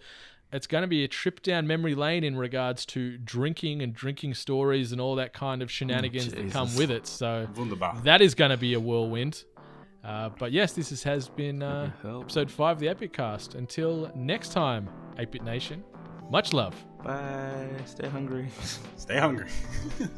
it's 0.53 0.67
going 0.67 0.83
to 0.83 0.87
be 0.87 1.03
a 1.03 1.07
trip 1.07 1.41
down 1.41 1.65
memory 1.67 1.95
lane 1.95 2.23
in 2.23 2.37
regards 2.37 2.85
to 2.85 3.17
drinking 3.17 3.81
and 3.81 3.93
drinking 3.93 4.35
stories 4.35 4.91
and 4.91 5.01
all 5.01 5.15
that 5.15 5.33
kind 5.33 5.61
of 5.61 5.71
shenanigans 5.71 6.31
that 6.31 6.51
come 6.51 6.73
with 6.75 6.91
it. 6.91 7.07
So 7.07 7.47
Wunderbar. 7.55 8.01
that 8.03 8.21
is 8.21 8.35
going 8.35 8.51
to 8.51 8.57
be 8.57 8.75
a 8.75 8.79
whirlwind. 8.79 9.43
Uh, 10.03 10.29
but 10.37 10.51
yes, 10.51 10.73
this 10.73 10.91
is, 10.91 11.01
has 11.03 11.27
been 11.29 11.63
uh, 11.63 11.89
episode 12.03 12.51
five 12.51 12.77
of 12.77 12.79
the 12.81 12.87
8-Bit 12.87 13.13
Cast. 13.13 13.55
Until 13.55 14.11
next 14.15 14.51
time, 14.51 14.89
8-Bit 15.17 15.43
Nation, 15.43 15.83
much 16.29 16.53
love. 16.53 16.75
Bye. 17.03 17.69
Stay 17.85 18.07
hungry. 18.07 18.49
Stay 18.97 19.17
hungry. 19.17 19.47